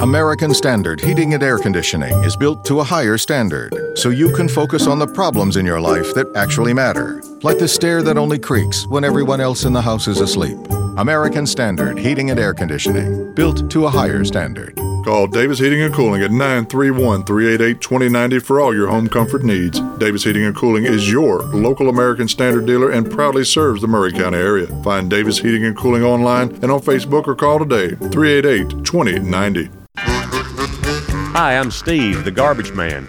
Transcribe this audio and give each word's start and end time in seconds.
American 0.00 0.54
Standard 0.54 1.00
Heating 1.00 1.34
and 1.34 1.42
Air 1.42 1.58
Conditioning 1.58 2.16
is 2.22 2.36
built 2.36 2.64
to 2.66 2.78
a 2.78 2.84
higher 2.84 3.18
standard 3.18 3.74
so 3.98 4.10
you 4.10 4.32
can 4.32 4.48
focus 4.48 4.86
on 4.86 5.00
the 5.00 5.06
problems 5.08 5.56
in 5.56 5.66
your 5.66 5.80
life 5.80 6.14
that 6.14 6.28
actually 6.36 6.72
matter, 6.72 7.20
like 7.42 7.58
the 7.58 7.68
stair 7.68 8.02
that 8.02 8.18
only 8.18 8.38
creaks 8.38 8.86
when 8.86 9.04
everyone 9.04 9.40
else 9.40 9.64
in 9.64 9.72
the 9.72 9.82
house 9.82 10.08
is 10.08 10.20
asleep. 10.20 10.58
American 10.96 11.46
Standard 11.46 11.98
Heating 11.98 12.30
and 12.30 12.40
Air 12.40 12.52
Conditioning, 12.52 13.32
built 13.34 13.70
to 13.70 13.86
a 13.86 13.90
higher 13.90 14.24
standard. 14.24 14.74
Call 15.04 15.28
Davis 15.28 15.60
Heating 15.60 15.80
and 15.82 15.94
Cooling 15.94 16.22
at 16.22 16.32
931 16.32 17.24
388 17.24 17.80
2090 17.80 18.38
for 18.40 18.60
all 18.60 18.74
your 18.74 18.88
home 18.88 19.08
comfort 19.08 19.44
needs. 19.44 19.80
Davis 19.98 20.24
Heating 20.24 20.44
and 20.44 20.56
Cooling 20.56 20.84
is 20.84 21.10
your 21.10 21.42
local 21.44 21.88
American 21.88 22.26
Standard 22.26 22.66
dealer 22.66 22.90
and 22.90 23.10
proudly 23.10 23.44
serves 23.44 23.80
the 23.80 23.88
Maury 23.88 24.12
County 24.12 24.38
area. 24.38 24.66
Find 24.82 25.08
Davis 25.08 25.38
Heating 25.38 25.64
and 25.64 25.76
Cooling 25.76 26.02
online 26.02 26.50
and 26.62 26.70
on 26.70 26.80
Facebook 26.80 27.28
or 27.28 27.36
call 27.36 27.60
today 27.60 27.94
388 28.10 28.84
2090. 28.84 29.70
Hi, 29.96 31.56
I'm 31.56 31.70
Steve, 31.70 32.24
the 32.24 32.32
garbage 32.32 32.72
man. 32.72 33.08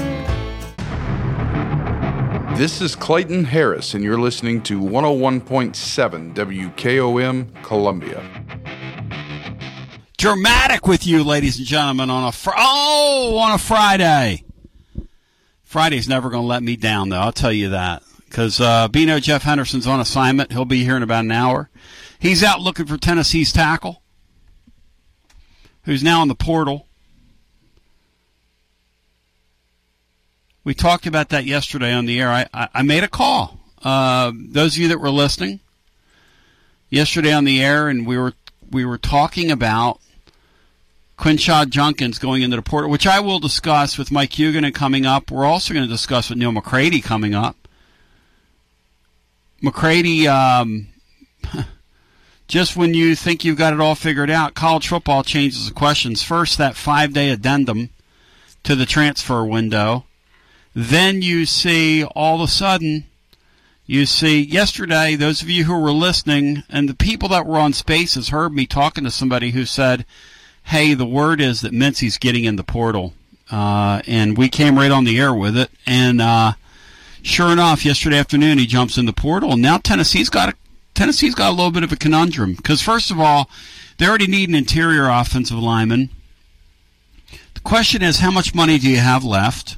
This 2.61 2.79
is 2.79 2.95
Clayton 2.95 3.45
Harris, 3.45 3.95
and 3.95 4.03
you're 4.03 4.19
listening 4.19 4.61
to 4.65 4.79
101.7 4.79 6.35
WKOM 6.35 7.63
Columbia. 7.63 8.23
Dramatic 10.19 10.85
with 10.85 11.07
you, 11.07 11.23
ladies 11.23 11.57
and 11.57 11.65
gentlemen, 11.65 12.11
on 12.11 12.27
a 12.27 12.31
fr- 12.31 12.51
oh 12.55 13.39
on 13.39 13.53
a 13.53 13.57
Friday. 13.57 14.43
Friday's 15.63 16.07
never 16.07 16.29
going 16.29 16.43
to 16.43 16.47
let 16.47 16.61
me 16.61 16.75
down, 16.75 17.09
though. 17.09 17.17
I'll 17.17 17.31
tell 17.31 17.51
you 17.51 17.69
that 17.69 18.03
because 18.25 18.61
uh, 18.61 18.87
Bino 18.89 19.19
Jeff 19.19 19.41
Henderson's 19.41 19.87
on 19.87 19.99
assignment. 19.99 20.51
He'll 20.51 20.63
be 20.63 20.83
here 20.83 20.95
in 20.95 21.01
about 21.01 21.25
an 21.25 21.31
hour, 21.31 21.71
He's 22.19 22.43
out 22.43 22.61
looking 22.61 22.85
for 22.85 22.99
Tennessee's 22.99 23.51
tackle, 23.51 24.03
who's 25.85 26.03
now 26.03 26.21
in 26.21 26.27
the 26.27 26.35
portal. 26.35 26.87
We 30.63 30.73
talked 30.75 31.07
about 31.07 31.29
that 31.29 31.45
yesterday 31.45 31.91
on 31.91 32.05
the 32.05 32.19
air. 32.19 32.29
I, 32.29 32.47
I, 32.53 32.83
made 32.83 33.03
a 33.03 33.07
call. 33.07 33.59
Uh, 33.83 34.31
those 34.35 34.75
of 34.75 34.81
you 34.81 34.87
that 34.89 34.99
were 34.99 35.09
listening 35.09 35.59
yesterday 36.89 37.33
on 37.33 37.45
the 37.45 37.63
air, 37.63 37.89
and 37.89 38.05
we 38.05 38.15
were 38.15 38.33
we 38.69 38.85
were 38.85 38.99
talking 38.99 39.49
about 39.49 39.99
Quinshon 41.17 41.69
Judkins 41.69 42.19
going 42.19 42.43
into 42.43 42.57
the 42.57 42.61
portal, 42.61 42.91
which 42.91 43.07
I 43.07 43.19
will 43.19 43.39
discuss 43.39 43.97
with 43.97 44.11
Mike 44.11 44.31
Huguenin 44.31 44.73
coming 44.73 45.05
up. 45.05 45.31
We're 45.31 45.45
also 45.45 45.73
going 45.73 45.85
to 45.85 45.91
discuss 45.91 46.29
with 46.29 46.37
Neal 46.37 46.51
McCready 46.51 47.01
coming 47.01 47.33
up. 47.33 47.55
McCready, 49.61 50.27
um, 50.27 50.87
just 52.47 52.75
when 52.75 52.93
you 52.93 53.15
think 53.15 53.43
you've 53.43 53.57
got 53.57 53.73
it 53.73 53.79
all 53.79 53.95
figured 53.95 54.29
out, 54.29 54.53
college 54.53 54.87
football 54.87 55.23
changes 55.23 55.67
the 55.67 55.73
questions. 55.73 56.21
First, 56.21 56.57
that 56.59 56.75
five 56.75 57.13
day 57.13 57.29
addendum 57.29 57.89
to 58.63 58.75
the 58.75 58.85
transfer 58.85 59.43
window. 59.43 60.05
Then 60.73 61.21
you 61.21 61.45
see 61.45 62.03
all 62.03 62.35
of 62.35 62.41
a 62.41 62.51
sudden, 62.51 63.05
you 63.85 64.05
see 64.05 64.41
yesterday, 64.41 65.15
those 65.15 65.41
of 65.41 65.49
you 65.49 65.65
who 65.65 65.77
were 65.77 65.91
listening 65.91 66.63
and 66.69 66.87
the 66.87 66.93
people 66.93 67.27
that 67.29 67.45
were 67.45 67.57
on 67.57 67.73
spaces 67.73 68.29
heard 68.29 68.53
me 68.53 68.65
talking 68.65 69.03
to 69.03 69.11
somebody 69.11 69.51
who 69.51 69.65
said, 69.65 70.05
Hey, 70.63 70.93
the 70.93 71.05
word 71.05 71.41
is 71.41 71.61
that 71.61 71.73
Mincey's 71.73 72.17
getting 72.17 72.45
in 72.45 72.55
the 72.55 72.63
portal. 72.63 73.13
Uh, 73.49 74.01
and 74.07 74.37
we 74.37 74.47
came 74.47 74.77
right 74.77 74.91
on 74.91 75.03
the 75.03 75.19
air 75.19 75.33
with 75.33 75.57
it. 75.57 75.69
And, 75.85 76.21
uh, 76.21 76.53
sure 77.21 77.51
enough, 77.51 77.83
yesterday 77.83 78.17
afternoon 78.17 78.57
he 78.57 78.65
jumps 78.65 78.97
in 78.97 79.05
the 79.05 79.13
portal, 79.13 79.57
now 79.57 79.77
Tennessee's 79.77 80.29
got 80.29 80.49
a 80.49 80.55
Tennessee's 80.93 81.35
got 81.35 81.49
a 81.49 81.55
little 81.55 81.71
bit 81.71 81.83
of 81.83 81.91
a 81.91 81.95
conundrum 81.95 82.53
because 82.53 82.81
first 82.81 83.11
of 83.11 83.19
all, 83.19 83.49
they 83.97 84.07
already 84.07 84.27
need 84.27 84.49
an 84.49 84.55
interior 84.55 85.07
offensive 85.07 85.57
lineman. 85.57 86.09
The 87.53 87.59
question 87.61 88.01
is, 88.01 88.19
how 88.19 88.31
much 88.31 88.53
money 88.53 88.77
do 88.77 88.89
you 88.89 88.97
have 88.97 89.23
left? 89.23 89.77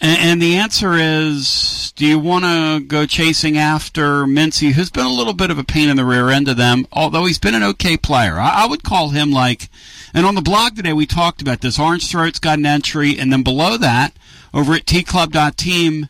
And, 0.00 0.18
and 0.20 0.42
the 0.42 0.56
answer 0.56 0.94
is, 0.94 1.92
do 1.96 2.06
you 2.06 2.18
want 2.18 2.44
to 2.44 2.80
go 2.86 3.06
chasing 3.06 3.56
after 3.56 4.26
Mincey, 4.26 4.72
who's 4.72 4.90
been 4.90 5.06
a 5.06 5.12
little 5.12 5.32
bit 5.32 5.50
of 5.50 5.58
a 5.58 5.64
pain 5.64 5.88
in 5.88 5.96
the 5.96 6.04
rear 6.04 6.28
end 6.28 6.48
of 6.48 6.56
them, 6.56 6.86
although 6.92 7.24
he's 7.24 7.38
been 7.38 7.54
an 7.54 7.62
okay 7.62 7.96
player. 7.96 8.38
I, 8.38 8.64
I 8.64 8.66
would 8.66 8.82
call 8.82 9.10
him 9.10 9.32
like, 9.32 9.68
and 10.12 10.26
on 10.26 10.34
the 10.34 10.42
blog 10.42 10.76
today 10.76 10.92
we 10.92 11.06
talked 11.06 11.40
about 11.40 11.60
this. 11.60 11.78
Orange 11.78 12.10
Throat's 12.10 12.38
got 12.38 12.58
an 12.58 12.66
entry, 12.66 13.18
and 13.18 13.32
then 13.32 13.42
below 13.42 13.76
that, 13.76 14.16
over 14.52 14.74
at 14.74 14.86
tclub.team, 14.86 16.08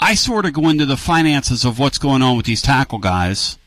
I 0.00 0.14
sort 0.14 0.46
of 0.46 0.52
go 0.52 0.68
into 0.68 0.86
the 0.86 0.96
finances 0.96 1.64
of 1.64 1.78
what's 1.78 1.98
going 1.98 2.22
on 2.22 2.36
with 2.36 2.46
these 2.46 2.62
tackle 2.62 2.98
guys. 2.98 3.58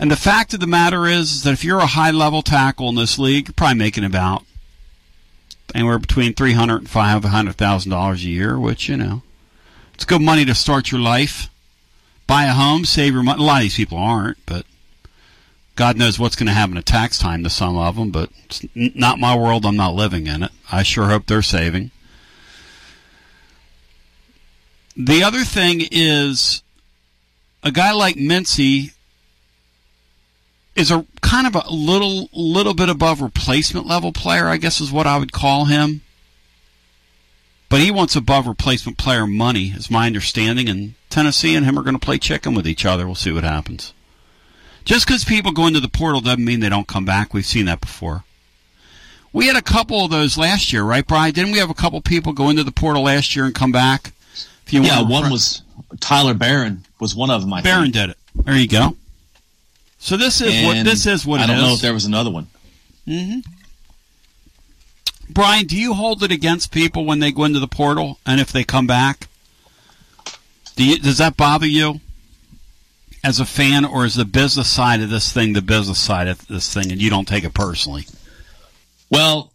And 0.00 0.10
the 0.10 0.16
fact 0.16 0.54
of 0.54 0.60
the 0.60 0.66
matter 0.66 1.06
is 1.06 1.42
that 1.42 1.52
if 1.52 1.64
you're 1.64 1.78
a 1.78 1.86
high 1.86 2.10
level 2.10 2.42
tackle 2.42 2.88
in 2.88 2.94
this 2.94 3.18
league, 3.18 3.48
you're 3.48 3.54
probably 3.54 3.78
making 3.78 4.04
about 4.04 4.44
anywhere 5.74 5.98
between 5.98 6.34
three 6.34 6.52
hundred 6.52 6.78
and 6.78 6.90
five 6.90 7.24
hundred 7.24 7.56
thousand 7.56 7.90
dollars 7.90 8.24
a 8.24 8.28
year, 8.28 8.58
which 8.58 8.88
you 8.88 8.96
know, 8.96 9.22
it's 9.94 10.04
good 10.04 10.22
money 10.22 10.44
to 10.44 10.54
start 10.54 10.90
your 10.90 11.00
life, 11.00 11.48
buy 12.26 12.44
a 12.44 12.52
home, 12.52 12.84
save 12.84 13.14
your 13.14 13.22
money. 13.22 13.42
A 13.42 13.46
lot 13.46 13.56
of 13.58 13.62
these 13.62 13.76
people 13.76 13.98
aren't, 13.98 14.44
but 14.46 14.66
God 15.76 15.96
knows 15.96 16.18
what's 16.18 16.36
going 16.36 16.46
to 16.46 16.52
happen 16.52 16.76
at 16.76 16.86
tax 16.86 17.18
time 17.18 17.42
to 17.44 17.50
some 17.50 17.76
of 17.76 17.96
them. 17.96 18.10
But 18.10 18.30
it's 18.44 18.64
not 18.74 19.18
my 19.18 19.36
world. 19.36 19.64
I'm 19.64 19.76
not 19.76 19.94
living 19.94 20.26
in 20.26 20.42
it. 20.42 20.52
I 20.70 20.82
sure 20.82 21.08
hope 21.08 21.26
they're 21.26 21.42
saving. 21.42 21.90
The 24.96 25.22
other 25.22 25.44
thing 25.44 25.82
is 25.90 26.62
a 27.62 27.70
guy 27.70 27.92
like 27.92 28.16
Mincey 28.16 28.91
is 30.74 30.90
a 30.90 31.06
kind 31.20 31.46
of 31.46 31.54
a 31.54 31.70
little 31.70 32.28
little 32.32 32.74
bit 32.74 32.88
above 32.88 33.20
replacement 33.20 33.86
level 33.86 34.12
player, 34.12 34.48
I 34.48 34.56
guess 34.56 34.80
is 34.80 34.92
what 34.92 35.06
I 35.06 35.18
would 35.18 35.32
call 35.32 35.66
him. 35.66 36.02
But 37.68 37.80
he 37.80 37.90
wants 37.90 38.16
above 38.16 38.46
replacement 38.46 38.98
player 38.98 39.26
money, 39.26 39.68
is 39.68 39.90
my 39.90 40.06
understanding, 40.06 40.68
and 40.68 40.94
Tennessee 41.08 41.54
and 41.54 41.64
him 41.64 41.78
are 41.78 41.82
going 41.82 41.98
to 41.98 42.04
play 42.04 42.18
chicken 42.18 42.54
with 42.54 42.68
each 42.68 42.84
other. 42.84 43.06
We'll 43.06 43.14
see 43.14 43.32
what 43.32 43.44
happens. 43.44 43.94
Just 44.84 45.06
because 45.06 45.24
people 45.24 45.52
go 45.52 45.66
into 45.66 45.80
the 45.80 45.88
portal 45.88 46.20
doesn't 46.20 46.44
mean 46.44 46.60
they 46.60 46.68
don't 46.68 46.88
come 46.88 47.04
back. 47.04 47.32
We've 47.32 47.46
seen 47.46 47.66
that 47.66 47.80
before. 47.80 48.24
We 49.32 49.46
had 49.46 49.56
a 49.56 49.62
couple 49.62 50.04
of 50.04 50.10
those 50.10 50.36
last 50.36 50.72
year, 50.72 50.82
right, 50.82 51.06
Brian? 51.06 51.32
Didn't 51.32 51.52
we 51.52 51.58
have 51.58 51.70
a 51.70 51.74
couple 51.74 52.00
people 52.02 52.34
go 52.34 52.50
into 52.50 52.64
the 52.64 52.72
portal 52.72 53.04
last 53.04 53.34
year 53.34 53.46
and 53.46 53.54
come 53.54 53.72
back? 53.72 54.12
yeah, 54.68 55.02
one 55.02 55.30
was 55.30 55.62
Tyler 56.00 56.34
Baron 56.34 56.84
was 57.00 57.14
one 57.14 57.30
of 57.30 57.40
them. 57.40 57.52
I 57.52 57.62
Baron 57.62 57.84
think. 57.84 57.94
did 57.94 58.10
it. 58.10 58.16
There 58.34 58.56
you 58.56 58.68
go. 58.68 58.96
So 60.02 60.16
this 60.16 60.40
is 60.40 60.52
and 60.52 60.66
what 60.66 60.84
this 60.84 61.06
is 61.06 61.24
what 61.24 61.40
I 61.40 61.46
don't 61.46 61.58
is. 61.58 61.62
know 61.62 61.74
if 61.74 61.80
there 61.80 61.94
was 61.94 62.06
another 62.06 62.28
one. 62.28 62.48
Mm-hmm. 63.06 63.38
Brian, 65.30 65.66
do 65.66 65.78
you 65.78 65.94
hold 65.94 66.24
it 66.24 66.32
against 66.32 66.72
people 66.72 67.04
when 67.04 67.20
they 67.20 67.30
go 67.30 67.44
into 67.44 67.60
the 67.60 67.68
portal 67.68 68.18
and 68.26 68.40
if 68.40 68.50
they 68.50 68.64
come 68.64 68.88
back? 68.88 69.28
Do 70.74 70.84
you, 70.84 70.98
does 70.98 71.18
that 71.18 71.36
bother 71.36 71.68
you 71.68 72.00
as 73.22 73.38
a 73.38 73.44
fan, 73.44 73.84
or 73.84 74.04
is 74.04 74.16
the 74.16 74.24
business 74.24 74.68
side 74.68 75.00
of 75.02 75.08
this 75.08 75.32
thing 75.32 75.52
the 75.52 75.62
business 75.62 76.00
side 76.00 76.26
of 76.26 76.44
this 76.48 76.74
thing, 76.74 76.90
and 76.90 77.00
you 77.00 77.08
don't 77.08 77.28
take 77.28 77.44
it 77.44 77.54
personally? 77.54 78.04
Well, 79.08 79.52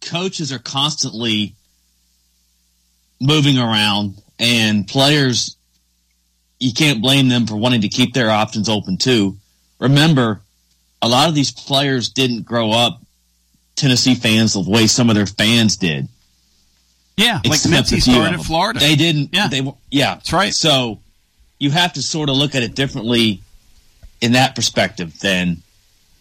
coaches 0.00 0.52
are 0.52 0.58
constantly 0.58 1.54
moving 3.20 3.56
around, 3.56 4.20
and 4.40 4.88
players, 4.88 5.56
you 6.58 6.72
can't 6.72 7.00
blame 7.00 7.28
them 7.28 7.46
for 7.46 7.54
wanting 7.54 7.82
to 7.82 7.88
keep 7.88 8.14
their 8.14 8.30
options 8.30 8.68
open 8.68 8.96
too. 8.96 9.36
Remember, 9.84 10.40
a 11.02 11.08
lot 11.08 11.28
of 11.28 11.34
these 11.34 11.52
players 11.52 12.08
didn't 12.08 12.42
grow 12.46 12.70
up 12.72 13.02
Tennessee 13.76 14.14
fans 14.14 14.54
the 14.54 14.60
way 14.68 14.86
some 14.86 15.10
of 15.10 15.14
their 15.14 15.26
fans 15.26 15.76
did. 15.76 16.08
Yeah, 17.16 17.34
like 17.44 17.58
Except 17.58 17.70
Mincey 17.70 17.98
a 17.98 18.00
started 18.00 18.34
in. 18.34 18.42
Florida. 18.42 18.80
They 18.80 18.96
didn't. 18.96 19.30
Yeah. 19.32 19.48
They 19.48 19.62
yeah. 19.90 20.14
That's 20.14 20.32
right. 20.32 20.52
So 20.52 21.00
you 21.58 21.70
have 21.70 21.92
to 21.92 22.02
sort 22.02 22.28
of 22.28 22.36
look 22.36 22.54
at 22.54 22.62
it 22.62 22.74
differently 22.74 23.40
in 24.20 24.32
that 24.32 24.54
perspective 24.56 25.20
than, 25.20 25.58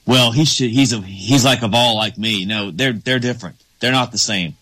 well, 0.06 0.32
he 0.32 0.46
should. 0.46 0.70
He's 0.70 0.94
a 0.94 1.02
he's 1.02 1.46
like 1.46 1.62
a 1.62 1.68
ball 1.68 1.96
like 1.96 2.18
me. 2.18 2.46
No, 2.46 2.70
they're 2.70 2.94
they're 2.94 3.20
different. 3.20 3.56
They're 3.80 3.92
not 3.94 4.12
the 4.12 4.18
same. 4.18 4.56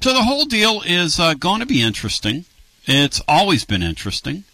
So 0.00 0.12
the 0.14 0.22
whole 0.22 0.44
deal 0.44 0.82
is 0.86 1.20
uh, 1.20 1.34
going 1.34 1.60
to 1.60 1.66
be 1.66 1.82
interesting. 1.82 2.44
It's 2.86 3.20
always 3.28 3.64
been 3.64 3.82
interesting. 3.82 4.44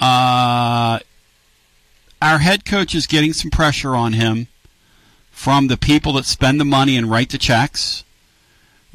Uh, 0.00 0.98
our 2.20 2.38
head 2.38 2.64
coach 2.64 2.94
is 2.94 3.06
getting 3.06 3.32
some 3.32 3.50
pressure 3.50 3.94
on 3.94 4.14
him 4.14 4.48
from 5.30 5.68
the 5.68 5.76
people 5.76 6.12
that 6.14 6.24
spend 6.24 6.60
the 6.60 6.64
money 6.64 6.96
and 6.96 7.10
write 7.10 7.30
the 7.30 7.38
checks 7.38 8.04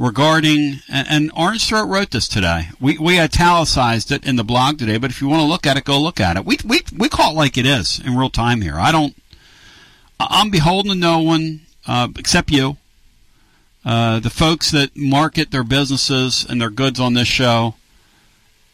regarding 0.01 0.79
and, 0.89 1.07
and 1.09 1.31
Orange 1.37 1.67
Throat 1.67 1.87
wrote 1.87 2.11
this 2.11 2.27
today. 2.27 2.69
We 2.79 2.97
we 2.97 3.19
italicized 3.19 4.11
it 4.11 4.25
in 4.25 4.35
the 4.35 4.43
blog 4.43 4.79
today, 4.79 4.97
but 4.97 5.11
if 5.11 5.21
you 5.21 5.27
want 5.27 5.41
to 5.41 5.45
look 5.45 5.67
at 5.67 5.77
it, 5.77 5.85
go 5.85 5.99
look 5.99 6.19
at 6.19 6.37
it. 6.37 6.45
We 6.45 6.57
we 6.65 6.81
we 6.97 7.07
call 7.07 7.31
it 7.31 7.35
like 7.35 7.57
it 7.57 7.65
is 7.65 7.99
in 7.99 8.17
real 8.17 8.29
time 8.29 8.61
here. 8.61 8.77
I 8.79 8.91
don't. 8.91 9.15
I'm 10.19 10.49
beholden 10.49 10.91
to 10.91 10.97
no 10.97 11.19
one 11.19 11.61
uh, 11.87 12.09
except 12.17 12.51
you. 12.51 12.77
Uh, 13.83 14.19
the 14.19 14.29
folks 14.29 14.69
that 14.71 14.95
market 14.95 15.49
their 15.49 15.63
businesses 15.63 16.45
and 16.47 16.61
their 16.61 16.69
goods 16.69 16.99
on 16.99 17.13
this 17.13 17.27
show, 17.27 17.75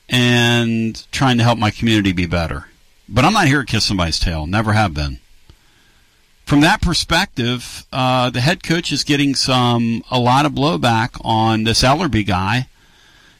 and 0.09 1.05
trying 1.11 1.37
to 1.37 1.43
help 1.43 1.57
my 1.59 1.71
community 1.71 2.11
be 2.11 2.25
better. 2.25 2.67
But 3.09 3.25
I'm 3.25 3.33
not 3.33 3.47
here 3.47 3.61
to 3.61 3.65
kiss 3.65 3.85
somebody's 3.85 4.19
tail. 4.19 4.45
Never 4.47 4.73
have 4.73 4.93
been. 4.93 5.19
From 6.45 6.61
that 6.61 6.81
perspective, 6.81 7.85
uh, 7.91 8.29
the 8.29 8.39
head 8.39 8.63
coach 8.63 8.91
is 8.91 9.03
getting 9.03 9.35
some 9.35 10.03
a 10.09 10.17
lot 10.17 10.45
of 10.45 10.53
blowback 10.53 11.19
on 11.23 11.65
this 11.65 11.83
Elarbee 11.83 12.25
guy, 12.25 12.69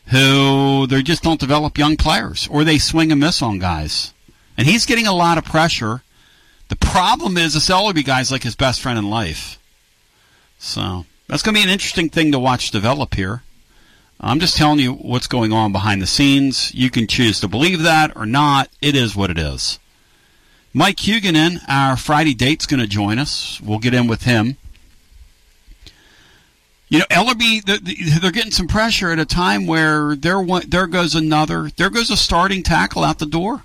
who 0.07 0.87
they 0.87 1.01
just 1.03 1.23
don't 1.23 1.39
develop 1.39 1.77
young 1.77 1.95
players, 1.95 2.47
or 2.51 2.63
they 2.63 2.77
swing 2.77 3.11
and 3.11 3.21
miss 3.21 3.41
on 3.41 3.59
guys, 3.59 4.13
and 4.57 4.67
he's 4.67 4.85
getting 4.85 5.07
a 5.07 5.13
lot 5.13 5.37
of 5.37 5.45
pressure. 5.45 6.03
The 6.67 6.75
problem 6.75 7.37
is 7.37 7.53
this 7.53 7.69
Elarbee 7.69 8.05
guy's 8.05 8.29
like 8.29 8.43
his 8.43 8.57
best 8.57 8.81
friend 8.81 8.99
in 8.99 9.09
life, 9.09 9.57
so 10.59 11.05
that's 11.27 11.43
going 11.43 11.55
to 11.55 11.59
be 11.59 11.63
an 11.63 11.71
interesting 11.71 12.09
thing 12.09 12.33
to 12.33 12.39
watch 12.39 12.71
develop 12.71 13.15
here. 13.15 13.41
I'm 14.19 14.39
just 14.39 14.57
telling 14.57 14.79
you 14.79 14.93
what's 14.93 15.27
going 15.27 15.53
on 15.53 15.71
behind 15.71 16.01
the 16.01 16.07
scenes. 16.07 16.73
You 16.73 16.89
can 16.89 17.07
choose 17.07 17.39
to 17.41 17.47
believe 17.47 17.83
that 17.83 18.15
or 18.15 18.25
not. 18.25 18.69
It 18.81 18.95
is 18.95 19.15
what 19.15 19.29
it 19.29 19.37
is. 19.37 19.79
Mike 20.73 20.97
Huguenin, 20.97 21.59
our 21.67 21.95
Friday 21.97 22.33
date's 22.33 22.65
going 22.65 22.79
to 22.79 22.87
join 22.87 23.19
us. 23.19 23.61
We'll 23.61 23.79
get 23.79 23.93
in 23.93 24.07
with 24.07 24.23
him. 24.23 24.57
You 26.89 26.99
know, 26.99 27.05
Elarbee, 27.05 28.21
they're 28.21 28.31
getting 28.31 28.51
some 28.51 28.67
pressure 28.67 29.11
at 29.11 29.19
a 29.19 29.25
time 29.25 29.67
where 29.67 30.15
there 30.15 30.43
there 30.65 30.87
goes 30.87 31.15
another, 31.15 31.69
there 31.75 31.89
goes 31.89 32.09
a 32.09 32.15
starting 32.15 32.63
tackle 32.63 33.03
out 33.03 33.19
the 33.19 33.25
door. 33.25 33.63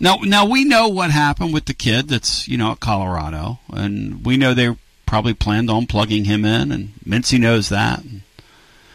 Now, 0.00 0.16
now 0.22 0.44
we 0.44 0.64
know 0.64 0.88
what 0.88 1.12
happened 1.12 1.54
with 1.54 1.66
the 1.66 1.74
kid 1.74 2.08
that's 2.08 2.48
you 2.48 2.58
know 2.58 2.72
at 2.72 2.80
Colorado, 2.80 3.60
and 3.72 4.24
we 4.24 4.36
know 4.36 4.52
they 4.52 4.74
probably 5.14 5.32
planned 5.32 5.70
on 5.70 5.86
plugging 5.86 6.24
him 6.24 6.44
in, 6.44 6.72
and 6.72 6.90
Mincey 7.06 7.38
knows 7.38 7.68
that. 7.68 8.02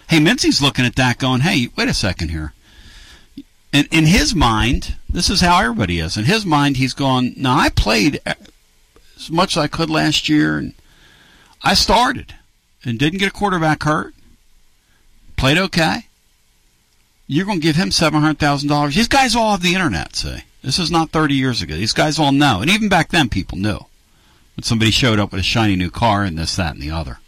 Hey, 0.09 0.19
Mincey's 0.19 0.61
looking 0.61 0.83
at 0.83 0.97
that, 0.97 1.17
going, 1.17 1.39
"Hey, 1.39 1.69
wait 1.77 1.88
a 1.88 1.93
second 1.93 2.27
here. 2.27 2.51
in, 3.71 3.85
in 3.89 4.05
his 4.05 4.35
mind, 4.35 4.97
this 5.07 5.29
is 5.29 5.39
how 5.39 5.61
everybody 5.61 5.99
is. 5.99 6.17
In 6.17 6.25
his 6.25 6.45
mind, 6.45 6.75
he's 6.75 6.93
gone, 6.93 7.33
now 7.38 7.57
I 7.57 7.69
played 7.69 8.19
as 8.25 9.31
much 9.31 9.55
as 9.55 9.63
I 9.63 9.67
could 9.67 9.89
last 9.89 10.27
year, 10.27 10.57
and 10.57 10.73
I 11.63 11.73
started 11.73 12.35
and 12.83 12.99
didn't 12.99 13.19
get 13.19 13.29
a 13.29 13.31
quarterback 13.31 13.83
hurt. 13.83 14.13
Played 15.38 15.57
okay. 15.57 16.07
You're 17.27 17.45
going 17.45 17.61
to 17.61 17.65
give 17.65 17.77
him 17.77 17.91
$700,000. 17.91 18.93
These 18.93 19.07
guys 19.07 19.38
all 19.38 19.51
have 19.51 19.61
the 19.61 19.73
internet, 19.73 20.17
see. 20.17 20.39
This 20.63 20.79
is 20.79 20.91
not 20.91 21.11
30 21.11 21.35
years 21.35 21.61
ago. 21.61 21.75
These 21.75 21.93
guys 21.93 22.19
all 22.19 22.33
know. 22.33 22.59
And 22.59 22.69
even 22.69 22.89
back 22.89 23.07
then, 23.07 23.29
people 23.29 23.57
knew. 23.57 23.79
Somebody 24.65 24.91
showed 24.91 25.19
up 25.19 25.31
with 25.31 25.39
a 25.39 25.43
shiny 25.43 25.75
new 25.75 25.89
car 25.89 26.23
and 26.23 26.37
this, 26.37 26.55
that, 26.55 26.73
and 26.73 26.81
the 26.81 26.91
other. 26.91 27.19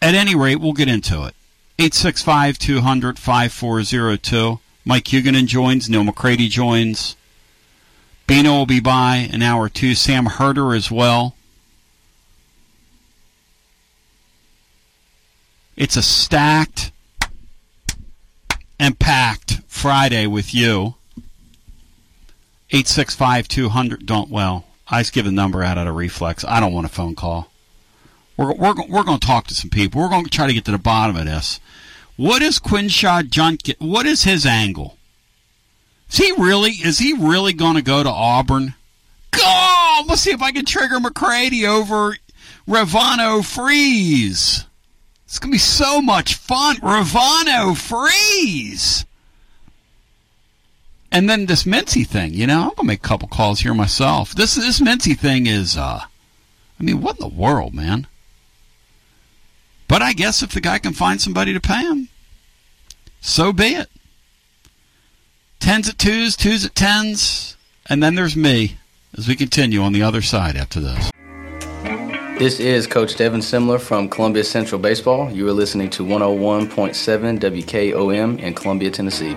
At 0.00 0.14
any 0.14 0.34
rate, 0.34 0.60
we'll 0.60 0.74
get 0.74 0.88
into 0.88 1.24
it. 1.24 1.34
865 1.78 2.58
200 2.58 3.18
5402. 3.18 4.60
Mike 4.84 5.04
Huguenin 5.04 5.46
joins. 5.46 5.88
Neal 5.88 6.04
McCready 6.04 6.48
joins. 6.48 7.16
Bino 8.26 8.52
will 8.52 8.66
be 8.66 8.80
by 8.80 9.28
an 9.32 9.42
hour 9.42 9.64
or 9.64 9.68
two. 9.68 9.94
Sam 9.94 10.26
Herder 10.26 10.74
as 10.74 10.90
well. 10.90 11.34
It's 15.76 15.96
a 15.96 16.02
stacked 16.02 16.92
and 18.78 18.98
packed 18.98 19.60
Friday 19.66 20.26
with 20.26 20.54
you. 20.54 20.94
865 22.70 23.48
200. 23.48 24.06
Don't, 24.06 24.30
well, 24.30 24.64
I 24.88 25.00
just 25.00 25.12
give 25.12 25.26
a 25.26 25.32
number 25.32 25.62
out 25.62 25.78
at 25.78 25.86
a 25.86 25.92
reflex. 25.92 26.44
I 26.44 26.60
don't 26.60 26.72
want 26.72 26.86
a 26.86 26.90
phone 26.90 27.14
call. 27.14 27.50
We're, 28.36 28.52
we're, 28.54 28.74
we're 28.88 29.04
going 29.04 29.20
to 29.20 29.26
talk 29.26 29.46
to 29.48 29.54
some 29.54 29.70
people. 29.70 30.00
We're 30.00 30.08
going 30.08 30.24
to 30.24 30.30
try 30.30 30.46
to 30.46 30.52
get 30.52 30.64
to 30.66 30.72
the 30.72 30.78
bottom 30.78 31.16
of 31.16 31.26
this. 31.26 31.60
What 32.16 32.42
is 32.42 32.58
Quinshon 32.58 33.30
Judkins? 33.30 33.78
What 33.80 34.06
is 34.06 34.24
his 34.24 34.46
angle? 34.46 34.98
Is 36.10 36.18
he 36.18 36.32
really? 36.32 36.72
Is 36.72 36.98
he 36.98 37.12
really 37.12 37.52
going 37.52 37.74
to 37.74 37.82
go 37.82 38.02
to 38.02 38.10
Auburn? 38.10 38.74
God, 39.30 40.06
let's 40.06 40.22
see 40.22 40.30
if 40.30 40.42
I 40.42 40.52
can 40.52 40.64
trigger 40.64 41.00
McCready 41.00 41.66
over 41.66 42.16
Ravano 42.68 43.44
Freeze. 43.44 44.64
It's 45.24 45.38
going 45.38 45.50
to 45.50 45.54
be 45.54 45.58
so 45.58 46.00
much 46.00 46.34
fun. 46.36 46.76
Ravano 46.76 47.76
Freeze. 47.76 49.04
And 51.14 51.30
then 51.30 51.46
this 51.46 51.64
Mincey 51.64 52.02
thing, 52.02 52.34
you 52.34 52.44
know, 52.44 52.70
I'm 52.70 52.74
to 52.74 52.82
make 52.82 52.98
a 52.98 53.08
couple 53.08 53.28
calls 53.28 53.60
here 53.60 53.72
myself. 53.72 54.34
This 54.34 54.56
this 54.56 54.80
Mincey 54.80 55.14
thing 55.14 55.46
is, 55.46 55.76
uh, 55.76 56.00
I 56.02 56.82
mean, 56.82 57.00
what 57.02 57.20
in 57.20 57.20
the 57.20 57.28
world, 57.28 57.72
man? 57.72 58.08
But 59.86 60.02
I 60.02 60.12
guess 60.12 60.42
if 60.42 60.50
the 60.50 60.60
guy 60.60 60.80
can 60.80 60.92
find 60.92 61.20
somebody 61.20 61.52
to 61.52 61.60
pay 61.60 61.82
him, 61.82 62.08
so 63.20 63.52
be 63.52 63.76
it. 63.76 63.88
Tens 65.60 65.88
at 65.88 65.98
twos, 65.98 66.34
twos 66.34 66.64
at 66.64 66.74
tens, 66.74 67.56
and 67.86 68.02
then 68.02 68.16
there's 68.16 68.34
me 68.34 68.78
as 69.16 69.28
we 69.28 69.36
continue 69.36 69.82
on 69.82 69.92
the 69.92 70.02
other 70.02 70.20
side 70.20 70.56
after 70.56 70.80
this. 70.80 71.12
This 72.40 72.58
is 72.58 72.88
Coach 72.88 73.14
Devin 73.14 73.38
Simler 73.38 73.80
from 73.80 74.08
Columbia 74.08 74.42
Central 74.42 74.80
Baseball. 74.80 75.30
You 75.30 75.46
are 75.46 75.52
listening 75.52 75.90
to 75.90 76.04
101.7 76.04 77.38
WKOM 77.38 78.40
in 78.40 78.54
Columbia, 78.54 78.90
Tennessee. 78.90 79.36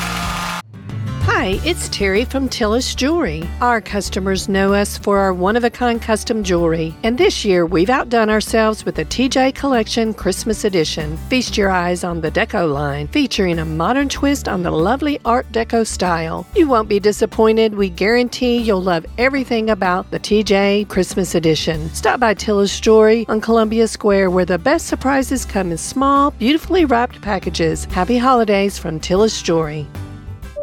Hi, 1.41 1.59
it's 1.65 1.89
Terry 1.89 2.23
from 2.23 2.47
Tillis 2.47 2.95
Jewelry. 2.95 3.49
Our 3.61 3.81
customers 3.81 4.47
know 4.47 4.75
us 4.75 4.99
for 4.99 5.17
our 5.17 5.33
one 5.33 5.55
of 5.55 5.63
a 5.63 5.71
kind 5.71 5.99
custom 5.99 6.43
jewelry, 6.43 6.95
and 7.01 7.17
this 7.17 7.43
year 7.43 7.65
we've 7.65 7.89
outdone 7.89 8.29
ourselves 8.29 8.85
with 8.85 8.93
the 8.93 9.05
TJ 9.05 9.55
Collection 9.55 10.13
Christmas 10.13 10.65
Edition. 10.65 11.17
Feast 11.31 11.57
your 11.57 11.71
eyes 11.71 12.03
on 12.03 12.21
the 12.21 12.29
Deco 12.29 12.71
line, 12.71 13.07
featuring 13.07 13.57
a 13.57 13.65
modern 13.65 14.07
twist 14.07 14.47
on 14.47 14.61
the 14.61 14.69
lovely 14.69 15.19
Art 15.25 15.51
Deco 15.51 15.83
style. 15.83 16.45
You 16.55 16.67
won't 16.67 16.87
be 16.87 16.99
disappointed. 16.99 17.73
We 17.73 17.89
guarantee 17.89 18.57
you'll 18.57 18.83
love 18.83 19.07
everything 19.17 19.71
about 19.71 20.11
the 20.11 20.19
TJ 20.19 20.89
Christmas 20.89 21.33
Edition. 21.33 21.89
Stop 21.95 22.19
by 22.19 22.35
Tillis 22.35 22.79
Jewelry 22.79 23.25
on 23.29 23.41
Columbia 23.41 23.87
Square, 23.87 24.29
where 24.29 24.45
the 24.45 24.59
best 24.59 24.85
surprises 24.85 25.43
come 25.43 25.71
in 25.71 25.79
small, 25.79 26.29
beautifully 26.29 26.85
wrapped 26.85 27.19
packages. 27.19 27.85
Happy 27.85 28.19
holidays 28.19 28.77
from 28.77 28.99
Tillis 28.99 29.43
Jewelry. 29.43 29.87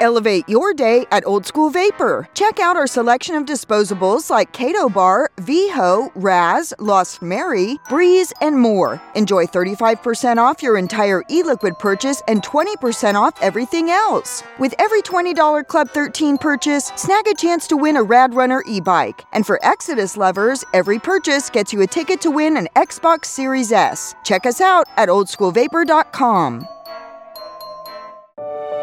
Elevate 0.00 0.46
your 0.46 0.74
day 0.74 1.06
at 1.10 1.26
Old 1.26 1.46
School 1.46 1.70
Vapor. 1.70 2.28
Check 2.34 2.60
out 2.60 2.76
our 2.76 2.86
selection 2.86 3.34
of 3.34 3.46
disposables 3.46 4.28
like 4.28 4.52
Cato 4.52 4.90
Bar, 4.90 5.30
VHO, 5.38 6.12
Raz, 6.14 6.74
Lost 6.78 7.22
Mary, 7.22 7.78
Breeze, 7.88 8.30
and 8.42 8.58
more. 8.60 9.00
Enjoy 9.14 9.46
35% 9.46 10.36
off 10.36 10.62
your 10.62 10.76
entire 10.76 11.22
e 11.30 11.42
liquid 11.42 11.78
purchase 11.78 12.22
and 12.28 12.42
20% 12.42 13.14
off 13.14 13.40
everything 13.40 13.88
else. 13.88 14.42
With 14.58 14.74
every 14.78 15.00
$20 15.00 15.66
Club 15.66 15.88
13 15.88 16.36
purchase, 16.36 16.92
snag 16.96 17.26
a 17.26 17.34
chance 17.34 17.66
to 17.68 17.78
win 17.78 17.96
a 17.96 18.02
Rad 18.02 18.34
Runner 18.34 18.62
e 18.68 18.80
bike. 18.80 19.22
And 19.32 19.46
for 19.46 19.58
Exodus 19.62 20.18
lovers, 20.18 20.62
every 20.74 20.98
purchase 20.98 21.48
gets 21.48 21.72
you 21.72 21.80
a 21.80 21.86
ticket 21.86 22.20
to 22.20 22.30
win 22.30 22.58
an 22.58 22.68
Xbox 22.76 23.26
Series 23.26 23.72
S. 23.72 24.14
Check 24.24 24.44
us 24.44 24.60
out 24.60 24.88
at 24.98 25.08
oldschoolvapor.com. 25.08 26.68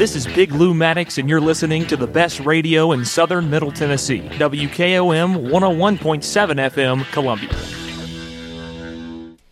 This 0.00 0.16
is 0.16 0.26
Big 0.26 0.52
Lou 0.52 0.72
Maddox, 0.72 1.18
and 1.18 1.28
you're 1.28 1.42
listening 1.42 1.86
to 1.88 1.94
the 1.94 2.06
best 2.06 2.40
radio 2.40 2.92
in 2.92 3.04
southern 3.04 3.50
Middle 3.50 3.70
Tennessee. 3.70 4.20
WKOM 4.20 5.50
101.7 5.50 6.70
FM, 6.70 7.04
Columbia. 7.12 7.50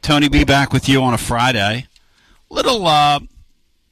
Tony 0.01 0.31
be 0.31 0.45
back 0.45 0.73
with 0.73 0.89
you 0.89 1.03
on 1.03 1.13
a 1.13 1.19
Friday. 1.19 1.87
Little, 2.49 2.87
uh, 2.87 3.21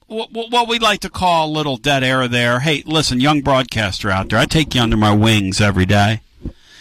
what, 0.07 0.31
what 0.33 0.67
we 0.67 0.79
like 0.79 1.01
to 1.01 1.11
call 1.11 1.51
a 1.51 1.53
little 1.53 1.77
dead 1.77 2.03
air 2.03 2.27
there. 2.27 2.61
Hey, 2.61 2.83
listen, 2.87 3.21
young 3.21 3.43
broadcaster 3.43 4.09
out 4.09 4.31
there, 4.31 4.39
I 4.39 4.47
take 4.47 4.75
you 4.75 4.81
under 4.81 4.97
my 4.97 5.13
wings 5.13 5.61
every 5.61 5.85
day. 5.85 6.23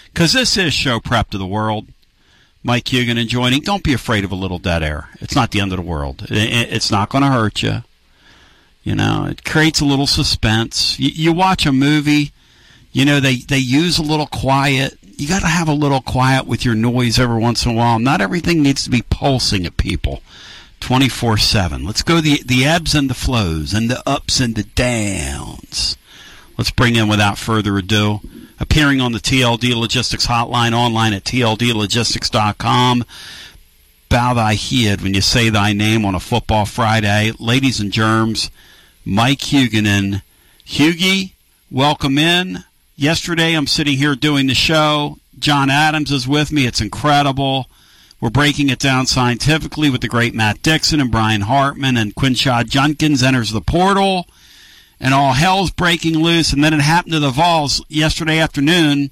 Because 0.06 0.32
this 0.32 0.56
is 0.56 0.74
show 0.74 1.02
prep 1.02 1.32
to 1.32 1.38
the 1.38 1.46
world. 1.46 1.90
Mike 2.64 2.86
Huguenin 2.86 3.28
joining. 3.28 3.60
Don't 3.60 3.84
be 3.84 3.92
afraid 3.92 4.24
of 4.24 4.32
a 4.32 4.36
little 4.36 4.58
dead 4.58 4.84
air. 4.84 5.10
It's 5.20 5.36
not 5.36 5.52
the 5.52 5.60
end 5.60 5.74
of 5.74 5.80
the 5.80 5.84
world. 5.86 6.28
It's 6.30 6.92
not 6.92 7.10
going 7.10 7.24
to 7.26 7.30
hurt 7.30 7.62
you. 7.62 7.82
You 8.86 8.94
know, 8.94 9.26
it 9.26 9.44
creates 9.44 9.82
a 9.82 9.86
little 9.86 10.06
suspense. 10.06 10.98
You, 11.00 11.10
you 11.10 11.34
watch 11.34 11.66
a 11.66 11.72
movie, 11.72 12.32
you 12.92 13.04
know, 13.04 13.20
they, 13.20 13.38
they 13.38 13.58
use 13.58 13.98
a 13.98 14.04
little 14.04 14.28
quiet. 14.28 14.98
You 15.02 15.28
got 15.28 15.42
to 15.42 15.48
have 15.48 15.68
a 15.68 15.74
little 15.74 16.02
quiet 16.02 16.46
with 16.46 16.64
your 16.64 16.76
noise 16.76 17.18
every 17.18 17.40
once 17.40 17.66
in 17.66 17.72
a 17.72 17.74
while. 17.74 17.98
Not 17.98 18.22
everything 18.22 18.62
needs 18.62 18.84
to 18.84 18.92
be 18.92 19.02
pulsing 19.10 19.66
at 19.66 19.76
people 19.76 20.22
24 20.82 21.40
7. 21.40 21.84
Let's 21.84 22.04
go 22.04 22.22
the, 22.22 22.44
the 22.46 22.64
ebbs 22.64 22.94
and 22.94 23.10
the 23.10 23.16
flows 23.16 23.74
and 23.74 23.90
the 23.90 24.04
ups 24.08 24.40
and 24.40 24.56
the 24.56 24.64
downs. 24.64 25.98
Let's 26.56 26.72
bring 26.72 26.96
in, 26.96 27.08
without 27.08 27.40
further 27.40 27.78
ado, 27.78 28.22
appearing 28.60 29.02
on 29.02 29.14
the 29.14 29.20
TLD 29.20 29.74
Logistics 29.76 30.28
hotline 30.28 30.74
online 30.74 31.14
at 31.14 31.24
tldlogistics.com 31.24 33.04
bow 34.10 34.34
thy 34.34 34.54
head 34.54 35.02
when 35.02 35.14
you 35.14 35.22
say 35.22 35.50
thy 35.50 35.74
name 35.74 36.06
on 36.06 36.16
a 36.16 36.20
football 36.20 36.66
Friday. 36.66 37.34
Ladies 37.40 37.80
and 37.80 37.92
germs, 37.92 38.50
Mike 39.08 39.42
Huguenin. 39.42 40.24
Hugie, 40.66 41.34
welcome 41.70 42.18
in. 42.18 42.64
Yesterday, 42.96 43.54
I'm 43.54 43.68
sitting 43.68 43.98
here 43.98 44.16
doing 44.16 44.48
the 44.48 44.56
show. 44.56 45.20
John 45.38 45.70
Adams 45.70 46.12
is 46.12 46.28
with 46.28 46.52
me. 46.52 46.66
It's 46.66 46.82
incredible. 46.82 47.68
We're 48.20 48.32
breaking 48.32 48.70
it 48.70 48.80
down 48.80 49.06
scientifically 49.06 49.92
with 49.92 50.02
the 50.02 50.08
great 50.08 50.34
Matt 50.34 50.64
Dixon 50.64 51.00
and 51.00 51.12
Brian 51.12 51.42
Hartman 51.42 51.98
and 51.98 52.16
Quinshon 52.16 52.68
Judkins 52.68 53.22
enters 53.22 53.52
the 53.52 53.62
portal, 53.62 54.26
and 55.00 55.14
all 55.14 55.34
hell's 55.34 55.70
breaking 55.70 56.18
loose. 56.18 56.52
And 56.52 56.64
then 56.64 56.74
it 56.74 56.82
happened 56.82 57.14
to 57.14 57.20
the 57.20 57.30
Vols 57.30 57.86
yesterday 57.88 58.40
afternoon 58.40 59.12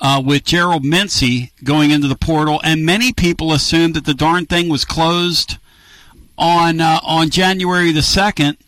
uh, 0.00 0.20
with 0.24 0.42
Gerald 0.42 0.84
Mincey 0.84 1.52
going 1.62 1.92
into 1.92 2.08
the 2.08 2.16
portal, 2.16 2.60
and 2.64 2.84
many 2.84 3.12
people 3.12 3.52
assumed 3.52 3.94
that 3.94 4.06
the 4.06 4.14
darn 4.14 4.46
thing 4.46 4.68
was 4.68 4.84
closed 4.84 5.58
on 6.38 6.80
uh, 6.80 7.00
on 7.02 7.30
January 7.30 7.92
the 7.92 8.02
second. 8.02 8.58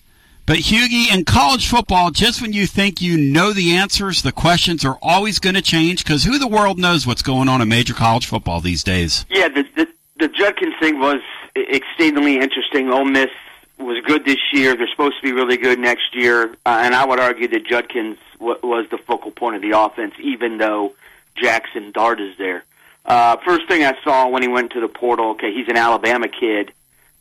But 0.46 0.58
Hugie, 0.58 1.12
in 1.12 1.24
college 1.24 1.68
football, 1.68 2.12
just 2.12 2.40
when 2.40 2.52
you 2.52 2.68
think 2.68 3.00
you 3.00 3.16
know 3.16 3.52
the 3.52 3.74
answers, 3.74 4.22
the 4.22 4.30
questions 4.30 4.84
are 4.84 4.96
always 5.02 5.40
going 5.40 5.56
to 5.56 5.62
change 5.62 6.04
because 6.04 6.22
who 6.22 6.38
the 6.38 6.46
world 6.46 6.78
knows 6.78 7.04
what's 7.04 7.22
going 7.22 7.48
on 7.48 7.60
in 7.60 7.68
major 7.68 7.94
college 7.94 8.26
football 8.26 8.60
these 8.60 8.84
days? 8.84 9.26
Yeah, 9.28 9.48
the 9.48 9.66
the, 9.74 9.88
the 10.18 10.28
Judkins 10.28 10.74
thing 10.78 11.00
was 11.00 11.20
exceedingly 11.56 12.38
interesting. 12.38 12.90
Ole 12.90 13.06
Miss 13.06 13.30
was 13.78 14.02
good 14.04 14.24
this 14.24 14.38
year. 14.52 14.76
They're 14.76 14.88
supposed 14.88 15.16
to 15.16 15.22
be 15.22 15.32
really 15.32 15.56
good 15.56 15.80
next 15.80 16.14
year, 16.14 16.52
uh, 16.64 16.78
and 16.82 16.94
I 16.94 17.04
would 17.04 17.18
argue 17.18 17.48
that 17.48 17.66
Judkins 17.66 18.18
w- 18.38 18.58
was 18.62 18.88
the 18.88 18.98
focal 18.98 19.32
point 19.32 19.56
of 19.56 19.62
the 19.62 19.72
offense, 19.72 20.14
even 20.20 20.58
though 20.58 20.94
Jackson 21.34 21.90
Dart 21.90 22.20
is 22.20 22.36
there. 22.38 22.64
Uh, 23.04 23.36
first 23.38 23.68
thing 23.68 23.84
I 23.84 23.96
saw 24.02 24.28
when 24.28 24.42
he 24.42 24.48
went 24.48 24.72
to 24.72 24.80
the 24.80 24.88
portal, 24.88 25.30
okay, 25.30 25.52
he's 25.52 25.68
an 25.68 25.76
Alabama 25.76 26.28
kid. 26.28 26.72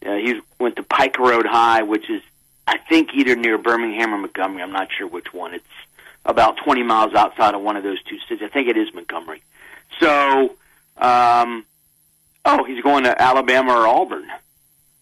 Uh, 0.05 0.15
he 0.15 0.39
went 0.59 0.75
to 0.77 0.83
Pike 0.83 1.19
Road 1.19 1.45
High, 1.45 1.83
which 1.83 2.09
is, 2.09 2.21
I 2.67 2.77
think, 2.77 3.09
either 3.13 3.35
near 3.35 3.57
Birmingham 3.57 4.13
or 4.13 4.17
Montgomery. 4.17 4.61
I'm 4.61 4.71
not 4.71 4.89
sure 4.91 5.07
which 5.07 5.33
one. 5.33 5.53
It's 5.53 5.65
about 6.25 6.57
20 6.57 6.83
miles 6.83 7.13
outside 7.13 7.53
of 7.53 7.61
one 7.61 7.75
of 7.77 7.83
those 7.83 8.01
two 8.03 8.17
cities. 8.27 8.43
I 8.43 8.49
think 8.49 8.67
it 8.67 8.77
is 8.77 8.93
Montgomery. 8.93 9.43
So, 9.99 10.55
um, 10.97 11.65
oh, 12.43 12.63
he's 12.63 12.81
going 12.81 13.03
to 13.03 13.21
Alabama 13.21 13.73
or 13.73 13.87
Auburn. 13.87 14.27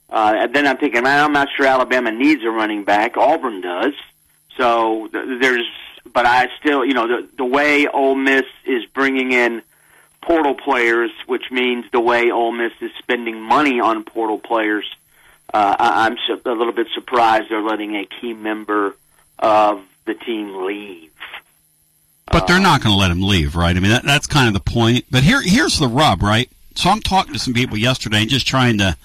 Uh, 0.09 0.33
and 0.37 0.53
then 0.53 0.67
I'm 0.67 0.77
thinking, 0.77 1.03
man, 1.03 1.23
I'm 1.23 1.33
not 1.33 1.47
sure 1.55 1.65
Alabama 1.65 2.11
needs 2.11 2.43
a 2.43 2.49
running 2.49 2.83
back. 2.83 3.17
Auburn 3.17 3.61
does. 3.61 3.93
So 4.57 5.07
th- 5.11 5.41
there's, 5.41 5.65
but 6.11 6.25
I 6.25 6.49
still, 6.59 6.85
you 6.85 6.93
know, 6.93 7.07
the 7.07 7.27
the 7.37 7.45
way 7.45 7.87
Ole 7.87 8.13
Miss 8.13 8.45
is 8.65 8.85
bringing 8.85 9.31
in 9.31 9.63
portal 10.23 10.55
players, 10.55 11.11
which 11.27 11.51
means 11.51 11.85
the 11.91 11.99
way 11.99 12.31
Ole 12.31 12.51
Miss 12.51 12.73
is 12.81 12.91
spending 12.99 13.41
money 13.41 13.79
on 13.79 14.03
portal 14.03 14.39
players. 14.39 14.85
Uh, 15.53 15.75
I'm 15.77 16.17
a 16.45 16.49
little 16.51 16.73
bit 16.73 16.87
surprised 16.93 17.49
they're 17.49 17.61
letting 17.61 17.95
a 17.95 18.05
key 18.05 18.33
member 18.33 18.95
of 19.37 19.83
the 20.05 20.15
team 20.15 20.65
leave. 20.65 21.11
But 22.31 22.47
they're 22.47 22.59
not 22.59 22.81
going 22.81 22.93
to 22.93 22.99
let 22.99 23.11
him 23.11 23.21
leave, 23.21 23.55
right? 23.55 23.75
I 23.75 23.79
mean, 23.79 23.91
that, 23.91 24.03
that's 24.03 24.25
kind 24.25 24.47
of 24.47 24.53
the 24.53 24.71
point. 24.71 25.05
But 25.11 25.23
here, 25.23 25.41
here's 25.41 25.77
the 25.77 25.87
rub, 25.87 26.23
right? 26.23 26.49
So 26.75 26.89
I'm 26.89 27.01
talking 27.01 27.33
to 27.33 27.39
some 27.39 27.53
people 27.53 27.77
yesterday 27.77 28.21
and 28.21 28.29
just 28.29 28.47
trying 28.47 28.79
to 28.79 28.97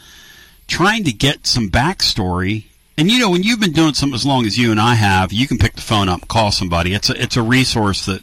trying 0.67 1.05
to 1.05 1.13
get 1.13 1.47
some 1.47 1.69
backstory. 1.69 2.65
And 2.97 3.11
you 3.11 3.19
know, 3.19 3.31
when 3.31 3.43
you've 3.43 3.61
been 3.61 3.73
doing 3.73 3.95
something 3.95 4.15
as 4.15 4.25
long 4.25 4.47
as 4.47 4.57
you 4.57 4.71
and 4.71 4.81
I 4.81 4.95
have, 4.95 5.33
you 5.33 5.47
can 5.47 5.59
pick 5.59 5.75
the 5.75 5.83
phone 5.83 6.09
up, 6.09 6.21
and 6.21 6.29
call 6.29 6.53
somebody. 6.53 6.95
It's 6.95 7.11
a 7.11 7.23
it's 7.23 7.37
a 7.37 7.43
resource 7.43 8.07
that 8.07 8.23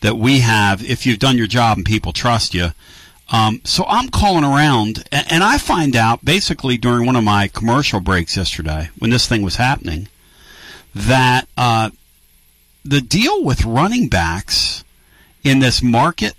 that 0.00 0.16
we 0.16 0.40
have 0.40 0.82
if 0.82 1.06
you've 1.06 1.18
done 1.18 1.36
your 1.36 1.46
job 1.46 1.76
and 1.78 1.86
people 1.86 2.12
trust 2.12 2.54
you. 2.54 2.68
Um, 3.32 3.60
so 3.64 3.84
I'm 3.86 4.08
calling 4.08 4.44
around, 4.44 5.04
and, 5.12 5.26
and 5.30 5.44
I 5.44 5.58
find 5.58 5.94
out 5.94 6.24
basically 6.24 6.76
during 6.76 7.06
one 7.06 7.16
of 7.16 7.22
my 7.22 7.48
commercial 7.48 8.00
breaks 8.00 8.36
yesterday 8.36 8.90
when 8.98 9.10
this 9.10 9.28
thing 9.28 9.42
was 9.42 9.56
happening 9.56 10.08
that 10.94 11.46
uh, 11.56 11.90
the 12.84 13.00
deal 13.00 13.44
with 13.44 13.64
running 13.64 14.08
backs 14.08 14.84
in 15.44 15.60
this 15.60 15.82
market 15.82 16.34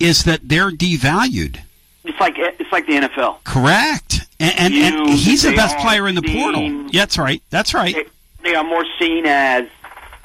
is 0.00 0.24
that 0.24 0.40
they're 0.42 0.70
devalued. 0.70 1.60
It's 2.04 2.18
like 2.18 2.34
it's 2.38 2.72
like 2.72 2.86
the 2.86 2.94
NFL. 2.94 3.44
Correct. 3.44 4.20
And, 4.40 4.54
and, 4.58 4.74
and 4.74 5.10
he's 5.10 5.42
the 5.42 5.54
best 5.54 5.76
player 5.78 6.08
in 6.08 6.14
the 6.14 6.22
seen- 6.22 6.42
portal. 6.42 6.62
Yeah, 6.90 7.02
that's 7.02 7.18
right. 7.18 7.42
That's 7.50 7.74
right. 7.74 8.08
They 8.42 8.54
are 8.54 8.64
more 8.64 8.84
seen 8.98 9.26
as 9.26 9.68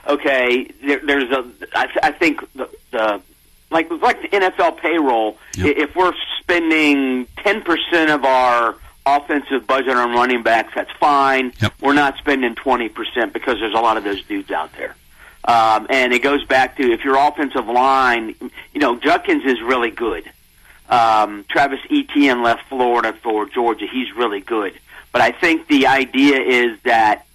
okay. 0.07 0.65
There, 0.85 0.99
there's 1.05 1.31
a. 1.31 1.45
I, 1.73 1.87
I 2.03 2.11
think 2.11 2.41
the, 2.53 2.69
the 2.91 3.21
like 3.71 3.89
like 3.89 4.21
the 4.21 4.29
NFL 4.29 4.77
payroll. 4.77 5.37
i 5.57 5.67
If 5.67 5.95
we're 5.95 6.13
spending 6.39 7.27
ten 7.37 7.61
percent 7.61 8.11
of 8.11 8.25
our 8.25 8.75
offensive 9.05 9.67
budget 9.67 9.95
on 9.95 10.11
running 10.13 10.43
backs, 10.43 10.73
that's 10.75 10.91
fine. 10.99 11.53
We're 11.81 11.93
not 11.93 12.17
spending 12.17 12.55
twenty 12.55 12.89
percent 12.89 13.33
because 13.33 13.59
there's 13.59 13.75
a 13.75 13.81
lot 13.81 13.97
of 13.97 14.03
those 14.03 14.23
dudes 14.23 14.51
out 14.51 14.71
there. 14.77 14.95
Um, 15.45 15.87
and 15.89 16.13
it 16.13 16.19
goes 16.19 16.45
back 16.45 16.77
to 16.77 16.91
if 16.91 17.03
your 17.03 17.17
offensive 17.17 17.67
line, 17.67 18.35
you 18.73 18.79
know, 18.79 18.97
Judkins 18.97 19.43
is 19.43 19.61
really 19.61 19.91
good. 19.91 20.31
Um, 20.89 21.45
Travis 21.49 21.79
Etienne 21.89 22.43
left 22.43 22.67
Florida 22.69 23.13
for 23.21 23.45
Georgia. 23.45 23.85
He's 23.91 24.13
really 24.15 24.39
good. 24.39 24.79
But 25.11 25.21
I 25.21 25.31
think 25.31 25.67
the 25.67 25.87
idea 25.87 26.39
is 26.39 26.79
that, 26.83 27.25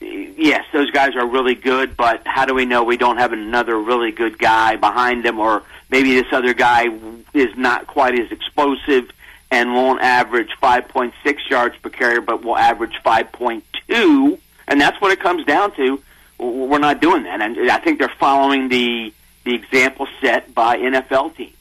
yes, 0.00 0.64
those 0.72 0.90
guys 0.90 1.16
are 1.16 1.26
really 1.26 1.54
good, 1.54 1.96
but 1.96 2.22
how 2.26 2.44
do 2.44 2.54
we 2.54 2.64
know 2.64 2.84
we 2.84 2.96
don't 2.96 3.18
have 3.18 3.32
another 3.32 3.78
really 3.78 4.12
good 4.12 4.38
guy 4.38 4.76
behind 4.76 5.24
them, 5.24 5.38
or 5.38 5.62
maybe 5.90 6.14
this 6.14 6.32
other 6.32 6.54
guy 6.54 6.88
is 7.34 7.56
not 7.56 7.86
quite 7.86 8.18
as 8.18 8.30
explosive 8.30 9.10
and 9.50 9.74
won't 9.74 10.00
average 10.00 10.50
5.6 10.62 11.12
yards 11.48 11.76
per 11.76 11.88
carry, 11.88 12.20
but 12.20 12.44
will 12.44 12.56
average 12.56 13.00
5.2, 13.04 14.38
and 14.66 14.80
that's 14.80 15.00
what 15.00 15.12
it 15.12 15.20
comes 15.20 15.44
down 15.44 15.74
to. 15.76 16.02
We're 16.38 16.78
not 16.78 17.00
doing 17.00 17.22
that, 17.22 17.40
and 17.40 17.70
I 17.70 17.78
think 17.78 17.98
they're 17.98 18.08
following 18.08 18.68
the 18.68 19.12
the 19.44 19.54
example 19.54 20.08
set 20.20 20.52
by 20.54 20.76
NFL 20.76 21.36
teams. 21.36 21.52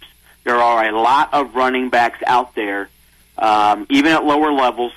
There 0.44 0.56
are 0.56 0.86
a 0.86 0.92
lot 0.92 1.34
of 1.34 1.56
running 1.56 1.90
backs 1.90 2.20
out 2.26 2.56
there, 2.56 2.90
um, 3.38 3.86
even 3.90 4.12
at 4.12 4.26
lower 4.26 4.52
levels. 4.52 4.92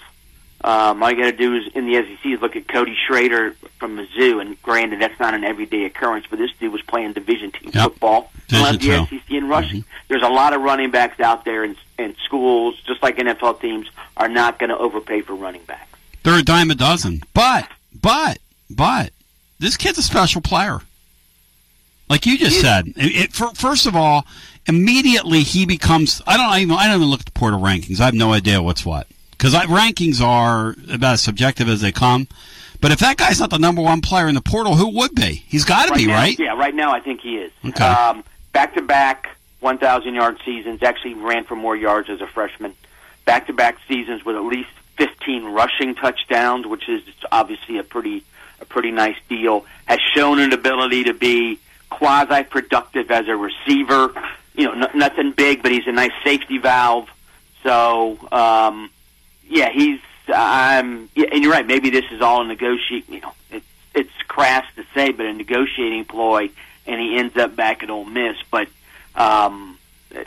Um, 0.63 1.03
all 1.03 1.11
you 1.11 1.17
got 1.17 1.31
to 1.31 1.37
do 1.37 1.55
is 1.55 1.69
in 1.75 1.87
the 1.87 1.95
SEC 2.03 2.27
is 2.27 2.41
look 2.41 2.57
at 2.57 2.67
Cody 2.67 2.97
Schrader 3.07 3.55
from 3.79 3.97
Mizzou, 3.97 4.41
and 4.41 4.61
granted 4.61 5.01
that's 5.01 5.19
not 5.21 5.35
an 5.35 5.45
everyday 5.45 5.85
occurrence, 5.85 6.27
but 6.29 6.39
this 6.39 6.51
dude 6.59 6.73
was 6.73 6.83
playing 6.83 7.13
Division 7.13 7.53
two 7.53 7.71
football 7.71 8.33
and 8.51 8.63
led 8.63 8.81
the 8.81 9.07
SEC 9.07 9.31
in 9.31 9.49
rushing. 9.49 9.85
There's 10.09 10.23
a 10.23 10.29
lot 10.29 10.55
of 10.55 10.63
running 10.63 10.91
backs 10.91 11.21
out 11.21 11.45
there, 11.45 11.63
and, 11.63 11.77
and 11.97 12.17
schools, 12.25 12.81
just 12.87 13.03
like 13.05 13.19
NFL 13.19 13.61
teams, 13.61 13.89
are 14.17 14.29
not 14.29 14.59
going 14.59 14.71
to 14.71 14.79
overpay 14.79 15.21
for 15.21 15.35
running 15.35 15.63
backs. 15.63 15.87
They're 16.25 16.41
a 16.41 16.43
dime 16.43 16.73
a 16.73 16.75
dozen. 16.75 17.23
But, 17.35 17.69
but, 17.95 18.39
but, 18.69 19.13
this 19.61 19.77
kid's 19.77 19.99
a 19.99 20.03
special 20.03 20.41
player. 20.41 20.81
Like 22.11 22.27
you 22.27 22.37
just 22.37 22.61
said, 22.61 22.89
it, 22.89 22.97
it, 22.97 23.33
fir- 23.33 23.53
first 23.55 23.87
of 23.87 23.95
all, 23.95 24.27
immediately 24.67 25.43
he 25.45 25.67
becomes. 25.67 26.21
I 26.27 26.37
don't 26.37 26.59
even. 26.59 26.75
I 26.75 26.87
don't 26.87 26.97
even 26.97 27.09
look 27.09 27.21
at 27.21 27.27
the 27.27 27.33
portal 27.33 27.61
rankings. 27.61 28.01
I 28.01 28.07
have 28.07 28.15
no 28.15 28.33
idea 28.33 28.63
what's 28.63 28.85
what 28.85 29.07
because 29.39 29.55
rankings 29.55 30.21
are 30.21 30.75
about 30.93 31.15
as 31.15 31.23
subjective 31.23 31.69
as 31.69 31.81
they 31.81 31.93
come. 31.93 32.27
But 32.81 32.93
if 32.93 32.99
that 33.01 33.17
guy's 33.17 33.41
not 33.41 33.51
the 33.51 33.59
number 33.59 33.83
one 33.83 34.01
player 34.01 34.29
in 34.29 34.35
the 34.35 34.41
portal, 34.41 34.75
who 34.77 34.89
would 34.99 35.15
be? 35.15 35.45
He's 35.49 35.65
got 35.65 35.89
to 35.89 35.95
be, 35.95 36.07
now, 36.07 36.15
right? 36.15 36.39
Yeah, 36.39 36.57
right 36.57 36.75
now 36.75 36.93
I 36.93 37.01
think 37.01 37.21
he 37.21 37.37
is. 37.39 37.53
Okay. 37.65 37.85
Um, 37.85 38.23
back 38.53 38.75
to 38.75 38.83
back 38.83 39.37
1,000 39.61 40.15
yard 40.15 40.39
seasons. 40.45 40.83
Actually 40.83 41.15
ran 41.15 41.45
for 41.45 41.57
more 41.57 41.77
yards 41.77 42.09
as 42.09 42.21
a 42.21 42.27
freshman. 42.27 42.75
Back 43.25 43.47
to 43.49 43.53
back 43.53 43.79
seasons 43.89 44.25
with 44.25 44.37
at 44.37 44.45
least 44.45 44.71
15 44.97 45.45
rushing 45.47 45.95
touchdowns, 45.95 46.67
which 46.67 46.89
is 46.89 47.03
obviously 47.33 47.79
a 47.79 47.83
pretty 47.83 48.25
a 48.61 48.65
pretty 48.65 48.91
nice 48.91 49.17
deal. 49.29 49.65
Has 49.87 50.01
shown 50.15 50.39
an 50.41 50.53
ability 50.53 51.05
to 51.05 51.15
be 51.15 51.59
quasi 51.91 52.43
productive 52.45 53.11
as 53.11 53.29
a 53.29 53.37
receiver. 53.37 54.13
You 54.55 54.67
know, 54.67 54.89
n- 54.89 54.99
nothing 54.99 55.33
big, 55.33 55.63
but 55.63 55.71
he's 55.73 55.87
a 55.87 55.93
nice 55.93 56.13
safety 56.25 56.59
valve. 56.59 57.09
So, 57.63 58.19
um, 58.33 58.91
yeah, 59.49 59.71
he's. 59.71 60.01
I'm, 60.29 61.09
yeah, 61.15 61.29
and 61.33 61.43
you're 61.43 61.53
right. 61.53 61.67
Maybe 61.67 61.91
this 61.91 62.05
is 62.11 62.21
all 62.21 62.43
a 62.43 62.47
negotiate. 62.47 63.09
You 63.09 63.21
know, 63.21 63.33
it, 63.51 63.63
it's 63.95 64.11
crass 64.27 64.67
to 64.77 64.85
say, 64.95 65.11
but 65.13 65.27
a 65.27 65.33
negotiating 65.33 66.05
ploy, 66.05 66.51
and 66.87 67.01
he 67.01 67.17
ends 67.17 67.37
up 67.37 67.57
back 67.57 67.83
at 67.83 67.91
Ole 67.91 68.05
Miss. 68.05 68.37
But 68.51 68.69
um, 69.15 69.79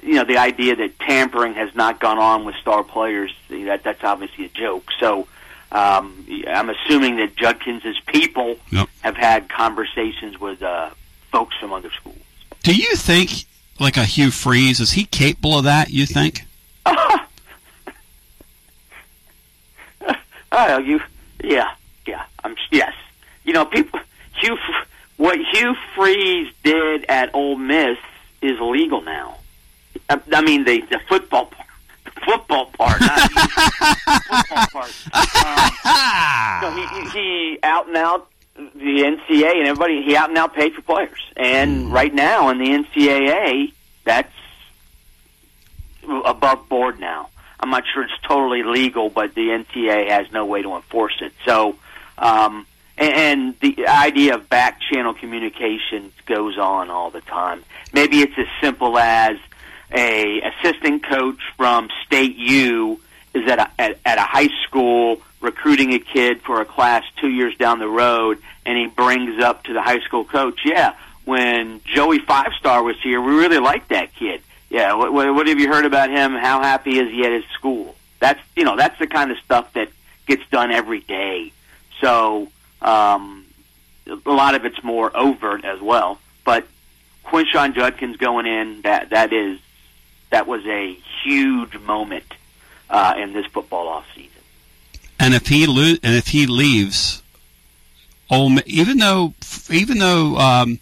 you 0.02 0.16
know, 0.16 0.24
the 0.24 0.38
idea 0.38 0.76
that 0.76 1.00
tampering 1.00 1.54
has 1.54 1.76
not 1.76 2.00
gone 2.00 2.18
on 2.18 2.46
with 2.46 2.56
star 2.56 2.84
players 2.84 3.34
that 3.50 3.84
that's 3.84 4.04
obviously 4.04 4.46
a 4.46 4.50
joke. 4.50 4.90
So. 5.00 5.28
Um, 5.74 6.26
I'm 6.50 6.70
assuming 6.70 7.16
that 7.16 7.38
Judkins' 7.38 7.98
people 8.06 8.58
have 9.04 9.16
had 9.16 9.48
conversations 9.48 10.38
with 10.38 10.62
uh, 10.62 10.90
folks 11.32 11.56
from 11.58 11.72
other 11.72 11.90
schools. 11.92 12.20
Do 12.62 12.76
you 12.76 12.96
think 12.98 13.46
like 13.80 13.98
a 13.98 14.04
Hugh 14.04 14.32
Freeze 14.32 14.80
is 14.80 14.92
he 14.92 15.06
capable 15.06 15.58
of 15.58 15.64
that? 15.64 15.90
You 15.90 16.06
think? 16.06 16.46
Oh, 20.70 20.78
you, 20.78 21.02
yeah, 21.44 21.72
yeah. 22.06 22.26
I'm 22.44 22.56
yes. 22.72 22.94
You 23.44 23.54
know, 23.54 23.66
people. 23.66 24.00
Hugh, 24.36 24.58
what 25.18 25.40
Hugh 25.52 25.76
Freeze 25.96 26.54
did 26.64 27.06
at 27.06 27.34
Ole 27.34 27.56
Miss 27.58 27.98
is 28.42 28.60
illegal 28.60 29.02
now. 29.02 29.38
I, 30.10 30.20
I 30.34 30.42
mean, 30.42 30.64
the 30.64 30.82
the 30.82 31.00
football 31.08 31.48
part, 31.48 31.68
the 32.06 32.12
football 32.12 32.66
part, 32.68 33.02
not 33.02 33.32
football 33.32 34.68
part. 34.72 34.94
Um, 35.14 36.62
so 36.62 36.72
he, 36.72 36.86
he 36.88 37.10
he 37.10 37.60
out 37.64 37.88
and 37.88 37.98
out 37.98 38.28
the 38.56 39.18
NCAA 39.30 39.60
and 39.60 39.68
everybody. 39.68 40.04
He 40.04 40.16
out 40.16 40.30
and 40.30 40.38
out 40.38 40.54
paid 40.54 40.74
for 40.74 40.82
players, 40.82 41.20
and 41.36 41.92
right 41.92 42.14
now 42.14 42.50
in 42.50 42.60
the 42.60 42.68
NCAA, 42.68 43.74
that's 44.04 44.34
above 46.26 46.68
board 46.70 47.00
now. 47.00 47.30
I'm 47.62 47.70
not 47.70 47.84
sure 47.94 48.04
it's 48.04 48.14
totally 48.24 48.64
legal, 48.64 49.10
but 49.10 49.36
the 49.36 49.50
NCAA 49.50 50.10
has 50.10 50.32
no 50.32 50.46
way 50.46 50.62
to 50.62 50.76
enforce 50.76 51.22
it. 51.22 51.34
So, 51.46 51.76
um, 52.18 52.66
and, 52.98 53.14
and 53.14 53.60
the 53.60 53.88
idea 53.88 54.36
of 54.36 54.50
back 54.50 54.82
channel 54.82 55.14
communications 55.14 56.14
goes 56.26 56.58
on 56.58 56.90
all 56.90 57.12
the 57.12 57.22
time. 57.22 57.64
Maybe 57.94 58.22
it's 58.22 58.38
as 58.38 58.48
simple 58.60 58.98
as 58.98 59.38
a 59.92 60.42
assistant 60.42 61.04
coach 61.06 61.40
from 61.58 61.90
State 62.06 62.36
U 62.38 63.00
is 63.34 63.48
at 63.50 63.60
a, 63.60 63.82
at, 63.82 64.00
at 64.06 64.18
a 64.18 64.24
high 64.24 64.50
school 64.66 65.22
recruiting 65.40 65.94
a 65.94 66.00
kid 66.00 66.42
for 66.42 66.62
a 66.62 66.66
class 66.66 67.04
two 67.20 67.30
years 67.30 67.56
down 67.58 67.80
the 67.80 67.88
road, 67.88 68.38
and 68.66 68.78
he 68.78 68.88
brings 68.88 69.42
up 69.42 69.64
to 69.64 69.74
the 69.74 69.82
high 69.82 70.00
school 70.02 70.24
coach, 70.24 70.62
yeah, 70.64 70.96
when 71.26 71.82
Joey 71.86 72.20
Five 72.20 72.54
Star 72.60 72.84
was 72.84 72.96
here, 73.02 73.22
we 73.22 73.34
really 73.34 73.60
liked 73.60 73.90
that 73.90 74.14
kid. 74.16 74.42
Yeah, 74.72 74.94
what, 74.94 75.12
what, 75.12 75.36
what 75.36 75.48
have 75.48 75.60
you 75.60 75.68
heard 75.68 75.84
about 75.84 76.10
him? 76.10 76.32
How 76.32 76.62
happy 76.62 76.98
is 76.98 77.12
he 77.12 77.26
at 77.26 77.32
his 77.34 77.44
school? 77.54 77.94
That's 78.22 78.40
you 78.56 78.64
know 78.64 78.78
that's 78.78 78.98
the 79.00 79.08
kind 79.08 79.30
of 79.30 79.38
stuff 79.40 79.74
that 79.74 79.90
gets 80.28 80.48
done 80.50 80.72
every 80.72 81.02
day. 81.02 81.52
So 82.00 82.48
um, 82.82 83.46
a 84.08 84.32
lot 84.32 84.56
of 84.56 84.64
it's 84.64 84.82
more 84.82 85.12
overt 85.16 85.66
as 85.66 85.82
well. 85.82 86.20
But 86.46 86.66
Quinshon 87.26 87.76
Judkins 87.76 88.16
going 88.16 88.46
in 88.46 88.82
that 88.84 89.10
that 89.10 89.34
is 89.34 89.60
that 90.30 90.48
was 90.48 90.66
a 90.66 90.98
huge 91.22 91.78
moment 91.80 92.34
uh, 92.90 93.16
in 93.18 93.34
this 93.34 93.48
football 93.48 93.90
off 93.90 94.08
season. 94.16 94.32
And 95.20 95.34
if 95.34 95.48
he 95.48 95.68
lo- 95.68 95.98
and 96.02 96.16
if 96.16 96.28
he 96.28 96.48
leaves, 96.48 97.22
Ole 98.30 98.52
Mi- 98.52 98.64
even 98.68 99.00
though 99.00 99.34
even 99.70 99.98
though 99.98 100.38
um, 100.38 100.80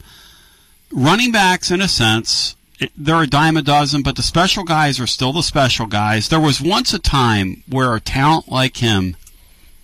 running 0.91 1.31
backs 1.31 1.71
in 1.71 1.81
a 1.81 1.87
sense 1.87 2.55
they're 2.97 3.23
a 3.23 3.27
dime 3.27 3.57
a 3.57 3.61
dozen, 3.61 4.01
but 4.03 4.15
the 4.15 4.21
special 4.21 4.63
guys 4.63 4.99
are 4.99 5.07
still 5.07 5.33
the 5.33 5.43
special 5.43 5.85
guys. 5.85 6.29
There 6.29 6.39
was 6.39 6.61
once 6.61 6.93
a 6.93 6.99
time 6.99 7.63
where 7.67 7.95
a 7.95 7.99
talent 7.99 8.49
like 8.49 8.77
him 8.77 9.15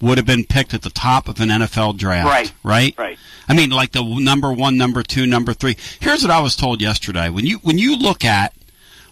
would 0.01 0.17
have 0.17 0.27
been 0.27 0.45
picked 0.45 0.73
at 0.73 0.81
the 0.81 0.89
top 0.89 1.27
of 1.27 1.39
an 1.39 1.49
NFL 1.49 1.97
draft. 1.97 2.27
Right. 2.27 2.53
Right. 2.63 2.95
Right. 2.97 3.17
I 3.47 3.53
mean, 3.53 3.69
like 3.69 3.91
the 3.91 4.03
number 4.03 4.51
one, 4.51 4.77
number 4.77 5.03
two, 5.03 5.25
number 5.25 5.53
three. 5.53 5.77
Here's 5.99 6.21
what 6.21 6.31
I 6.31 6.41
was 6.41 6.55
told 6.55 6.81
yesterday. 6.81 7.29
When 7.29 7.45
you 7.45 7.57
when 7.59 7.77
you 7.77 7.97
look 7.97 8.25
at 8.25 8.53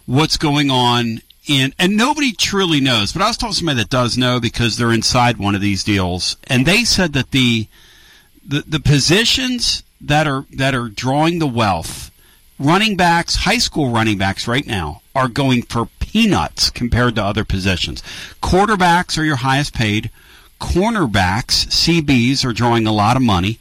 what's 0.06 0.36
going 0.36 0.70
on 0.70 1.20
in, 1.46 1.74
and 1.78 1.96
nobody 1.96 2.32
truly 2.32 2.80
knows, 2.80 3.12
but 3.12 3.22
I 3.22 3.28
was 3.28 3.36
told 3.36 3.54
somebody 3.54 3.78
that 3.78 3.90
does 3.90 4.18
know 4.18 4.40
because 4.40 4.76
they're 4.76 4.92
inside 4.92 5.36
one 5.36 5.54
of 5.54 5.60
these 5.60 5.84
deals, 5.84 6.36
and 6.48 6.66
they 6.66 6.84
said 6.84 7.12
that 7.12 7.30
the 7.30 7.68
the, 8.46 8.64
the 8.66 8.80
positions 8.80 9.82
that 10.00 10.26
are 10.26 10.46
that 10.52 10.74
are 10.74 10.88
drawing 10.88 11.38
the 11.38 11.46
wealth, 11.46 12.10
running 12.58 12.96
backs, 12.96 13.36
high 13.36 13.58
school 13.58 13.90
running 13.90 14.18
backs 14.18 14.46
right 14.48 14.66
now 14.66 15.02
are 15.14 15.28
going 15.28 15.62
for 15.62 15.86
peanuts 16.00 16.70
compared 16.70 17.14
to 17.16 17.24
other 17.24 17.44
positions. 17.44 18.02
Quarterbacks 18.42 19.18
are 19.18 19.24
your 19.24 19.36
highest 19.36 19.74
paid. 19.74 20.10
Cornerbacks, 20.60 21.66
CBs, 21.68 22.44
are 22.44 22.52
drawing 22.52 22.86
a 22.86 22.92
lot 22.92 23.16
of 23.16 23.22
money. 23.22 23.58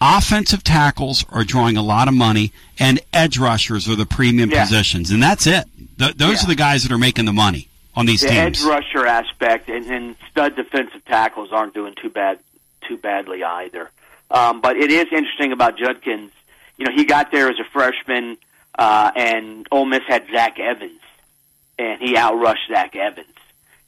Offensive 0.00 0.62
tackles 0.62 1.24
are 1.30 1.44
drawing 1.44 1.76
a 1.76 1.82
lot 1.82 2.08
of 2.08 2.14
money, 2.14 2.52
and 2.78 3.00
edge 3.12 3.38
rushers 3.38 3.88
are 3.88 3.96
the 3.96 4.04
premium 4.06 4.50
Yeah. 4.50 4.62
positions, 4.64 5.10
and 5.10 5.22
that's 5.22 5.46
it. 5.46 5.64
Th- 5.98 6.14
those 6.14 6.44
are 6.44 6.46
the 6.46 6.54
guys 6.54 6.82
that 6.82 6.92
are 6.92 6.98
making 6.98 7.24
the 7.24 7.32
money 7.32 7.68
on 7.94 8.04
these 8.06 8.20
the 8.20 8.28
teams. 8.28 8.38
edge 8.38 8.62
rusher 8.62 9.06
aspect 9.06 9.68
and, 9.68 9.86
and 9.86 10.16
stud 10.30 10.56
defensive 10.56 11.04
tackles 11.06 11.52
aren't 11.52 11.74
doing 11.74 11.94
too 11.94 12.10
bad 12.10 12.38
too 12.86 12.96
badly 12.98 13.42
either. 13.42 13.90
Um, 14.30 14.60
but 14.60 14.76
it 14.76 14.90
is 14.90 15.06
interesting 15.12 15.52
about 15.52 15.78
Judkins. 15.78 16.32
You 16.76 16.86
know, 16.86 16.92
he 16.92 17.04
got 17.04 17.30
there 17.30 17.48
as 17.48 17.58
a 17.58 17.64
freshman, 17.64 18.36
uh, 18.78 19.10
and 19.14 19.66
Ole 19.70 19.84
Miss 19.84 20.02
had 20.06 20.26
Zach 20.32 20.58
Evans, 20.58 21.00
and 21.78 22.00
he 22.00 22.14
outrushed 22.14 22.68
Zach 22.68 22.96
Evans. 22.96 23.28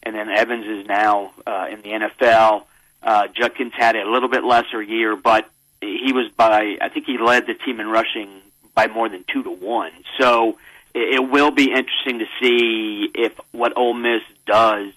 And 0.02 0.14
then 0.14 0.28
Evans 0.28 0.66
is 0.66 0.86
now 0.86 1.32
uh, 1.46 1.66
in 1.70 1.82
the 1.82 1.90
NFL. 1.90 2.64
Uh, 3.02 3.26
Judkins 3.28 3.72
had 3.74 3.96
a 3.96 4.08
little 4.08 4.28
bit 4.28 4.44
lesser 4.44 4.80
year, 4.80 5.16
but 5.16 5.48
he 5.80 6.12
was 6.12 6.30
by 6.30 6.78
I 6.80 6.88
think 6.88 7.06
he 7.06 7.18
led 7.18 7.46
the 7.46 7.54
team 7.54 7.80
in 7.80 7.88
rushing 7.88 8.30
by 8.74 8.86
more 8.86 9.08
than 9.08 9.24
two 9.24 9.42
to 9.42 9.50
one. 9.50 9.92
So 10.18 10.58
it, 10.94 11.14
it 11.14 11.30
will 11.30 11.50
be 11.50 11.72
interesting 11.72 12.20
to 12.20 12.26
see 12.40 13.10
if 13.14 13.32
what 13.52 13.76
Ole 13.76 13.94
Miss 13.94 14.22
does 14.46 14.92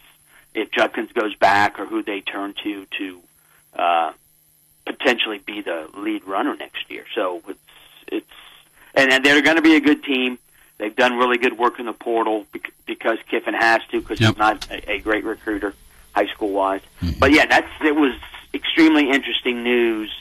if 0.54 0.72
Judkins 0.72 1.12
goes 1.12 1.36
back 1.36 1.80
or 1.80 1.86
who 1.86 2.04
they 2.04 2.22
turn 2.22 2.54
to 2.64 2.86
to 2.98 3.22
uh, 3.74 4.12
potentially 4.86 5.40
be 5.40 5.62
the 5.62 5.88
lead 5.96 6.26
runner 6.26 6.56
next 6.56 6.90
year. 6.90 7.06
So 7.14 7.42
it's 7.48 7.60
it's 8.12 8.26
and, 8.96 9.12
and 9.12 9.24
they're 9.26 9.42
going 9.42 9.56
to 9.56 9.62
be 9.62 9.76
a 9.76 9.82
good 9.82 10.04
team. 10.04 10.38
They've 10.78 10.96
done 10.96 11.18
really 11.18 11.38
good 11.38 11.58
work 11.58 11.80
in 11.80 11.86
the 11.86 11.94
portal 11.94 12.46
bec- 12.54 12.72
because 12.86 13.18
Kiffin 13.30 13.54
has 13.54 13.82
to 13.92 14.00
because 14.02 14.20
Yep. 14.22 14.30
he's 14.30 14.38
not 14.38 14.72
a, 14.72 14.92
a 14.94 15.00
great 15.00 15.24
recruiter, 15.26 15.74
high 16.14 16.28
school 16.28 16.52
wise. 16.52 16.82
But 17.20 17.32
yeah, 17.32 17.46
that's 17.46 17.68
it 17.84 17.96
was 17.96 18.16
extremely 18.54 19.10
interesting 19.12 19.64
news 19.64 20.12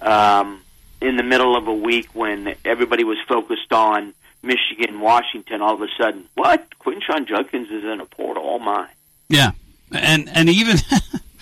um, 0.00 0.60
in 1.00 1.16
the 1.16 1.22
middle 1.22 1.56
of 1.56 1.66
a 1.68 1.74
week 1.74 2.08
when 2.14 2.54
everybody 2.64 3.04
was 3.04 3.18
focused 3.26 3.72
on 3.72 4.14
Michigan, 4.42 5.00
Washington. 5.00 5.62
All 5.62 5.74
of 5.74 5.82
a 5.82 5.88
sudden, 5.98 6.24
what? 6.34 6.66
Quinshon 6.78 7.26
Judkins 7.26 7.70
is 7.70 7.82
in 7.84 8.00
a 8.00 8.06
portal. 8.06 8.42
Oh 8.46 8.58
my! 8.58 8.86
Yeah, 9.28 9.52
and 9.90 10.28
and 10.28 10.48
even 10.50 10.76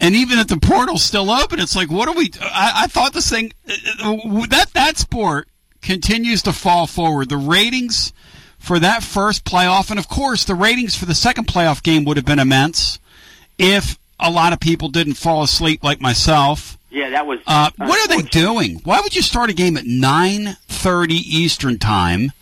and 0.00 0.14
even 0.14 0.38
if 0.38 0.46
the 0.46 0.58
portal's 0.58 1.02
still 1.02 1.30
open, 1.30 1.58
it's 1.58 1.74
like, 1.74 1.90
what 1.90 2.08
are 2.08 2.14
we? 2.14 2.30
I, 2.40 2.84
I 2.84 2.86
thought 2.86 3.12
this 3.12 3.30
thing 3.30 3.52
uh, 4.02 4.16
that 4.48 4.70
that 4.74 4.96
sport 4.96 5.48
continues 5.82 6.42
to 6.42 6.52
fall 6.52 6.86
forward. 6.86 7.28
The 7.28 7.36
ratings 7.36 8.12
for 8.58 8.78
that 8.78 9.02
first 9.02 9.44
playoff, 9.44 9.90
and 9.90 9.98
of 9.98 10.08
course, 10.08 10.44
the 10.44 10.54
ratings 10.54 10.94
for 10.94 11.04
the 11.04 11.14
second 11.14 11.46
playoff 11.46 11.82
game 11.82 12.04
would 12.04 12.16
have 12.16 12.26
been 12.26 12.38
immense 12.38 12.98
if 13.58 13.98
a 14.20 14.30
lot 14.30 14.52
of 14.52 14.60
people 14.60 14.88
didn't 14.88 15.14
fall 15.14 15.42
asleep 15.42 15.82
like 15.82 16.00
myself. 16.00 16.78
Yeah, 16.90 17.10
that 17.10 17.26
was. 17.26 17.40
Uh, 17.46 17.70
what 17.76 17.98
are 17.98 18.16
they 18.16 18.22
doing? 18.22 18.80
Why 18.84 19.00
would 19.00 19.14
you 19.14 19.22
start 19.22 19.50
a 19.50 19.52
game 19.52 19.76
at 19.76 19.84
nine 19.84 20.56
thirty 20.68 21.16
Eastern 21.16 21.78
time? 21.78 22.32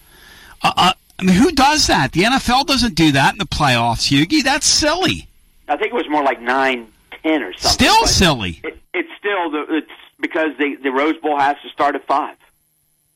Uh, 0.63 0.73
uh, 0.77 0.93
I 1.19 1.23
mean, 1.23 1.37
who 1.37 1.53
does 1.53 1.87
that? 1.87 2.13
The 2.13 2.23
NFL 2.23 2.67
doesn't 2.67 2.95
do 2.95 3.13
that 3.13 3.33
in 3.33 3.39
the 3.39 3.47
playoffs, 3.47 4.11
Hugie. 4.11 4.43
That's 4.43 4.67
silly. 4.67 5.29
I 5.69 5.77
think 5.77 5.93
it 5.93 5.97
was 5.97 6.09
more 6.09 6.23
like 6.23 6.41
nine 6.41 6.93
ten 7.23 7.43
or 7.43 7.53
something. 7.55 7.87
Still 7.87 8.01
but 8.03 8.09
silly. 8.09 8.61
It, 8.65 8.79
it's 8.95 9.09
still 9.19 9.51
the 9.51 9.77
it's 9.77 9.91
because 10.21 10.57
the 10.59 10.77
the 10.77 10.91
Rose 10.91 11.17
Bowl 11.19 11.39
has 11.39 11.57
to 11.63 11.69
start 11.71 11.95
at 11.95 12.05
five, 12.07 12.37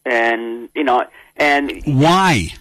and 0.05 0.69
you 0.75 0.85
know, 0.85 1.05
and 1.37 1.83
Why? 1.85 2.53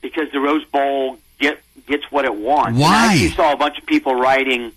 because 0.00 0.30
the 0.32 0.40
Rose 0.40 0.64
Bowl 0.66 1.18
get 1.38 1.60
gets 1.86 2.10
what 2.10 2.24
it 2.24 2.34
wants. 2.34 2.78
Why? 2.78 2.88
I 2.88 3.12
actually 3.12 3.30
saw 3.30 3.52
a 3.52 3.56
bunch 3.56 3.78
of 3.78 3.86
people 3.86 4.14
writing 4.14 4.72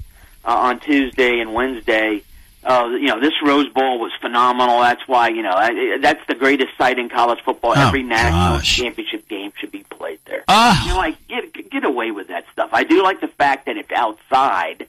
uh, 0.45 0.55
on 0.55 0.79
Tuesday 0.79 1.39
and 1.39 1.53
Wednesday. 1.53 2.23
Uh, 2.63 2.89
you 2.91 3.07
know, 3.07 3.19
this 3.19 3.33
Rose 3.43 3.67
Bowl 3.69 3.99
was 3.99 4.11
phenomenal. 4.21 4.79
That's 4.81 5.07
why 5.07 5.29
you 5.29 5.41
know 5.41 5.51
I, 5.51 5.97
that's 5.99 6.25
the 6.27 6.35
greatest 6.35 6.77
sight 6.77 6.99
in 6.99 7.09
college 7.09 7.39
football. 7.41 7.73
Oh, 7.75 7.87
Every 7.87 8.03
national 8.03 8.57
gosh. 8.57 8.77
championship 8.77 9.27
game 9.27 9.51
should 9.57 9.71
be 9.71 9.83
played 9.89 10.19
there. 10.25 10.43
Ah. 10.47 10.83
You 10.83 10.89
know, 10.91 10.97
like 10.97 11.27
get 11.27 11.71
get 11.71 11.83
away 11.83 12.11
with 12.11 12.27
that 12.27 12.45
stuff. 12.53 12.69
I 12.71 12.83
do 12.83 13.01
like 13.03 13.19
the 13.19 13.27
fact 13.29 13.65
that 13.65 13.77
it's 13.77 13.91
outside, 13.91 14.87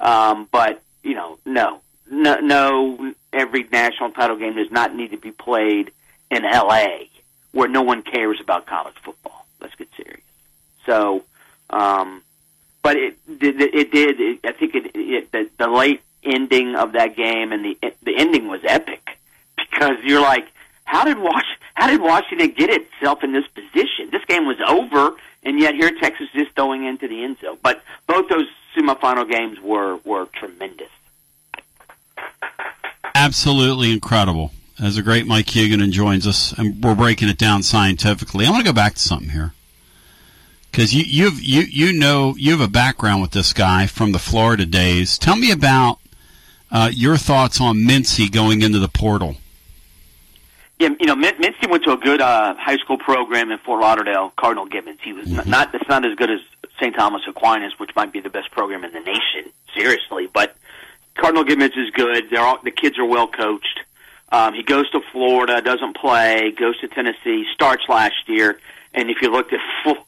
um, 0.00 0.48
but 0.50 0.82
you 1.02 1.14
know, 1.14 1.38
no, 1.44 1.80
no, 2.10 2.40
no. 2.40 3.14
Every 3.32 3.64
national 3.64 4.10
title 4.12 4.36
game 4.36 4.56
does 4.56 4.70
not 4.70 4.94
need 4.94 5.10
to 5.10 5.18
be 5.18 5.30
played 5.30 5.92
in 6.30 6.44
L.A., 6.44 7.10
where 7.52 7.68
no 7.68 7.82
one 7.82 8.02
cares 8.02 8.40
about 8.40 8.66
college 8.66 8.96
football. 9.02 9.46
Let's 9.60 9.74
get 9.74 9.88
serious. 9.96 10.22
So, 10.86 11.24
um, 11.70 12.22
but 12.82 12.96
it 12.96 13.18
it, 13.28 13.74
it 13.74 13.92
did. 13.92 14.20
It, 14.20 14.40
I 14.44 14.52
think 14.52 14.74
it, 14.74 14.90
it 14.94 15.32
the, 15.32 15.50
the 15.58 15.68
late 15.68 16.02
ending 16.22 16.74
of 16.74 16.92
that 16.92 17.16
game 17.16 17.52
and 17.52 17.64
the 17.64 17.78
the 18.02 18.16
ending 18.16 18.48
was 18.48 18.60
epic 18.64 19.18
because 19.56 19.96
you're 20.04 20.20
like, 20.20 20.48
how 20.84 21.04
did 21.04 21.18
Wash 21.18 21.44
how 21.74 21.86
did 21.86 22.00
Washington 22.00 22.50
get 22.50 22.70
itself 22.70 23.22
in 23.22 23.32
this 23.32 23.46
position? 23.48 24.10
This 24.10 24.24
game 24.26 24.46
was 24.46 24.56
over, 24.66 25.16
and 25.48 25.58
yet 25.58 25.74
here 25.74 25.90
Texas 25.90 26.28
is 26.34 26.44
just 26.44 26.54
throwing 26.54 26.84
into 26.84 27.08
the 27.08 27.24
end 27.24 27.38
zone. 27.40 27.58
But 27.62 27.82
both 28.06 28.28
those 28.28 28.46
semifinal 28.76 29.28
games 29.28 29.58
were 29.60 29.96
were 30.04 30.26
tremendous. 30.26 30.90
Absolutely 33.14 33.90
incredible. 33.92 34.52
As 34.80 34.96
a 34.96 35.02
great 35.02 35.26
Mike 35.26 35.46
Huguenin 35.46 35.90
joins 35.90 36.26
us, 36.26 36.52
and 36.52 36.84
we're 36.84 36.94
breaking 36.94 37.28
it 37.28 37.38
down 37.38 37.62
scientifically. 37.62 38.46
I 38.46 38.50
want 38.50 38.64
to 38.64 38.70
go 38.70 38.74
back 38.74 38.94
to 38.94 39.00
something 39.00 39.30
here 39.30 39.54
because 40.70 40.94
you 40.94 41.02
you've 41.02 41.40
you 41.40 41.62
you 41.62 41.98
know 41.98 42.34
you 42.36 42.52
have 42.52 42.60
a 42.60 42.70
background 42.70 43.22
with 43.22 43.30
this 43.32 43.54
guy 43.54 43.86
from 43.86 44.12
the 44.12 44.18
Florida 44.18 44.66
days. 44.66 45.16
Tell 45.16 45.36
me 45.36 45.50
about 45.50 45.98
uh, 46.70 46.90
your 46.92 47.16
thoughts 47.16 47.58
on 47.60 47.86
Mincey 47.86 48.28
going 48.28 48.60
into 48.60 48.78
the 48.78 48.88
portal. 48.88 49.36
Yeah, 50.78 50.90
you 51.00 51.06
know, 51.06 51.16
Min- 51.16 51.34
Mincey 51.40 51.66
went 51.66 51.82
to 51.84 51.92
a 51.92 51.96
good 51.96 52.20
uh, 52.20 52.54
high 52.54 52.76
school 52.76 52.98
program 52.98 53.50
in 53.50 53.58
Fort 53.58 53.80
Lauderdale, 53.80 54.32
Cardinal 54.36 54.66
Gibbons. 54.66 55.00
He 55.02 55.12
was 55.12 55.26
n- 55.36 55.50
not. 55.50 55.74
It's 55.74 55.88
not 55.88 56.04
as 56.04 56.14
good 56.14 56.30
as 56.30 56.40
St. 56.78 56.94
Thomas 56.94 57.22
Aquinas, 57.26 57.72
which 57.78 57.94
might 57.96 58.12
be 58.12 58.20
the 58.20 58.30
best 58.30 58.50
program 58.52 58.84
in 58.84 58.92
the 58.92 59.00
nation. 59.00 59.50
Seriously, 59.74 60.28
but 60.32 60.54
Cardinal 61.16 61.42
Gibbons 61.44 61.76
is 61.76 61.90
good. 61.90 62.26
They're 62.30 62.40
all, 62.42 62.58
the 62.62 62.70
kids 62.70 62.96
are 62.98 63.04
well 63.04 63.26
coached. 63.26 63.80
Um, 64.30 64.54
he 64.54 64.62
goes 64.62 64.88
to 64.90 65.00
Florida, 65.10 65.60
doesn't 65.62 65.96
play, 65.96 66.52
goes 66.52 66.78
to 66.80 66.88
Tennessee, 66.88 67.46
starts 67.52 67.82
last 67.88 68.28
year, 68.28 68.60
and 68.94 69.10
if 69.10 69.20
you 69.22 69.30
looked 69.32 69.52
at 69.52 69.60
Fl- 69.82 70.04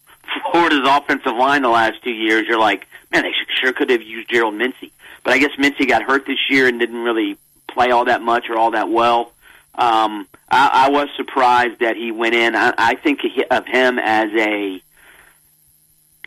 Florida's 0.52 0.86
offensive 0.88 1.34
line 1.34 1.62
the 1.62 1.68
last 1.68 2.02
two 2.04 2.10
years, 2.12 2.46
you're 2.46 2.60
like, 2.60 2.86
man, 3.10 3.22
they 3.22 3.32
sure 3.60 3.72
could 3.72 3.90
have 3.90 4.02
used 4.02 4.28
Gerald 4.30 4.54
Mincey. 4.54 4.92
But 5.24 5.32
I 5.32 5.38
guess 5.38 5.50
Mincey 5.58 5.86
got 5.86 6.02
hurt 6.02 6.26
this 6.26 6.38
year 6.48 6.68
and 6.68 6.78
didn't 6.78 7.02
really 7.02 7.36
play 7.66 7.90
all 7.90 8.04
that 8.04 8.22
much 8.22 8.48
or 8.48 8.56
all 8.56 8.70
that 8.72 8.88
well. 8.88 9.32
Um, 9.80 10.26
I, 10.50 10.86
I 10.86 10.90
was 10.90 11.08
surprised 11.16 11.80
that 11.80 11.96
he 11.96 12.10
went 12.12 12.34
in. 12.34 12.54
I, 12.54 12.74
I 12.76 12.94
think 12.96 13.20
of 13.50 13.66
him 13.66 13.98
as 13.98 14.30
a 14.34 14.82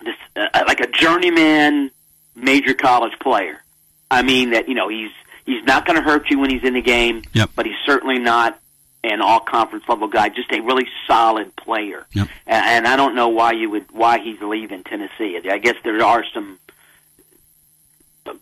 this, 0.03 0.15
uh, 0.35 0.63
like 0.67 0.79
a 0.79 0.87
journeyman 0.87 1.91
major 2.35 2.73
college 2.73 3.17
player. 3.19 3.63
I 4.09 4.21
mean 4.23 4.51
that 4.51 4.67
you 4.67 4.75
know 4.75 4.89
he's 4.89 5.11
he's 5.45 5.63
not 5.65 5.85
going 5.85 5.97
to 5.97 6.03
hurt 6.03 6.29
you 6.29 6.39
when 6.39 6.49
he's 6.49 6.63
in 6.63 6.73
the 6.73 6.81
game, 6.81 7.21
Yep. 7.33 7.51
but 7.55 7.65
he's 7.65 7.75
certainly 7.85 8.17
not 8.19 8.59
an 9.03 9.21
all 9.21 9.39
conference 9.39 9.83
level 9.87 10.07
guy. 10.07 10.29
Just 10.29 10.51
a 10.51 10.59
really 10.61 10.87
solid 11.07 11.55
player. 11.55 12.05
Yep. 12.13 12.27
And, 12.47 12.65
and 12.65 12.87
I 12.87 12.95
don't 12.95 13.15
know 13.15 13.29
why 13.29 13.51
you 13.51 13.69
would 13.69 13.91
why 13.91 14.19
he's 14.19 14.41
leaving 14.41 14.83
Tennessee. 14.83 15.39
I 15.49 15.57
guess 15.59 15.75
there 15.83 16.03
are 16.03 16.23
some 16.33 16.57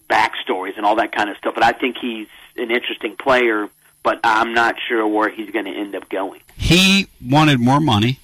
backstories 0.09 0.77
and 0.77 0.85
all 0.85 0.95
that 0.95 1.11
kind 1.11 1.29
of 1.29 1.37
stuff, 1.37 1.53
but 1.55 1.63
I 1.63 1.71
think 1.71 1.97
he's 1.99 2.27
an 2.55 2.71
interesting 2.71 3.15
player. 3.17 3.69
But 4.03 4.19
I'm 4.23 4.53
not 4.53 4.75
sure 4.87 5.07
where 5.07 5.29
he's 5.29 5.51
going 5.51 5.65
to 5.65 5.71
end 5.71 5.95
up 5.95 6.09
going. 6.09 6.41
He 6.55 7.07
wanted 7.23 7.59
more 7.59 7.79
money. 7.79 8.19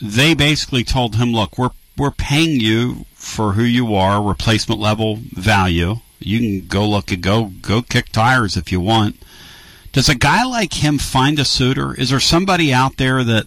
They 0.00 0.34
basically 0.34 0.84
told 0.84 1.16
him, 1.16 1.32
"Look, 1.32 1.58
we're 1.58 1.70
we're 1.96 2.10
paying 2.10 2.60
you 2.60 3.06
for 3.14 3.52
who 3.52 3.62
you 3.62 3.94
are, 3.94 4.22
replacement 4.22 4.80
level 4.80 5.18
value. 5.32 5.96
You 6.20 6.38
can 6.38 6.68
go 6.68 6.88
look 6.88 7.12
at 7.12 7.20
go 7.20 7.52
go 7.60 7.82
kick 7.82 8.10
tires 8.10 8.56
if 8.56 8.70
you 8.70 8.80
want." 8.80 9.16
Does 9.92 10.08
a 10.08 10.16
guy 10.16 10.44
like 10.44 10.74
him 10.74 10.98
find 10.98 11.38
a 11.38 11.44
suitor? 11.44 11.94
Is 11.94 12.10
there 12.10 12.20
somebody 12.20 12.72
out 12.72 12.96
there 12.96 13.22
that? 13.22 13.46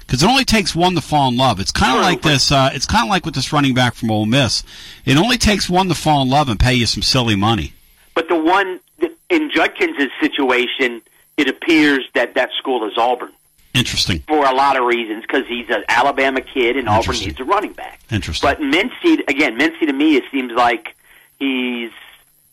Because 0.00 0.22
it 0.22 0.28
only 0.28 0.44
takes 0.44 0.74
one 0.74 0.94
to 0.96 1.00
fall 1.00 1.28
in 1.28 1.36
love. 1.36 1.60
It's 1.60 1.70
kind 1.70 1.96
of 1.96 2.02
like 2.02 2.22
this. 2.22 2.50
Uh, 2.50 2.70
it's 2.72 2.86
kind 2.86 3.04
of 3.04 3.10
like 3.10 3.24
with 3.24 3.34
this 3.34 3.52
running 3.52 3.74
back 3.74 3.94
from 3.94 4.10
Ole 4.10 4.26
Miss. 4.26 4.64
It 5.04 5.16
only 5.16 5.38
takes 5.38 5.70
one 5.70 5.88
to 5.88 5.94
fall 5.94 6.22
in 6.22 6.28
love 6.28 6.48
and 6.48 6.58
pay 6.58 6.74
you 6.74 6.86
some 6.86 7.02
silly 7.02 7.36
money. 7.36 7.74
But 8.14 8.28
the 8.28 8.36
one 8.38 8.80
in 9.30 9.50
Judkins' 9.50 10.10
situation, 10.20 11.02
it 11.36 11.48
appears 11.48 12.04
that 12.14 12.34
that 12.34 12.50
school 12.58 12.86
is 12.88 12.98
Auburn 12.98 13.32
Interesting. 13.74 14.20
for 14.26 14.44
a 14.44 14.52
lot 14.54 14.76
of 14.76 14.84
reasons 14.84 15.22
because 15.22 15.46
he's 15.46 15.70
an 15.70 15.84
Alabama 15.88 16.40
kid 16.40 16.76
and 16.76 16.88
Auburn 16.88 17.14
needs 17.18 17.40
a 17.40 17.44
running 17.44 17.72
back. 17.72 18.00
Interesting. 18.10 18.48
But 18.48 18.60
Mincey, 18.60 19.22
again, 19.28 19.56
Mincey 19.56 19.86
to 19.86 19.92
me, 19.92 20.16
it 20.16 20.24
seems 20.30 20.52
like 20.52 20.94
he's, 21.38 21.90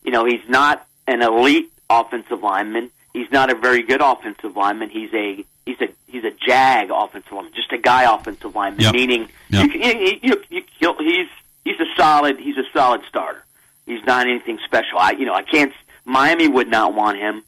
you 0.04 0.10
know, 0.12 0.24
he's 0.24 0.48
not 0.48 0.86
an 1.06 1.22
elite 1.22 1.70
offensive 1.90 2.42
lineman. 2.42 2.90
He's 3.12 3.30
not 3.32 3.50
a 3.50 3.54
very 3.54 3.82
good 3.82 4.00
offensive 4.00 4.56
lineman. 4.56 4.90
He's 4.90 5.12
a 5.12 5.44
he's 5.66 5.80
a 5.80 5.88
he's 6.06 6.24
a 6.24 6.30
jag 6.30 6.90
offensive 6.90 7.32
lineman, 7.32 7.52
just 7.54 7.72
a 7.72 7.78
guy 7.78 8.02
offensive 8.14 8.54
lineman. 8.54 8.80
Yep. 8.82 8.94
Meaning, 8.94 9.28
Yep. 9.50 9.66
you, 9.66 9.80
you, 9.80 10.18
you, 10.22 10.44
you, 10.50 10.62
you, 10.78 10.94
he's 11.00 11.28
he's 11.64 11.80
a 11.80 11.86
solid 11.96 12.38
he's 12.38 12.56
a 12.58 12.64
solid 12.72 13.02
starter. 13.08 13.42
He's 13.86 14.04
not 14.04 14.26
anything 14.28 14.58
special. 14.64 14.98
I 14.98 15.12
you 15.12 15.24
know 15.26 15.34
I 15.34 15.42
can't. 15.42 15.72
Miami 16.08 16.48
would 16.48 16.68
not 16.68 16.94
want 16.94 17.18
him. 17.18 17.42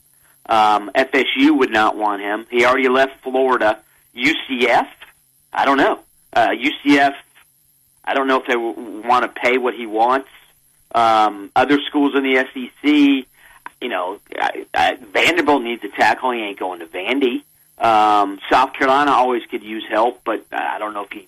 Um, 0.47 0.91
FSU 0.95 1.57
would 1.59 1.71
not 1.71 1.97
want 1.97 2.23
him. 2.23 2.47
He 2.51 2.65
already 2.65 2.89
left 2.89 3.23
Florida. 3.23 3.79
UCF, 4.15 4.89
I 5.53 5.65
don't 5.65 5.79
know. 5.79 6.01
Uh, 6.33 6.49
UCF, 6.49 7.15
I 8.05 8.15
don't 8.15 8.27
know 8.27 8.41
if 8.41 8.47
they 8.47 8.55
w- 8.55 9.03
want 9.07 9.23
to 9.25 9.41
pay 9.41 9.59
what 9.59 9.75
he 9.75 9.87
wants. 9.87 10.29
Um, 10.95 11.51
other 11.55 11.79
schools 11.87 12.15
in 12.17 12.25
the 12.25 12.45
SEC, 12.53 13.27
you 13.81 13.89
know, 13.89 14.21
I, 14.37 14.67
I, 14.75 14.97
Vanderbilt 14.97 15.63
needs 15.63 15.85
a 15.85 15.89
tackle. 15.89 16.33
He 16.33 16.41
ain't 16.41 16.59
going 16.59 16.81
to 16.81 16.87
Vandy. 16.87 17.43
Um, 17.79 18.41
South 18.51 18.75
Carolina 18.75 19.13
always 19.13 19.47
could 19.47 19.63
use 19.63 19.85
help, 19.89 20.21
but 20.25 20.45
I 20.53 20.79
don't 20.79 20.93
know 20.93 21.05
if 21.05 21.13
he 21.13 21.27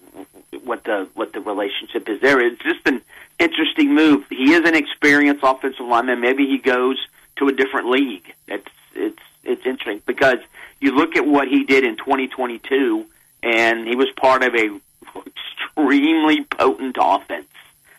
what 0.64 0.84
the 0.84 1.08
what 1.14 1.32
the 1.32 1.40
relationship 1.40 2.08
is 2.08 2.20
there. 2.20 2.40
It's 2.40 2.62
just 2.62 2.86
an 2.86 3.00
interesting 3.38 3.94
move. 3.94 4.26
He 4.28 4.52
is 4.52 4.68
an 4.68 4.74
experienced 4.74 5.42
offensive 5.42 5.86
lineman. 5.86 6.20
Maybe 6.20 6.46
he 6.46 6.58
goes 6.58 6.98
to 7.42 7.48
a 7.48 7.52
different 7.52 7.90
league. 7.90 8.32
It's 8.46 8.68
it's 8.94 9.18
it's 9.44 9.66
interesting 9.66 10.02
because 10.06 10.38
you 10.80 10.92
look 10.92 11.16
at 11.16 11.26
what 11.26 11.48
he 11.48 11.64
did 11.64 11.84
in 11.84 11.96
2022, 11.96 13.04
and 13.42 13.86
he 13.86 13.96
was 13.96 14.08
part 14.16 14.42
of 14.44 14.54
a 14.54 14.80
extremely 15.26 16.44
potent 16.44 16.96
offense, 17.00 17.48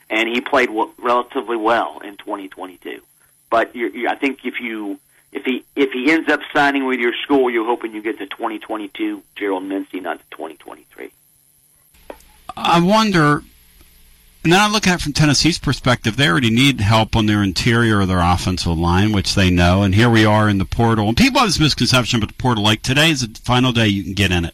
and 0.10 0.29
he 0.29 0.41
played 0.41 0.67
w- 0.67 0.91
relatively 0.97 1.58
well 1.58 1.99
in 1.99 2.15
2022. 2.17 3.01
But 3.49 3.75
you're, 3.75 3.89
you're, 3.89 4.10
I 4.10 4.15
think 4.15 4.45
if 4.45 4.60
you 4.62 4.99
if 5.32 5.43
he 5.43 5.65
if 5.75 5.91
he 5.91 6.12
ends 6.12 6.29
up 6.32 6.39
signing 6.53 6.86
with 6.86 6.99
your 6.99 7.13
school, 7.23 7.49
you're 7.49 7.65
hoping 7.65 7.93
you 7.93 8.01
get 8.01 8.19
the 8.19 8.25
2022 8.25 9.21
Gerald 9.36 9.63
Mincey, 9.63 9.99
not 9.99 10.19
the 10.19 10.36
2023. 10.36 11.12
I 12.56 12.79
wonder. 12.79 13.43
And 14.43 14.51
then 14.51 14.60
I 14.60 14.67
look 14.69 14.88
at 14.88 14.99
it 14.99 15.01
from 15.03 15.13
Tennessee's 15.13 15.58
perspective. 15.58 16.17
They 16.17 16.27
already 16.27 16.49
need 16.49 16.82
help 16.82 17.15
on 17.15 17.27
their 17.27 17.41
interior 17.41 18.01
of 18.01 18.10
their 18.10 18.19
offensive 18.19 18.77
line, 18.77 19.13
which 19.13 19.36
they 19.36 19.49
know. 19.49 19.84
And 19.84 19.95
here 19.95 20.10
we 20.10 20.25
are 20.25 20.49
in 20.49 20.58
the 20.58 20.65
portal. 20.65 21.08
And 21.08 21.15
people 21.15 21.39
have 21.39 21.47
this 21.49 21.60
misconception 21.62 22.17
about 22.17 22.27
the 22.27 22.41
portal. 22.41 22.62
Like 22.63 22.82
today 22.82 23.10
is 23.12 23.21
the 23.25 23.39
final 23.39 23.71
day 23.71 23.88
you 23.88 24.03
can 24.03 24.13
get 24.13 24.32
in 24.32 24.43
it. 24.43 24.53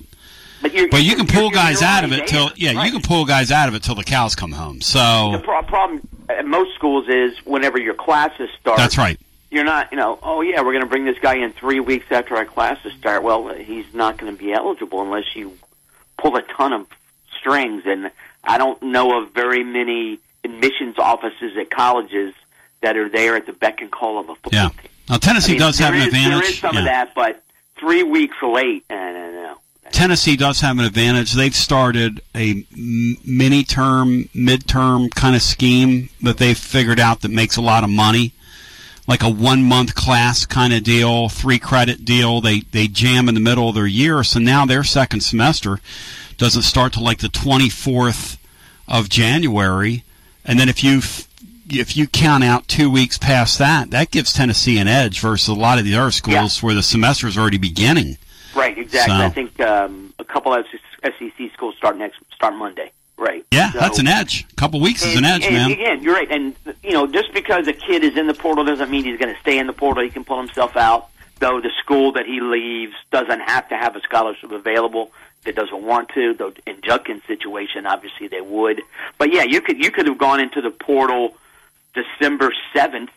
But, 0.61 0.73
But 0.91 1.03
you 1.03 1.15
can 1.15 1.25
pull 1.25 1.49
guys 1.49 1.81
out 1.81 2.03
of 2.03 2.11
it 2.11 2.27
till 2.27 2.51
yeah, 2.55 2.73
Right. 2.73 2.85
you 2.85 2.91
can 2.91 3.01
pull 3.01 3.25
guys 3.25 3.49
out 3.49 3.67
of 3.69 3.75
it 3.75 3.81
till 3.81 3.95
the 3.95 4.03
cows 4.03 4.35
come 4.35 4.51
home. 4.51 4.81
So 4.81 5.31
The 5.31 5.39
pro- 5.39 5.63
problem 5.63 6.01
at 6.27 6.45
most 6.45 6.75
schools 6.75 7.07
is 7.07 7.35
whenever 7.45 7.79
your 7.79 7.93
classes 7.95 8.49
start. 8.59 8.77
that's 8.77 8.97
right. 8.97 9.19
You're 9.51 9.63
not, 9.63 9.91
you 9.91 9.97
know, 9.97 10.19
oh 10.21 10.41
yeah, 10.41 10.57
we're 10.61 10.73
going 10.73 10.83
to 10.83 10.89
bring 10.89 11.05
this 11.05 11.17
guy 11.17 11.37
in 11.37 11.51
three 11.53 11.79
weeks 11.79 12.05
after 12.11 12.35
our 12.35 12.45
classes 12.45 12.93
start. 12.99 13.23
Well, 13.23 13.47
he's 13.55 13.91
not 13.95 14.17
going 14.17 14.31
to 14.31 14.37
be 14.37 14.53
eligible 14.53 15.01
unless 15.01 15.35
you 15.35 15.57
pull 16.19 16.35
a 16.35 16.43
ton 16.43 16.73
of 16.73 16.85
strings. 17.35 17.83
And 17.87 18.11
I 18.49 18.57
don't 18.57 18.81
know 18.81 19.21
of 19.21 19.31
very 19.31 19.63
many 19.63 20.19
admissions 20.43 20.97
offices 20.97 21.55
at 21.55 21.69
colleges 21.69 22.33
that 22.81 22.97
are 22.97 23.07
there 23.07 23.35
at 23.35 23.45
the 23.45 23.53
beck 23.53 23.79
and 23.81 23.91
call 23.91 24.19
of 24.19 24.29
a 24.29 24.35
football 24.35 24.51
Yeah. 24.53 24.69
Now 25.07 25.17
Tennessee 25.17 25.51
I 25.51 25.53
mean, 25.53 25.59
does 25.59 25.77
have 25.79 25.93
there 25.93 26.01
an 26.01 26.07
is- 26.07 26.13
advantage. 26.13 26.39
There 26.41 26.49
is 26.49 26.59
some 26.59 26.73
yeah. 26.73 26.79
of 26.79 26.85
that, 26.85 27.15
but 27.15 27.43
three 27.77 28.03
weeks 28.03 28.35
late, 28.41 28.85
I 28.89 28.93
don't 29.11 29.33
know. 29.35 29.55
Tennessee 29.91 30.35
does 30.35 30.61
have 30.61 30.77
an 30.79 30.85
advantage. 30.85 31.33
They've 31.33 31.55
started 31.55 32.21
a 32.35 32.63
mini 32.75 33.63
term, 33.63 34.29
mid-term 34.33 35.09
kind 35.09 35.35
of 35.35 35.41
scheme 35.41 36.09
that 36.21 36.37
they've 36.37 36.57
figured 36.57 36.99
out 36.99 37.21
that 37.21 37.31
makes 37.31 37.55
a 37.57 37.61
lot 37.61 37.83
of 37.83 37.89
money. 37.89 38.33
Like 39.07 39.23
a 39.23 39.29
one 39.29 39.63
month 39.63 39.95
class 39.95 40.45
kind 40.45 40.73
of 40.73 40.83
deal, 40.83 41.29
three 41.29 41.57
credit 41.57 42.05
deal. 42.05 42.41
They 42.41 42.59
they 42.59 42.87
jam 42.87 43.27
in 43.27 43.33
the 43.33 43.41
middle 43.41 43.69
of 43.69 43.73
their 43.75 43.87
year, 43.87 44.23
so 44.23 44.39
now 44.39 44.65
their 44.67 44.83
second 44.83 45.21
semester 45.21 45.79
doesn't 46.37 46.61
start 46.61 46.93
till 46.93 47.03
like 47.03 47.17
the 47.19 47.27
24th 47.27 48.37
of 48.89 49.07
January, 49.07 50.03
and 50.43 50.59
then 50.59 50.67
if 50.67 50.83
you 50.83 50.99
if 51.71 51.95
you 51.95 52.07
count 52.07 52.43
out 52.43 52.67
two 52.67 52.89
weeks 52.89 53.17
past 53.17 53.59
that, 53.59 53.91
that 53.91 54.09
gives 54.09 54.33
Tennessee 54.33 54.79
an 54.79 54.87
edge 54.87 55.19
versus 55.19 55.47
a 55.47 55.53
lot 55.53 55.77
of 55.77 55.85
the 55.85 55.95
other 55.95 56.09
schools 56.11 56.63
where 56.63 56.73
the 56.73 56.81
semester 56.81 57.27
is 57.27 57.37
already 57.37 57.59
beginning. 57.59 58.17
Right, 58.55 58.75
exactly. 58.77 59.15
So- 59.15 59.23
I 59.23 59.29
think 59.29 59.59
um, 59.59 60.13
a 60.17 60.23
couple 60.23 60.51
of 60.53 60.65
SEC 61.03 61.53
schools 61.53 61.75
start 61.77 61.95
next 61.97 62.17
start 62.33 62.55
Monday. 62.55 62.91
Right. 63.17 63.45
Yeah, 63.51 63.71
So- 63.71 63.79
that's 63.79 63.99
an 63.99 64.07
edge. 64.07 64.47
A 64.51 64.55
couple 64.55 64.79
weeks 64.81 65.05
is 65.05 65.15
an 65.15 65.25
edge, 65.25 65.45
and 65.45 65.53
man. 65.53 65.71
Again, 65.71 66.01
you're 66.01 66.15
right. 66.15 66.31
And 66.31 66.55
you 66.83 66.91
know, 66.91 67.05
just 67.05 67.33
because 67.33 67.67
a 67.67 67.73
kid 67.73 68.03
is 68.03 68.17
in 68.17 68.25
the 68.27 68.33
portal 68.33 68.65
doesn't 68.65 68.89
mean 68.89 69.03
he's 69.03 69.19
going 69.19 69.33
to 69.33 69.39
stay 69.41 69.59
in 69.59 69.67
the 69.67 69.73
portal. 69.73 70.03
He 70.03 70.09
can 70.09 70.23
pull 70.23 70.39
himself 70.39 70.75
out. 70.75 71.09
Though 71.39 71.61
the 71.61 71.69
school 71.81 72.11
that 72.13 72.25
he 72.25 72.41
leaves 72.41 72.93
doesn't 73.11 73.39
have 73.41 73.69
to 73.69 73.77
have 73.77 73.95
a 73.95 74.01
scholarship 74.01 74.51
available 74.51 75.11
it 75.45 75.55
doesn't 75.55 75.83
want 75.83 76.09
to. 76.09 76.33
Though 76.33 76.53
in 76.67 76.81
Judkins' 76.81 77.23
situation, 77.27 77.85
obviously 77.85 78.27
they 78.27 78.41
would. 78.41 78.81
But 79.17 79.31
yeah, 79.33 79.43
you 79.43 79.61
could 79.61 79.77
you 79.77 79.91
could 79.91 80.07
have 80.07 80.17
gone 80.17 80.39
into 80.39 80.61
the 80.61 80.71
portal 80.71 81.35
December 81.93 82.53
seventh 82.73 83.11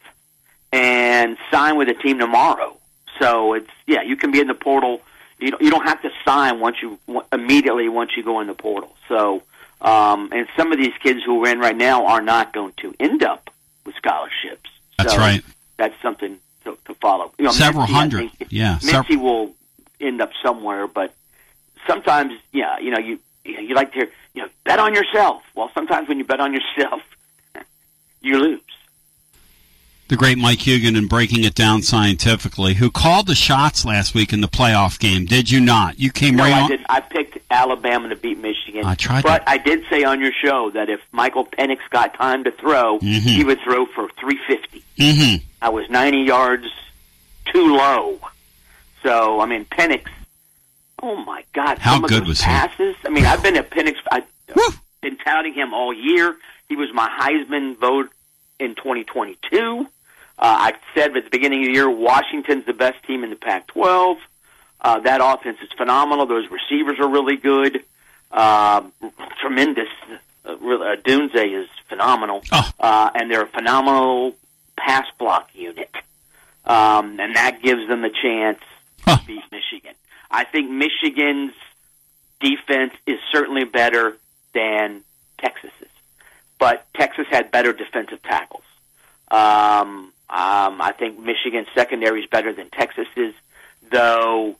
and 0.72 1.36
sign 1.50 1.76
with 1.76 1.88
a 1.88 1.94
team 1.94 2.18
tomorrow. 2.18 2.76
So 3.18 3.54
it's 3.54 3.70
yeah, 3.86 4.02
you 4.02 4.16
can 4.16 4.30
be 4.30 4.40
in 4.40 4.46
the 4.46 4.54
portal. 4.54 5.00
You 5.38 5.50
don't, 5.50 5.62
you 5.62 5.70
don't 5.70 5.86
have 5.86 6.00
to 6.02 6.10
sign 6.24 6.60
once 6.60 6.76
you 6.80 6.98
immediately 7.32 7.88
once 7.88 8.12
you 8.16 8.22
go 8.22 8.40
in 8.40 8.46
the 8.46 8.54
portal. 8.54 8.94
So 9.08 9.42
um, 9.80 10.30
and 10.32 10.46
some 10.56 10.72
of 10.72 10.78
these 10.78 10.94
kids 11.02 11.22
who 11.24 11.44
are 11.44 11.48
in 11.48 11.58
right 11.58 11.76
now 11.76 12.06
are 12.06 12.22
not 12.22 12.52
going 12.52 12.72
to 12.78 12.94
end 13.00 13.22
up 13.24 13.50
with 13.84 13.96
scholarships. 13.96 14.70
That's 14.98 15.12
So 15.14 15.18
right. 15.18 15.42
That's 15.76 16.00
something 16.00 16.38
to, 16.64 16.78
to 16.84 16.94
follow. 16.94 17.32
You 17.38 17.46
know, 17.46 17.50
Several 17.50 17.86
hundred. 17.86 18.30
think- 18.32 18.52
Yeah, 18.52 18.78
sev- 18.78 18.92
Mincey 19.08 19.16
will 19.16 19.52
end 20.00 20.20
up 20.22 20.30
somewhere, 20.42 20.86
but 20.86 21.12
sometimes, 21.86 22.32
yeah, 22.52 22.78
you 22.78 22.90
know, 22.90 22.98
you 22.98 23.18
you 23.44 23.74
like 23.74 23.92
to 23.92 23.98
hear, 23.98 24.08
you 24.34 24.42
know, 24.42 24.48
bet 24.64 24.78
on 24.78 24.94
yourself. 24.94 25.42
Well, 25.54 25.70
sometimes 25.74 26.08
when 26.08 26.18
you 26.18 26.24
bet 26.24 26.40
on 26.40 26.52
yourself, 26.52 27.02
you 28.20 28.38
lose. 28.38 28.60
the 30.08 30.16
great 30.16 30.36
Mike 30.38 30.58
Huguenin 30.60 30.96
and 30.98 31.08
breaking 31.08 31.42
it 31.44 31.54
down 31.54 31.82
scientifically, 31.82 32.74
who 32.74 32.90
called 32.90 33.26
the 33.26 33.34
shots 33.34 33.84
last 33.84 34.14
week 34.14 34.32
in 34.32 34.40
the 34.42 34.48
playoff 34.48 34.98
game. 34.98 35.24
Did 35.24 35.50
you 35.50 35.58
not? 35.60 35.98
You 35.98 36.10
came 36.12 36.36
no, 36.36 36.44
right 36.44 36.52
I 36.52 36.60
on. 36.62 36.70
did. 36.70 36.80
I 36.88 37.00
picked 37.00 37.38
Alabama 37.50 38.10
to 38.10 38.16
beat 38.16 38.38
Michigan. 38.38 38.84
I 38.84 38.94
tried 38.94 39.22
but 39.24 39.42
I 39.48 39.56
did 39.58 39.84
say 39.90 40.04
on 40.04 40.20
your 40.20 40.32
show 40.32 40.70
that 40.70 40.88
if 40.90 41.00
Michael 41.12 41.46
Penix 41.46 41.78
got 41.90 42.14
time 42.14 42.44
to 42.44 42.50
throw, 42.50 42.98
Mhm. 43.00 43.20
he 43.20 43.42
would 43.44 43.60
throw 43.60 43.86
for 43.86 44.08
350. 44.20 44.82
Mm-hmm. 44.98 45.44
I 45.62 45.68
was 45.70 45.88
90 45.90 46.18
yards 46.22 46.66
too 47.46 47.74
low. 47.76 48.20
So, 49.02 49.40
I 49.40 49.46
mean, 49.46 49.64
Penix, 49.64 50.06
oh 51.02 51.16
my 51.16 51.44
God. 51.52 51.78
How 51.78 52.00
good 52.00 52.26
was 52.26 52.40
he? 52.40 52.50
I 53.04 53.10
mean, 53.10 53.24
I've 53.26 53.42
been 53.42 53.56
a 53.56 53.62
Penix, 53.62 53.96
I've 54.10 54.24
been 55.00 55.16
touting 55.18 55.54
him 55.54 55.74
all 55.74 55.92
year. 55.92 56.36
He 56.68 56.76
was 56.76 56.88
my 56.94 57.08
Heisman 57.08 57.76
vote 57.78 58.10
in 58.58 58.74
2022. 58.74 59.86
Uh, 59.86 59.86
I 60.38 60.72
said 60.94 61.16
at 61.16 61.24
the 61.24 61.30
beginning 61.30 61.62
of 61.62 61.66
the 61.66 61.72
year, 61.72 61.90
Washington's 61.90 62.64
the 62.64 62.72
best 62.72 63.02
team 63.04 63.24
in 63.24 63.30
the 63.30 63.36
Pac 63.36 63.66
12. 63.68 64.16
Uh, 64.80 64.98
that 65.00 65.20
offense 65.22 65.58
is 65.62 65.70
phenomenal. 65.76 66.26
Those 66.26 66.48
receivers 66.50 66.98
are 66.98 67.08
really 67.08 67.36
good. 67.36 67.84
Uh, 68.30 68.82
tremendous. 69.40 69.88
Uh, 70.44 70.56
really, 70.56 70.86
uh, 70.86 70.96
Dunze 70.96 71.62
is 71.62 71.68
phenomenal. 71.88 72.42
Uh, 72.80 73.10
and 73.14 73.30
they're 73.30 73.42
a 73.42 73.46
phenomenal 73.46 74.34
pass 74.76 75.06
block 75.18 75.50
unit. 75.54 75.94
Um, 76.64 77.20
and 77.20 77.36
that 77.36 77.60
gives 77.62 77.86
them 77.86 78.04
a 78.04 78.10
chance 78.10 78.58
to 79.06 79.20
beat 79.26 79.42
Michigan. 79.52 79.94
I 80.32 80.44
think 80.44 80.70
Michigan's 80.70 81.52
defense 82.40 82.92
is 83.06 83.18
certainly 83.30 83.64
better 83.64 84.16
than 84.54 85.02
Texas's. 85.38 85.72
But 86.58 86.86
Texas 86.94 87.26
had 87.30 87.50
better 87.50 87.72
defensive 87.72 88.22
tackles. 88.22 88.64
Um, 89.30 90.12
um, 90.30 90.80
I 90.80 90.94
think 90.98 91.18
Michigan's 91.18 91.68
secondary 91.74 92.22
is 92.22 92.26
better 92.26 92.52
than 92.52 92.70
Texas's, 92.70 93.34
though 93.90 94.56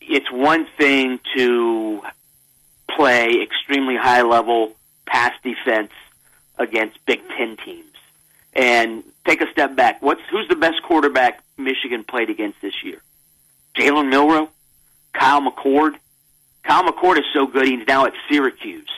it's 0.00 0.30
one 0.30 0.66
thing 0.76 1.20
to 1.36 2.02
play 2.90 3.40
extremely 3.42 3.96
high 3.96 4.22
level 4.22 4.74
pass 5.06 5.32
defense 5.42 5.92
against 6.58 7.04
Big 7.06 7.20
Ten 7.36 7.56
teams. 7.56 7.86
And 8.52 9.02
take 9.26 9.40
a 9.40 9.50
step 9.50 9.74
back. 9.74 10.00
What's 10.00 10.20
who's 10.30 10.48
the 10.48 10.56
best 10.56 10.82
quarterback 10.82 11.42
Michigan 11.56 12.04
played 12.04 12.30
against 12.30 12.60
this 12.60 12.84
year? 12.84 13.02
Jalen 13.76 14.12
Milrow, 14.12 14.48
Kyle 15.24 15.40
McCord. 15.40 15.94
Kyle 16.64 16.82
McCord 16.84 17.16
is 17.18 17.24
so 17.32 17.46
good 17.46 17.66
he's 17.66 17.86
now 17.86 18.04
at 18.04 18.12
Syracuse. 18.28 18.90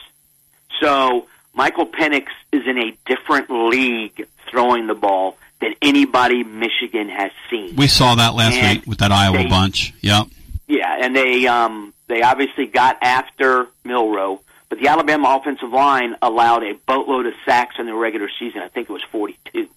So 0.81 1.27
Michael 1.53 1.85
Penix 1.87 2.25
is 2.51 2.67
in 2.67 2.77
a 2.77 2.97
different 3.05 3.49
league 3.49 4.27
throwing 4.49 4.87
the 4.87 4.93
ball 4.95 5.37
than 5.61 5.73
anybody 5.81 6.43
Michigan 6.43 7.07
has 7.09 7.31
seen. 7.49 7.75
We 7.77 7.87
saw 7.87 8.15
that 8.15 8.35
last 8.35 8.55
And 8.55 8.79
week 8.79 8.87
with 8.87 8.97
that 8.99 9.11
Iowa 9.13 9.37
they- 9.37 9.47
bunch. 9.47 9.93
Yep. 10.01 10.27
Yeah, 10.67 10.97
and 10.99 11.15
they 11.15 11.47
um 11.47 11.93
they 12.07 12.21
obviously 12.21 12.65
got 12.65 12.97
after 13.01 13.67
Milrow, 13.85 14.41
but 14.67 14.79
the 14.79 14.89
Alabama 14.89 15.37
offensive 15.39 15.71
line 15.71 16.17
allowed 16.21 16.63
a 16.63 16.73
boatload 16.73 17.25
of 17.25 17.33
sacks 17.45 17.75
in 17.79 17.85
the 17.85 17.93
regular 17.93 18.29
season. 18.37 18.61
I 18.61 18.67
think 18.67 18.89
it 18.89 18.93
was 18.93 19.03
42. 19.03 19.69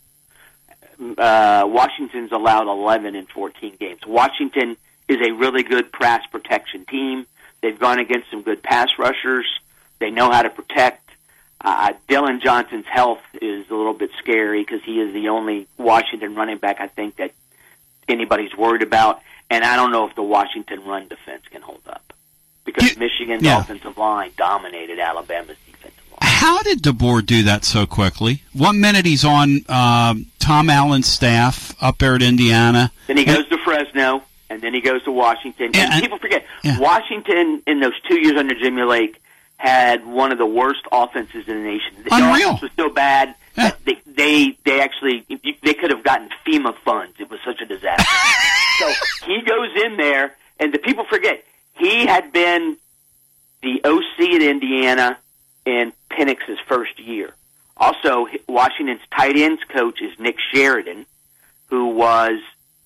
Uh, 1.17 1.63
Washington's 1.67 2.33
allowed 2.33 2.67
11 2.69 3.15
in 3.15 3.27
14 3.27 3.77
games. 3.79 4.01
Washington 4.05 4.77
is 5.11 5.21
a 5.27 5.33
really 5.33 5.65
good 5.65 5.93
pass 5.93 6.25
protection 6.27 6.85
team. 6.85 7.27
They've 7.61 7.79
gone 7.79 7.99
against 7.99 8.31
some 8.31 8.43
good 8.43 8.63
pass 8.63 8.91
rushers. 8.97 9.47
They 9.99 10.11
know 10.11 10.31
how 10.31 10.43
to 10.43 10.51
protect. 10.51 11.11
Uh, 11.61 11.93
Dillon 12.09 12.41
Johnson's 12.41 12.87
health 12.87 13.21
is 13.43 13.69
a 13.69 13.75
little 13.75 13.93
bit 13.93 14.11
scary 14.19 14.63
because 14.63 14.83
he 14.83 15.01
is 15.01 15.13
the 15.13 15.29
only 15.29 15.67
Washington 15.77 16.35
running 16.35 16.59
back 16.59 16.81
I 16.81 16.87
think 16.87 17.17
that 17.17 17.33
anybody's 18.09 18.57
worried 18.57 18.83
about. 18.83 19.21
And 19.51 19.65
I 19.65 19.77
don't 19.77 19.91
know 19.91 20.09
if 20.09 20.15
the 20.15 20.23
Washington 20.23 20.85
run 20.85 21.09
defense 21.09 21.43
can 21.51 21.61
hold 21.61 21.83
up 21.89 22.15
because 22.65 22.97
Michigan's 22.97 23.43
yeah. 23.43 23.61
offensive 23.61 23.99
line 23.99 24.31
dominated 24.37 25.01
Alabama's 25.01 25.57
defense. 25.67 25.95
How 26.23 26.63
did 26.63 26.83
DeBoer 26.83 27.27
do 27.27 27.43
that 27.43 27.65
so 27.65 27.85
quickly? 27.85 28.43
One 28.53 28.81
minute 28.81 29.05
he's 29.05 29.25
on 29.25 29.65
um, 29.69 30.27
Tom 30.39 30.71
Allen's 30.71 31.09
staff 31.09 31.75
up 31.83 31.99
there 31.99 32.15
at 32.15 32.23
Indiana. 32.23 32.93
Then 33.09 33.17
he 33.17 33.25
goes 33.25 33.47
to 33.49 33.59
Fresno, 33.59 34.23
and 34.51 34.61
then 34.61 34.75
he 34.75 34.81
goes 34.81 35.03
to 35.05 35.13
Washington. 35.13 35.71
Yeah, 35.73 35.91
and 35.93 36.03
people 36.03 36.19
forget 36.19 36.45
Washington 36.79 37.63
in 37.67 37.81
those 37.81 37.99
two 38.09 38.21
years 38.21 38.37
under 38.37 38.55
Jimmy 38.55 38.83
Lake 38.83 39.23
had 39.57 40.05
one 40.07 40.33
of 40.33 40.39
the 40.39 40.47
worst 40.47 40.81
offenses 40.91 41.47
in 41.47 41.55
the 41.55 41.63
nation. 41.63 41.95
The 42.05 42.15
Unreal. 42.15 42.49
offense 42.49 42.63
was 42.63 42.71
so 42.77 42.91
bad 42.91 43.35
that 43.55 43.79
they 43.85 44.01
they 44.07 44.59
they 44.65 44.81
actually 44.81 45.25
they 45.63 45.75
could 45.75 45.91
have 45.91 46.03
gotten 46.03 46.29
FEMA 46.47 46.75
funds. 46.85 47.15
It 47.19 47.31
was 47.31 47.41
such 47.45 47.61
a 47.61 47.67
disaster. 47.67 48.05
so 48.79 48.93
he 49.27 49.41
goes 49.43 49.71
in 49.85 49.97
there, 49.97 50.35
and 50.59 50.75
the 50.75 50.79
people 50.79 51.05
forget 51.05 51.45
he 51.75 52.07
had 52.07 52.33
been 52.33 52.77
the 53.63 53.83
OC 53.85 54.35
at 54.35 54.43
Indiana 54.43 55.19
in 55.65 55.93
Penix's 56.11 56.59
first 56.67 56.99
year. 56.99 57.35
Also, 57.77 58.27
Washington's 58.49 59.01
tight 59.17 59.37
ends 59.37 59.63
coach 59.69 60.03
is 60.03 60.19
Nick 60.19 60.37
Sheridan, 60.53 61.07
who 61.67 61.89
was 61.89 62.41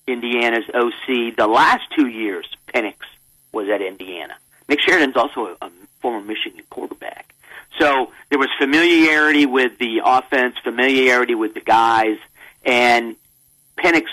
Indiana's 0.07 0.65
OC 0.73 1.35
the 1.35 1.47
last 1.47 1.83
two 1.95 2.07
years. 2.07 2.47
Penix 2.73 2.95
was 3.51 3.69
at 3.69 3.81
Indiana. 3.81 4.35
Nick 4.67 4.79
Sheridan's 4.81 5.15
also 5.15 5.47
a, 5.61 5.65
a 5.65 5.71
former 6.01 6.25
Michigan 6.25 6.63
quarterback. 6.69 7.33
So 7.79 8.11
there 8.29 8.39
was 8.39 8.49
familiarity 8.57 9.45
with 9.45 9.77
the 9.79 10.01
offense, 10.05 10.55
familiarity 10.63 11.35
with 11.35 11.53
the 11.53 11.61
guys, 11.61 12.17
and 12.63 13.15
Penix, 13.77 14.05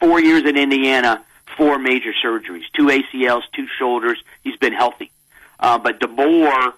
four 0.00 0.20
years 0.20 0.44
in 0.44 0.56
Indiana, 0.56 1.24
four 1.56 1.78
major 1.78 2.12
surgeries, 2.24 2.64
two 2.74 2.86
ACLs, 2.86 3.42
two 3.52 3.66
shoulders. 3.78 4.22
He's 4.42 4.56
been 4.56 4.72
healthy. 4.72 5.10
Uh, 5.58 5.78
but 5.78 5.98
DeBoer, 6.00 6.74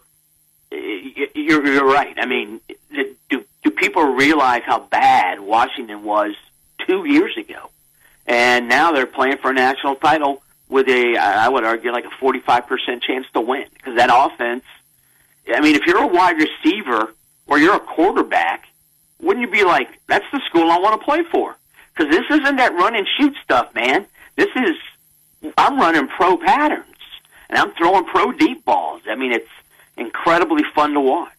you're, 0.71 1.67
you're 1.67 1.87
right. 1.87 2.17
I 2.19 2.27
mean, 2.27 2.61
do, 3.29 3.45
do 3.63 3.71
people 3.71 4.05
realize 4.05 4.63
how 4.65 4.81
bad 4.81 5.41
Washington 5.41 6.05
was 6.05 6.35
two 6.87 7.05
years 7.05 7.37
ago? 7.37 7.71
And 8.29 8.69
now 8.69 8.93
they're 8.93 9.07
playing 9.07 9.39
for 9.39 9.51
a 9.51 9.55
national 9.55 9.97
title 9.97 10.43
with 10.69 10.87
a, 10.89 11.17
I 11.17 11.49
would 11.49 11.65
argue, 11.65 11.91
like 11.91 12.05
a 12.05 12.11
45% 12.23 13.03
chance 13.03 13.27
to 13.33 13.41
win. 13.41 13.65
Because 13.73 13.97
that 13.97 14.11
offense, 14.13 14.65
I 15.53 15.61
mean, 15.61 15.75
if 15.75 15.87
you're 15.87 16.03
a 16.03 16.07
wide 16.07 16.37
receiver 16.37 17.15
or 17.47 17.59
you're 17.59 17.75
a 17.75 17.81
quarterback, 17.81 18.69
wouldn't 19.19 19.47
you 19.47 19.51
be 19.51 19.65
like, 19.65 19.89
that's 20.07 20.27
the 20.31 20.41
school 20.47 20.71
I 20.71 20.79
want 20.79 21.01
to 21.01 21.05
play 21.05 21.23
for? 21.25 21.57
Because 21.95 22.15
this 22.15 22.25
isn't 22.31 22.57
that 22.57 22.75
run 22.75 22.95
and 22.95 23.09
shoot 23.17 23.35
stuff, 23.43 23.75
man. 23.75 24.07
This 24.37 24.51
is, 24.55 25.53
I'm 25.57 25.81
running 25.81 26.07
pro 26.07 26.37
patterns. 26.37 26.85
And 27.49 27.59
I'm 27.59 27.73
throwing 27.73 28.05
pro 28.05 28.33
deep 28.33 28.63
balls. 28.67 29.01
I 29.09 29.15
mean, 29.15 29.33
it's 29.33 29.49
incredibly 29.97 30.65
fun 30.75 30.93
to 30.93 31.01
watch. 31.01 31.33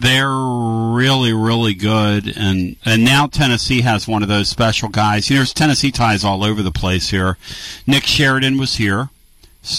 They're 0.00 0.30
really, 0.30 1.32
really 1.32 1.74
good, 1.74 2.32
and 2.36 2.76
and 2.84 3.04
now 3.04 3.26
Tennessee 3.26 3.80
has 3.80 4.06
one 4.06 4.22
of 4.22 4.28
those 4.28 4.48
special 4.48 4.88
guys. 4.88 5.28
You 5.28 5.34
know, 5.34 5.40
there's 5.40 5.52
Tennessee 5.52 5.90
ties 5.90 6.24
all 6.24 6.44
over 6.44 6.62
the 6.62 6.70
place 6.70 7.10
here. 7.10 7.36
Nick 7.84 8.04
Sheridan 8.04 8.58
was 8.58 8.76
here, 8.76 9.08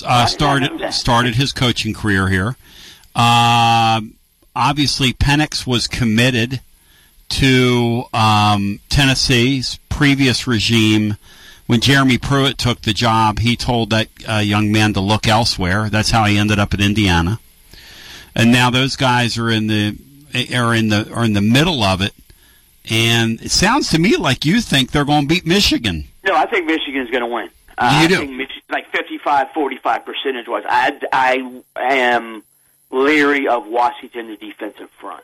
uh, 0.05 0.25
started 0.25 0.93
started 0.93 1.35
his 1.35 1.53
coaching 1.53 1.93
career 1.93 2.27
here. 2.27 2.57
Uh, 3.15 4.01
obviously, 4.53 5.13
Penix 5.13 5.65
was 5.65 5.87
committed 5.87 6.59
to 7.29 8.03
um, 8.13 8.81
Tennessee's 8.89 9.79
previous 9.87 10.45
regime. 10.45 11.15
When 11.65 11.79
Jeremy 11.79 12.17
Pruitt 12.17 12.57
took 12.57 12.81
the 12.81 12.93
job, 12.93 13.39
he 13.39 13.55
told 13.55 13.91
that 13.91 14.09
uh, 14.27 14.37
young 14.37 14.71
man 14.71 14.93
to 14.95 14.99
look 14.99 15.27
elsewhere. 15.27 15.87
That's 15.87 16.09
how 16.09 16.25
he 16.25 16.37
ended 16.37 16.59
up 16.59 16.73
at 16.73 16.81
Indiana 16.81 17.39
and 18.35 18.51
now 18.51 18.69
those 18.69 18.95
guys 18.95 19.37
are 19.37 19.49
in 19.49 19.67
the 19.67 19.97
are 20.55 20.73
in 20.75 20.89
the 20.89 21.11
are 21.13 21.25
in 21.25 21.33
the 21.33 21.41
middle 21.41 21.83
of 21.83 22.01
it. 22.01 22.13
And 22.89 23.41
it 23.41 23.51
sounds 23.51 23.89
to 23.91 23.99
me 23.99 24.15
like 24.17 24.45
you 24.45 24.61
think 24.61 24.91
they're 24.91 25.05
going 25.05 25.23
to 25.23 25.27
beat 25.27 25.45
Michigan. 25.45 26.05
No, 26.23 26.33
I 26.35 26.45
think 26.47 26.65
Michigan's 26.65 27.09
going 27.11 27.21
to 27.21 27.27
win. 27.27 27.49
Uh, 27.77 27.99
You 27.99 28.05
I 28.05 28.07
do? 28.07 28.17
think 28.17 28.31
Mich- 28.31 28.63
like 28.69 28.89
55, 28.91 29.51
45 29.53 30.05
percentage 30.05 30.47
wise. 30.47 30.63
I, 30.67 30.99
I 31.13 31.53
am 31.75 32.43
leery 32.91 33.47
of 33.47 33.67
Washington, 33.67 34.27
the 34.27 34.37
defensive 34.37 34.89
front. 34.99 35.23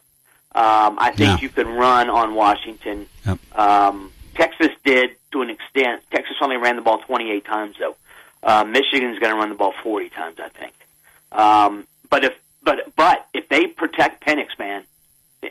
Um, 0.53 0.97
I 0.99 1.11
think 1.15 1.19
Yeah. 1.19 1.37
you 1.41 1.49
can 1.49 1.67
run 1.67 2.09
on 2.09 2.35
Washington. 2.35 3.07
Um, 3.55 4.11
Texas 4.35 4.69
did 4.83 5.11
to 5.31 5.41
an 5.41 5.49
extent. 5.49 6.03
Texas 6.11 6.37
only 6.41 6.57
ran 6.57 6.75
the 6.75 6.81
ball 6.81 6.99
28 6.99 7.43
times, 7.45 7.75
though. 7.79 7.95
Uh, 8.43 8.63
Michigan's 8.63 9.17
going 9.19 9.31
to 9.33 9.37
run 9.37 9.49
the 9.49 9.55
ball 9.55 9.73
40 9.83 10.09
times, 10.09 10.37
I 10.39 10.49
think. 10.49 10.73
Um, 11.31 11.87
but 12.09 12.23
if 12.23 12.33
but 12.63 12.95
but 12.95 13.27
if 13.33 13.49
they 13.49 13.65
protect 13.67 14.23
Penix, 14.25 14.57
man, 14.59 14.83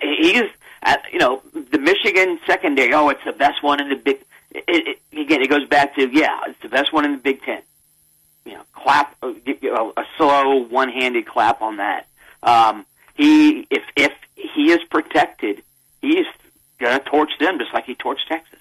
he's 0.02 0.42
uh, 0.82 0.96
you 1.12 1.18
know 1.18 1.42
the 1.52 1.78
Michigan 1.78 2.38
secondary. 2.46 2.92
Oh, 2.92 3.08
it's 3.08 3.24
the 3.24 3.32
best 3.32 3.62
one 3.62 3.80
in 3.80 3.88
the 3.88 3.96
Big. 3.96 4.24
It, 4.50 4.64
it, 5.12 5.18
again, 5.20 5.42
it 5.42 5.50
goes 5.50 5.66
back 5.68 5.94
to 5.96 6.08
yeah, 6.08 6.40
it's 6.46 6.60
the 6.60 6.68
best 6.68 6.92
one 6.92 7.04
in 7.04 7.12
the 7.12 7.18
Big 7.18 7.42
Ten. 7.42 7.62
You 8.44 8.54
know, 8.54 8.62
clap 8.72 9.16
uh, 9.22 9.32
you 9.44 9.72
know, 9.72 9.92
a 9.96 10.04
slow 10.16 10.64
one-handed 10.64 11.26
clap 11.26 11.62
on 11.62 11.78
that. 11.78 12.06
Um, 12.42 12.86
he 13.14 13.66
if 13.70 13.82
if 13.96 14.12
he 14.34 14.70
is 14.72 14.82
protected, 14.84 15.62
he's 16.00 16.26
gonna 16.78 17.00
torch 17.00 17.30
them 17.38 17.58
just 17.58 17.72
like 17.72 17.84
he 17.84 17.94
torched 17.94 18.26
Texas. 18.28 18.60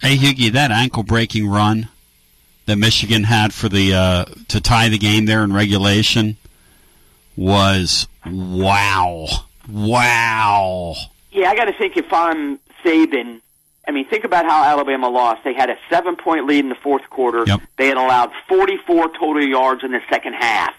Hey 0.00 0.16
Higgy, 0.16 0.52
that 0.52 0.70
ankle 0.70 1.02
breaking 1.02 1.48
run 1.48 1.88
that 2.66 2.76
Michigan 2.76 3.24
had 3.24 3.52
for 3.52 3.68
the 3.68 3.94
uh, 3.94 4.24
to 4.48 4.60
tie 4.60 4.88
the 4.88 4.98
game 4.98 5.26
there 5.26 5.42
in 5.42 5.52
regulation 5.52 6.36
was 7.36 8.06
wow, 8.26 9.26
wow. 9.72 10.94
Yeah, 11.30 11.50
I 11.50 11.56
got 11.56 11.66
to 11.66 11.72
think 11.72 11.96
if 11.96 12.12
I'm 12.12 12.58
Saban. 12.84 13.40
I 13.86 13.92
mean, 13.92 14.06
think 14.06 14.24
about 14.24 14.44
how 14.44 14.62
Alabama 14.64 15.08
lost. 15.08 15.42
They 15.42 15.54
had 15.54 15.70
a 15.70 15.76
seven 15.88 16.16
point 16.16 16.46
lead 16.46 16.60
in 16.60 16.68
the 16.68 16.74
fourth 16.76 17.08
quarter. 17.10 17.44
They 17.76 17.88
had 17.88 17.96
allowed 17.96 18.32
44 18.48 19.08
total 19.18 19.42
yards 19.42 19.82
in 19.82 19.92
the 19.92 20.00
second 20.08 20.34
half 20.34 20.74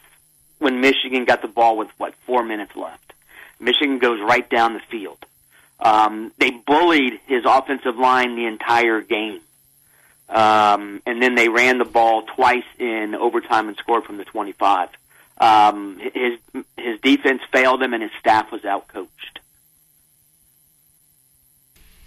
when 0.60 0.82
Michigan 0.82 1.26
got 1.26 1.42
the 1.42 1.48
ball 1.48 1.78
with, 1.78 1.90
what, 1.98 2.14
four 2.26 2.44
minutes 2.44 2.76
left. 2.76 3.14
Michigan 3.60 4.00
goes 4.00 4.20
right 4.22 4.48
down 4.50 4.74
the 4.74 4.80
field. 4.80 5.18
Um, 5.80 6.32
they 6.38 6.52
bullied 6.52 7.20
his 7.26 7.44
offensive 7.46 7.98
line 7.98 8.36
the 8.36 8.46
entire 8.46 9.02
game. 9.02 9.42
Um, 10.30 11.02
and 11.06 11.22
then 11.22 11.36
they 11.36 11.50
ran 11.50 11.78
the 11.80 11.86
ball 11.86 12.24
twice 12.24 12.64
in 12.80 13.16
overtime 13.16 13.68
and 13.68 13.76
scored 13.78 14.06
from 14.06 14.18
the 14.18 14.26
25. 14.26 14.90
Um, 15.38 15.98
his 16.14 16.38
his 16.78 17.00
defense 17.02 17.42
failed 17.52 17.82
him, 17.82 17.94
and 17.94 18.04
his 18.04 18.12
staff 18.20 18.52
was 18.52 18.62
outcoached. 18.62 19.08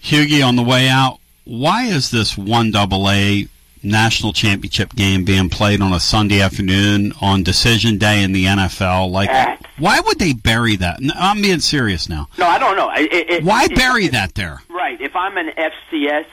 Hughie, 0.01 0.43
on 0.43 0.57
the 0.57 0.63
way 0.63 0.89
out, 0.89 1.19
why 1.45 1.85
is 1.85 2.11
this 2.11 2.37
one 2.37 2.71
double 2.71 3.09
A 3.11 3.49
national 3.83 4.33
championship 4.33 4.95
game 4.95 5.25
being 5.25 5.49
played 5.49 5.81
on 5.81 5.93
a 5.93 6.01
Sunday 6.01 6.41
afternoon 6.41 7.13
on 7.21 7.43
decision 7.43 7.99
day 7.99 8.23
in 8.23 8.33
the 8.33 8.45
NFL? 8.45 9.11
Like, 9.11 9.31
why 9.79 10.01
would 10.01 10.19
they 10.19 10.33
bury 10.35 10.77
that? 10.77 11.01
No, 11.01 11.15
I'm 11.17 11.41
being 11.43 11.61
serious 11.61 12.09
now. 12.09 12.29
No, 12.39 12.47
I 12.47 12.59
don't 12.59 12.77
know. 12.77 12.91
It, 12.95 13.13
it- 13.31 13.45
Why 13.45 13.65
it- 13.65 13.75
bury 13.75 14.09
that 14.09 14.35
there? 14.35 14.63
Right. 14.69 15.01
If 15.01 15.17
I'm 15.17 15.37
an 15.39 15.51
FCS, 15.57 16.27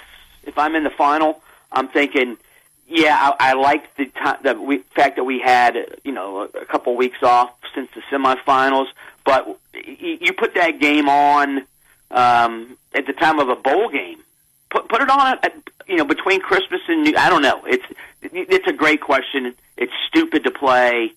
if 0.44 0.58
I'm 0.58 0.76
in 0.76 0.84
the 0.84 0.90
final, 0.90 1.42
I'm 1.72 1.88
thinking, 1.88 2.38
yeah, 2.92 3.16
I, 3.40 3.52
I 3.52 3.54
like 3.54 3.96
the 3.96 4.06
time, 4.08 4.38
the 4.44 4.60
we, 4.60 4.80
fact 4.96 5.16
that 5.16 5.24
we 5.24 5.40
had, 5.40 5.78
you 6.04 6.12
know, 6.12 6.42
a, 6.42 6.60
a 6.60 6.66
couple 6.66 6.96
weeks 6.96 7.24
off 7.24 7.52
since 7.74 7.90
the 7.96 8.02
semifinals. 8.12 8.88
But 9.26 9.48
y- 9.48 10.18
you 10.20 10.34
put 10.34 10.56
that 10.56 10.80
game 10.80 11.08
on 11.08 11.60
um, 12.12 12.78
at 12.94 13.08
the 13.08 13.14
time 13.14 13.40
of 13.40 13.50
a 13.50 13.56
bowl 13.56 13.90
game. 13.90 14.20
Put 14.70 14.90
put 14.90 15.02
it 15.02 15.10
on, 15.10 15.40
at, 15.42 15.54
you 15.88 15.96
know, 15.96 16.06
between 16.06 16.42
Christmas 16.42 16.82
and 16.88 17.04
New. 17.04 17.16
I 17.18 17.30
don't 17.30 17.42
know. 17.42 17.62
It's 17.66 17.86
it's 18.22 18.68
a 18.68 18.74
great 18.74 19.02
question. 19.02 19.56
It's 19.78 19.94
stupid 20.08 20.44
to 20.44 20.52
play 20.52 21.14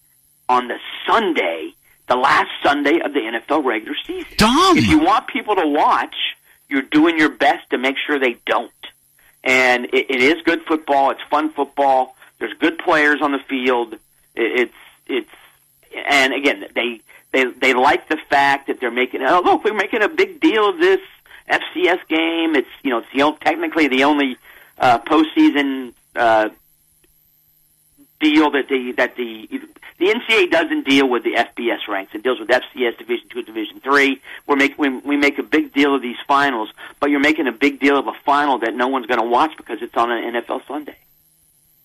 on 0.49 0.69
the 0.69 0.79
Sunday, 1.07 1.73
the 2.09 2.17
last 2.17 2.51
Sunday 2.63 3.01
of 3.01 3.15
the 3.15 3.21
NFL 3.21 3.65
regular 3.65 3.97
season. 4.07 4.33
Dumb. 4.37 4.79
If 4.79 4.87
you 4.87 4.99
want 4.99 5.27
people 5.27 5.57
to 5.57 5.67
watch, 5.67 6.15
you're 6.69 6.83
doing 6.83 7.19
your 7.19 7.31
best 7.31 7.71
to 7.71 7.79
make 7.79 7.97
sure 7.99 8.19
they 8.19 8.37
don't. 8.47 8.71
And 9.45 9.85
it, 9.87 10.11
it 10.11 10.23
is 10.23 10.43
good 10.43 10.63
football. 10.63 11.11
It's 11.11 11.23
fun 11.31 11.51
football. 11.51 12.17
There's 12.39 12.55
good 12.55 12.79
players 12.79 13.23
on 13.23 13.31
the 13.31 13.39
field. 13.39 13.93
It, 13.93 14.01
it's 14.35 14.75
it's 15.07 15.31
and 16.09 16.33
again 16.33 16.67
they 16.75 17.01
they 17.33 17.45
they 17.45 17.75
like 17.75 18.09
the 18.09 18.17
fact 18.17 18.67
that 18.67 18.81
they're 18.81 18.91
making 18.91 19.23
oh 19.23 19.43
look 19.45 19.63
we're 19.65 19.75
making 19.75 20.03
a 20.03 20.09
big 20.09 20.41
deal 20.41 20.69
of 20.69 20.79
this 20.79 21.01
FCS 21.49 22.09
game. 22.09 22.57
It's 22.57 22.69
you 22.83 22.91
know 22.91 22.99
it's 22.99 23.13
the 23.15 23.23
only, 23.23 23.39
technically 23.39 23.89
the 23.89 24.05
only 24.05 24.37
uh, 24.79 24.99
postseason 25.01 25.93
uh, 26.17 26.49
deal 28.21 28.51
that 28.51 28.69
the 28.69 28.93
that 28.93 29.17
the 29.17 29.61
the 29.99 30.07
NCAA 30.07 30.51
doesn't 30.51 30.87
deal 30.87 31.09
with 31.09 31.23
the 31.23 31.35
FBS 31.35 31.87
ranks. 31.89 32.15
It 32.15 32.23
deals 32.23 32.41
with 32.41 32.49
FCS 32.49 32.99
Division 32.99 33.29
Two, 33.29 33.43
Division 33.43 33.81
Three. 33.81 34.21
We're 34.47 34.57
make 34.57 34.77
we, 34.79 34.89
we 34.89 35.17
make 35.17 35.39
a 35.39 35.43
big 35.43 35.73
deal 35.73 35.95
of 35.95 36.03
these 36.03 36.17
finals, 36.27 36.71
but 37.01 37.11
you're 37.11 37.21
making 37.21 37.47
a 37.47 37.53
big 37.53 37.81
deal 37.81 37.97
of 37.99 38.07
a 38.07 38.13
final 38.25 38.59
that 38.59 38.75
no 38.75 38.89
one's 38.89 39.07
going 39.07 39.21
to 39.21 39.27
watch 39.27 39.57
because 39.57 39.83
it's 39.83 39.97
on 39.97 40.11
an 40.11 40.35
NFL 40.35 40.67
Sunday. 40.67 40.97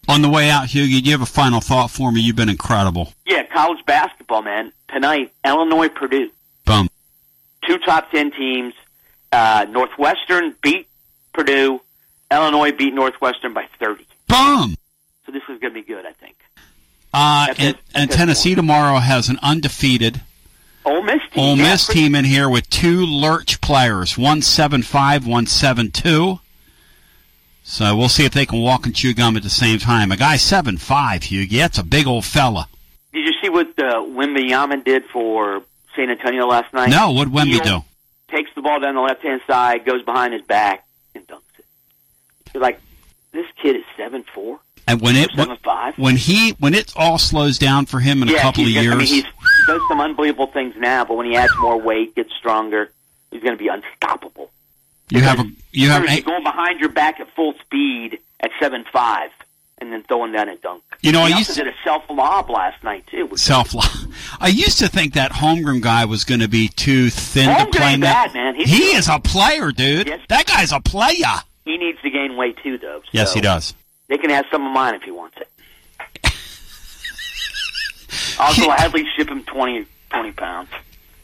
On 0.07 0.23
the 0.23 0.29
way 0.29 0.49
out, 0.49 0.65
Hughie, 0.65 1.01
do 1.01 1.05
you 1.05 1.11
have 1.11 1.21
a 1.21 1.25
final 1.31 1.61
thought 1.61 1.91
for 1.91 2.11
me? 2.11 2.21
You've 2.21 2.35
been 2.35 2.49
incredible. 2.49 3.13
Yeah, 3.27 3.43
college 3.43 3.85
basketball, 3.85 4.41
man. 4.41 4.71
Tonight, 4.87 5.31
Illinois, 5.45 5.89
Purdue. 5.89 6.31
Boom. 6.65 6.89
two 7.67 7.77
top 7.79 8.09
ten 8.11 8.31
teams. 8.31 8.73
Uh, 9.31 9.67
Northwestern 9.69 10.55
beat 10.63 10.87
Purdue. 11.33 11.79
Illinois 12.31 12.71
beat 12.71 12.93
Northwestern 12.93 13.53
by 13.53 13.67
30. 13.79 14.05
Boom. 14.27 14.75
So 15.25 15.31
this 15.31 15.43
is 15.43 15.59
going 15.59 15.73
to 15.73 15.81
be 15.81 15.83
good, 15.83 16.05
I 16.05 16.13
think. 16.13 16.35
Uh, 17.13 17.53
and, 17.57 17.77
and 17.95 18.11
Tennessee 18.11 18.53
tomorrow 18.55 18.99
has 18.99 19.29
an 19.29 19.39
undefeated 19.41 20.21
Ole 20.85 21.01
Miss 21.01 21.21
team. 21.31 21.43
Ole 21.43 21.55
Miss 21.55 21.85
pretty- 21.85 22.01
team 22.01 22.15
in 22.15 22.25
here 22.25 22.49
with 22.49 22.69
two 22.69 23.05
lurch 23.05 23.61
players, 23.61 24.17
one 24.17 24.41
seven 24.41 24.81
five, 24.83 25.25
one 25.25 25.45
seven 25.47 25.91
two. 25.91 26.39
So 27.63 27.95
we'll 27.95 28.09
see 28.09 28.25
if 28.25 28.33
they 28.33 28.45
can 28.45 28.61
walk 28.61 28.85
and 28.85 28.95
chew 28.95 29.13
gum 29.13 29.37
at 29.37 29.43
the 29.43 29.49
same 29.49 29.77
time. 29.79 30.11
A 30.11 30.17
guy 30.17 30.37
seven 30.37 30.77
five, 30.77 31.23
Hughie, 31.23 31.57
that's 31.57 31.77
a 31.77 31.83
big 31.83 32.07
old 32.07 32.25
fella. 32.25 32.67
Did 33.13 33.25
you 33.25 33.33
see 33.41 33.49
what 33.49 33.67
uh, 33.79 34.01
Wembanyama 34.01 34.83
did 34.83 35.05
for 35.05 35.63
San 35.95 36.09
Antonio 36.09 36.45
last 36.47 36.73
night? 36.73 36.89
No, 36.89 37.11
what'd 37.11 37.33
Wemby 37.33 37.61
do? 37.63 37.83
Takes 38.29 38.53
the 38.53 38.61
ball 38.61 38.79
down 38.79 38.93
the 38.95 39.01
left 39.01 39.23
hand 39.23 39.41
side, 39.47 39.83
goes 39.85 40.03
behind 40.03 40.33
his 40.33 40.43
back, 40.43 40.85
and 41.15 41.27
dunks 41.27 41.41
it. 41.57 41.65
You're 42.53 42.61
like, 42.61 42.79
this 43.31 43.47
kid 43.61 43.75
is 43.75 43.83
seven 43.97 44.23
four. 44.23 44.59
And 44.89 45.01
when 45.01 45.15
it 45.15 45.29
Seven 45.35 45.57
five. 45.63 45.97
when 45.97 46.15
he 46.17 46.51
when 46.59 46.73
it 46.73 46.91
all 46.95 47.17
slows 47.17 47.57
down 47.59 47.85
for 47.85 47.99
him 47.99 48.23
in 48.23 48.29
a 48.29 48.35
couple 48.39 48.63
of 48.65 48.73
gonna- 48.73 48.81
years, 48.81 48.93
I 48.93 48.97
mean, 48.97 49.05
he 49.07 49.21
does 49.67 49.81
some 49.87 50.01
unbelievable 50.01 50.47
things 50.47 50.75
now, 50.77 51.05
but 51.05 51.15
when 51.15 51.27
he 51.27 51.35
adds 51.35 51.53
more 51.59 51.79
weight, 51.79 52.15
gets 52.15 52.33
stronger, 52.33 52.91
he's 53.31 53.41
going 53.43 53.53
to 53.55 53.63
be 53.63 53.67
unstoppable. 53.67 54.49
you 55.09 55.21
have 55.21 55.39
a 55.39 55.45
you 55.71 55.89
have 55.89 56.01
Seriously, 56.03 56.21
a, 56.21 56.25
going 56.25 56.43
behind 56.43 56.79
your 56.79 56.89
back 56.89 57.19
at 57.19 57.29
full 57.35 57.53
speed 57.61 58.17
at 58.39 58.49
seven 58.59 58.83
five, 58.91 59.29
and 59.77 59.91
then 59.93 60.01
throwing 60.03 60.31
down 60.31 60.49
a 60.49 60.55
dunk. 60.55 60.81
You 61.01 61.11
know, 61.11 61.25
he 61.25 61.33
I 61.33 61.37
also 61.37 61.51
used 61.51 61.55
did 61.55 61.67
a 61.67 61.73
self 61.83 62.09
lob 62.09 62.49
last 62.49 62.83
night 62.83 63.05
too. 63.07 63.27
which- 63.27 63.39
self 63.41 63.73
I 64.41 64.47
used 64.47 64.79
to 64.79 64.87
think 64.87 65.13
that 65.13 65.31
Holmgren 65.33 65.81
guy 65.81 66.05
was 66.05 66.23
going 66.23 66.39
to 66.41 66.47
be 66.47 66.67
too 66.67 67.09
thin 67.11 67.47
to 67.49 67.65
play 67.67 67.91
ain't 67.93 68.01
that. 68.01 68.27
bad, 68.27 68.33
man. 68.33 68.55
He's 68.55 68.69
he 68.69 68.79
good. 68.79 68.97
is 68.97 69.07
a 69.07 69.19
player, 69.19 69.71
dude. 69.71 70.07
Yes. 70.07 70.21
That 70.29 70.47
guy's 70.47 70.71
a 70.71 70.79
player. 70.79 71.43
He 71.65 71.77
needs 71.77 72.01
to 72.01 72.09
gain 72.09 72.35
weight 72.37 72.57
too, 72.63 72.79
though. 72.79 73.03
Yes, 73.11 73.33
he 73.35 73.41
does. 73.41 73.75
They 74.09 74.17
can 74.17 74.31
have 74.31 74.45
some 74.51 74.65
of 74.65 74.73
mine 74.73 74.95
if 74.95 75.03
he 75.03 75.11
wants 75.11 75.37
it. 75.37 75.47
I'll 78.39 78.55
gladly 78.55 79.05
ship 79.15 79.29
him 79.29 79.43
20, 79.43 79.85
20 80.09 80.31
pounds. 80.33 80.69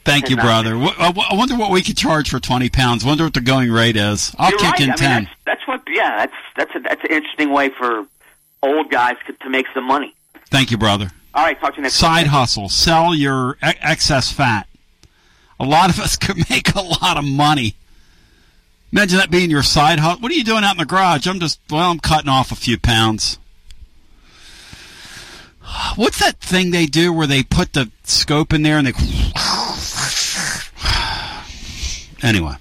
Thank 0.04 0.30
you, 0.30 0.36
uh, 0.36 0.42
brother. 0.42 0.76
I 0.76 1.12
I 1.30 1.34
wonder 1.34 1.56
what 1.56 1.72
we 1.72 1.82
could 1.82 1.96
charge 1.96 2.30
for 2.30 2.38
twenty 2.38 2.70
pounds. 2.70 3.04
Wonder 3.04 3.24
what 3.24 3.34
the 3.34 3.40
going 3.40 3.72
rate 3.72 3.96
is. 3.96 4.32
I'll 4.38 4.50
You're 4.50 4.60
kick 4.60 4.70
right. 4.70 4.80
in 4.82 4.90
I 4.90 4.92
mean, 4.92 4.96
ten. 4.98 5.24
That's, 5.24 5.36
that's 5.44 5.66
what. 5.66 5.82
Yeah, 5.88 6.16
that's 6.16 6.32
that's 6.56 6.74
a, 6.76 6.78
that's 6.78 7.02
an 7.02 7.10
interesting 7.10 7.50
way 7.50 7.70
for 7.70 8.06
old 8.62 8.88
guys 8.88 9.16
to, 9.26 9.32
to 9.32 9.50
make 9.50 9.66
some 9.74 9.82
money. 9.82 10.14
Thank 10.48 10.70
you, 10.70 10.78
brother. 10.78 11.10
All 11.34 11.44
right, 11.44 11.58
talk 11.58 11.72
to 11.72 11.78
you 11.78 11.82
next. 11.82 11.96
Side 11.96 12.22
week. 12.22 12.30
hustle. 12.30 12.68
Sell 12.68 13.16
your 13.16 13.54
e- 13.66 13.72
excess 13.82 14.30
fat. 14.30 14.68
A 15.58 15.64
lot 15.64 15.90
of 15.90 15.98
us 16.00 16.14
could 16.16 16.48
make 16.48 16.72
a 16.76 16.82
lot 16.82 17.16
of 17.16 17.24
money. 17.24 17.74
Imagine 18.96 19.18
that 19.18 19.30
being 19.30 19.50
your 19.50 19.62
side 19.62 19.98
hustle. 19.98 20.22
What 20.22 20.32
are 20.32 20.34
you 20.34 20.42
doing 20.42 20.64
out 20.64 20.72
in 20.72 20.78
the 20.78 20.86
garage? 20.86 21.26
I'm 21.26 21.38
just 21.38 21.60
well, 21.68 21.90
I'm 21.90 21.98
cutting 21.98 22.30
off 22.30 22.50
a 22.50 22.54
few 22.54 22.78
pounds. 22.78 23.38
What's 25.96 26.18
that 26.20 26.40
thing 26.40 26.70
they 26.70 26.86
do 26.86 27.12
where 27.12 27.26
they 27.26 27.42
put 27.42 27.74
the 27.74 27.90
scope 28.04 28.54
in 28.54 28.62
there 28.62 28.78
and 28.78 28.86
they 28.86 28.92
Anyway. 32.26 32.54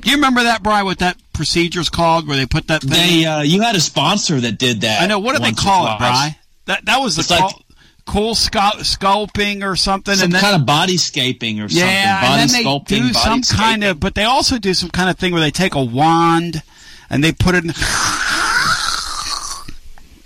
Do 0.00 0.08
you 0.08 0.16
remember 0.16 0.42
that, 0.44 0.62
Bry, 0.62 0.84
what 0.84 1.00
that 1.00 1.18
procedure's 1.34 1.90
called 1.90 2.26
where 2.26 2.38
they 2.38 2.46
put 2.46 2.68
that 2.68 2.80
thing? 2.80 3.20
They, 3.22 3.26
uh, 3.26 3.42
you 3.42 3.60
had 3.60 3.76
a 3.76 3.80
sponsor 3.80 4.40
that 4.40 4.56
did 4.56 4.80
that. 4.80 5.02
I 5.02 5.06
know. 5.06 5.18
What 5.18 5.36
do 5.36 5.42
they 5.42 5.52
call 5.52 5.84
it. 5.94 5.98
Bry? 5.98 6.38
That 6.64 6.86
that 6.86 7.02
was 7.02 7.16
the 7.16 7.20
It's 7.20 7.30
like- 7.30 7.40
call, 7.40 7.62
cool 8.10 8.34
scu- 8.34 8.80
sculpting 8.80 9.64
or 9.64 9.76
something. 9.76 10.16
Some 10.16 10.24
and 10.24 10.32
then, 10.34 10.40
kind 10.40 10.56
of 10.56 10.66
body 10.66 10.96
scaping 10.96 11.60
or 11.60 11.68
something. 11.68 11.86
yeah, 11.86 12.20
body 12.20 12.42
and 12.42 12.50
then 12.50 12.64
they 12.64 12.78
do 12.86 13.12
some 13.12 13.42
kind 13.42 13.84
of, 13.84 14.00
but 14.00 14.16
they 14.16 14.24
also 14.24 14.58
do 14.58 14.74
some 14.74 14.90
kind 14.90 15.08
of 15.08 15.16
thing 15.16 15.32
where 15.32 15.40
they 15.40 15.52
take 15.52 15.76
a 15.76 15.82
wand 15.82 16.62
and 17.08 17.22
they 17.22 17.32
put 17.32 17.54
it 17.54 17.64
in. 17.64 17.72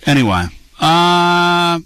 Anyway, 0.07 0.45
uh, 0.80 1.80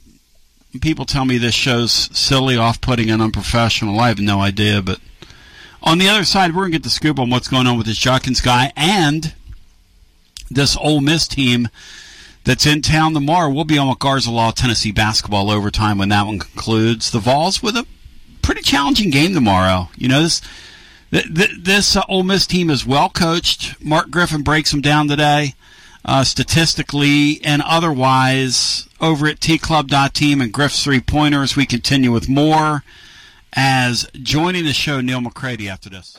people 0.81 1.05
tell 1.05 1.25
me 1.25 1.39
this 1.39 1.55
show's 1.55 1.93
silly, 2.19 2.57
off-putting, 2.57 3.09
and 3.11 3.23
unprofessional. 3.23 4.01
I 4.01 4.09
have 4.09 4.19
no 4.19 4.41
idea, 4.41 4.83
but 4.83 4.99
on 5.85 5.99
the 5.99 6.09
other 6.09 6.25
side, 6.25 6.53
we're 6.53 6.63
gonna 6.63 6.73
get 6.73 6.83
the 6.83 6.91
scoop 6.91 7.21
on 7.21 7.31
what's 7.31 7.47
going 7.47 7.69
on 7.69 7.79
with 7.79 7.87
this 7.87 7.97
Judkins 7.97 8.41
guy 8.41 8.73
and 8.77 9.35
this 10.51 10.77
Ole 10.77 11.01
Miss 11.01 11.29
team 11.29 11.69
that's 12.49 12.65
in 12.65 12.81
town 12.81 13.13
tomorrow. 13.13 13.51
We'll 13.51 13.65
be 13.65 13.77
on 13.77 13.91
with 13.91 13.99
Garza 13.99 14.31
Law 14.31 14.53
Tennessee 14.53 14.91
basketball 14.91 15.51
overtime 15.51 15.99
when 15.99 16.09
that 16.09 16.25
one 16.25 16.39
concludes. 16.39 17.11
The 17.11 17.19
Vols 17.19 17.63
with 17.63 17.77
a 17.77 17.87
pretty 18.41 18.63
challenging 18.63 19.11
game 19.11 19.35
tomorrow. 19.35 19.91
You 19.97 20.09
know 20.09 20.23
this. 20.23 20.41
th- 21.11 21.27
th- 21.35 21.51
This 21.61 21.95
uh, 21.95 22.01
Ole 22.09 22.23
Miss 22.23 22.47
team 22.47 22.71
is 22.71 22.87
well 22.87 23.11
coached. 23.11 23.75
Mark 23.85 24.11
Griffin 24.11 24.41
breaks 24.43 24.71
them 24.71 24.81
down 24.81 25.09
today, 25.09 25.53
uh, 26.07 26.25
statistically 26.25 27.41
and 27.45 27.61
otherwise. 27.61 28.89
Over 28.99 29.27
at 29.29 29.41
tclub.team 29.41 30.41
and 30.41 30.51
Griff's 30.53 30.83
three 30.83 31.01
pointers, 31.01 31.55
we 31.55 31.67
continue 31.67 32.11
with 32.13 32.29
more. 32.31 32.83
As 33.53 34.09
joining 34.15 34.65
the 34.65 34.73
show, 34.73 35.01
Neal 35.03 35.21
McCready 35.21 35.69
after 35.69 35.89
this. 35.91 36.19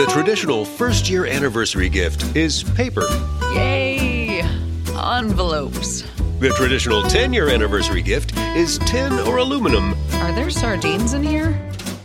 The 0.00 0.06
traditional 0.06 0.64
first 0.64 1.10
year 1.10 1.26
anniversary 1.26 1.90
gift 1.90 2.34
is 2.34 2.62
paper. 2.62 3.06
Yay! 3.52 4.40
Envelopes. 4.96 6.04
The 6.38 6.48
traditional 6.56 7.02
10 7.02 7.34
year 7.34 7.50
anniversary 7.50 8.00
gift 8.00 8.34
is 8.56 8.78
tin 8.86 9.12
or 9.12 9.36
aluminum. 9.36 9.92
Are 10.14 10.32
there 10.32 10.48
sardines 10.48 11.12
in 11.12 11.22
here? 11.22 11.60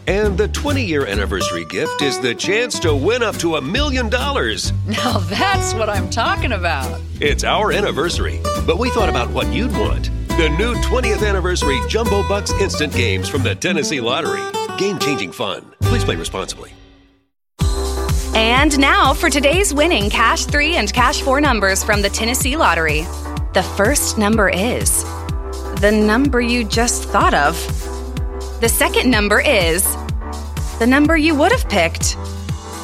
And 0.07 0.37
the 0.37 0.49
20 0.49 0.83
year 0.83 1.05
anniversary 1.05 1.63
gift 1.69 2.01
is 2.01 2.19
the 2.19 2.35
chance 2.35 2.79
to 2.79 2.93
win 2.93 3.23
up 3.23 3.37
to 3.37 3.55
a 3.55 3.61
million 3.61 4.09
dollars. 4.09 4.73
Now 4.85 5.19
that's 5.19 5.73
what 5.73 5.89
I'm 5.89 6.09
talking 6.09 6.51
about. 6.51 6.99
It's 7.21 7.45
our 7.45 7.71
anniversary, 7.71 8.41
but 8.67 8.77
we 8.77 8.89
thought 8.89 9.07
about 9.07 9.29
what 9.29 9.47
you'd 9.53 9.71
want. 9.71 10.11
The 10.27 10.53
new 10.57 10.75
20th 10.81 11.25
anniversary 11.25 11.79
Jumbo 11.87 12.27
Bucks 12.27 12.51
instant 12.59 12.91
games 12.91 13.29
from 13.29 13.43
the 13.43 13.55
Tennessee 13.55 14.01
Lottery. 14.01 14.43
Game 14.77 14.99
changing 14.99 15.31
fun. 15.31 15.73
Please 15.79 16.03
play 16.03 16.17
responsibly. 16.17 16.73
And 18.35 18.77
now 18.77 19.13
for 19.13 19.29
today's 19.29 19.73
winning 19.73 20.09
Cash 20.09 20.43
3 20.43 20.75
and 20.75 20.91
Cash 20.91 21.21
4 21.21 21.39
numbers 21.39 21.85
from 21.85 22.01
the 22.01 22.09
Tennessee 22.09 22.57
Lottery. 22.57 23.03
The 23.53 23.63
first 23.77 24.17
number 24.17 24.49
is 24.49 25.05
the 25.79 25.91
number 25.93 26.41
you 26.41 26.65
just 26.65 27.05
thought 27.05 27.33
of. 27.33 27.55
The 28.59 28.67
second 28.67 29.09
number 29.09 29.39
is 29.39 29.85
the 30.79 30.85
number 30.85 31.15
you 31.15 31.33
would 31.33 31.53
have 31.53 31.69
picked. 31.69 32.17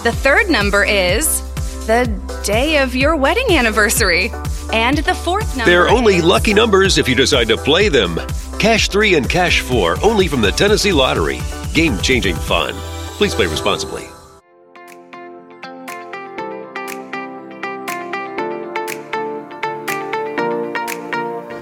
The 0.06 0.14
third 0.14 0.49
number 0.49 0.86
is 0.86 1.41
the 1.86 2.06
day 2.45 2.78
of 2.78 2.95
your 2.95 3.18
wedding 3.18 3.52
anniversary. 3.52 4.32
And 4.72 4.99
the 4.99 5.14
fourth 5.14 5.58
number. 5.58 5.70
They're 5.70 5.89
only 5.89 6.22
lucky 6.22 6.54
numbers 6.54 6.97
if 6.97 7.10
you 7.10 7.16
decide 7.16 7.49
to 7.49 7.58
play 7.58 7.89
them. 7.89 8.22
Cash 8.58 8.88
3 8.88 9.16
and 9.16 9.30
Cash 9.30 9.60
4 9.60 9.97
only 10.02 10.30
from 10.30 10.39
the 10.39 10.52
Tennessee 10.54 10.93
Lottery. 10.93 11.41
Game 11.74 11.97
changing 11.97 12.38
fun. 12.38 12.74
Please 13.18 13.36
play 13.36 13.47
responsibly. 13.47 14.11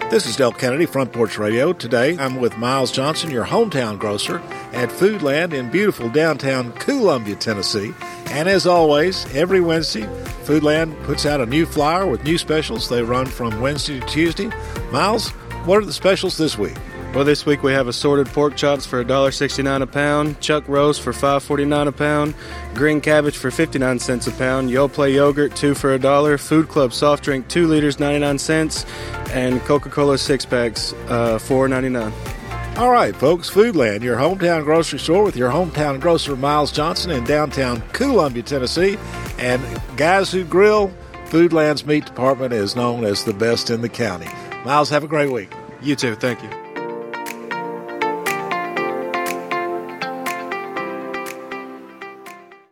This 0.09 0.25
is 0.25 0.35
Del 0.35 0.51
Kennedy, 0.51 0.87
Front 0.87 1.13
Porch 1.13 1.37
Radio. 1.37 1.71
Today 1.71 2.17
I'm 2.17 2.37
with 2.37 2.57
Miles 2.57 2.91
Johnson, 2.91 3.29
your 3.29 3.45
hometown 3.45 3.99
grocer 3.99 4.39
at 4.73 4.89
Foodland 4.89 5.53
in 5.53 5.69
beautiful 5.69 6.09
downtown 6.09 6.71
Columbia, 6.73 7.35
Tennessee. 7.35 7.93
And 8.31 8.49
as 8.49 8.65
always, 8.65 9.31
every 9.35 9.61
Wednesday, 9.61 10.01
Foodland 10.45 10.99
puts 11.03 11.27
out 11.27 11.41
a 11.41 11.45
new 11.45 11.63
flyer 11.63 12.07
with 12.07 12.23
new 12.23 12.39
specials. 12.39 12.89
They 12.89 13.03
run 13.03 13.27
from 13.27 13.61
Wednesday 13.61 13.99
to 13.99 14.05
Tuesday. 14.07 14.49
Miles, 14.91 15.29
what 15.65 15.77
are 15.77 15.85
the 15.85 15.93
specials 15.93 16.37
this 16.37 16.57
week? 16.57 16.75
Well, 17.13 17.25
this 17.25 17.43
week 17.43 17.63
we 17.63 17.71
have 17.73 17.87
assorted 17.87 18.27
pork 18.27 18.55
chops 18.55 18.85
for 18.85 19.03
$1.69 19.03 19.81
a 19.81 19.87
pound, 19.87 20.39
chuck 20.41 20.63
roast 20.67 21.01
for 21.01 21.11
$5.49 21.11 21.87
a 21.87 21.91
pound, 21.91 22.35
green 22.75 23.01
cabbage 23.01 23.35
for 23.35 23.49
59 23.49 23.97
cents 23.97 24.27
a 24.27 24.31
pound, 24.31 24.69
Yoplait 24.69 25.15
yogurt 25.15 25.55
2 25.55 25.73
for 25.73 25.95
a 25.95 25.99
dollar, 25.99 26.37
Food 26.37 26.69
Club 26.69 26.93
soft 26.93 27.23
drink 27.23 27.47
2 27.47 27.65
liters 27.65 27.99
99 27.99 28.37
cents, 28.37 28.85
and 29.31 29.59
Coca-Cola 29.61 30.19
6 30.19 30.45
packs 30.45 30.93
uh, 31.07 31.39
4.99. 31.41 32.77
All 32.77 32.91
right, 32.91 33.15
folks, 33.15 33.49
Foodland, 33.49 34.03
your 34.03 34.15
hometown 34.15 34.63
grocery 34.63 34.99
store 34.99 35.23
with 35.23 35.35
your 35.35 35.49
hometown 35.49 35.99
grocer 35.99 36.35
Miles 36.35 36.71
Johnson 36.71 37.09
in 37.09 37.23
downtown 37.23 37.81
Columbia, 37.91 38.43
Tennessee. 38.43 38.99
And 39.39 39.61
guys 39.97 40.31
who 40.31 40.43
grill, 40.43 40.93
Foodland's 41.25 41.87
meat 41.87 42.05
department 42.05 42.53
is 42.53 42.75
known 42.75 43.03
as 43.03 43.25
the 43.25 43.33
best 43.33 43.71
in 43.71 43.81
the 43.81 43.89
county. 43.89 44.29
Miles, 44.63 44.91
have 44.91 45.03
a 45.03 45.07
great 45.07 45.31
week. 45.31 45.51
You 45.81 45.95
too, 45.95 46.13
thank 46.13 46.43
you. 46.43 46.68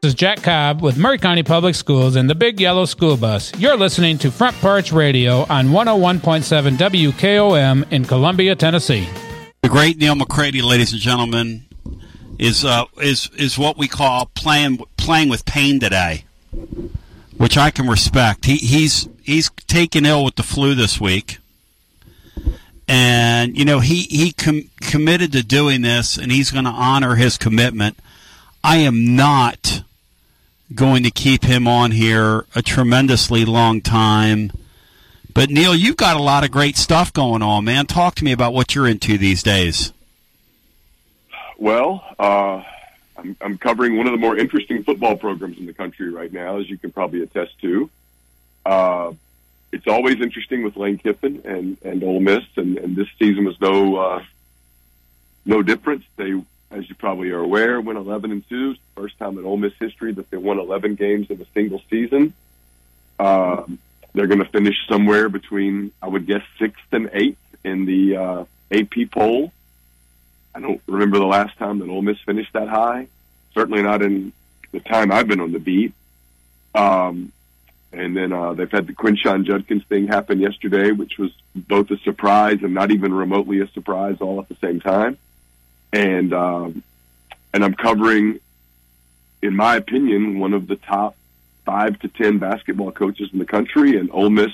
This 0.02 0.10
is 0.10 0.16
Jack 0.16 0.44
Cobb 0.44 0.84
with 0.84 0.96
Maury 1.00 1.18
County 1.18 1.42
Public 1.42 1.74
Schools 1.74 2.16
and 2.16 2.30
the 2.30 2.36
Big 2.36 2.60
Yellow 2.60 2.86
School 2.86 3.18
Bus. 3.18 3.52
You're 3.58 3.76
listening 3.76 4.20
to 4.20 4.30
Front 4.30 4.56
Porch 4.58 4.92
Radio 4.92 5.42
on 5.50 5.70
101.7 5.70 6.78
WKOM 6.78 7.92
in 7.92 8.06
Columbia, 8.06 8.56
Tennessee. 8.56 9.10
The 9.64 9.70
great 9.70 9.98
Neal 9.98 10.14
McCready, 10.14 10.62
ladies 10.62 10.92
and 10.92 11.02
gentlemen, 11.02 11.66
is 12.38 12.64
uh, 12.64 12.86
is 13.02 13.32
is 13.40 13.58
what 13.58 13.80
we 13.80 13.88
call 13.88 14.28
playing 14.36 14.78
playing 14.98 15.30
with 15.30 15.46
pain 15.46 15.80
today, 15.80 16.26
which 17.38 17.58
I 17.58 17.72
can 17.72 17.88
respect. 17.88 18.46
He 18.46 18.58
he's 18.58 19.10
he's 19.24 19.50
taken 19.66 20.06
ill 20.06 20.24
with 20.24 20.36
the 20.36 20.44
flu 20.44 20.76
this 20.76 21.02
week, 21.02 21.40
and 22.88 23.58
you 23.58 23.66
know 23.66 23.80
he 23.80 24.04
he 24.04 24.32
com- 24.32 24.70
committed 24.80 25.32
to 25.32 25.44
doing 25.44 25.82
this, 25.82 26.18
and 26.18 26.32
he's 26.32 26.52
going 26.52 26.66
to 26.66 26.72
honor 26.72 27.16
his 27.16 27.40
commitment. 27.40 27.98
I 28.64 28.78
am 28.78 29.16
not 29.16 29.84
going 30.74 31.04
to 31.04 31.12
keep 31.12 31.44
him 31.44 31.68
on 31.68 31.92
here 31.92 32.46
a 32.56 32.62
tremendously 32.62 33.46
long 33.46 33.82
time. 33.82 34.52
But 35.34 35.50
Neal, 35.50 35.76
you've 35.76 35.98
got 35.98 36.18
a 36.18 36.22
lot 36.22 36.44
of 36.44 36.52
great 36.52 36.76
stuff 36.76 37.14
going 37.14 37.42
on, 37.42 37.66
man. 37.66 37.86
Talk 37.86 38.16
to 38.16 38.24
me 38.24 38.32
about 38.32 38.54
what 38.54 38.74
you're 38.76 38.88
into 38.88 39.18
these 39.18 39.44
days. 39.44 39.94
Well, 41.58 42.04
uh, 42.20 42.64
I'm, 43.18 43.38
I'm 43.42 43.58
covering 43.58 43.98
one 43.98 44.08
of 44.08 44.12
the 44.12 44.18
more 44.18 44.38
interesting 44.38 44.84
football 44.84 45.16
programs 45.16 45.58
in 45.58 45.66
the 45.66 45.74
country 45.74 46.10
right 46.10 46.32
now, 46.32 46.58
as 46.58 46.70
you 46.70 46.78
can 46.78 46.92
probably 46.92 47.22
attest 47.22 47.60
to. 47.62 47.90
Uh, 48.66 49.14
it's 49.72 49.88
always 49.88 50.22
interesting 50.22 50.64
with 50.64 50.76
Lane 50.76 50.98
Kiffin 50.98 51.42
and, 51.46 51.78
and 51.84 52.04
Ole 52.04 52.20
Miss, 52.20 52.44
and, 52.56 52.78
and 52.78 52.96
this 52.96 53.08
season 53.20 53.46
was 53.46 53.60
no 53.62 53.96
uh, 53.96 54.24
no 55.46 55.62
difference. 55.62 56.04
They 56.16 56.42
as 56.72 56.88
you 56.90 56.96
probably 56.96 57.32
are 57.32 57.40
aware, 57.40 57.80
went 57.80 57.98
11 57.98 58.32
and 58.32 58.48
two. 58.50 58.76
First 58.96 59.18
time 59.18 59.38
in 59.38 59.46
Ole 59.46 59.58
Miss 59.58 59.74
history 59.80 60.14
that 60.14 60.30
they 60.30 60.38
won 60.38 60.60
11 60.60 60.96
games 60.96 61.30
in 61.30 61.42
a 61.42 61.46
single 61.54 61.82
season. 61.90 62.34
Um, 63.20 63.80
they're 64.14 64.28
going 64.28 64.44
to 64.44 64.50
finish 64.50 64.76
somewhere 64.88 65.30
between, 65.30 65.92
I 66.02 66.08
would 66.08 66.26
guess, 66.26 66.44
sixth 66.60 66.92
and 66.92 67.10
eighth 67.14 67.40
in 67.64 67.86
the 67.86 68.18
uh, 68.18 68.46
AP 68.72 69.12
poll. 69.12 69.52
I 70.54 70.60
don't 70.60 70.82
remember 70.88 71.20
the 71.20 71.26
last 71.26 71.58
time 71.58 71.80
that 71.80 71.90
Ole 71.90 72.02
Miss 72.02 72.20
finished 72.22 72.54
that 72.54 72.68
high. 72.68 73.08
Certainly 73.54 73.84
not 73.84 74.02
in 74.02 74.34
the 74.72 74.80
time 74.80 75.12
I've 75.12 75.28
been 75.28 75.40
on 75.40 75.52
the 75.52 75.60
beat. 75.60 75.94
Um, 76.74 77.32
and 77.94 78.16
then 78.16 78.34
uh, 78.34 78.54
they've 78.54 78.72
had 78.72 78.88
the 78.88 78.94
Quinshon 78.94 79.46
Judkins 79.46 79.84
thing 79.86 80.08
happen 80.08 80.40
yesterday, 80.40 80.92
which 80.92 81.18
was 81.18 81.32
both 81.56 81.90
a 81.92 81.98
surprise 82.00 82.60
and 82.62 82.74
not 82.74 82.92
even 82.92 83.14
remotely 83.14 83.62
a 83.62 83.68
surprise, 83.68 84.18
all 84.20 84.40
at 84.40 84.50
the 84.50 84.56
same 84.56 84.80
time. 84.80 85.18
And 85.98 86.32
um, 86.32 86.84
and 87.52 87.66
I'm 87.66 87.74
covering, 87.74 88.40
in 89.42 89.56
my 89.56 89.78
opinion, 89.78 90.38
one 90.38 90.54
of 90.54 90.68
the 90.68 90.76
top 90.76 91.16
five 91.66 91.98
to 92.02 92.08
ten 92.08 92.38
basketball 92.38 92.92
coaches 92.92 93.32
in 93.34 93.40
the 93.40 93.46
country. 93.46 93.98
And 93.98 94.12
Ole 94.12 94.30
Miss 94.30 94.52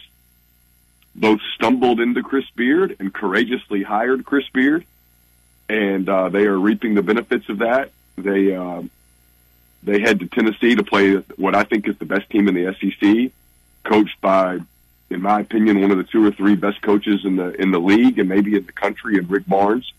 both 1.14 1.42
stumbled 1.54 2.00
into 2.00 2.24
Chris 2.24 2.50
Beard 2.56 2.96
and 2.98 3.14
courageously 3.14 3.84
hired 3.84 4.24
Chris 4.26 4.48
Beard, 4.54 4.86
and 5.68 6.08
uh, 6.08 6.30
they 6.30 6.46
are 6.46 6.58
reaping 6.58 6.96
the 6.96 7.04
benefits 7.04 7.50
of 7.50 7.58
that. 7.60 7.92
They 8.18 8.56
uh, 8.56 8.84
they 9.84 10.00
head 10.00 10.22
to 10.22 10.28
Tennessee 10.28 10.76
to 10.76 10.84
play 10.84 11.16
what 11.36 11.56
I 11.56 11.66
think 11.66 11.90
is 11.90 11.98
the 11.98 12.06
best 12.06 12.30
team 12.30 12.48
in 12.48 12.56
the 12.56 12.74
SEC, 12.80 13.34
coached 13.84 14.22
by, 14.22 14.60
in 15.10 15.22
my 15.22 15.42
opinion, 15.42 15.82
one 15.82 15.92
of 15.92 15.98
the 15.98 16.06
two 16.06 16.26
or 16.26 16.32
three 16.32 16.56
best 16.56 16.82
coaches 16.82 17.26
in 17.26 17.36
the 17.36 17.50
in 17.62 17.72
the 17.72 17.82
league 17.82 18.18
and 18.18 18.30
maybe 18.30 18.56
in 18.56 18.66
the 18.66 18.72
country, 18.72 19.18
and 19.18 19.30
Rick 19.30 19.46
Barnes. 19.46 19.92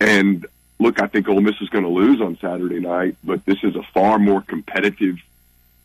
And 0.00 0.46
look, 0.78 1.00
I 1.00 1.06
think 1.06 1.28
Ole 1.28 1.40
Miss 1.40 1.60
is 1.60 1.68
going 1.68 1.84
to 1.84 1.90
lose 1.90 2.20
on 2.20 2.36
Saturday 2.38 2.80
night, 2.80 3.16
but 3.22 3.44
this 3.44 3.62
is 3.62 3.76
a 3.76 3.82
far 3.82 4.18
more 4.18 4.42
competitive 4.42 5.16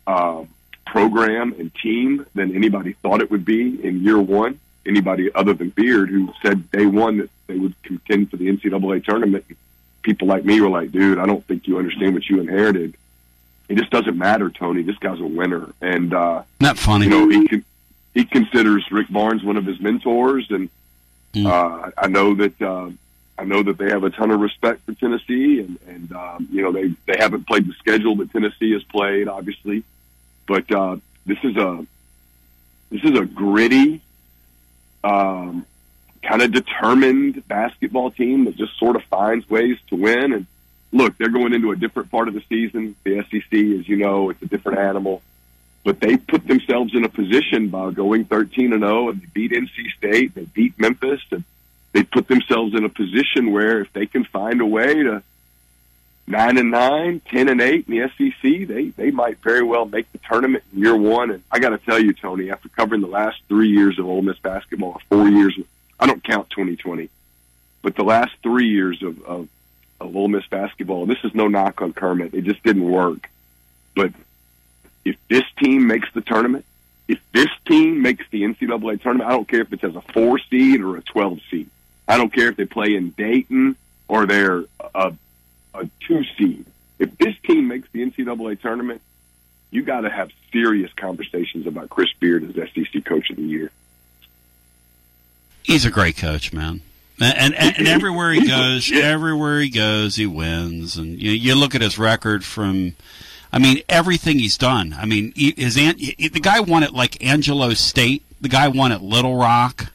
uh, 0.06 0.44
program 0.86 1.54
and 1.58 1.74
team 1.74 2.26
than 2.34 2.54
anybody 2.54 2.94
thought 2.94 3.20
it 3.20 3.30
would 3.30 3.44
be 3.44 3.84
in 3.84 4.02
year 4.02 4.18
one. 4.20 4.58
Anybody 4.86 5.30
other 5.34 5.52
than 5.52 5.68
Beard, 5.68 6.08
who 6.08 6.32
said 6.40 6.70
day 6.70 6.86
one 6.86 7.18
that 7.18 7.30
they 7.46 7.58
would 7.58 7.80
contend 7.82 8.30
for 8.30 8.38
the 8.38 8.48
NCAA 8.48 9.04
tournament 9.04 9.44
people 10.08 10.26
like 10.26 10.44
me 10.44 10.58
were 10.60 10.70
like, 10.70 10.90
dude, 10.90 11.18
I 11.18 11.26
don't 11.26 11.44
think 11.44 11.66
you 11.66 11.76
understand 11.78 12.14
what 12.14 12.26
you 12.28 12.40
inherited. 12.40 12.96
It 13.68 13.76
just 13.76 13.90
doesn't 13.90 14.16
matter, 14.16 14.48
Tony. 14.48 14.82
This 14.82 14.96
guy's 14.96 15.20
a 15.20 15.26
winner, 15.26 15.70
and 15.82 16.14
uh, 16.14 16.42
not 16.60 16.78
funny. 16.78 17.04
You 17.04 17.10
know, 17.10 17.28
he 17.28 17.46
can, 17.46 17.64
he 18.14 18.24
considers 18.24 18.90
Rick 18.90 19.10
Barnes 19.10 19.44
one 19.44 19.58
of 19.58 19.66
his 19.66 19.78
mentors, 19.80 20.50
and 20.50 20.70
mm. 21.34 21.46
uh, 21.46 21.90
I 21.98 22.06
know 22.06 22.34
that 22.36 22.62
uh, 22.62 22.88
I 23.38 23.44
know 23.44 23.62
that 23.62 23.78
they 23.78 23.88
have 23.90 24.02
a 24.02 24.10
ton 24.10 24.32
of 24.32 24.40
respect 24.40 24.84
for 24.84 24.94
Tennessee, 24.94 25.60
and 25.60 25.78
and 25.86 26.12
um, 26.12 26.48
you 26.50 26.62
know 26.62 26.72
they 26.72 26.88
they 27.06 27.16
haven't 27.18 27.46
played 27.46 27.66
the 27.66 27.72
schedule 27.74 28.16
that 28.16 28.32
Tennessee 28.32 28.72
has 28.72 28.82
played, 28.82 29.28
obviously, 29.28 29.84
but 30.46 30.70
uh, 30.72 30.96
this 31.24 31.38
is 31.44 31.56
a 31.56 31.86
this 32.90 33.04
is 33.04 33.16
a 33.16 33.24
gritty, 33.24 34.00
um, 35.04 35.64
kind 36.22 36.42
of 36.42 36.50
determined 36.50 37.46
basketball 37.46 38.10
team 38.10 38.46
that 38.46 38.56
just 38.56 38.76
sort 38.78 38.96
of 38.96 39.04
finds 39.04 39.48
ways 39.48 39.78
to 39.88 39.96
win. 39.96 40.32
And 40.32 40.46
look, 40.90 41.16
they're 41.16 41.28
going 41.28 41.52
into 41.52 41.70
a 41.70 41.76
different 41.76 42.10
part 42.10 42.28
of 42.28 42.34
the 42.34 42.42
season. 42.48 42.96
The 43.04 43.22
SEC, 43.30 43.52
as 43.52 43.88
you 43.88 43.96
know, 43.96 44.30
it's 44.30 44.42
a 44.42 44.46
different 44.46 44.78
animal. 44.78 45.22
But 45.84 46.00
they 46.00 46.16
put 46.16 46.46
themselves 46.46 46.94
in 46.94 47.04
a 47.04 47.08
position 47.08 47.68
by 47.68 47.92
going 47.92 48.24
13 48.24 48.72
and 48.72 48.82
0 48.82 49.10
and 49.10 49.20
they 49.22 49.26
beat 49.32 49.52
NC 49.52 49.90
State, 49.96 50.34
they 50.34 50.44
beat 50.44 50.78
Memphis, 50.78 51.20
and 51.30 51.44
they 51.92 52.02
put 52.02 52.28
themselves 52.28 52.74
in 52.74 52.84
a 52.84 52.88
position 52.88 53.52
where 53.52 53.80
if 53.80 53.92
they 53.92 54.06
can 54.06 54.24
find 54.24 54.60
a 54.60 54.66
way 54.66 55.02
to 55.02 55.22
nine 56.26 56.58
and 56.58 56.70
nine, 56.70 57.20
ten 57.20 57.48
and 57.48 57.60
eight 57.60 57.88
in 57.88 57.98
the 57.98 58.08
SEC, 58.16 58.68
they 58.68 58.88
they 58.90 59.10
might 59.10 59.38
very 59.38 59.62
well 59.62 59.86
make 59.86 60.10
the 60.12 60.18
tournament 60.18 60.64
in 60.72 60.80
year 60.80 60.96
one. 60.96 61.30
And 61.30 61.42
I 61.50 61.58
got 61.58 61.70
to 61.70 61.78
tell 61.78 61.98
you, 61.98 62.12
Tony, 62.12 62.50
after 62.50 62.68
covering 62.68 63.00
the 63.00 63.06
last 63.06 63.40
three 63.48 63.70
years 63.70 63.98
of 63.98 64.06
Ole 64.06 64.22
Miss 64.22 64.38
basketball, 64.38 65.00
four 65.08 65.28
years 65.28 65.58
I 65.98 66.06
don't 66.06 66.22
count 66.22 66.50
2020, 66.50 67.08
but 67.82 67.96
the 67.96 68.04
last 68.04 68.32
three 68.42 68.68
years 68.68 69.02
of, 69.02 69.22
of, 69.22 69.48
of 70.00 70.14
Ole 70.14 70.28
Miss 70.28 70.46
basketball, 70.46 71.06
this 71.06 71.18
is 71.24 71.34
no 71.34 71.48
knock 71.48 71.82
on 71.82 71.92
Kermit. 71.92 72.34
It 72.34 72.44
just 72.44 72.62
didn't 72.62 72.88
work. 72.88 73.28
But 73.96 74.12
if 75.04 75.16
this 75.28 75.44
team 75.58 75.86
makes 75.86 76.12
the 76.12 76.20
tournament, 76.20 76.64
if 77.08 77.18
this 77.32 77.48
team 77.66 78.02
makes 78.02 78.24
the 78.30 78.42
NCAA 78.42 79.00
tournament, 79.00 79.28
I 79.28 79.32
don't 79.32 79.48
care 79.48 79.62
if 79.62 79.72
it's 79.72 79.82
as 79.82 79.96
a 79.96 80.02
four 80.02 80.38
seed 80.38 80.82
or 80.82 80.96
a 80.96 81.02
12 81.02 81.40
seed. 81.50 81.70
I 82.08 82.16
don't 82.16 82.32
care 82.32 82.48
if 82.48 82.56
they 82.56 82.64
play 82.64 82.96
in 82.96 83.10
Dayton 83.10 83.76
or 84.08 84.26
they're 84.26 84.64
a, 84.94 85.12
a 85.74 85.88
two 86.00 86.24
seed. 86.36 86.64
If 86.98 87.16
this 87.18 87.36
team 87.44 87.68
makes 87.68 87.88
the 87.92 88.00
NCAA 88.10 88.60
tournament, 88.60 89.02
you 89.70 89.82
got 89.82 90.00
to 90.00 90.10
have 90.10 90.32
serious 90.50 90.92
conversations 90.94 91.66
about 91.66 91.90
Chris 91.90 92.08
Beard 92.18 92.42
as 92.44 92.54
SEC 92.72 93.04
Coach 93.04 93.30
of 93.30 93.36
the 93.36 93.42
Year. 93.42 93.70
He's 95.62 95.84
a 95.84 95.90
great 95.90 96.16
coach, 96.16 96.52
man. 96.52 96.80
And, 97.20 97.54
and, 97.54 97.78
and 97.78 97.88
everywhere 97.88 98.32
he 98.32 98.46
goes, 98.46 98.90
everywhere 98.92 99.60
he 99.60 99.70
goes, 99.70 100.16
he 100.16 100.26
wins. 100.26 100.96
And 100.96 101.20
you, 101.20 101.32
you 101.32 101.54
look 101.54 101.74
at 101.74 101.82
his 101.82 101.98
record 101.98 102.44
from, 102.44 102.94
I 103.52 103.58
mean, 103.58 103.82
everything 103.88 104.38
he's 104.38 104.56
done. 104.56 104.94
I 104.96 105.04
mean, 105.04 105.32
his 105.34 105.76
aunt—the 105.76 106.40
guy 106.40 106.60
won 106.60 106.84
at 106.84 106.94
like 106.94 107.22
Angelo 107.22 107.74
State. 107.74 108.22
The 108.40 108.48
guy 108.48 108.68
won 108.68 108.92
at 108.92 109.02
Little 109.02 109.36
Rock, 109.36 109.92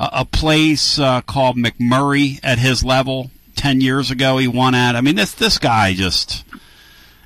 a 0.00 0.24
place 0.24 0.98
uh, 0.98 1.20
called 1.20 1.56
McMurry 1.56 2.40
at 2.42 2.58
his 2.58 2.82
level 2.82 3.30
ten 3.54 3.80
years 3.80 4.10
ago. 4.10 4.38
He 4.38 4.48
won 4.48 4.74
at. 4.74 4.96
I 4.96 5.02
mean, 5.02 5.14
this 5.14 5.32
this 5.32 5.58
guy 5.58 5.92
just, 5.92 6.44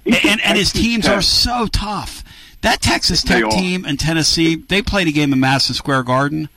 and 0.05 0.41
and 0.45 0.59
his 0.59 0.73
teams 0.73 1.07
are 1.07 1.23
so 1.23 1.67
tough. 1.67 2.23
That 2.63 2.81
Texas 2.81 3.23
Tech 3.23 3.49
team 3.51 3.85
and 3.85 4.01
Tennessee, 4.01 4.57
they 4.57 4.83
played 4.83 5.07
a 5.07 5.13
game 5.13 5.33
in 5.33 5.41
Madison 5.41 5.75
Square 5.75 6.05
Garden. 6.05 6.49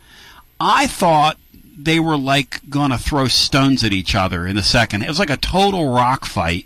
I 0.59 0.88
thought 0.88 1.38
they 1.78 1.99
were 1.99 2.18
like 2.18 2.68
going 2.70 2.91
to 2.91 2.97
throw 2.97 3.28
stones 3.28 3.84
at 3.84 3.93
each 3.93 4.15
other 4.15 4.47
in 4.47 4.55
the 4.55 4.63
second. 4.63 5.03
It 5.03 5.09
was 5.09 5.20
like 5.20 5.30
a 5.30 5.38
total 5.38 5.93
rock 5.93 6.26
fight 6.26 6.65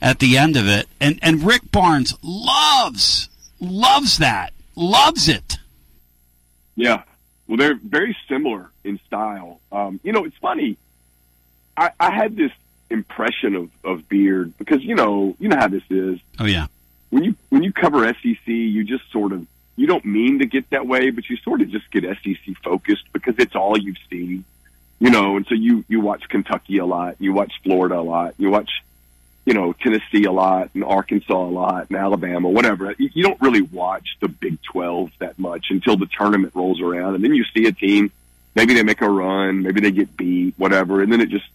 at 0.00 0.20
the 0.20 0.38
end 0.38 0.56
of 0.56 0.68
it. 0.68 0.86
And 1.00 1.18
and 1.22 1.42
Rick 1.42 1.72
Barnes 1.72 2.14
loves 2.22 3.28
loves 3.58 4.18
that. 4.18 4.52
Loves 4.76 5.28
it. 5.28 5.58
Yeah. 6.76 7.04
Well, 7.48 7.56
they're 7.56 7.78
very 7.82 8.16
similar 8.28 8.70
in 8.84 9.00
style. 9.06 9.60
Um, 9.72 10.00
you 10.02 10.12
know, 10.12 10.24
it's 10.24 10.36
funny. 10.36 10.76
I, 11.76 11.90
I 11.98 12.12
had 12.12 12.36
this 12.36 12.52
impression 12.90 13.56
of, 13.56 13.70
of 13.82 14.08
Beard 14.08 14.56
because 14.58 14.82
you 14.82 14.94
know 14.94 15.36
you 15.38 15.48
know 15.48 15.56
how 15.56 15.68
this 15.68 15.82
is. 15.90 16.20
Oh 16.38 16.46
yeah. 16.46 16.66
When 17.10 17.24
you 17.24 17.34
when 17.48 17.62
you 17.62 17.72
cover 17.72 18.06
SEC, 18.06 18.46
you 18.46 18.84
just 18.84 19.10
sort 19.10 19.32
of 19.32 19.46
you 19.76 19.86
don't 19.86 20.04
mean 20.04 20.38
to 20.38 20.46
get 20.46 20.70
that 20.70 20.86
way, 20.86 21.10
but 21.10 21.28
you 21.28 21.36
sort 21.36 21.60
of 21.60 21.68
just 21.70 21.90
get 21.90 22.04
SEC 22.04 22.56
focused 22.62 23.04
because 23.12 23.34
it's 23.38 23.54
all 23.54 23.76
you've 23.76 23.98
seen, 24.10 24.44
you 25.00 25.10
know. 25.10 25.36
And 25.36 25.46
so 25.46 25.54
you 25.54 25.84
you 25.88 26.00
watch 26.00 26.28
Kentucky 26.28 26.78
a 26.78 26.86
lot, 26.86 27.16
you 27.18 27.32
watch 27.32 27.52
Florida 27.62 27.98
a 27.98 28.02
lot, 28.02 28.34
you 28.38 28.50
watch, 28.50 28.70
you 29.44 29.54
know, 29.54 29.72
Tennessee 29.72 30.24
a 30.24 30.32
lot, 30.32 30.70
and 30.74 30.84
Arkansas 30.84 31.34
a 31.34 31.50
lot, 31.50 31.90
and 31.90 31.98
Alabama, 31.98 32.48
whatever. 32.48 32.94
You, 32.98 33.10
you 33.14 33.22
don't 33.22 33.40
really 33.40 33.62
watch 33.62 34.16
the 34.20 34.28
Big 34.28 34.62
Twelve 34.62 35.10
that 35.18 35.38
much 35.38 35.66
until 35.70 35.96
the 35.96 36.06
tournament 36.06 36.54
rolls 36.54 36.80
around, 36.80 37.16
and 37.16 37.24
then 37.24 37.34
you 37.34 37.44
see 37.44 37.66
a 37.66 37.72
team. 37.72 38.12
Maybe 38.54 38.74
they 38.74 38.82
make 38.82 39.00
a 39.00 39.08
run, 39.08 39.62
maybe 39.62 39.80
they 39.80 39.90
get 39.90 40.16
beat, 40.16 40.54
whatever, 40.56 41.02
and 41.02 41.12
then 41.12 41.20
it 41.20 41.28
just 41.28 41.46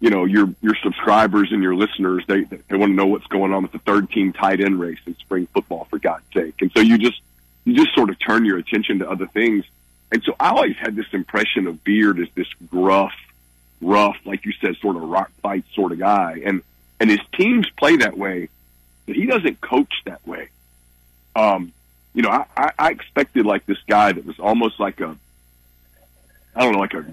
you 0.00 0.10
know 0.10 0.24
your 0.26 0.48
your 0.60 0.74
subscribers 0.82 1.50
and 1.50 1.62
your 1.62 1.74
listeners 1.74 2.24
they 2.26 2.42
they 2.42 2.76
want 2.76 2.90
to 2.90 2.94
know 2.94 3.06
what's 3.06 3.26
going 3.28 3.54
on 3.54 3.62
with 3.62 3.72
the 3.72 3.78
third 3.78 4.10
team 4.10 4.32
tight 4.32 4.60
end 4.60 4.78
race 4.78 4.98
in 5.06 5.16
spring 5.16 5.46
football 5.54 5.86
for 5.88 5.98
God's 5.98 6.24
sake. 6.34 6.60
And 6.60 6.70
so 6.72 6.80
you 6.80 6.98
just 6.98 7.20
you 7.64 7.74
just 7.74 7.94
sort 7.94 8.10
of 8.10 8.18
turn 8.18 8.44
your 8.44 8.58
attention 8.58 8.98
to 8.98 9.10
other 9.10 9.26
things. 9.26 9.64
And 10.12 10.22
so 10.22 10.36
I 10.38 10.50
always 10.50 10.76
had 10.76 10.94
this 10.94 11.06
impression 11.12 11.66
of 11.66 11.82
Beard 11.82 12.20
as 12.20 12.28
this 12.34 12.46
gruff, 12.70 13.14
rough, 13.80 14.16
like 14.24 14.44
you 14.44 14.52
said, 14.60 14.76
sort 14.76 14.96
of 14.96 15.02
rock 15.02 15.30
fight 15.40 15.64
sort 15.74 15.92
of 15.92 15.98
guy. 15.98 16.42
And 16.44 16.62
and 17.00 17.10
his 17.10 17.20
teams 17.32 17.68
play 17.70 17.96
that 17.96 18.16
way, 18.16 18.48
but 19.06 19.16
he 19.16 19.26
doesn't 19.26 19.60
coach 19.60 19.92
that 20.04 20.26
way. 20.26 20.48
Um, 21.34 21.72
you 22.12 22.22
know, 22.22 22.30
I, 22.30 22.46
I, 22.56 22.70
I 22.78 22.90
expected 22.90 23.44
like 23.46 23.66
this 23.66 23.82
guy 23.88 24.12
that 24.12 24.24
was 24.24 24.38
almost 24.38 24.78
like 24.78 25.00
a 25.00 25.16
I 26.54 26.62
don't 26.62 26.72
know, 26.72 26.80
like 26.80 26.94
a 26.94 27.04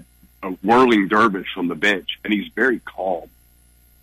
a 0.42 0.50
whirling 0.50 1.08
dervish 1.08 1.56
on 1.56 1.68
the 1.68 1.74
bench, 1.74 2.18
and 2.24 2.32
he's 2.32 2.48
very 2.48 2.80
calm. 2.80 3.28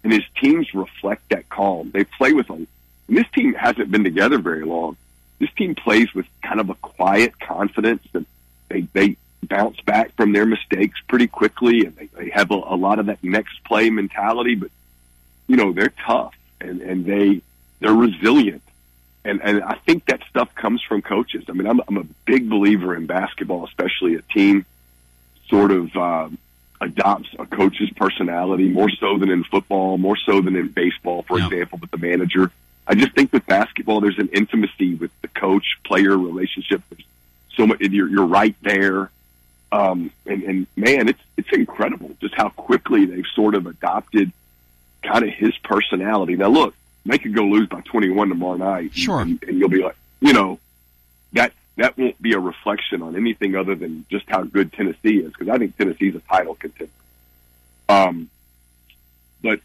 And 0.03 0.13
his 0.13 0.23
teams 0.39 0.73
reflect 0.73 1.29
that 1.29 1.49
calm. 1.49 1.91
They 1.91 2.05
play 2.05 2.33
with 2.33 2.49
a. 2.49 2.53
And 2.53 2.67
this 3.07 3.27
team 3.33 3.53
hasn't 3.53 3.91
been 3.91 4.03
together 4.03 4.37
very 4.37 4.63
long. 4.63 4.95
This 5.39 5.51
team 5.57 5.75
plays 5.75 6.13
with 6.13 6.25
kind 6.41 6.59
of 6.59 6.69
a 6.69 6.75
quiet 6.75 7.39
confidence, 7.39 8.03
and 8.13 8.25
they 8.69 8.81
they 8.93 9.17
bounce 9.43 9.79
back 9.81 10.15
from 10.15 10.31
their 10.31 10.45
mistakes 10.45 10.99
pretty 11.07 11.27
quickly, 11.27 11.85
and 11.85 11.95
they, 11.95 12.05
they 12.07 12.29
have 12.29 12.51
a, 12.51 12.55
a 12.55 12.75
lot 12.75 12.99
of 12.99 13.07
that 13.07 13.23
next 13.23 13.63
play 13.63 13.89
mentality. 13.89 14.55
But 14.55 14.71
you 15.47 15.57
know 15.57 15.73
they're 15.73 15.93
tough, 16.05 16.35
and 16.61 16.81
and 16.81 17.05
they 17.05 17.41
they're 17.79 17.93
resilient, 17.93 18.63
and 19.25 19.41
and 19.41 19.63
I 19.63 19.75
think 19.75 20.05
that 20.05 20.23
stuff 20.29 20.53
comes 20.55 20.81
from 20.81 21.01
coaches. 21.01 21.45
I 21.49 21.53
mean, 21.53 21.67
I'm 21.67 21.81
I'm 21.87 21.97
a 21.97 22.05
big 22.25 22.49
believer 22.49 22.95
in 22.95 23.05
basketball, 23.05 23.65
especially 23.65 24.15
a 24.15 24.21
team 24.21 24.65
sort 25.49 25.71
of 25.71 25.95
uh, 25.95 26.29
adopts 26.81 27.29
a 27.37 27.45
coach's 27.45 27.89
personality 27.91 28.69
more 28.69 28.89
so 28.89 29.17
than 29.17 29.29
in 29.29 29.43
football, 29.43 29.97
more 29.97 30.17
so 30.17 30.41
than 30.41 30.55
in 30.55 30.69
baseball, 30.69 31.23
for 31.23 31.37
example, 31.37 31.79
with 31.79 31.91
the 31.91 31.97
manager. 31.97 32.51
I 32.87 32.95
just 32.95 33.13
think 33.13 33.31
with 33.33 33.45
basketball, 33.45 34.01
there's 34.01 34.17
an 34.17 34.29
intimacy 34.29 34.95
with 34.95 35.11
the 35.21 35.27
coach 35.27 35.77
player 35.83 36.17
relationship. 36.17 36.81
There's 36.89 37.05
so 37.55 37.67
much, 37.67 37.81
you're, 37.81 38.07
you're 38.07 38.25
right 38.25 38.55
there. 38.61 39.11
Um, 39.71 40.11
and, 40.25 40.43
and 40.43 40.67
man, 40.75 41.09
it's, 41.09 41.21
it's 41.37 41.51
incredible 41.51 42.15
just 42.19 42.33
how 42.33 42.49
quickly 42.49 43.05
they've 43.05 43.27
sort 43.35 43.53
of 43.53 43.67
adopted 43.67 44.31
kind 45.03 45.23
of 45.23 45.29
his 45.29 45.55
personality. 45.59 46.35
Now 46.35 46.47
look, 46.47 46.73
they 47.05 47.17
could 47.17 47.35
go 47.35 47.43
lose 47.43 47.67
by 47.67 47.81
21 47.81 48.29
tomorrow 48.29 48.57
night. 48.57 48.95
Sure. 48.95 49.21
And, 49.21 49.41
and 49.43 49.59
you'll 49.59 49.69
be 49.69 49.83
like, 49.83 49.95
you 50.21 50.33
know, 50.33 50.59
that, 51.33 51.53
that 51.79 51.97
won't 51.97 52.21
be 52.21 52.33
a 52.33 52.39
reflection 52.39 53.01
on 53.01 53.15
anything 53.15 53.55
other 53.55 53.75
than 53.75 54.05
just 54.09 54.29
how 54.29 54.43
good 54.43 54.73
Tennessee 54.73 55.19
is 55.19 55.31
because 55.31 55.49
I 55.49 55.57
think 55.57 55.77
Tennessee's 55.77 56.15
a 56.15 56.19
title 56.19 56.55
contender. 56.55 56.91
Um, 57.87 58.29
but 59.41 59.61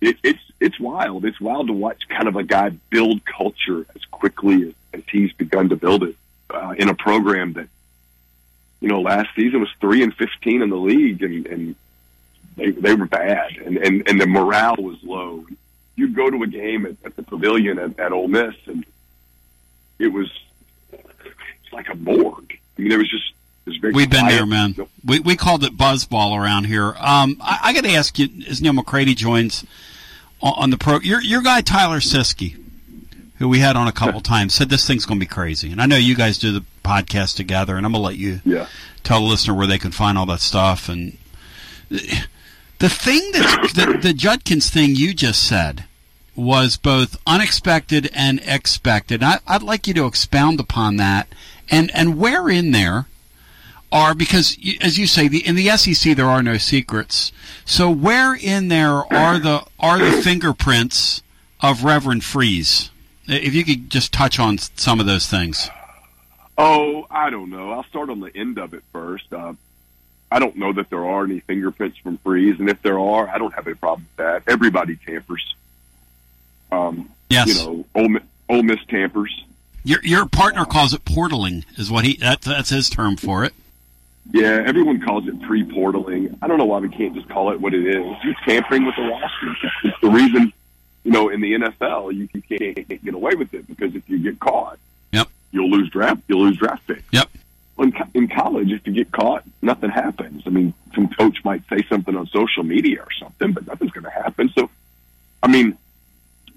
it, 0.00 0.16
it's 0.22 0.40
it's 0.58 0.80
wild. 0.80 1.24
It's 1.24 1.40
wild 1.40 1.66
to 1.68 1.72
watch 1.72 2.08
kind 2.08 2.28
of 2.28 2.36
a 2.36 2.42
guy 2.42 2.70
build 2.90 3.24
culture 3.24 3.86
as 3.94 4.04
quickly 4.06 4.68
as, 4.68 4.74
as 4.94 5.02
he's 5.10 5.32
begun 5.32 5.68
to 5.68 5.76
build 5.76 6.02
it 6.02 6.16
uh, 6.50 6.74
in 6.76 6.88
a 6.88 6.94
program 6.94 7.52
that 7.54 7.68
you 8.80 8.88
know 8.88 9.00
last 9.00 9.28
season 9.36 9.60
was 9.60 9.70
three 9.80 10.02
and 10.02 10.14
fifteen 10.14 10.62
in 10.62 10.70
the 10.70 10.76
league, 10.76 11.22
and, 11.22 11.46
and 11.46 11.76
they 12.56 12.70
they 12.70 12.94
were 12.94 13.06
bad, 13.06 13.56
and, 13.58 13.76
and 13.76 14.08
and 14.08 14.20
the 14.20 14.26
morale 14.26 14.76
was 14.78 15.02
low. 15.02 15.46
You'd 15.94 16.14
go 16.14 16.30
to 16.30 16.42
a 16.42 16.46
game 16.46 16.86
at, 16.86 16.96
at 17.04 17.16
the 17.16 17.22
Pavilion 17.22 17.78
at, 17.78 17.98
at 17.98 18.12
Ole 18.12 18.28
Miss, 18.28 18.54
and 18.66 18.84
it 19.98 20.08
was 20.08 20.30
like 21.76 21.88
a 21.88 21.94
morgue. 21.94 22.58
I 22.76 22.80
mean, 22.80 22.88
there 22.88 22.98
was 22.98 23.10
just 23.10 23.32
it 23.66 23.82
was 23.82 23.94
We've 23.94 24.10
been 24.10 24.26
there, 24.26 24.46
man. 24.46 24.74
We 25.04 25.20
we 25.20 25.36
called 25.36 25.64
it 25.64 25.76
buzzball 25.76 26.36
around 26.36 26.64
here. 26.64 26.94
Um, 26.98 27.36
I, 27.40 27.60
I 27.64 27.72
got 27.72 27.84
to 27.84 27.90
ask 27.90 28.18
you, 28.18 28.28
as 28.48 28.62
Neal 28.62 28.72
McCready 28.72 29.14
joins 29.14 29.64
on, 30.40 30.54
on 30.56 30.70
the 30.70 30.78
pro, 30.78 31.00
your 31.00 31.20
your 31.20 31.42
guy 31.42 31.60
Tyler 31.60 31.98
Siski, 31.98 32.56
who 33.38 33.48
we 33.48 33.58
had 33.58 33.76
on 33.76 33.88
a 33.88 33.92
couple 33.92 34.20
times, 34.22 34.54
said 34.54 34.68
this 34.68 34.86
thing's 34.86 35.04
going 35.04 35.20
to 35.20 35.24
be 35.24 35.28
crazy. 35.28 35.70
And 35.70 35.80
I 35.80 35.86
know 35.86 35.96
you 35.96 36.14
guys 36.14 36.38
do 36.38 36.52
the 36.52 36.64
podcast 36.84 37.36
together, 37.36 37.76
and 37.76 37.84
I'm 37.84 37.92
going 37.92 38.02
to 38.02 38.06
let 38.06 38.16
you 38.16 38.40
yeah. 38.44 38.68
tell 39.02 39.20
the 39.20 39.26
listener 39.26 39.54
where 39.54 39.66
they 39.66 39.78
can 39.78 39.92
find 39.92 40.16
all 40.16 40.26
that 40.26 40.40
stuff. 40.40 40.88
And 40.88 41.18
the 41.90 42.88
thing 42.88 43.32
that 43.32 43.72
the, 43.74 43.98
the 44.00 44.12
Judkins 44.12 44.70
thing 44.70 44.94
you 44.94 45.12
just 45.12 45.46
said 45.46 45.84
was 46.36 46.76
both 46.76 47.16
unexpected 47.26 48.10
and 48.14 48.40
expected. 48.44 49.22
I, 49.22 49.38
I'd 49.46 49.62
like 49.62 49.86
you 49.86 49.94
to 49.94 50.06
expound 50.06 50.60
upon 50.60 50.96
that, 50.96 51.28
and 51.70 51.90
and 51.94 52.18
where 52.18 52.48
in 52.48 52.70
there 52.70 53.06
are 53.92 54.14
because 54.14 54.56
as 54.80 54.98
you 54.98 55.06
say, 55.06 55.28
the, 55.28 55.46
in 55.46 55.54
the 55.54 55.68
SEC 55.76 56.16
there 56.16 56.26
are 56.26 56.42
no 56.42 56.56
secrets. 56.58 57.32
So 57.64 57.90
where 57.90 58.34
in 58.34 58.68
there 58.68 59.12
are 59.12 59.38
the 59.38 59.64
are 59.78 59.98
the 59.98 60.22
fingerprints 60.22 61.22
of 61.60 61.84
Reverend 61.84 62.24
Freeze? 62.24 62.90
If 63.26 63.54
you 63.54 63.64
could 63.64 63.90
just 63.90 64.12
touch 64.12 64.38
on 64.38 64.58
some 64.58 65.00
of 65.00 65.06
those 65.06 65.26
things. 65.26 65.68
Oh, 66.58 67.06
I 67.10 67.30
don't 67.30 67.50
know. 67.50 67.72
I'll 67.72 67.84
start 67.84 68.08
on 68.08 68.20
the 68.20 68.34
end 68.34 68.58
of 68.58 68.72
it 68.72 68.82
first. 68.92 69.32
Uh, 69.32 69.54
I 70.30 70.38
don't 70.38 70.56
know 70.56 70.72
that 70.72 70.90
there 70.90 71.04
are 71.04 71.24
any 71.24 71.40
fingerprints 71.40 71.98
from 71.98 72.18
Freeze, 72.18 72.58
and 72.58 72.68
if 72.70 72.80
there 72.82 72.98
are, 72.98 73.28
I 73.28 73.38
don't 73.38 73.52
have 73.54 73.66
a 73.66 73.74
problem 73.74 74.06
with 74.16 74.16
that. 74.24 74.50
Everybody 74.50 74.96
tampers. 74.96 75.54
Um, 76.72 77.10
Yes. 77.28 77.48
You 77.48 77.54
know, 77.54 77.84
Ole, 77.94 78.18
Ole 78.48 78.62
Miss 78.62 78.78
tampers. 78.88 79.44
Your 79.86 80.00
your 80.02 80.26
partner 80.26 80.64
calls 80.64 80.92
it 80.92 81.04
portaling, 81.04 81.64
is 81.78 81.90
what 81.92 82.04
he 82.04 82.16
that, 82.16 82.42
that's 82.42 82.70
his 82.70 82.90
term 82.90 83.16
for 83.16 83.44
it. 83.44 83.54
Yeah, 84.32 84.64
everyone 84.66 85.00
calls 85.00 85.28
it 85.28 85.40
pre-portaling. 85.42 86.36
I 86.42 86.48
don't 86.48 86.58
know 86.58 86.64
why 86.64 86.80
we 86.80 86.88
can't 86.88 87.14
just 87.14 87.28
call 87.28 87.52
it 87.52 87.60
what 87.60 87.72
it 87.72 87.86
is. 87.86 88.04
It's 88.24 88.40
tampering 88.44 88.84
with 88.84 88.96
the 88.96 89.02
roster. 89.02 89.56
It's 89.84 90.00
the 90.00 90.10
reason, 90.10 90.52
you 91.04 91.12
know, 91.12 91.28
in 91.28 91.40
the 91.40 91.52
NFL 91.52 92.12
you, 92.12 92.28
you 92.34 92.42
can't 92.42 93.04
get 93.04 93.14
away 93.14 93.36
with 93.36 93.54
it 93.54 93.68
because 93.68 93.94
if 93.94 94.08
you 94.10 94.18
get 94.18 94.40
caught, 94.40 94.80
Yep. 95.12 95.28
you'll 95.52 95.70
lose 95.70 95.88
draft. 95.90 96.22
You'll 96.26 96.42
lose 96.42 96.56
draft 96.58 96.84
picks. 96.88 97.04
Yep. 97.12 97.28
in, 97.78 97.94
in 98.14 98.26
college, 98.26 98.72
if 98.72 98.84
you 98.88 98.92
get 98.92 99.12
caught, 99.12 99.44
nothing 99.62 99.90
happens. 99.90 100.42
I 100.46 100.50
mean, 100.50 100.74
some 100.96 101.06
coach 101.08 101.44
might 101.44 101.62
say 101.68 101.84
something 101.88 102.16
on 102.16 102.26
social 102.26 102.64
media 102.64 103.02
or 103.02 103.12
something, 103.12 103.52
but 103.52 103.68
nothing's 103.68 103.92
going 103.92 104.02
to 104.04 104.10
happen. 104.10 104.48
So, 104.56 104.68
I 105.40 105.46
mean, 105.46 105.78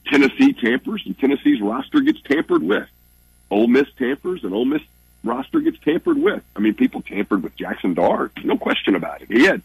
Tennessee 0.08 0.54
tampers 0.54 1.04
and 1.06 1.16
Tennessee's 1.20 1.62
roster 1.62 2.00
gets 2.02 2.20
tampered 2.22 2.64
with. 2.64 2.90
Ole 3.52 3.68
Miss 3.68 3.88
tampers 3.98 4.44
and 4.44 4.54
Ole 4.54 4.66
Miss 4.66 4.82
roster 5.24 5.60
gets 5.60 5.80
tampered 5.80 6.18
with. 6.18 6.44
I 6.56 6.60
mean, 6.60 6.74
people 6.74 7.02
tampered 7.02 7.44
with 7.44 7.56
Jackson 7.56 7.94
Dart, 7.94 8.32
no 8.44 8.58
question 8.58 8.96
about 8.96 9.22
it. 9.22 9.28
He 9.30 9.46
had, 9.46 9.62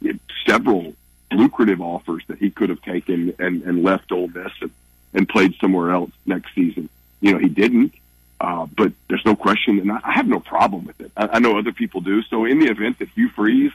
he 0.00 0.08
had 0.08 0.20
several 0.44 0.94
lucrative 1.32 1.80
offers 1.80 2.22
that 2.28 2.38
he 2.38 2.50
could 2.50 2.70
have 2.70 2.82
taken 2.82 3.34
and, 3.38 3.62
and 3.62 3.82
left 3.82 4.12
Ole 4.12 4.28
Miss 4.28 4.52
and, 4.60 4.70
and 5.14 5.28
played 5.28 5.54
somewhere 5.56 5.90
else 5.90 6.10
next 6.24 6.54
season. 6.54 6.88
You 7.20 7.32
know, 7.32 7.38
he 7.38 7.48
didn't. 7.48 7.94
Uh, 8.38 8.66
but 8.66 8.92
there's 9.08 9.24
no 9.24 9.34
question, 9.34 9.78
and 9.78 9.90
I 9.90 10.12
have 10.12 10.28
no 10.28 10.40
problem 10.40 10.84
with 10.84 11.00
it. 11.00 11.10
I, 11.16 11.26
I 11.28 11.38
know 11.38 11.58
other 11.58 11.72
people 11.72 12.02
do. 12.02 12.22
So 12.22 12.44
in 12.44 12.58
the 12.58 12.70
event 12.70 12.98
that 12.98 13.08
Hugh 13.08 13.30
Freeze 13.30 13.72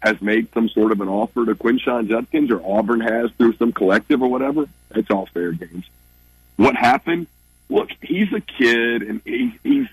has 0.00 0.20
made 0.20 0.52
some 0.52 0.68
sort 0.68 0.92
of 0.92 1.00
an 1.00 1.08
offer 1.08 1.46
to 1.46 1.54
Quinshon 1.54 2.06
Judkins 2.08 2.50
or 2.50 2.60
Auburn 2.64 3.00
has 3.00 3.30
through 3.32 3.54
some 3.54 3.72
collective 3.72 4.22
or 4.22 4.28
whatever, 4.28 4.68
it's 4.90 5.10
all 5.10 5.26
fair 5.26 5.52
games. 5.52 5.86
What 6.56 6.76
happened? 6.76 7.28
Look, 7.68 7.90
he's 8.00 8.32
a 8.32 8.40
kid, 8.40 9.02
and 9.02 9.20
he, 9.24 9.58
he's. 9.62 9.88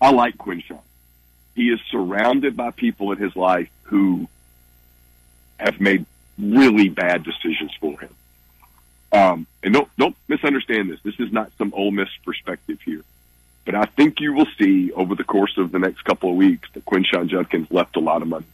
I 0.00 0.10
like 0.10 0.36
Quinshon. 0.36 0.80
He 1.54 1.70
is 1.70 1.80
surrounded 1.90 2.56
by 2.56 2.72
people 2.72 3.12
in 3.12 3.18
his 3.18 3.36
life 3.36 3.70
who 3.84 4.28
have 5.58 5.80
made 5.80 6.04
really 6.38 6.88
bad 6.88 7.22
decisions 7.22 7.72
for 7.80 7.98
him. 8.00 8.10
Um, 9.12 9.46
and 9.62 9.72
don't 9.72 9.88
don't 9.96 10.16
misunderstand 10.26 10.90
this. 10.90 11.00
This 11.02 11.20
is 11.20 11.32
not 11.32 11.52
some 11.56 11.72
Ole 11.76 11.92
Miss 11.92 12.08
perspective 12.24 12.80
here, 12.80 13.04
but 13.64 13.76
I 13.76 13.84
think 13.84 14.20
you 14.20 14.32
will 14.32 14.48
see 14.58 14.90
over 14.92 15.14
the 15.14 15.22
course 15.22 15.56
of 15.56 15.70
the 15.70 15.78
next 15.78 16.02
couple 16.02 16.30
of 16.30 16.36
weeks 16.36 16.68
that 16.72 16.84
Quinshon 16.84 17.28
Judkins 17.28 17.70
left 17.70 17.96
a 17.96 18.00
lot 18.00 18.22
of 18.22 18.28
money 18.28 18.46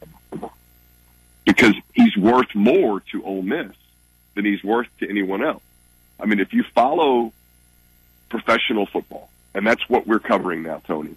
because 1.46 1.74
he's 1.94 2.16
worth 2.16 2.54
more 2.54 3.00
to 3.12 3.24
Ole 3.24 3.42
Miss 3.42 3.72
than 4.34 4.44
he's 4.44 4.62
worth 4.62 4.88
to 4.98 5.08
anyone 5.08 5.42
else. 5.42 5.62
I 6.20 6.26
mean, 6.26 6.40
if 6.40 6.52
you 6.52 6.62
follow 6.62 7.32
professional 8.30 8.86
football, 8.86 9.28
and 9.54 9.66
that's 9.66 9.86
what 9.88 10.06
we're 10.06 10.20
covering 10.20 10.62
now, 10.62 10.80
Tony. 10.86 11.16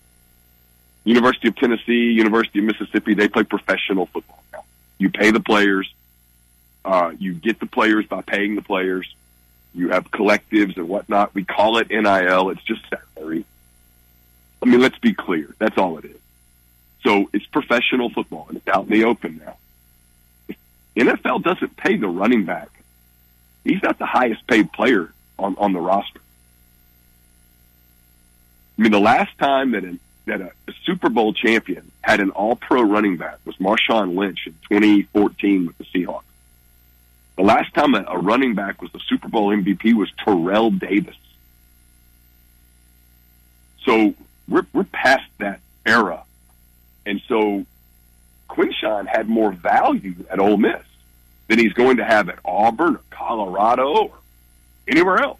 University 1.06 1.48
of 1.48 1.56
Tennessee, 1.56 2.12
University 2.12 2.60
of 2.60 2.66
Mississippi, 2.66 3.14
they 3.14 3.28
play 3.28 3.44
professional 3.44 4.08
football 4.08 4.44
now. 4.52 4.64
You 4.98 5.10
pay 5.10 5.32
the 5.32 5.40
players. 5.40 5.94
Uh, 6.86 7.14
you 7.18 7.34
get 7.34 7.60
the 7.60 7.66
players 7.66 8.06
by 8.06 8.22
paying 8.22 8.56
the 8.56 8.62
players. 8.62 9.14
You 9.74 9.90
have 9.90 10.12
collectives 10.12 10.78
and 10.78 10.88
whatnot. 10.88 11.34
We 11.34 11.44
call 11.46 11.78
it 11.78 11.90
NIL. 11.90 12.50
It's 12.50 12.64
just 12.64 12.82
salary. 12.90 13.46
I 14.62 14.66
mean, 14.66 14.82
let's 14.82 14.98
be 15.00 15.14
clear. 15.14 15.56
That's 15.60 15.78
all 15.78 15.98
it 15.98 16.06
is. 16.06 16.20
So 17.04 17.30
it's 17.34 17.46
professional 17.46 18.10
football, 18.10 18.46
and 18.48 18.58
it's 18.58 18.68
out 18.68 18.86
in 18.86 18.92
the 18.92 19.06
open 19.06 19.42
now. 19.46 19.58
NFL 20.96 21.44
doesn't 21.44 21.76
pay 21.76 21.98
the 21.98 22.08
running 22.08 22.46
back. 22.46 22.70
He's 23.64 23.82
not 23.82 23.98
the 23.98 24.06
highest 24.06 24.46
paid 24.48 24.72
player 24.72 25.12
on, 25.40 25.56
on 25.58 25.74
the 25.74 25.80
roster. 25.80 26.20
I 28.78 28.82
mean, 28.82 28.92
the 28.92 29.00
last 29.00 29.38
time 29.38 29.72
that 29.72 29.84
a, 29.84 29.98
that 30.26 30.42
a, 30.42 30.52
a 30.68 30.74
Super 30.84 31.10
Bowl 31.10 31.34
champion 31.34 31.92
had 32.02 32.20
an 32.20 32.32
All 32.32 32.56
Pro 32.56 32.82
running 32.82 33.18
back 33.18 33.38
was 33.46 33.56
Marshawn 33.58 34.16
Lynch 34.16 34.48
in 34.48 34.54
2014 34.70 35.68
with 35.68 35.78
the 35.78 35.86
Seahawks. 35.86 36.24
The 37.36 37.44
last 37.44 37.74
time 37.74 37.96
a, 37.96 38.04
a 38.08 38.18
running 38.18 38.56
back 38.56 38.82
was 38.82 38.92
the 38.92 39.02
Super 39.08 39.28
Bowl 39.28 39.50
MVP 39.50 39.94
was 39.94 40.12
Terrell 40.24 40.72
Davis. 40.72 41.18
So 43.86 44.14
we're 44.48 44.66
we're 44.74 44.86
past 44.86 45.30
that 45.40 45.60
era, 45.86 46.24
and 47.06 47.22
so 47.28 47.66
Quinshon 48.50 49.08
had 49.08 49.28
more 49.28 49.52
value 49.52 50.16
at 50.30 50.40
Ole 50.40 50.58
Miss 50.58 50.84
than 51.48 51.60
he's 51.60 51.74
going 51.74 51.98
to 51.98 52.06
have 52.06 52.30
at 52.30 52.40
Auburn 52.46 52.96
or 52.96 53.02
Colorado 53.10 53.94
or 53.94 54.14
anywhere 54.88 55.18
else. 55.18 55.40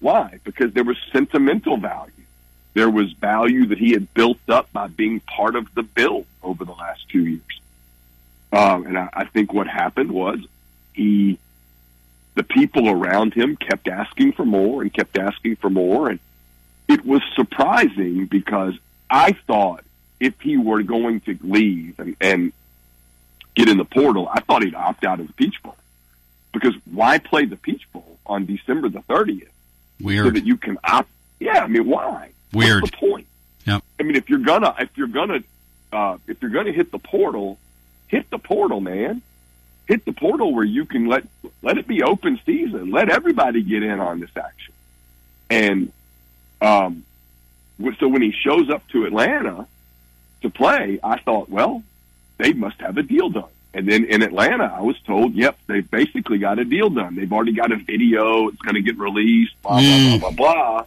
Why? 0.00 0.38
Because 0.44 0.72
there 0.72 0.84
was 0.84 0.96
sentimental 1.12 1.76
value. 1.76 2.12
There 2.74 2.90
was 2.90 3.12
value 3.12 3.66
that 3.66 3.78
he 3.78 3.92
had 3.92 4.12
built 4.14 4.38
up 4.48 4.72
by 4.72 4.88
being 4.88 5.20
part 5.20 5.54
of 5.54 5.72
the 5.74 5.84
build 5.84 6.26
over 6.42 6.64
the 6.64 6.72
last 6.72 7.08
two 7.08 7.24
years. 7.24 7.60
Um, 8.52 8.86
and 8.86 8.98
I, 8.98 9.08
I 9.12 9.24
think 9.24 9.52
what 9.52 9.66
happened 9.66 10.12
was 10.12 10.40
he, 10.92 11.38
the 12.34 12.42
people 12.42 12.88
around 12.88 13.34
him 13.34 13.56
kept 13.56 13.88
asking 13.88 14.32
for 14.32 14.44
more 14.44 14.82
and 14.82 14.92
kept 14.92 15.16
asking 15.16 15.56
for 15.56 15.70
more. 15.70 16.10
And 16.10 16.20
it 16.88 17.04
was 17.04 17.22
surprising 17.34 18.26
because 18.26 18.74
I 19.08 19.32
thought 19.32 19.84
if 20.20 20.40
he 20.40 20.56
were 20.56 20.82
going 20.82 21.20
to 21.22 21.38
leave 21.42 21.98
and, 21.98 22.16
and 22.20 22.52
get 23.54 23.68
in 23.68 23.76
the 23.76 23.84
portal, 23.84 24.28
I 24.32 24.40
thought 24.40 24.62
he'd 24.62 24.74
opt 24.74 25.04
out 25.04 25.20
of 25.20 25.26
the 25.28 25.32
Peach 25.32 25.62
Bowl. 25.62 25.76
Because 26.52 26.74
why 26.90 27.18
play 27.18 27.44
the 27.44 27.56
Peach 27.56 27.90
Bowl 27.92 28.18
on 28.26 28.46
December 28.46 28.88
the 28.88 29.00
30th? 29.00 29.48
Weird. 30.00 30.26
So 30.26 30.30
that 30.32 30.46
you 30.46 30.56
can 30.56 30.78
opt. 30.84 31.08
Yeah, 31.40 31.64
I 31.64 31.66
mean, 31.66 31.86
why? 31.86 32.30
Weird. 32.52 32.82
What's 32.82 32.92
the 32.92 33.08
point? 33.08 33.26
Yep. 33.66 33.82
I 33.98 34.02
mean, 34.02 34.16
if 34.16 34.28
you're 34.28 34.40
gonna 34.40 34.74
if 34.78 34.96
you're 34.96 35.08
gonna 35.08 35.42
uh, 35.92 36.18
if 36.26 36.40
you're 36.42 36.62
to 36.64 36.72
hit 36.72 36.90
the 36.90 36.98
portal, 36.98 37.58
hit 38.08 38.30
the 38.30 38.38
portal, 38.38 38.80
man. 38.80 39.22
Hit 39.86 40.06
the 40.06 40.12
portal 40.12 40.54
where 40.54 40.64
you 40.64 40.86
can 40.86 41.06
let 41.06 41.26
let 41.62 41.78
it 41.78 41.86
be 41.86 42.02
open 42.02 42.40
season. 42.46 42.90
Let 42.90 43.10
everybody 43.10 43.62
get 43.62 43.82
in 43.82 44.00
on 44.00 44.18
this 44.18 44.34
action. 44.36 44.72
And 45.50 45.92
um, 46.60 47.04
so 47.98 48.08
when 48.08 48.22
he 48.22 48.32
shows 48.32 48.70
up 48.70 48.86
to 48.88 49.04
Atlanta 49.04 49.66
to 50.42 50.50
play, 50.50 50.98
I 51.02 51.18
thought, 51.18 51.48
well, 51.50 51.82
they 52.38 52.52
must 52.52 52.80
have 52.80 52.96
a 52.96 53.02
deal 53.02 53.28
done. 53.30 53.44
And 53.74 53.88
then 53.88 54.04
in 54.04 54.22
Atlanta, 54.22 54.72
I 54.72 54.82
was 54.82 54.98
told, 55.00 55.34
yep, 55.34 55.58
they've 55.66 55.88
basically 55.88 56.38
got 56.38 56.60
a 56.60 56.64
deal 56.64 56.90
done. 56.90 57.16
They've 57.16 57.32
already 57.32 57.52
got 57.52 57.72
a 57.72 57.76
video. 57.76 58.48
It's 58.48 58.62
going 58.62 58.76
to 58.76 58.82
get 58.82 58.96
released, 58.98 59.60
blah, 59.62 59.80
blah, 59.80 60.18
blah, 60.18 60.18
blah, 60.18 60.30
blah. 60.30 60.84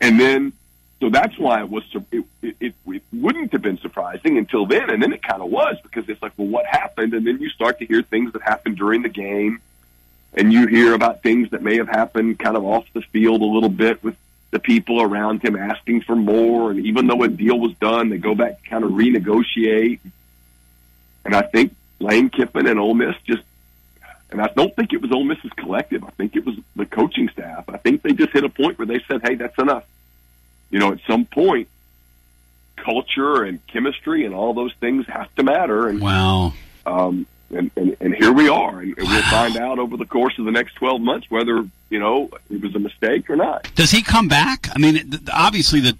And 0.00 0.18
then, 0.18 0.52
so 1.00 1.10
that's 1.10 1.38
why 1.38 1.60
it 1.60 1.68
was, 1.68 1.84
it, 2.10 2.24
it, 2.42 2.74
it, 2.86 3.02
wouldn't 3.12 3.52
have 3.52 3.62
been 3.62 3.78
surprising 3.78 4.38
until 4.38 4.66
then. 4.66 4.88
And 4.90 5.02
then 5.02 5.12
it 5.12 5.22
kind 5.22 5.42
of 5.42 5.50
was 5.50 5.76
because 5.82 6.08
it's 6.08 6.22
like, 6.22 6.32
well, 6.36 6.48
what 6.48 6.66
happened? 6.66 7.12
And 7.14 7.26
then 7.26 7.40
you 7.40 7.50
start 7.50 7.78
to 7.80 7.86
hear 7.86 8.02
things 8.02 8.32
that 8.32 8.42
happened 8.42 8.76
during 8.76 9.02
the 9.02 9.08
game 9.08 9.60
and 10.34 10.52
you 10.52 10.66
hear 10.66 10.94
about 10.94 11.22
things 11.22 11.50
that 11.50 11.62
may 11.62 11.76
have 11.76 11.88
happened 11.88 12.38
kind 12.38 12.56
of 12.56 12.64
off 12.64 12.86
the 12.92 13.00
field 13.00 13.40
a 13.40 13.44
little 13.44 13.70
bit 13.70 14.02
with 14.04 14.16
the 14.50 14.58
people 14.58 15.00
around 15.02 15.42
him 15.42 15.56
asking 15.56 16.02
for 16.02 16.14
more. 16.14 16.70
And 16.70 16.84
even 16.86 17.06
though 17.06 17.22
a 17.22 17.28
deal 17.28 17.58
was 17.58 17.74
done, 17.74 18.10
they 18.10 18.18
go 18.18 18.34
back 18.34 18.62
kind 18.64 18.84
of 18.84 18.92
renegotiate. 18.92 20.00
And 21.24 21.34
I 21.34 21.42
think 21.42 21.74
Lane 22.00 22.30
Kiffin 22.30 22.66
and 22.66 22.78
Ole 22.78 22.94
Miss 22.94 23.16
just, 23.24 23.42
and 24.30 24.40
I 24.40 24.48
don't 24.48 24.74
think 24.76 24.92
it 24.92 25.00
was 25.00 25.10
Ole 25.10 25.24
Miss's 25.24 25.52
collective. 25.56 26.04
I 26.04 26.10
think 26.10 26.36
it 26.36 26.44
was 26.44 26.56
the 26.74 26.86
coaching 26.86 27.28
staff. 27.30 27.68
I 27.68 27.78
think 27.78 28.02
they 28.02 28.12
just 28.12 28.32
hit 28.32 28.44
a 28.44 28.48
point 28.48 28.78
where 28.78 28.86
they 28.86 29.00
said, 29.08 29.22
"Hey, 29.22 29.36
that's 29.36 29.58
enough." 29.58 29.84
You 30.70 30.78
know, 30.78 30.92
at 30.92 31.00
some 31.06 31.24
point, 31.24 31.68
culture 32.76 33.42
and 33.44 33.64
chemistry 33.66 34.24
and 34.24 34.34
all 34.34 34.54
those 34.54 34.72
things 34.74 35.06
have 35.06 35.34
to 35.36 35.42
matter. 35.42 35.88
And 35.88 36.00
wow. 36.00 36.52
Um, 36.84 37.26
and, 37.50 37.70
and, 37.76 37.96
and 38.00 38.14
here 38.14 38.32
we 38.32 38.48
are, 38.48 38.80
and 38.80 38.96
we'll 38.96 39.22
find 39.22 39.56
out 39.56 39.78
over 39.78 39.96
the 39.96 40.04
course 40.04 40.36
of 40.38 40.44
the 40.44 40.50
next 40.50 40.74
twelve 40.74 41.00
months 41.00 41.30
whether 41.30 41.64
you 41.90 41.98
know 41.98 42.28
it 42.50 42.60
was 42.60 42.74
a 42.74 42.80
mistake 42.80 43.30
or 43.30 43.36
not. 43.36 43.70
Does 43.76 43.92
he 43.92 44.02
come 44.02 44.26
back? 44.26 44.68
I 44.74 44.78
mean, 44.78 45.20
obviously 45.32 45.80
the 45.80 45.96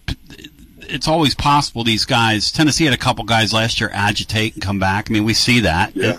it's 0.88 1.08
always 1.08 1.34
possible 1.34 1.84
these 1.84 2.04
guys. 2.04 2.50
Tennessee 2.50 2.84
had 2.84 2.94
a 2.94 2.98
couple 2.98 3.24
guys 3.24 3.52
last 3.52 3.80
year 3.80 3.90
agitate 3.92 4.54
and 4.54 4.62
come 4.62 4.78
back. 4.78 5.10
I 5.10 5.12
mean, 5.12 5.24
we 5.24 5.34
see 5.34 5.60
that. 5.60 5.94
Yeah. 5.94 6.18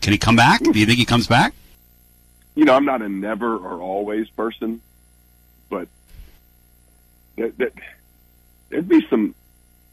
Can 0.00 0.12
he 0.12 0.18
come 0.18 0.36
back? 0.36 0.62
Do 0.62 0.78
you 0.78 0.86
think 0.86 0.98
he 0.98 1.04
comes 1.04 1.26
back? 1.26 1.54
You 2.54 2.64
know, 2.64 2.74
I'm 2.74 2.84
not 2.84 3.02
a 3.02 3.08
never 3.08 3.56
or 3.56 3.80
always 3.80 4.28
person, 4.30 4.80
but 5.70 5.88
that, 7.36 7.58
that, 7.58 7.72
there'd 8.68 8.88
be 8.88 9.06
some 9.08 9.34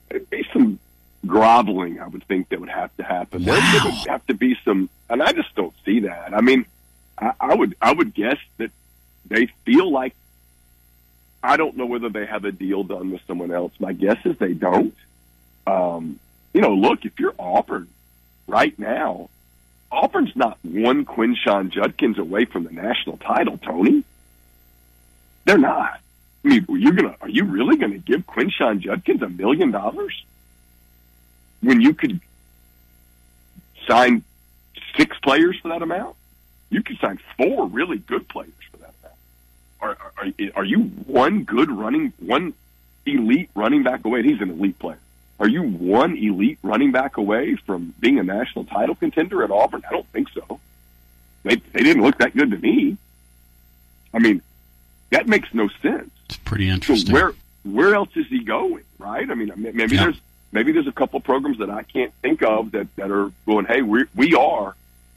there'd 0.09 0.29
be 0.29 0.47
some 0.53 0.79
groveling. 1.25 1.99
I 1.99 2.07
would 2.07 2.23
think 2.23 2.49
that 2.49 2.59
would 2.59 2.69
have 2.69 2.95
to 2.97 3.03
happen. 3.03 3.43
There, 3.43 3.55
there 3.55 3.83
would 3.83 4.07
have 4.07 4.25
to 4.27 4.33
be 4.33 4.57
some, 4.65 4.89
and 5.09 5.21
I 5.21 5.31
just 5.33 5.53
don't 5.55 5.73
see 5.85 6.01
that. 6.01 6.33
I 6.33 6.41
mean, 6.41 6.65
I, 7.17 7.33
I 7.39 7.55
would 7.55 7.75
I 7.81 7.93
would 7.93 8.13
guess 8.13 8.37
that 8.57 8.71
they 9.25 9.47
feel 9.65 9.91
like 9.91 10.15
I 11.41 11.57
don't 11.57 11.77
know 11.77 11.85
whether 11.85 12.09
they 12.09 12.25
have 12.25 12.45
a 12.45 12.51
deal 12.51 12.83
done 12.83 13.11
with 13.11 13.21
someone 13.27 13.51
else. 13.51 13.73
My 13.79 13.93
guess 13.93 14.17
is 14.25 14.37
they 14.37 14.53
don't. 14.53 14.95
Um, 15.65 16.19
you 16.53 16.61
know, 16.61 16.73
look, 16.73 17.05
if 17.05 17.19
you're 17.19 17.35
Auburn 17.37 17.87
right 18.47 18.77
now, 18.77 19.29
Auburn's 19.91 20.35
not 20.35 20.57
one 20.63 21.05
Quinshon 21.05 21.69
Judkins 21.69 22.17
away 22.17 22.45
from 22.45 22.63
the 22.63 22.71
national 22.71 23.17
title, 23.17 23.57
Tony. 23.57 24.03
They're 25.45 25.57
not. 25.57 25.99
I 26.43 26.47
mean, 26.47 26.65
you're 26.69 26.93
gonna 26.93 27.15
are 27.21 27.29
you 27.29 27.45
really 27.45 27.77
gonna 27.77 27.97
give 27.97 28.25
Quinshon 28.25 28.79
Judkins 28.79 29.21
a 29.21 29.29
million 29.29 29.71
dollars 29.71 30.23
when 31.61 31.81
you 31.81 31.93
could 31.93 32.19
sign 33.87 34.23
six 34.95 35.17
players 35.19 35.57
for 35.59 35.69
that 35.69 35.81
amount? 35.81 36.15
You 36.69 36.83
could 36.83 36.97
sign 36.99 37.19
four 37.37 37.67
really 37.67 37.97
good 37.97 38.27
players 38.27 38.53
for 38.71 38.77
that 38.77 38.93
amount. 39.01 39.17
Are, 39.81 39.97
are, 40.17 40.31
are 40.55 40.65
you 40.65 40.81
one 40.83 41.43
good 41.43 41.71
running, 41.71 42.13
one 42.19 42.53
elite 43.05 43.49
running 43.55 43.83
back 43.83 44.05
away? 44.05 44.23
He's 44.23 44.41
an 44.41 44.51
elite 44.51 44.79
player. 44.79 44.99
Are 45.39 45.47
you 45.47 45.63
one 45.63 46.17
elite 46.17 46.59
running 46.61 46.91
back 46.91 47.17
away 47.17 47.55
from 47.55 47.93
being 47.99 48.19
a 48.19 48.23
national 48.23 48.65
title 48.65 48.95
contender 48.95 49.43
at 49.43 49.51
Auburn? 49.51 49.83
I 49.87 49.91
don't 49.91 50.07
think 50.07 50.29
so. 50.29 50.59
They 51.43 51.55
they 51.55 51.83
didn't 51.83 52.03
look 52.03 52.17
that 52.17 52.35
good 52.35 52.51
to 52.51 52.57
me. 52.57 52.97
I 54.13 54.19
mean, 54.19 54.41
that 55.11 55.27
makes 55.27 55.53
no 55.53 55.69
sense. 55.81 56.11
It's 56.29 56.37
pretty 56.37 56.69
interesting. 56.69 57.07
So 57.07 57.13
where 57.13 57.33
where 57.63 57.95
else 57.95 58.09
is 58.15 58.27
he 58.27 58.43
going? 58.43 58.83
Right? 58.99 59.29
I 59.29 59.33
mean, 59.33 59.51
maybe 59.55 59.95
Yeah. 59.95 60.03
there's 60.05 60.21
maybe 60.51 60.71
there's 60.71 60.87
a 60.87 60.91
couple 60.91 61.19
programs 61.19 61.57
that 61.59 61.69
I 61.69 61.83
can't 61.83 62.13
think 62.21 62.41
of 62.43 62.71
that 62.71 62.93
that 62.97 63.11
are 63.11 63.31
going. 63.45 63.65
Hey, 63.65 63.81
we 63.81 64.05
we 64.15 64.35
are. 64.35 64.75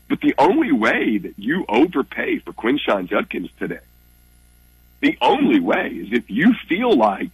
But 0.08 0.20
the 0.20 0.34
only 0.38 0.72
way 0.72 1.18
that 1.18 1.34
you 1.38 1.64
overpay 1.68 2.38
for 2.40 2.52
Quinshon 2.52 3.08
Judkins 3.08 3.50
today, 3.58 3.80
the 5.00 5.16
only 5.22 5.58
way 5.60 5.88
is 5.88 6.12
if 6.12 6.30
you 6.30 6.52
feel 6.68 6.94
like 6.94 7.30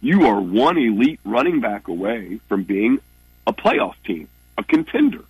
you 0.00 0.26
are 0.26 0.40
one 0.40 0.78
elite 0.78 1.20
running 1.24 1.60
back 1.60 1.88
away 1.88 2.40
from 2.48 2.62
being 2.62 2.98
a 3.46 3.52
playoff 3.52 3.94
team, 4.04 4.28
a 4.58 4.64
contender. 4.64 5.24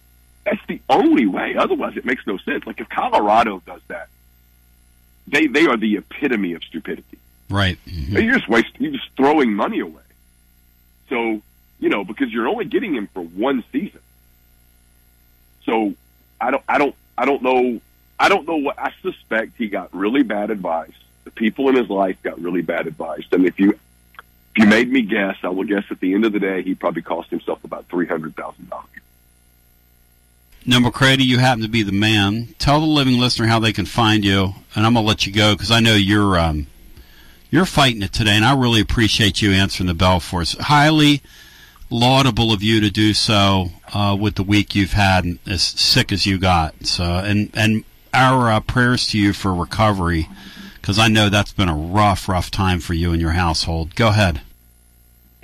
That's 0.44 0.60
the 0.68 0.80
only 0.90 1.26
way. 1.26 1.56
Otherwise, 1.56 1.96
it 1.96 2.04
makes 2.04 2.26
no 2.26 2.36
sense. 2.38 2.66
Like 2.66 2.80
if 2.80 2.88
Colorado 2.88 3.62
does 3.66 3.80
that, 3.88 4.08
they 5.26 5.46
they 5.46 5.66
are 5.66 5.76
the 5.76 5.96
epitome 5.96 6.52
of 6.52 6.62
stupidity. 6.64 7.18
Right. 7.50 7.78
You're 7.84 8.34
just 8.34 8.48
wasting. 8.48 8.82
You're 8.82 8.92
just 8.92 9.10
throwing 9.16 9.52
money 9.52 9.80
away. 9.80 10.02
So 11.08 11.42
you 11.78 11.88
know 11.88 12.04
because 12.04 12.32
you're 12.32 12.48
only 12.48 12.64
getting 12.64 12.94
him 12.94 13.08
for 13.08 13.22
one 13.22 13.64
season. 13.72 14.00
So 15.64 15.94
I 16.40 16.50
don't. 16.50 16.62
I 16.68 16.78
don't. 16.78 16.94
I 17.16 17.24
don't 17.24 17.42
know. 17.42 17.80
I 18.18 18.28
don't 18.28 18.46
know 18.46 18.56
what. 18.56 18.78
I 18.78 18.92
suspect 19.02 19.52
he 19.56 19.68
got 19.68 19.94
really 19.94 20.22
bad 20.22 20.50
advice. 20.50 20.92
The 21.24 21.30
people 21.30 21.68
in 21.68 21.76
his 21.76 21.88
life 21.88 22.22
got 22.22 22.40
really 22.40 22.62
bad 22.62 22.86
advice, 22.86 23.24
and 23.32 23.46
if 23.46 23.58
you 23.58 23.70
if 23.70 24.58
you 24.62 24.66
made 24.66 24.90
me 24.90 25.02
guess, 25.02 25.36
I 25.42 25.48
will 25.48 25.64
guess 25.64 25.84
at 25.90 26.00
the 26.00 26.14
end 26.14 26.24
of 26.24 26.32
the 26.32 26.40
day 26.40 26.62
he 26.62 26.74
probably 26.74 27.02
cost 27.02 27.30
himself 27.30 27.64
about 27.64 27.86
three 27.86 28.06
hundred 28.06 28.36
thousand 28.36 28.70
dollars. 28.70 28.88
No, 30.66 30.80
McCready, 30.80 31.24
you 31.24 31.38
happen 31.38 31.62
to 31.62 31.68
be 31.68 31.82
the 31.82 31.92
man. 31.92 32.54
Tell 32.58 32.80
the 32.80 32.86
living 32.86 33.18
listener 33.18 33.46
how 33.46 33.58
they 33.58 33.72
can 33.72 33.84
find 33.84 34.24
you, 34.24 34.54
and 34.74 34.86
I'm 34.86 34.94
gonna 34.94 35.06
let 35.06 35.26
you 35.26 35.32
go 35.32 35.54
because 35.54 35.70
I 35.70 35.80
know 35.80 35.94
you're 35.94 36.38
um, 36.38 36.66
you're 37.54 37.64
fighting 37.64 38.02
it 38.02 38.12
today, 38.12 38.32
and 38.32 38.44
I 38.44 38.52
really 38.52 38.80
appreciate 38.80 39.40
you 39.40 39.52
answering 39.52 39.86
the 39.86 39.94
bell 39.94 40.18
for 40.18 40.40
us. 40.40 40.56
Highly 40.58 41.22
laudable 41.88 42.52
of 42.52 42.64
you 42.64 42.80
to 42.80 42.90
do 42.90 43.14
so 43.14 43.68
uh, 43.92 44.16
with 44.18 44.34
the 44.34 44.42
week 44.42 44.74
you've 44.74 44.94
had, 44.94 45.38
as 45.46 45.62
sick 45.62 46.10
as 46.10 46.26
you 46.26 46.36
got. 46.36 46.84
So, 46.84 47.04
and 47.04 47.50
and 47.54 47.84
our 48.12 48.50
uh, 48.50 48.58
prayers 48.58 49.06
to 49.10 49.20
you 49.20 49.32
for 49.32 49.54
recovery 49.54 50.28
because 50.80 50.98
I 50.98 51.06
know 51.06 51.28
that's 51.28 51.52
been 51.52 51.68
a 51.68 51.76
rough, 51.76 52.28
rough 52.28 52.50
time 52.50 52.80
for 52.80 52.92
you 52.92 53.12
and 53.12 53.20
your 53.20 53.30
household. 53.30 53.94
Go 53.94 54.08
ahead. 54.08 54.40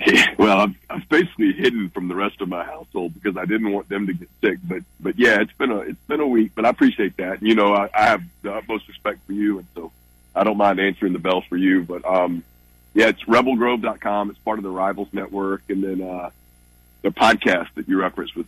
well, 0.37 0.59
I've, 0.59 0.75
I've 0.89 1.07
basically 1.07 1.53
hidden 1.53 1.91
from 1.91 2.09
the 2.09 2.15
rest 2.15 2.41
of 2.41 2.49
my 2.49 2.65
household 2.65 3.13
because 3.13 3.37
I 3.37 3.45
didn't 3.45 3.71
want 3.71 3.87
them 3.87 4.07
to 4.07 4.13
get 4.13 4.27
sick. 4.41 4.59
But 4.65 4.83
but 4.99 5.17
yeah, 5.17 5.39
it's 5.39 5.53
been 5.53 5.71
a 5.71 5.77
it's 5.77 6.03
been 6.09 6.19
a 6.19 6.27
week. 6.27 6.51
But 6.55 6.65
I 6.65 6.69
appreciate 6.71 7.15
that. 7.17 7.41
You 7.41 7.55
know, 7.55 7.73
I, 7.73 7.89
I 7.93 8.03
have 8.03 8.23
the 8.41 8.53
utmost 8.53 8.89
respect 8.89 9.25
for 9.25 9.31
you, 9.31 9.59
and 9.59 9.67
so 9.75 9.93
I 10.35 10.43
don't 10.43 10.57
mind 10.57 10.79
answering 10.79 11.13
the 11.13 11.19
bell 11.19 11.41
for 11.41 11.57
you. 11.57 11.83
But 11.83 12.05
um, 12.05 12.43
yeah, 12.93 13.07
it's 13.07 13.23
rebelgrove.com. 13.23 14.29
It's 14.29 14.39
part 14.39 14.59
of 14.59 14.63
the 14.63 14.69
Rivals 14.69 15.09
Network, 15.11 15.63
and 15.69 15.83
then 15.83 16.01
uh, 16.01 16.29
the 17.01 17.09
podcast 17.09 17.73
that 17.75 17.87
you 17.87 17.99
referenced 17.99 18.35
with 18.35 18.47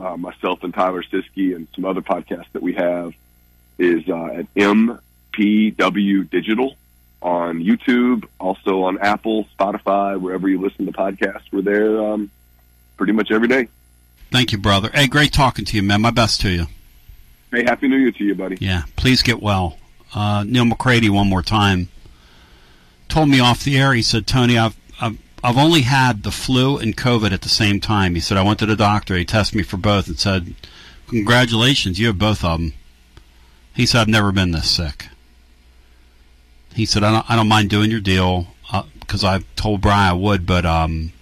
uh, 0.00 0.16
myself 0.16 0.62
and 0.62 0.74
Tyler 0.74 1.02
Siski 1.02 1.54
and 1.54 1.66
some 1.74 1.84
other 1.84 2.02
podcasts 2.02 2.52
that 2.52 2.62
we 2.62 2.74
have 2.74 3.14
is 3.78 4.08
uh, 4.08 4.26
at 4.26 4.54
MPW 4.54 6.30
Digital 6.30 6.76
on 7.22 7.62
YouTube, 7.62 8.26
also 8.38 8.82
on 8.82 8.98
Apple, 8.98 9.46
Spotify, 9.58 10.20
wherever 10.20 10.48
you 10.48 10.60
listen 10.60 10.86
to 10.86 10.92
podcasts. 10.92 11.44
We're 11.50 11.62
there 11.62 12.00
um, 12.04 12.30
pretty 12.96 13.12
much 13.12 13.30
every 13.30 13.48
day. 13.48 13.68
Thank 14.30 14.52
you, 14.52 14.58
brother. 14.58 14.90
Hey, 14.92 15.06
great 15.06 15.32
talking 15.32 15.64
to 15.64 15.76
you, 15.76 15.82
man. 15.82 16.02
My 16.02 16.10
best 16.10 16.40
to 16.42 16.50
you. 16.50 16.66
Hey, 17.50 17.64
happy 17.64 17.88
New 17.88 17.96
Year 17.96 18.12
to 18.12 18.24
you, 18.24 18.34
buddy. 18.34 18.58
Yeah, 18.60 18.82
please 18.96 19.22
get 19.22 19.40
well. 19.40 19.78
Uh, 20.16 20.44
Neal 20.44 20.64
McCready, 20.64 21.10
one 21.10 21.28
more 21.28 21.42
time, 21.42 21.90
told 23.06 23.28
me 23.28 23.38
off 23.38 23.62
the 23.62 23.76
air. 23.76 23.92
He 23.92 24.00
said, 24.00 24.26
"Tony, 24.26 24.56
I've 24.56 24.74
I've 24.98 25.18
I've 25.44 25.58
only 25.58 25.82
had 25.82 26.22
the 26.22 26.30
flu 26.30 26.78
and 26.78 26.96
COVID 26.96 27.32
at 27.32 27.42
the 27.42 27.50
same 27.50 27.80
time." 27.80 28.14
He 28.14 28.20
said, 28.22 28.38
"I 28.38 28.42
went 28.42 28.58
to 28.60 28.66
the 28.66 28.76
doctor. 28.76 29.14
He 29.14 29.26
tested 29.26 29.56
me 29.56 29.62
for 29.62 29.76
both 29.76 30.08
and 30.08 30.18
said, 30.18 30.54
congratulations, 31.08 31.98
you 31.98 32.06
have 32.06 32.18
both 32.18 32.42
of 32.42 32.58
them." 32.58 32.72
He 33.74 33.84
said, 33.84 34.00
"I've 34.00 34.08
never 34.08 34.32
been 34.32 34.52
this 34.52 34.70
sick." 34.70 35.08
He 36.74 36.86
said, 36.86 37.04
"I 37.04 37.12
don't 37.12 37.30
I 37.30 37.36
don't 37.36 37.48
mind 37.48 37.68
doing 37.68 37.90
your 37.90 38.00
deal 38.00 38.46
because 39.00 39.22
I 39.22 39.40
told 39.54 39.82
Brian 39.82 40.10
I 40.10 40.14
would, 40.14 40.46
but 40.46 40.64
um." 40.64 41.12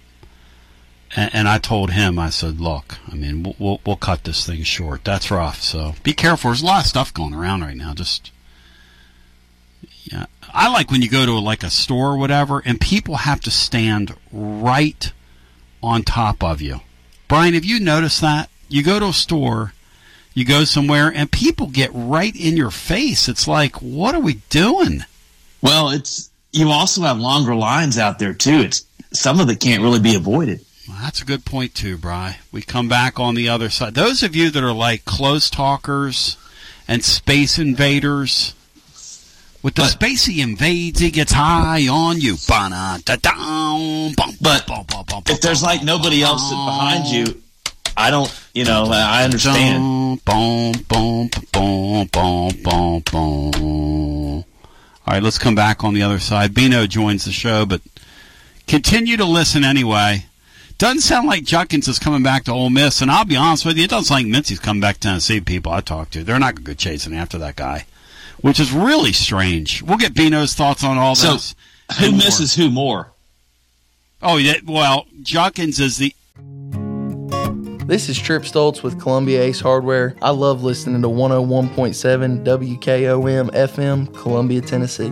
And, 1.17 1.35
and 1.35 1.47
I 1.49 1.59
told 1.59 1.91
him, 1.91 2.17
I 2.17 2.29
said, 2.29 2.61
"Look, 2.61 2.97
I 3.11 3.15
mean, 3.15 3.43
we'll, 3.43 3.55
we'll 3.59 3.81
we'll 3.85 3.95
cut 3.97 4.23
this 4.23 4.45
thing 4.45 4.63
short. 4.63 5.03
That's 5.03 5.29
rough. 5.29 5.61
So 5.61 5.95
be 6.01 6.13
careful. 6.13 6.51
There's 6.51 6.61
a 6.61 6.65
lot 6.65 6.85
of 6.85 6.89
stuff 6.89 7.13
going 7.13 7.33
around 7.33 7.61
right 7.61 7.75
now. 7.75 7.93
Just 7.93 8.31
yeah, 10.03 10.25
I 10.53 10.71
like 10.71 10.91
when 10.91 11.01
you 11.01 11.09
go 11.09 11.25
to 11.25 11.33
like 11.39 11.63
a 11.63 11.69
store 11.69 12.11
or 12.11 12.17
whatever, 12.17 12.61
and 12.65 12.79
people 12.79 13.15
have 13.17 13.41
to 13.41 13.51
stand 13.51 14.15
right 14.31 15.11
on 15.81 16.03
top 16.03 16.43
of 16.43 16.61
you. 16.61 16.81
Brian, 17.27 17.53
have 17.53 17.65
you 17.65 17.79
noticed 17.79 18.21
that? 18.21 18.49
You 18.69 18.83
go 18.83 18.99
to 18.99 19.07
a 19.07 19.13
store, 19.13 19.73
you 20.33 20.45
go 20.45 20.63
somewhere, 20.63 21.11
and 21.13 21.31
people 21.31 21.67
get 21.67 21.91
right 21.93 22.35
in 22.35 22.57
your 22.57 22.71
face. 22.71 23.27
It's 23.27 23.47
like, 23.47 23.81
what 23.81 24.15
are 24.15 24.21
we 24.21 24.35
doing? 24.49 25.05
Well, 25.61 25.89
it's 25.89 26.29
you 26.51 26.69
also 26.69 27.01
have 27.01 27.19
longer 27.19 27.55
lines 27.55 27.97
out 27.97 28.19
there 28.19 28.33
too. 28.33 28.59
It's 28.59 28.85
some 29.11 29.39
of 29.39 29.49
it 29.49 29.59
can't 29.59 29.83
really 29.83 29.99
be 29.99 30.15
avoided. 30.15 30.61
Well, 30.87 30.97
that's 31.01 31.21
a 31.21 31.25
good 31.25 31.45
point 31.45 31.73
too, 31.73 31.97
Bry. 31.97 32.37
We 32.51 32.61
come 32.61 32.87
back 32.87 33.19
on 33.19 33.35
the 33.35 33.49
other 33.49 33.69
side. 33.69 33.95
Those 33.95 34.23
of 34.23 34.35
you 34.35 34.49
that 34.51 34.63
are 34.63 34.73
like 34.73 35.05
close 35.05 35.49
talkers 35.49 36.37
and 36.87 37.03
space 37.03 37.57
invaders, 37.57 38.53
with 39.65 39.73
the 39.73 39.81
spacey 39.81 40.43
invades, 40.43 40.99
he 40.99 41.09
gets 41.09 41.31
high 41.31 41.87
on 41.87 42.21
you. 42.21 42.35
But 42.47 42.71
if 45.31 45.41
there's 45.41 45.63
like 45.63 45.83
nobody 45.83 46.21
else 46.21 46.51
behind 46.51 47.07
you, 47.07 47.41
I 47.97 48.11
don't. 48.11 48.31
You 48.53 48.65
know, 48.65 48.85
I 48.91 49.23
understand. 49.23 50.21
All 55.07 55.07
right, 55.07 55.23
let's 55.23 55.39
come 55.39 55.55
back 55.55 55.83
on 55.83 55.95
the 55.95 56.03
other 56.03 56.19
side. 56.19 56.53
Bino 56.53 56.85
joins 56.85 57.25
the 57.25 57.31
show, 57.31 57.65
but 57.65 57.81
continue 58.67 59.17
to 59.17 59.25
listen 59.25 59.63
anyway. 59.63 60.27
Doesn't 60.77 61.01
sound 61.01 61.27
like 61.27 61.43
Judkins 61.43 61.87
is 61.87 61.97
coming 61.97 62.21
back 62.21 62.43
to 62.43 62.51
Ole 62.51 62.69
Miss, 62.69 63.01
and 63.01 63.09
I'll 63.09 63.25
be 63.25 63.35
honest 63.35 63.65
with 63.65 63.77
you, 63.77 63.85
it 63.85 63.89
doesn't 63.89 64.05
sound 64.05 64.25
like 64.25 64.31
Mincey's 64.31 64.59
coming 64.59 64.81
back 64.81 64.97
to 64.97 65.07
Tennessee. 65.07 65.41
People 65.41 65.71
I 65.71 65.81
talked 65.81 66.13
to, 66.13 66.23
they're 66.23 66.37
not 66.37 66.63
good 66.63 66.77
chasing 66.77 67.15
after 67.15 67.39
that 67.39 67.55
guy, 67.55 67.87
which 68.41 68.59
is 68.59 68.71
really 68.71 69.13
strange. 69.13 69.81
We'll 69.81 69.97
get 69.97 70.13
Bino's 70.13 70.53
thoughts 70.53 70.83
on 70.83 70.97
all 70.97 71.15
So, 71.15 71.33
this. 71.33 71.55
who 71.99 72.05
and 72.05 72.13
more. 72.13 72.23
misses 72.25 72.55
who 72.55 72.69
more? 72.69 73.11
Oh, 74.21 74.37
yeah. 74.37 74.55
Well, 74.65 75.05
Judkins 75.21 75.79
is 75.79 75.97
the 75.97 76.13
This 77.85 78.09
is 78.09 78.17
Trip 78.17 78.43
Stoltz 78.43 78.81
with 78.81 78.99
Columbia 78.99 79.43
Ace 79.43 79.59
Hardware. 79.59 80.15
I 80.21 80.31
love 80.31 80.63
listening 80.63 81.01
to 81.03 81.07
101.7 81.07 82.43
WKOM 82.43 83.51
FM, 83.51 84.13
Columbia, 84.19 84.61
Tennessee. 84.61 85.11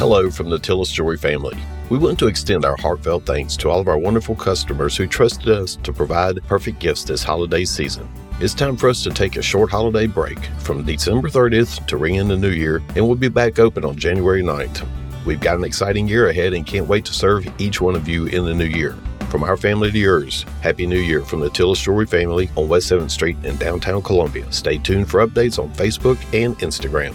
Hello 0.00 0.30
from 0.30 0.48
the 0.48 0.56
Tillis 0.56 0.90
Jewelry 0.90 1.18
family. 1.18 1.58
We 1.90 1.98
want 1.98 2.18
to 2.20 2.26
extend 2.26 2.64
our 2.64 2.78
heartfelt 2.78 3.26
thanks 3.26 3.54
to 3.58 3.68
all 3.68 3.80
of 3.80 3.86
our 3.86 3.98
wonderful 3.98 4.34
customers 4.34 4.96
who 4.96 5.06
trusted 5.06 5.50
us 5.50 5.76
to 5.76 5.92
provide 5.92 6.42
perfect 6.44 6.78
gifts 6.78 7.04
this 7.04 7.22
holiday 7.22 7.66
season. 7.66 8.08
It's 8.40 8.54
time 8.54 8.78
for 8.78 8.88
us 8.88 9.02
to 9.02 9.10
take 9.10 9.36
a 9.36 9.42
short 9.42 9.70
holiday 9.70 10.06
break 10.06 10.42
from 10.60 10.86
December 10.86 11.28
30th 11.28 11.86
to 11.86 11.98
ring 11.98 12.14
in 12.14 12.28
the 12.28 12.36
new 12.38 12.48
year, 12.48 12.82
and 12.96 13.06
we'll 13.06 13.14
be 13.14 13.28
back 13.28 13.58
open 13.58 13.84
on 13.84 13.94
January 13.94 14.42
9th. 14.42 14.88
We've 15.26 15.38
got 15.38 15.58
an 15.58 15.64
exciting 15.64 16.08
year 16.08 16.30
ahead 16.30 16.54
and 16.54 16.66
can't 16.66 16.88
wait 16.88 17.04
to 17.04 17.12
serve 17.12 17.46
each 17.60 17.82
one 17.82 17.94
of 17.94 18.08
you 18.08 18.24
in 18.24 18.46
the 18.46 18.54
new 18.54 18.64
year. 18.64 18.96
From 19.28 19.44
our 19.44 19.58
family 19.58 19.90
to 19.92 19.98
yours, 19.98 20.46
Happy 20.62 20.86
New 20.86 20.98
Year 20.98 21.20
from 21.26 21.40
the 21.40 21.50
Tillis 21.50 21.82
Jewelry 21.82 22.06
family 22.06 22.48
on 22.56 22.68
West 22.68 22.90
7th 22.90 23.10
Street 23.10 23.36
in 23.44 23.54
downtown 23.58 24.00
Columbia. 24.00 24.50
Stay 24.50 24.78
tuned 24.78 25.10
for 25.10 25.26
updates 25.26 25.62
on 25.62 25.68
Facebook 25.74 26.16
and 26.32 26.58
Instagram. 26.60 27.14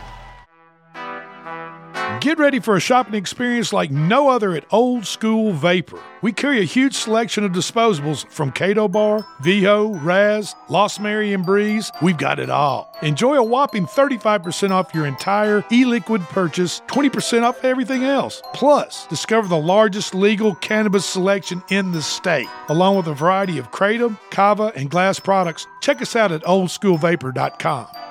Get 2.21 2.37
ready 2.37 2.59
for 2.59 2.75
a 2.75 2.79
shopping 2.79 3.15
experience 3.15 3.73
like 3.73 3.89
no 3.89 4.29
other 4.29 4.53
at 4.53 4.65
Old 4.69 5.07
School 5.07 5.53
Vapor. 5.53 5.99
We 6.21 6.31
carry 6.31 6.59
a 6.59 6.65
huge 6.65 6.93
selection 6.93 7.43
of 7.43 7.51
disposables 7.51 8.29
from 8.29 8.51
Cato 8.51 8.87
Bar, 8.87 9.25
Vho, 9.41 9.99
Raz, 10.03 10.53
Lost 10.69 11.01
Mary, 11.01 11.33
and 11.33 11.43
Breeze. 11.43 11.91
We've 11.99 12.19
got 12.19 12.37
it 12.37 12.51
all. 12.51 12.95
Enjoy 13.01 13.37
a 13.37 13.43
whopping 13.43 13.87
35% 13.87 14.69
off 14.69 14.93
your 14.93 15.07
entire 15.07 15.65
e 15.71 15.83
liquid 15.83 16.21
purchase, 16.25 16.81
20% 16.81 17.41
off 17.41 17.63
everything 17.63 18.03
else. 18.03 18.43
Plus, 18.53 19.07
discover 19.07 19.47
the 19.47 19.57
largest 19.57 20.13
legal 20.13 20.53
cannabis 20.53 21.07
selection 21.07 21.63
in 21.71 21.91
the 21.91 22.03
state, 22.03 22.47
along 22.69 22.97
with 22.97 23.07
a 23.07 23.15
variety 23.15 23.57
of 23.57 23.71
Kratom, 23.71 24.19
Kava, 24.29 24.71
and 24.75 24.91
glass 24.91 25.19
products. 25.19 25.65
Check 25.81 26.03
us 26.03 26.15
out 26.15 26.31
at 26.31 26.43
oldschoolvapor.com. 26.43 28.10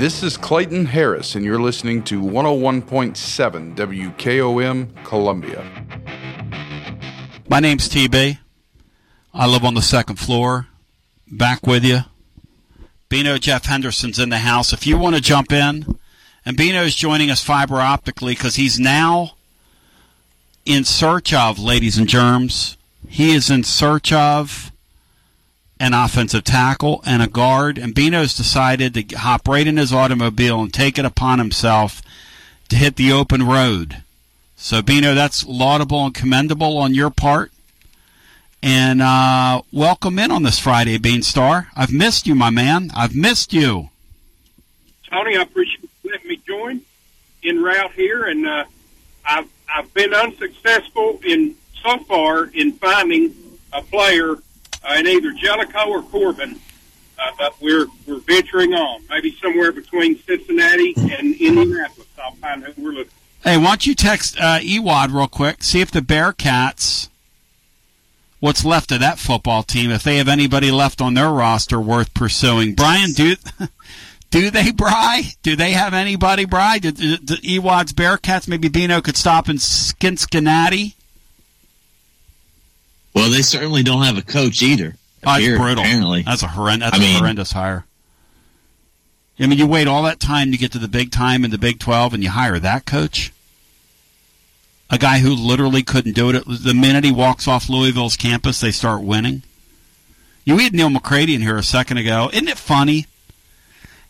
This 0.00 0.22
is 0.22 0.38
Clayton 0.38 0.86
Harris, 0.86 1.34
and 1.34 1.44
you're 1.44 1.60
listening 1.60 2.02
to 2.04 2.22
101.7 2.22 3.76
WKOM 3.76 5.04
Columbia. 5.04 5.62
My 7.50 7.60
name's 7.60 7.86
TB. 7.86 8.38
I 9.34 9.46
live 9.46 9.62
on 9.62 9.74
the 9.74 9.82
second 9.82 10.16
floor. 10.16 10.68
Back 11.30 11.66
with 11.66 11.84
you. 11.84 11.98
Bino 13.10 13.36
Jeff 13.36 13.66
Henderson's 13.66 14.18
in 14.18 14.30
the 14.30 14.38
house. 14.38 14.72
If 14.72 14.86
you 14.86 14.96
want 14.96 15.16
to 15.16 15.20
jump 15.20 15.52
in, 15.52 15.98
and 16.46 16.56
Bino's 16.56 16.94
joining 16.94 17.30
us 17.30 17.44
fiber 17.44 17.76
optically 17.76 18.32
because 18.32 18.54
he's 18.54 18.80
now 18.80 19.32
in 20.64 20.84
search 20.84 21.34
of, 21.34 21.58
ladies 21.58 21.98
and 21.98 22.08
germs, 22.08 22.78
he 23.06 23.34
is 23.34 23.50
in 23.50 23.64
search 23.64 24.14
of 24.14 24.72
an 25.80 25.94
offensive 25.94 26.44
tackle 26.44 27.02
and 27.06 27.22
a 27.22 27.26
guard, 27.26 27.78
and 27.78 27.94
Bino's 27.94 28.36
decided 28.36 28.92
to 28.94 29.16
hop 29.16 29.48
right 29.48 29.66
in 29.66 29.78
his 29.78 29.94
automobile 29.94 30.60
and 30.60 30.72
take 30.72 30.98
it 30.98 31.06
upon 31.06 31.38
himself 31.38 32.02
to 32.68 32.76
hit 32.76 32.96
the 32.96 33.10
open 33.10 33.42
road. 33.42 34.02
So, 34.56 34.82
Bino, 34.82 35.14
that's 35.14 35.46
laudable 35.46 36.04
and 36.04 36.14
commendable 36.14 36.76
on 36.76 36.94
your 36.94 37.08
part. 37.08 37.50
And 38.62 39.00
uh, 39.00 39.62
welcome 39.72 40.18
in 40.18 40.30
on 40.30 40.42
this 40.42 40.58
Friday, 40.58 40.98
Beanstar. 40.98 41.68
I've 41.74 41.92
missed 41.92 42.26
you, 42.26 42.34
my 42.34 42.50
man. 42.50 42.90
I've 42.94 43.16
missed 43.16 43.54
you. 43.54 43.88
Tony, 45.08 45.38
I 45.38 45.42
appreciate 45.42 45.82
you 45.82 46.10
letting 46.10 46.28
me 46.28 46.36
join 46.46 46.82
in 47.42 47.62
route 47.62 47.92
here, 47.92 48.24
and 48.24 48.46
uh, 48.46 48.64
I've 49.24 49.48
I've 49.74 49.92
been 49.94 50.12
unsuccessful 50.12 51.20
in 51.24 51.54
so 51.82 51.98
far 52.00 52.44
in 52.52 52.72
finding 52.72 53.34
a 53.72 53.80
player 53.80 54.36
uh, 54.88 54.94
in 54.94 55.06
either 55.06 55.32
Jellicoe 55.32 55.88
or 55.88 56.02
Corbin. 56.02 56.60
Uh, 57.18 57.30
but 57.36 57.54
we're 57.60 57.86
we're 58.06 58.20
venturing 58.20 58.72
on, 58.72 59.02
maybe 59.10 59.36
somewhere 59.42 59.72
between 59.72 60.18
Cincinnati 60.22 60.94
and 60.96 61.34
Indianapolis. 61.38 62.08
I'll 62.22 62.32
find 62.36 62.64
who 62.64 62.82
we're 62.82 62.92
looking. 62.92 63.12
Hey, 63.42 63.56
why 63.56 63.64
don't 63.64 63.86
you 63.86 63.94
text 63.94 64.38
uh, 64.38 64.58
Ewad 64.60 65.12
real 65.12 65.28
quick? 65.28 65.62
See 65.62 65.80
if 65.80 65.90
the 65.90 66.00
Bearcats, 66.00 67.08
what's 68.38 68.64
left 68.64 68.92
of 68.92 69.00
that 69.00 69.18
football 69.18 69.62
team, 69.62 69.90
if 69.90 70.02
they 70.02 70.16
have 70.16 70.28
anybody 70.28 70.70
left 70.70 71.00
on 71.00 71.14
their 71.14 71.30
roster 71.30 71.80
worth 71.80 72.12
pursuing. 72.14 72.74
Brian, 72.74 73.12
do 73.12 73.36
do 74.30 74.50
they, 74.50 74.72
Bry? 74.72 75.22
Do 75.42 75.56
they 75.56 75.72
have 75.72 75.94
anybody, 75.94 76.44
Bry? 76.44 76.78
Do 76.78 76.92
Ewad's 76.92 77.92
Bearcats? 77.92 78.48
Maybe 78.48 78.68
Bino 78.68 79.00
could 79.00 79.16
stop 79.16 79.48
in 79.48 79.58
Cincinnati. 79.58 80.96
Well, 83.20 83.30
they 83.30 83.42
certainly 83.42 83.82
don't 83.82 84.02
have 84.02 84.18
a 84.18 84.22
coach 84.22 84.62
either. 84.62 84.96
Oh, 85.24 85.38
Here, 85.38 85.56
brutal. 85.58 85.84
Apparently, 85.84 86.22
That's 86.22 86.42
a 86.42 86.48
horrendous. 86.48 86.90
That's 86.90 87.00
I 87.00 87.04
a 87.04 87.06
mean- 87.08 87.18
horrendous 87.18 87.52
hire. 87.52 87.84
I 89.38 89.46
mean, 89.46 89.58
you 89.58 89.66
wait 89.66 89.86
all 89.88 90.02
that 90.02 90.20
time 90.20 90.52
to 90.52 90.58
get 90.58 90.72
to 90.72 90.78
the 90.78 90.86
big 90.88 91.10
time 91.10 91.44
in 91.46 91.50
the 91.50 91.56
Big 91.56 91.78
Twelve, 91.78 92.12
and 92.12 92.22
you 92.22 92.28
hire 92.28 92.58
that 92.58 92.84
coach, 92.84 93.32
a 94.90 94.98
guy 94.98 95.20
who 95.20 95.30
literally 95.34 95.82
couldn't 95.82 96.12
do 96.12 96.28
it. 96.28 96.44
The 96.46 96.74
minute 96.74 97.04
he 97.04 97.12
walks 97.12 97.48
off 97.48 97.70
Louisville's 97.70 98.16
campus, 98.18 98.60
they 98.60 98.70
start 98.70 99.00
winning. 99.02 99.42
You 100.44 100.58
had 100.58 100.74
Neal 100.74 100.90
McCready 100.90 101.34
in 101.34 101.40
here 101.40 101.56
a 101.56 101.62
second 101.62 101.96
ago. 101.96 102.28
Isn't 102.34 102.48
it 102.48 102.58
funny 102.58 103.06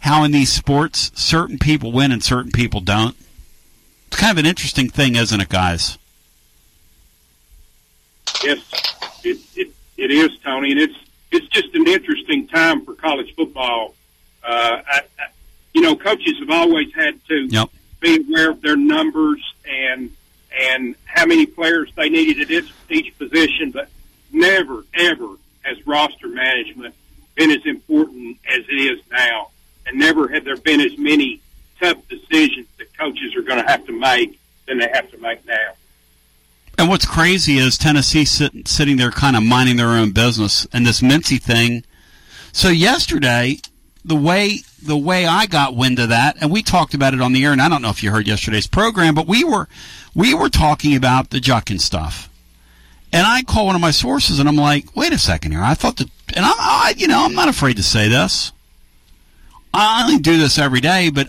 how 0.00 0.24
in 0.24 0.32
these 0.32 0.52
sports 0.52 1.12
certain 1.14 1.58
people 1.58 1.92
win 1.92 2.10
and 2.10 2.24
certain 2.24 2.50
people 2.50 2.80
don't? 2.80 3.14
It's 4.08 4.16
kind 4.16 4.32
of 4.32 4.38
an 4.38 4.46
interesting 4.46 4.88
thing, 4.90 5.14
isn't 5.14 5.40
it, 5.40 5.48
guys? 5.48 5.96
Yes, 8.42 8.58
it, 9.24 9.38
it 9.56 9.68
it 9.96 10.10
is, 10.10 10.30
Tony, 10.38 10.72
and 10.72 10.80
it's 10.80 10.96
it's 11.30 11.46
just 11.48 11.74
an 11.74 11.86
interesting 11.86 12.48
time 12.48 12.84
for 12.84 12.94
college 12.94 13.34
football. 13.34 13.94
Uh, 14.42 14.80
I, 14.86 15.00
I, 15.18 15.26
you 15.74 15.82
know, 15.82 15.94
coaches 15.94 16.38
have 16.40 16.50
always 16.50 16.92
had 16.94 17.22
to 17.28 17.46
Yep. 17.46 17.68
be 18.00 18.16
aware 18.28 18.50
of 18.50 18.60
their 18.62 18.76
numbers 18.76 19.40
and 19.68 20.10
and 20.58 20.96
how 21.04 21.26
many 21.26 21.46
players 21.46 21.92
they 21.96 22.08
needed 22.08 22.40
at 22.40 22.50
each, 22.50 22.72
each 22.88 23.18
position, 23.18 23.70
but 23.70 23.88
never 24.32 24.84
ever 24.94 25.28
has 25.62 25.86
roster 25.86 26.28
management 26.28 26.94
been 27.36 27.50
as 27.50 27.64
important 27.66 28.38
as 28.48 28.60
it 28.68 28.74
is 28.74 29.00
now, 29.10 29.50
and 29.86 29.98
never 29.98 30.28
have 30.28 30.44
there 30.44 30.56
been 30.56 30.80
as 30.80 30.96
many 30.98 31.40
tough 31.78 31.96
decisions 32.08 32.66
that 32.78 32.96
coaches 32.98 33.34
are 33.36 33.42
going 33.42 33.62
to 33.62 33.70
have 33.70 33.86
to 33.86 33.92
make 33.92 34.38
than 34.66 34.78
they 34.78 34.88
have 34.92 35.10
to 35.10 35.18
make 35.18 35.44
now. 35.46 35.72
And 36.80 36.88
what's 36.88 37.04
crazy 37.04 37.58
is 37.58 37.76
Tennessee 37.76 38.24
sit, 38.24 38.66
sitting 38.66 38.96
there 38.96 39.10
kind 39.10 39.36
of 39.36 39.42
minding 39.42 39.76
their 39.76 39.88
own 39.88 40.12
business, 40.12 40.66
and 40.72 40.86
this 40.86 41.02
Mincey 41.02 41.36
thing. 41.36 41.84
So 42.52 42.70
yesterday, 42.70 43.58
the 44.02 44.16
way 44.16 44.60
the 44.82 44.96
way 44.96 45.26
I 45.26 45.44
got 45.44 45.76
wind 45.76 45.98
of 45.98 46.08
that, 46.08 46.38
and 46.40 46.50
we 46.50 46.62
talked 46.62 46.94
about 46.94 47.12
it 47.12 47.20
on 47.20 47.34
the 47.34 47.44
air, 47.44 47.52
and 47.52 47.60
I 47.60 47.68
don't 47.68 47.82
know 47.82 47.90
if 47.90 48.02
you 48.02 48.10
heard 48.10 48.26
yesterday's 48.26 48.66
program, 48.66 49.14
but 49.14 49.26
we 49.26 49.44
were 49.44 49.68
we 50.14 50.32
were 50.32 50.48
talking 50.48 50.96
about 50.96 51.28
the 51.28 51.38
Judkins 51.38 51.84
stuff, 51.84 52.30
and 53.12 53.26
I 53.26 53.42
call 53.42 53.66
one 53.66 53.74
of 53.74 53.82
my 53.82 53.90
sources, 53.90 54.38
and 54.38 54.48
I'm 54.48 54.56
like, 54.56 54.96
wait 54.96 55.12
a 55.12 55.18
second 55.18 55.52
here, 55.52 55.62
I 55.62 55.74
thought 55.74 55.98
that, 55.98 56.08
and 56.34 56.46
I'm 56.46 56.56
I, 56.58 56.94
you 56.96 57.08
know 57.08 57.26
I'm 57.26 57.34
not 57.34 57.50
afraid 57.50 57.76
to 57.76 57.82
say 57.82 58.08
this. 58.08 58.52
I 59.74 60.04
only 60.04 60.18
do 60.18 60.38
this 60.38 60.58
every 60.58 60.80
day, 60.80 61.10
but 61.10 61.28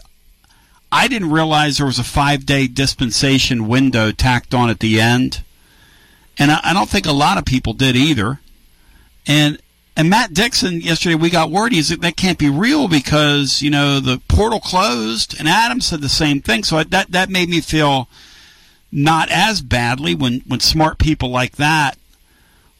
I 0.91 1.07
didn't 1.07 1.31
realize 1.31 1.77
there 1.77 1.85
was 1.85 1.99
a 1.99 2.03
five 2.03 2.45
day 2.45 2.67
dispensation 2.67 3.67
window 3.67 4.11
tacked 4.11 4.53
on 4.53 4.69
at 4.69 4.79
the 4.79 4.99
end. 4.99 5.43
And 6.37 6.51
I, 6.51 6.59
I 6.63 6.73
don't 6.73 6.89
think 6.89 7.05
a 7.05 7.11
lot 7.11 7.37
of 7.37 7.45
people 7.45 7.73
did 7.73 7.95
either. 7.95 8.39
And 9.25 9.59
and 9.95 10.09
Matt 10.09 10.33
Dixon 10.33 10.81
yesterday 10.81 11.15
we 11.15 11.29
got 11.29 11.51
word 11.51 11.73
he's 11.73 11.89
that 11.89 12.17
can't 12.17 12.39
be 12.39 12.49
real 12.49 12.87
because 12.87 13.61
you 13.61 13.69
know 13.69 13.99
the 13.99 14.21
portal 14.27 14.59
closed 14.59 15.35
and 15.37 15.47
Adam 15.47 15.79
said 15.81 16.01
the 16.01 16.09
same 16.09 16.41
thing. 16.41 16.63
So 16.63 16.83
that 16.83 17.11
that 17.11 17.29
made 17.29 17.49
me 17.49 17.61
feel 17.61 18.09
not 18.91 19.29
as 19.29 19.61
badly 19.61 20.15
when 20.15 20.41
when 20.47 20.59
smart 20.59 20.97
people 20.97 21.29
like 21.29 21.55
that 21.57 21.97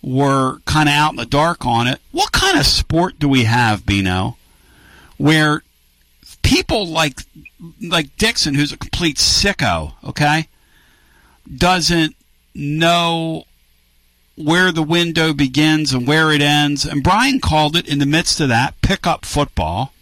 were 0.02 0.60
kind 0.66 0.90
of 0.90 0.96
out 0.96 1.12
in 1.12 1.18
the 1.18 1.26
dark 1.26 1.66
on 1.66 1.88
it. 1.88 2.02
What 2.12 2.32
kind 2.32 2.58
of 2.58 2.66
sport 2.66 3.20
do 3.20 3.30
we 3.30 3.44
have, 3.44 3.86
Bino, 3.86 4.38
where 5.18 5.64
people 6.42 6.88
like 6.88 7.20
like 7.82 8.16
Dixon, 8.18 8.56
who's 8.56 8.72
a 8.72 8.78
complete 8.78 9.18
sicko, 9.18 9.94
okay, 10.04 10.48
doesn't 11.56 12.16
know 12.54 13.46
where 14.36 14.72
the 14.72 14.84
window 14.84 15.34
begins 15.34 15.94
and 15.94 16.08
where 16.08 16.32
it 16.32 16.42
ends. 16.42 16.86
And 16.86 17.04
Brian 17.04 17.40
called 17.40 17.76
it 17.76 17.88
in 17.88 18.00
the 18.00 18.06
midst 18.06 18.40
of 18.40 18.50
that 18.50 18.80
pickup 18.82 19.26
football. 19.26 19.94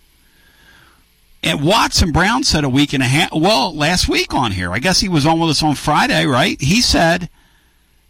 And 1.41 1.63
Watson 1.63 2.11
Brown 2.11 2.43
said 2.43 2.63
a 2.63 2.69
week 2.69 2.93
and 2.93 3.01
a 3.01 3.07
half, 3.07 3.31
well, 3.33 3.75
last 3.75 4.09
week 4.09 4.33
on 4.33 4.51
here. 4.51 4.71
I 4.71 4.79
guess 4.79 4.99
he 4.99 5.09
was 5.09 5.25
on 5.25 5.39
with 5.39 5.49
us 5.49 5.63
on 5.63 5.75
Friday, 5.75 6.25
right? 6.25 6.59
He 6.61 6.81
said, 6.81 7.29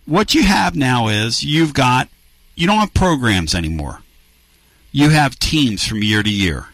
what 0.06 0.34
you 0.34 0.44
have 0.44 0.76
now 0.76 1.08
is 1.08 1.44
you've 1.44 1.74
got, 1.74 2.10
you 2.56 2.66
don't 2.66 2.80
have 2.80 2.94
programs 2.94 3.54
anymore. 3.54 4.02
You 4.92 5.10
have 5.10 5.38
teams 5.38 5.88
from 5.88 6.02
year 6.02 6.24
to 6.24 6.30
year. 6.30 6.68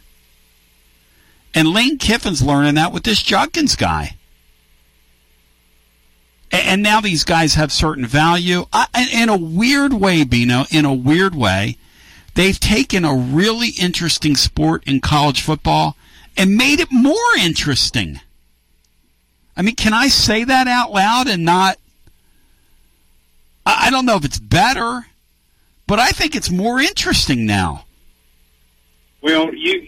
And 1.55 1.69
Lane 1.69 1.97
Kiffin's 1.97 2.43
learning 2.43 2.75
that 2.75 2.91
with 2.91 3.03
this 3.03 3.23
Judkins 3.23 3.77
guy. 3.77 4.17
And 6.51 6.83
now 6.83 7.01
these 7.01 7.23
guys 7.23 7.55
have 7.55 7.71
certain 7.71 8.05
value. 8.05 8.65
In- 9.11 9.29
a 9.29 9.37
weird 9.37 9.93
way, 9.93 10.23
Bino, 10.23 10.65
in 10.69 10.85
a 10.85 10.93
weird 10.93 11.33
way, 11.33 11.77
they've 12.35 12.59
taken 12.59 13.03
a 13.03 13.15
really 13.15 13.69
interesting 13.79 14.35
sport 14.35 14.83
in 14.85 14.99
college 14.99 15.41
football 15.41 15.95
and 16.37 16.55
made 16.55 16.81
it 16.81 16.91
more 16.91 17.15
interesting. 17.39 18.19
I 19.57 19.61
mean, 19.61 19.75
can 19.75 19.93
I 19.93 20.09
say 20.09 20.43
that 20.43 20.67
out 20.67 20.91
loud 20.91 21.27
and 21.27 21.45
not? 21.45 21.77
I 23.65 23.89
don't 23.89 24.05
know 24.05 24.17
if 24.17 24.25
it's 24.25 24.39
better, 24.39 25.05
but 25.87 25.99
I 25.99 26.09
think 26.09 26.35
it's 26.35 26.49
more 26.51 26.79
interesting 26.79 27.45
now. 27.45 27.85
Well, 29.21 29.53
you 29.55 29.81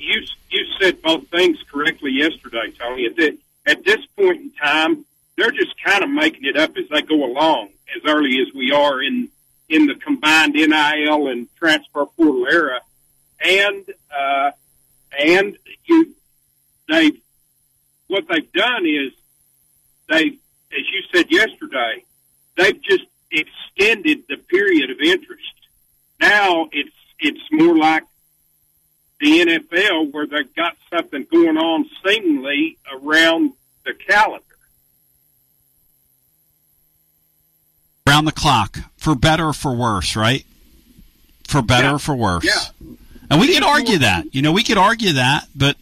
said 0.79 1.01
both 1.01 1.27
things 1.29 1.57
correctly 1.71 2.11
yesterday, 2.11 2.71
Tony. 2.77 3.05
At, 3.05 3.15
the, 3.15 3.37
at 3.65 3.83
this 3.83 4.05
point 4.17 4.41
in 4.41 4.51
time, 4.51 5.05
they're 5.37 5.51
just 5.51 5.73
kind 5.83 6.03
of 6.03 6.09
making 6.09 6.45
it 6.45 6.57
up 6.57 6.75
as 6.77 6.89
they 6.89 7.01
go 7.01 7.23
along. 7.25 7.69
As 7.95 8.01
early 8.05 8.39
as 8.41 8.53
we 8.53 8.71
are 8.71 9.01
in 9.01 9.29
in 9.69 9.85
the 9.85 9.95
combined 9.95 10.53
NIL 10.53 11.27
and 11.27 11.47
transfer 11.57 12.05
portal 12.05 12.45
era, 12.49 12.81
and 13.39 13.85
uh, 14.17 14.51
and 15.17 15.57
you 15.85 16.15
they 16.89 17.11
what 18.07 18.27
they've 18.27 18.51
done 18.51 18.85
is 18.85 19.11
they, 20.09 20.25
as 20.27 20.85
you 20.91 21.03
said 21.13 21.31
yesterday, 21.31 22.03
they've 22.55 22.81
just 22.81 23.03
extended 23.31 24.23
the 24.29 24.37
period 24.37 24.89
of 24.89 24.97
interest. 24.99 25.43
Now 26.19 26.67
it's 26.71 26.95
it's 27.19 27.41
more 27.51 27.77
like 27.77 28.03
the 29.19 29.39
NFL 29.39 30.11
where 30.11 30.27
they've 30.27 30.53
got 30.56 30.77
something 30.89 31.26
going 31.31 31.57
on 31.57 31.89
seemingly 32.06 32.77
around 32.94 33.53
the 33.85 33.94
calendar. 33.94 34.44
Around 38.07 38.26
the 38.26 38.31
clock, 38.31 38.77
for 38.98 39.15
better 39.15 39.48
or 39.48 39.53
for 39.53 39.76
worse, 39.76 40.15
right? 40.15 40.45
For 41.48 41.61
better 41.61 41.95
or 41.95 41.99
for 41.99 42.15
worse. 42.15 42.45
Yeah. 42.45 42.98
And 43.30 43.41
we 43.41 43.53
could 43.53 43.64
argue 43.64 43.98
that. 43.99 44.34
You 44.34 44.41
know, 44.41 44.52
we 44.53 44.64
could 44.64 44.77
argue 44.77 45.14
that, 45.14 45.48
but 45.56 45.76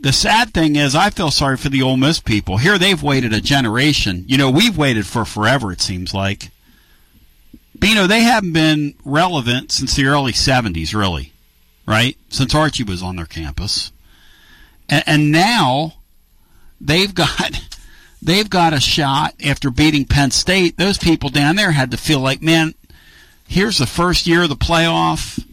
the 0.00 0.12
sad 0.12 0.52
thing 0.52 0.76
is 0.76 0.94
I 0.94 1.10
feel 1.10 1.30
sorry 1.30 1.56
for 1.56 1.68
the 1.68 1.82
Ole 1.82 1.96
Miss 1.96 2.20
people. 2.20 2.56
Here 2.56 2.78
they've 2.78 3.02
waited 3.02 3.32
a 3.32 3.40
generation. 3.40 4.24
You 4.26 4.38
know, 4.38 4.50
we've 4.50 4.76
waited 4.76 5.06
for 5.06 5.24
forever, 5.24 5.70
it 5.72 5.80
seems 5.80 6.14
like. 6.14 6.50
But, 7.78 7.88
you 7.88 7.94
know, 7.94 8.06
they 8.06 8.20
haven't 8.20 8.52
been 8.52 8.94
relevant 9.04 9.72
since 9.72 9.94
the 9.96 10.06
early 10.06 10.32
70s, 10.32 10.94
really, 10.94 11.31
right? 11.86 12.16
Since 12.28 12.54
Archie 12.54 12.84
was 12.84 13.02
on 13.02 13.16
their 13.16 13.26
campus. 13.26 13.92
And, 14.88 15.04
and 15.06 15.32
now 15.32 15.94
they've 16.80 17.14
got 17.14 17.60
they've 18.22 18.50
got 18.50 18.72
a 18.72 18.80
shot 18.80 19.34
after 19.44 19.70
beating 19.70 20.04
Penn 20.04 20.30
State. 20.30 20.76
Those 20.76 20.98
people 20.98 21.30
down 21.30 21.56
there 21.56 21.72
had 21.72 21.90
to 21.90 21.96
feel 21.96 22.20
like, 22.20 22.42
man, 22.42 22.74
here's 23.48 23.78
the 23.78 23.86
first 23.86 24.26
year 24.26 24.42
of 24.42 24.48
the 24.48 24.56
playoff. 24.56 25.44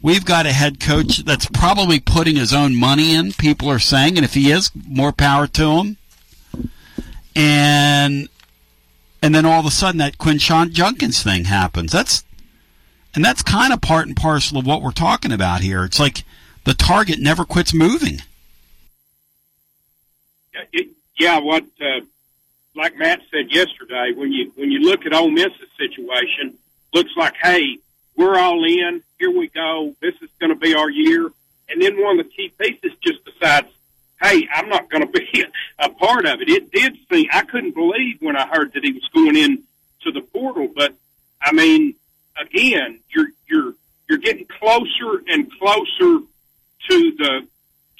We've 0.00 0.24
got 0.24 0.46
a 0.46 0.52
head 0.52 0.80
coach 0.80 1.18
that's 1.18 1.46
probably 1.46 2.00
putting 2.00 2.34
his 2.34 2.52
own 2.52 2.74
money 2.74 3.14
in, 3.14 3.32
people 3.32 3.68
are 3.70 3.78
saying, 3.78 4.16
and 4.18 4.24
if 4.24 4.34
he 4.34 4.50
is, 4.50 4.72
more 4.88 5.12
power 5.12 5.46
to 5.46 5.70
him. 5.70 5.96
And 7.36 8.28
and 9.22 9.34
then 9.34 9.46
all 9.46 9.60
of 9.60 9.66
a 9.66 9.70
sudden 9.70 9.98
that 9.98 10.18
Quinshon 10.18 10.72
Judkins 10.72 11.22
thing 11.22 11.44
happens. 11.44 11.92
That's 11.92 12.24
and 13.14 13.24
that's 13.24 13.42
kind 13.42 13.72
of 13.72 13.80
part 13.80 14.06
and 14.06 14.16
parcel 14.16 14.58
of 14.58 14.66
what 14.66 14.82
we're 14.82 14.92
talking 14.92 15.32
about 15.32 15.60
here. 15.60 15.84
It's 15.84 16.00
like 16.00 16.24
the 16.64 16.74
target 16.74 17.18
never 17.18 17.44
quits 17.44 17.74
moving. 17.74 18.22
Yeah, 21.18 21.38
what 21.38 21.64
uh, 21.80 22.00
like 22.74 22.96
Matt 22.96 23.20
said 23.30 23.50
yesterday, 23.50 24.12
when 24.14 24.32
you 24.32 24.52
when 24.56 24.70
you 24.70 24.80
look 24.80 25.06
at 25.06 25.12
Ole 25.12 25.30
Miss's 25.30 25.68
situation, 25.76 26.54
looks 26.92 27.12
like, 27.16 27.34
hey, 27.40 27.78
we're 28.16 28.38
all 28.38 28.64
in. 28.64 29.02
Here 29.18 29.30
we 29.30 29.48
go. 29.48 29.94
This 30.00 30.14
is 30.20 30.30
going 30.40 30.50
to 30.50 30.58
be 30.58 30.74
our 30.74 30.90
year. 30.90 31.30
And 31.68 31.80
then 31.80 32.02
one 32.02 32.18
of 32.18 32.26
the 32.26 32.32
key 32.32 32.52
pieces 32.58 32.92
just 33.02 33.24
decides, 33.24 33.68
hey, 34.20 34.48
I'm 34.52 34.68
not 34.68 34.90
going 34.90 35.06
to 35.06 35.12
be 35.12 35.44
a 35.78 35.88
part 35.90 36.26
of 36.26 36.40
it. 36.40 36.48
It 36.48 36.70
did 36.70 36.96
seem 37.10 37.26
I 37.32 37.42
couldn't 37.42 37.74
believe 37.74 38.20
when 38.20 38.36
I 38.36 38.46
heard 38.46 38.72
that 38.74 38.84
he 38.84 38.92
was 38.92 39.08
going 39.14 39.36
in 39.36 39.62
to 40.02 40.12
the 40.12 40.20
portal, 40.20 40.68
but 40.74 40.94
I 41.40 41.52
mean, 41.52 41.94
again, 42.40 43.00
you're 43.14 43.28
you're 43.48 43.74
you're 44.08 44.18
getting 44.18 44.46
closer 44.46 45.22
and 45.28 45.50
closer 45.58 46.24
to 46.88 47.12
the 47.18 47.46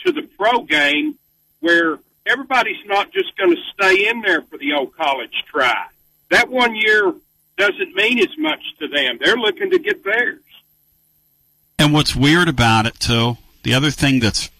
to 0.04 0.12
the 0.12 0.22
pro 0.22 0.62
game 0.62 1.18
where 1.60 1.98
everybody's 2.26 2.84
not 2.86 3.12
just 3.12 3.36
going 3.36 3.54
to 3.54 3.62
stay 3.72 4.09
in 4.09 4.20
there 4.20 4.42
for 4.42 4.59
the 4.59 4.72
old 4.72 4.96
college 4.96 5.44
try. 5.46 5.86
That 6.30 6.48
one 6.48 6.74
year 6.74 7.12
doesn't 7.56 7.94
mean 7.94 8.18
as 8.18 8.36
much 8.38 8.60
to 8.80 8.88
them. 8.88 9.18
They're 9.22 9.36
looking 9.36 9.70
to 9.70 9.78
get 9.78 10.02
theirs. 10.04 10.40
And 11.78 11.92
what's 11.92 12.16
weird 12.16 12.48
about 12.48 12.86
it 12.86 12.98
too, 12.98 13.36
the 13.62 13.74
other 13.74 13.90
thing 13.90 14.20
that's 14.20 14.50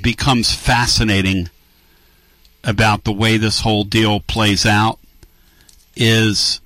becomes 0.00 0.54
fascinating 0.54 1.48
about 2.64 3.04
the 3.04 3.12
way 3.12 3.36
this 3.36 3.60
whole 3.60 3.84
deal 3.84 4.20
plays 4.20 4.66
out 4.66 4.98
is 5.94 6.60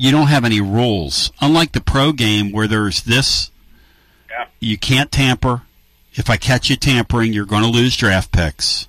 you 0.00 0.10
don't 0.10 0.28
have 0.28 0.44
any 0.44 0.60
rules. 0.60 1.30
Unlike 1.40 1.72
the 1.72 1.80
pro 1.80 2.12
game 2.12 2.52
where 2.52 2.66
there's 2.66 3.02
this 3.02 3.50
you 4.58 4.78
can't 4.78 5.10
tamper. 5.12 5.62
If 6.14 6.30
I 6.30 6.36
catch 6.36 6.70
you 6.70 6.76
tampering, 6.76 7.32
you're 7.32 7.46
going 7.46 7.62
to 7.62 7.68
lose 7.68 7.96
draft 7.96 8.32
picks. 8.32 8.88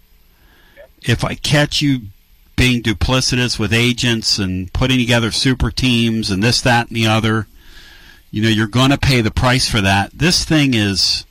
If 1.02 1.24
I 1.24 1.36
catch 1.36 1.82
you 1.82 2.08
being 2.56 2.84
duplicitous 2.84 3.58
with 3.58 3.74
agents 3.74 4.38
and 4.38 4.72
putting 4.72 5.00
together 5.00 5.32
super 5.32 5.72
teams 5.72 6.30
and 6.30 6.44
this, 6.44 6.62
that, 6.62 6.88
and 6.88 6.96
the 6.96 7.08
other. 7.08 7.48
You 8.30 8.44
know, 8.44 8.50
you're 8.50 8.68
going 8.68 8.92
to 8.92 8.98
pay 8.98 9.22
the 9.22 9.32
price 9.32 9.68
for 9.70 9.82
that. 9.82 10.12
This 10.14 10.46
thing 10.46 10.74
is, 10.74 11.26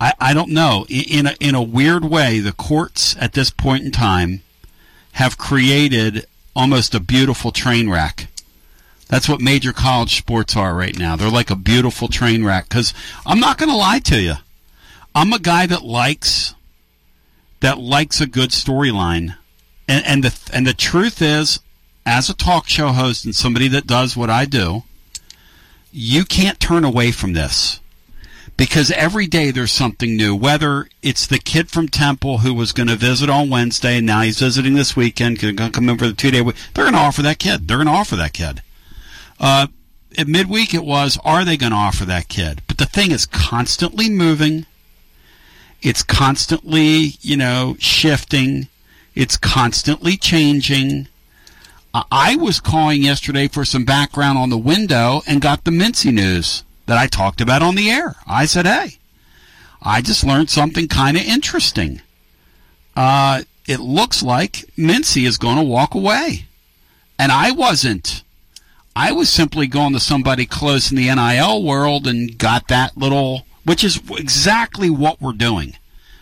I, 0.00 0.12
I 0.18 0.34
don't 0.34 0.50
know. 0.50 0.86
In 0.88 1.26
a, 1.26 1.36
in 1.38 1.54
a 1.54 1.62
weird 1.62 2.04
way, 2.04 2.40
the 2.40 2.52
courts 2.52 3.16
at 3.20 3.32
this 3.32 3.50
point 3.50 3.84
in 3.84 3.92
time 3.92 4.42
have 5.12 5.38
created 5.38 6.26
almost 6.54 6.94
a 6.94 7.00
beautiful 7.00 7.52
train 7.52 7.88
wreck. 7.88 8.26
That's 9.10 9.28
what 9.28 9.40
major 9.40 9.72
college 9.72 10.16
sports 10.16 10.56
are 10.56 10.72
right 10.72 10.96
now. 10.96 11.16
They're 11.16 11.28
like 11.28 11.50
a 11.50 11.56
beautiful 11.56 12.06
train 12.06 12.44
wreck. 12.44 12.68
Because 12.68 12.94
I'm 13.26 13.40
not 13.40 13.58
going 13.58 13.68
to 13.68 13.76
lie 13.76 13.98
to 13.98 14.20
you, 14.20 14.34
I'm 15.16 15.32
a 15.32 15.40
guy 15.40 15.66
that 15.66 15.82
likes 15.82 16.54
that 17.58 17.78
likes 17.78 18.20
a 18.20 18.26
good 18.26 18.50
storyline, 18.50 19.36
and 19.88 20.06
and 20.06 20.24
the 20.24 20.50
and 20.54 20.64
the 20.64 20.72
truth 20.72 21.20
is, 21.20 21.58
as 22.06 22.30
a 22.30 22.34
talk 22.34 22.68
show 22.68 22.88
host 22.88 23.24
and 23.24 23.34
somebody 23.34 23.66
that 23.68 23.88
does 23.88 24.16
what 24.16 24.30
I 24.30 24.44
do, 24.44 24.84
you 25.90 26.24
can't 26.24 26.60
turn 26.60 26.84
away 26.84 27.10
from 27.10 27.32
this 27.32 27.80
because 28.56 28.92
every 28.92 29.26
day 29.26 29.50
there's 29.50 29.72
something 29.72 30.16
new. 30.16 30.36
Whether 30.36 30.88
it's 31.02 31.26
the 31.26 31.38
kid 31.38 31.68
from 31.68 31.88
Temple 31.88 32.38
who 32.38 32.54
was 32.54 32.70
going 32.70 32.88
to 32.88 32.96
visit 32.96 33.28
on 33.28 33.50
Wednesday 33.50 33.96
and 33.96 34.06
now 34.06 34.20
he's 34.20 34.38
visiting 34.38 34.74
this 34.74 34.94
weekend, 34.94 35.40
going 35.40 35.56
to 35.56 35.70
come 35.70 35.88
in 35.88 35.98
for 35.98 36.06
the 36.06 36.12
two 36.12 36.30
day 36.30 36.40
week, 36.40 36.54
they're 36.74 36.84
going 36.84 36.94
to 36.94 37.00
offer 37.00 37.22
that 37.22 37.40
kid. 37.40 37.66
They're 37.66 37.78
going 37.78 37.88
to 37.88 37.92
offer 37.92 38.14
that 38.14 38.32
kid. 38.32 38.62
Uh, 39.40 39.66
at 40.18 40.28
midweek, 40.28 40.74
it 40.74 40.84
was, 40.84 41.18
are 41.24 41.44
they 41.44 41.56
going 41.56 41.72
to 41.72 41.78
offer 41.78 42.04
that 42.04 42.28
kid? 42.28 42.62
But 42.68 42.78
the 42.78 42.84
thing 42.84 43.10
is 43.10 43.26
constantly 43.26 44.10
moving. 44.10 44.66
It's 45.82 46.02
constantly, 46.02 47.14
you 47.22 47.36
know, 47.36 47.76
shifting. 47.78 48.68
It's 49.14 49.36
constantly 49.36 50.16
changing. 50.16 51.08
I 51.92 52.36
was 52.36 52.60
calling 52.60 53.02
yesterday 53.02 53.48
for 53.48 53.64
some 53.64 53.84
background 53.84 54.38
on 54.38 54.50
the 54.50 54.58
window 54.58 55.22
and 55.26 55.40
got 55.40 55.64
the 55.64 55.72
Mincey 55.72 56.12
news 56.12 56.62
that 56.86 56.98
I 56.98 57.06
talked 57.06 57.40
about 57.40 57.62
on 57.62 57.74
the 57.74 57.90
air. 57.90 58.16
I 58.26 58.46
said, 58.46 58.66
hey, 58.66 58.98
I 59.82 60.02
just 60.02 60.22
learned 60.22 60.50
something 60.50 60.86
kind 60.86 61.16
of 61.16 61.24
interesting. 61.24 62.02
Uh, 62.94 63.42
it 63.66 63.80
looks 63.80 64.22
like 64.22 64.64
Mincey 64.76 65.24
is 65.24 65.38
going 65.38 65.56
to 65.56 65.62
walk 65.62 65.94
away. 65.94 66.46
And 67.18 67.32
I 67.32 67.50
wasn't. 67.50 68.22
I 68.94 69.12
was 69.12 69.30
simply 69.30 69.66
going 69.66 69.92
to 69.92 70.00
somebody 70.00 70.46
close 70.46 70.90
in 70.90 70.96
the 70.96 71.14
NIL 71.14 71.62
world 71.62 72.06
and 72.06 72.36
got 72.36 72.68
that 72.68 72.96
little, 72.96 73.46
which 73.64 73.84
is 73.84 74.00
exactly 74.10 74.90
what 74.90 75.20
we're 75.20 75.32
doing. 75.32 75.76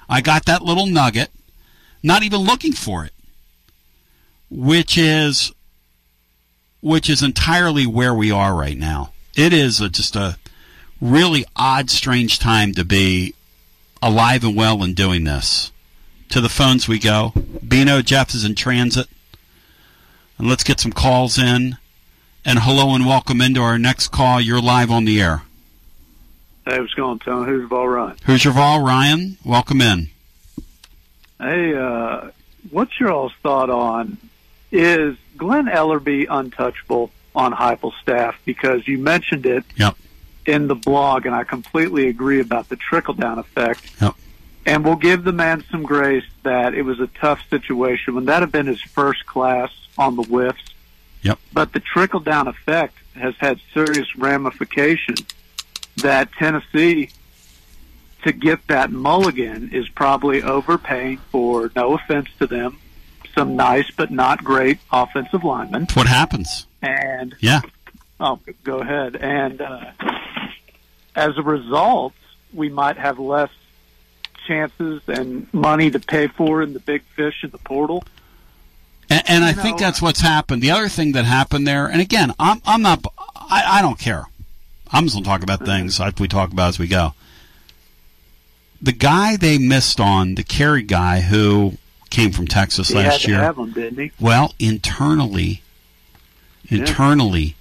I 0.08 0.20
got 0.20 0.46
that 0.46 0.62
little 0.62 0.86
nugget, 0.86 1.30
not 2.02 2.22
even 2.22 2.40
looking 2.40 2.72
for 2.72 3.04
it, 3.04 3.12
which 4.50 4.96
is 4.96 5.52
which 6.80 7.10
is 7.10 7.22
entirely 7.22 7.86
where 7.86 8.14
we 8.14 8.30
are 8.30 8.54
right 8.54 8.78
now. 8.78 9.12
It 9.36 9.52
is 9.52 9.80
a, 9.80 9.88
just 9.88 10.14
a 10.14 10.38
really 11.00 11.44
odd, 11.56 11.90
strange 11.90 12.38
time 12.38 12.72
to 12.74 12.84
be 12.84 13.34
alive 14.00 14.44
and 14.44 14.56
well 14.56 14.82
and 14.82 14.94
doing 14.94 15.24
this. 15.24 15.72
To 16.30 16.40
the 16.40 16.48
phones 16.48 16.86
we 16.86 16.98
go. 16.98 17.32
Bino 17.66 18.02
Jeff 18.02 18.34
is 18.34 18.44
in 18.44 18.54
transit. 18.54 19.08
And 20.36 20.48
let's 20.48 20.62
get 20.62 20.78
some 20.78 20.92
calls 20.92 21.38
in. 21.38 21.78
And 22.48 22.60
hello 22.60 22.94
and 22.94 23.04
welcome 23.04 23.42
into 23.42 23.60
our 23.60 23.78
next 23.78 24.08
call. 24.08 24.40
You're 24.40 24.58
live 24.58 24.90
on 24.90 25.04
the 25.04 25.20
air. 25.20 25.42
Hey, 26.64 26.80
what's 26.80 26.94
going 26.94 27.10
on, 27.10 27.18
Tony? 27.18 27.46
Who's 27.46 27.68
Vol 27.68 27.86
Ryan? 27.86 28.16
Who's 28.24 28.42
your 28.42 28.54
Vol 28.54 28.82
Ryan? 28.82 29.36
Welcome 29.44 29.82
in. 29.82 30.08
Hey, 31.38 31.74
uh, 31.76 32.30
what's 32.70 32.98
your 32.98 33.12
all's 33.12 33.34
thought 33.42 33.68
on 33.68 34.16
is 34.72 35.18
Glen 35.36 35.66
Elarbee 35.66 36.26
untouchable 36.30 37.10
on 37.34 37.52
Heupel's 37.52 37.96
staff? 38.00 38.40
Because 38.46 38.88
you 38.88 38.96
mentioned 38.96 39.44
it 39.44 39.64
yep. 39.76 39.98
in 40.46 40.68
the 40.68 40.74
blog, 40.74 41.26
and 41.26 41.34
I 41.34 41.44
completely 41.44 42.08
agree 42.08 42.40
about 42.40 42.70
the 42.70 42.76
trickle 42.76 43.12
down 43.12 43.38
effect. 43.38 43.92
Yep. 44.00 44.14
And 44.64 44.86
we'll 44.86 44.96
give 44.96 45.22
the 45.22 45.32
man 45.32 45.64
some 45.70 45.82
grace 45.82 46.24
that 46.44 46.72
it 46.72 46.80
was 46.80 46.98
a 46.98 47.08
tough 47.08 47.42
situation. 47.50 48.14
When 48.14 48.24
that 48.24 48.40
had 48.40 48.50
been 48.50 48.68
his 48.68 48.80
first 48.80 49.26
class 49.26 49.70
on 49.98 50.16
the 50.16 50.22
whiffs, 50.22 50.62
Yep. 51.22 51.38
But 51.52 51.72
the 51.72 51.80
trickle 51.80 52.20
down 52.20 52.48
effect 52.48 52.94
has 53.14 53.34
had 53.38 53.60
serious 53.74 54.16
ramifications 54.16 55.24
that 55.96 56.30
Tennessee 56.32 57.10
to 58.22 58.32
get 58.32 58.66
that 58.68 58.90
mulligan 58.90 59.70
is 59.72 59.88
probably 59.88 60.42
overpaying 60.42 61.18
for 61.30 61.70
no 61.76 61.94
offense 61.94 62.28
to 62.38 62.46
them, 62.46 62.78
some 63.34 63.56
nice 63.56 63.90
but 63.90 64.10
not 64.10 64.42
great 64.44 64.78
offensive 64.92 65.44
linemen. 65.44 65.86
What 65.94 66.06
happens. 66.06 66.66
And 66.82 67.34
Yeah. 67.40 67.60
oh, 68.20 68.40
go 68.64 68.80
ahead. 68.80 69.16
And 69.16 69.60
uh, 69.60 69.92
as 71.14 71.36
a 71.36 71.42
result, 71.42 72.12
we 72.52 72.68
might 72.68 72.96
have 72.96 73.18
less 73.18 73.50
chances 74.46 75.02
and 75.08 75.52
money 75.52 75.90
to 75.90 75.98
pay 76.00 76.26
for 76.26 76.62
in 76.62 76.72
the 76.72 76.80
big 76.80 77.02
fish 77.14 77.44
in 77.44 77.50
the 77.50 77.58
portal. 77.58 78.02
And, 79.10 79.22
and 79.26 79.44
I 79.44 79.52
think 79.52 79.78
that's 79.78 80.02
what's 80.02 80.20
happened. 80.20 80.62
The 80.62 80.70
other 80.70 80.88
thing 80.88 81.12
that 81.12 81.24
happened 81.24 81.66
there, 81.66 81.86
and 81.86 82.00
again, 82.00 82.34
I'm 82.38 82.60
I'm 82.66 82.82
not, 82.82 83.04
I, 83.36 83.78
I 83.78 83.82
don't 83.82 83.98
care. 83.98 84.26
I'm 84.90 85.04
just 85.04 85.14
going 85.14 85.24
to 85.24 85.28
talk 85.30 85.42
about 85.42 85.64
things 85.66 86.00
like 86.00 86.18
we 86.18 86.28
talk 86.28 86.52
about 86.52 86.68
as 86.68 86.78
we 86.78 86.88
go. 86.88 87.14
The 88.80 88.92
guy 88.92 89.36
they 89.36 89.58
missed 89.58 90.00
on, 90.00 90.34
the 90.34 90.42
carry 90.44 90.82
guy 90.82 91.20
who 91.20 91.74
came 92.10 92.32
from 92.32 92.46
Texas 92.46 92.88
He 92.88 92.94
last 92.94 93.12
had 93.12 93.20
to 93.22 93.28
year. 93.30 93.38
have 93.40 93.56
them, 93.56 93.72
didn't 93.72 93.98
he? 93.98 94.12
Well, 94.20 94.54
internally, 94.58 95.62
internally, 96.68 97.56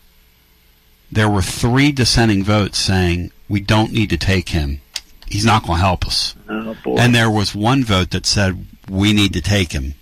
there 1.11 1.30
were 1.30 1.41
three 1.41 1.91
dissenting 1.91 2.44
votes 2.44 2.78
saying 2.78 3.32
we 3.49 3.60
don't 3.60 3.91
need 3.91 4.10
to 4.11 4.18
take 4.18 4.49
him. 4.49 4.80
He's 5.28 5.45
not 5.45 5.64
going 5.64 5.80
to 5.80 5.84
help 5.84 6.06
us. 6.06 6.36
Oh, 6.48 6.76
boy. 6.84 6.98
And 6.98 7.14
there 7.14 7.30
was 7.30 7.53
one 7.53 7.84
vote 7.84 8.11
that 8.11 8.26
said 8.26 8.65
we 8.90 9.11
need 9.11 9.34
to 9.34 9.41
take 9.41 9.74
him. 9.74 9.95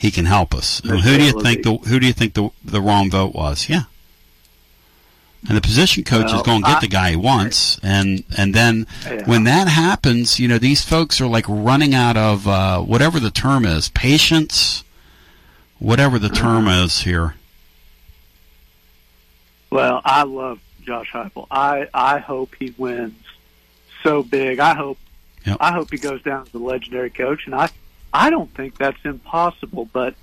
He 0.00 0.10
can 0.10 0.24
help 0.24 0.54
us. 0.54 0.80
And 0.80 1.00
who 1.00 1.18
do 1.18 1.24
you 1.24 1.40
think 1.42 1.62
the 1.62 1.74
who 1.76 2.00
do 2.00 2.06
you 2.06 2.12
think 2.14 2.32
the 2.34 2.48
the 2.64 2.80
wrong 2.80 3.10
vote 3.10 3.34
was? 3.34 3.68
Yeah. 3.68 3.82
And 5.48 5.56
the 5.56 5.60
position 5.62 6.04
coach 6.04 6.32
is 6.32 6.42
going 6.42 6.62
to 6.62 6.66
get 6.68 6.76
I- 6.78 6.80
the 6.80 6.88
guy 6.88 7.10
he 7.10 7.16
wants, 7.16 7.78
and 7.82 8.24
and 8.36 8.54
then 8.54 8.86
Yeah. 9.04 9.24
when 9.26 9.44
that 9.44 9.68
happens, 9.68 10.38
you 10.40 10.48
know 10.48 10.58
these 10.58 10.82
folks 10.84 11.20
are 11.20 11.26
like 11.26 11.44
running 11.48 11.94
out 11.94 12.16
of 12.16 12.48
uh, 12.48 12.80
whatever 12.80 13.20
the 13.20 13.30
term 13.30 13.64
is, 13.66 13.88
patience, 13.90 14.84
whatever 15.78 16.18
the 16.18 16.28
term 16.30 16.66
Uh-huh. 16.66 16.84
is 16.84 17.00
here. 17.02 17.34
Well, 19.70 20.00
I 20.04 20.22
love 20.24 20.58
Josh 20.84 21.10
Heupel. 21.12 21.46
I 21.50 21.88
I 21.94 22.18
hope 22.18 22.54
he 22.58 22.74
wins 22.76 23.14
so 24.02 24.22
big. 24.22 24.58
I 24.58 24.74
hope 24.74 24.98
I 25.60 25.72
hope 25.72 25.90
he 25.90 25.98
goes 25.98 26.22
down 26.22 26.42
as 26.46 26.54
a 26.54 26.58
legendary 26.58 27.10
coach, 27.10 27.46
and 27.46 27.54
I 27.54 27.68
I 28.12 28.30
don't 28.30 28.52
think 28.54 28.76
that's 28.78 28.98
impossible. 29.04 29.88
But 29.92 30.14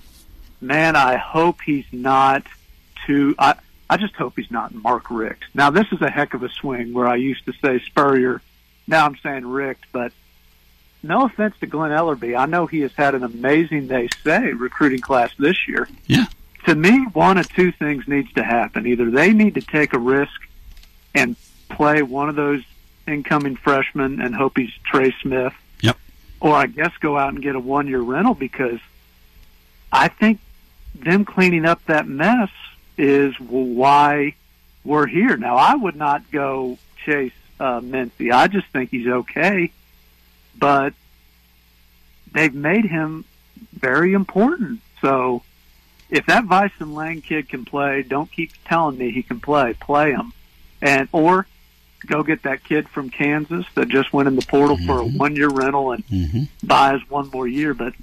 man, 0.61 0.95
I 0.95 1.15
hope 1.17 1.61
he's 1.61 1.85
not 1.91 2.43
too. 3.05 3.35
I 3.39 3.55
I 3.89 3.97
just 3.97 4.15
hope 4.15 4.33
he's 4.35 4.51
not 4.51 4.73
Mark 4.73 5.09
Richt. 5.09 5.43
Now 5.53 5.69
this 5.69 5.87
is 5.91 6.01
a 6.01 6.09
heck 6.09 6.33
of 6.33 6.43
a 6.43 6.49
swing 6.49 6.93
where 6.93 7.07
I 7.07 7.15
used 7.15 7.45
to 7.45 7.53
say 7.61 7.79
Spurrier, 7.79 8.41
now 8.87 9.05
I'm 9.05 9.17
saying 9.17 9.45
Richt, 9.47 9.85
but. 9.91 10.11
No 11.03 11.25
offense 11.25 11.53
to 11.59 11.67
Glen 11.67 11.91
Elarbee. 11.91 12.35
I 12.35 12.47
know 12.47 12.65
he 12.65 12.79
has 12.79 12.91
had 12.93 13.13
an 13.13 13.23
amazing, 13.23 13.87
they 13.87 14.09
say, 14.23 14.51
recruiting 14.51 14.99
class 14.99 15.29
this 15.37 15.67
year 15.67 15.87
Yeah. 16.07 16.25
to 16.65 16.73
me, 16.73 17.05
one 17.13 17.37
of 17.37 17.47
two 17.53 17.71
things 17.71 18.07
needs 18.07 18.33
to 18.33 18.43
happen. 18.43 18.87
Either 18.87 19.09
they 19.11 19.31
need 19.31 19.53
to 19.55 19.61
take 19.61 19.93
a 19.93 19.99
risk 19.99 20.33
and 21.13 21.35
play 21.69 22.01
one 22.01 22.29
of 22.29 22.35
those 22.35 22.63
incoming 23.07 23.55
freshmen 23.57 24.19
and 24.19 24.33
hope 24.33 24.57
he's 24.57 24.71
Trey 24.85 25.13
Smith. 25.21 25.53
Or 26.39 26.53
I 26.53 26.67
guess 26.67 26.91
go 26.99 27.17
out 27.17 27.33
and 27.33 27.41
get 27.41 27.55
a 27.55 27.59
one 27.59 27.87
year 27.87 27.99
rental 28.01 28.35
because 28.35 28.79
I 29.91 30.07
think 30.07 30.39
them 30.93 31.25
cleaning 31.25 31.65
up 31.65 31.83
that 31.85 32.07
mess 32.07 32.49
is 32.97 33.39
why 33.39 34.35
we're 34.83 35.07
here. 35.07 35.37
Now, 35.37 35.55
I 35.55 35.75
would 35.75 35.95
not 35.95 36.29
go 36.31 36.77
chase 37.05 37.33
uh, 37.59 37.81
Mincey. 37.81 38.31
I 38.31 38.47
just 38.47 38.67
think 38.67 38.91
he's 38.91 39.07
okay, 39.07 39.71
but 40.57 40.93
they've 42.31 42.53
made 42.53 42.85
him 42.85 43.25
very 43.73 44.13
important. 44.13 44.81
So 45.01 45.43
if 46.09 46.25
that 46.27 46.45
Vysen 46.45 46.93
Lang 46.93 47.21
kid 47.21 47.49
can 47.49 47.65
play, 47.65 48.03
don't 48.03 48.31
keep 48.31 48.51
telling 48.65 48.97
me 48.97 49.11
he 49.11 49.23
can 49.23 49.39
play. 49.39 49.73
Play 49.73 50.11
him, 50.11 50.33
and 50.81 51.09
or 51.11 51.47
go 52.05 52.23
get 52.23 52.43
that 52.43 52.63
kid 52.63 52.87
from 52.89 53.09
Kansas 53.09 53.65
that 53.75 53.87
just 53.87 54.13
went 54.13 54.27
in 54.27 54.35
the 54.35 54.45
portal 54.45 54.77
for 54.85 54.99
a 54.99 55.05
one 55.05 55.35
year 55.35 55.49
rental 55.49 55.91
and 55.91 56.05
Mm-hmm. 56.07 56.43
buys 56.65 57.01
one 57.09 57.29
more 57.31 57.47
year. 57.47 57.73
But 57.73 57.93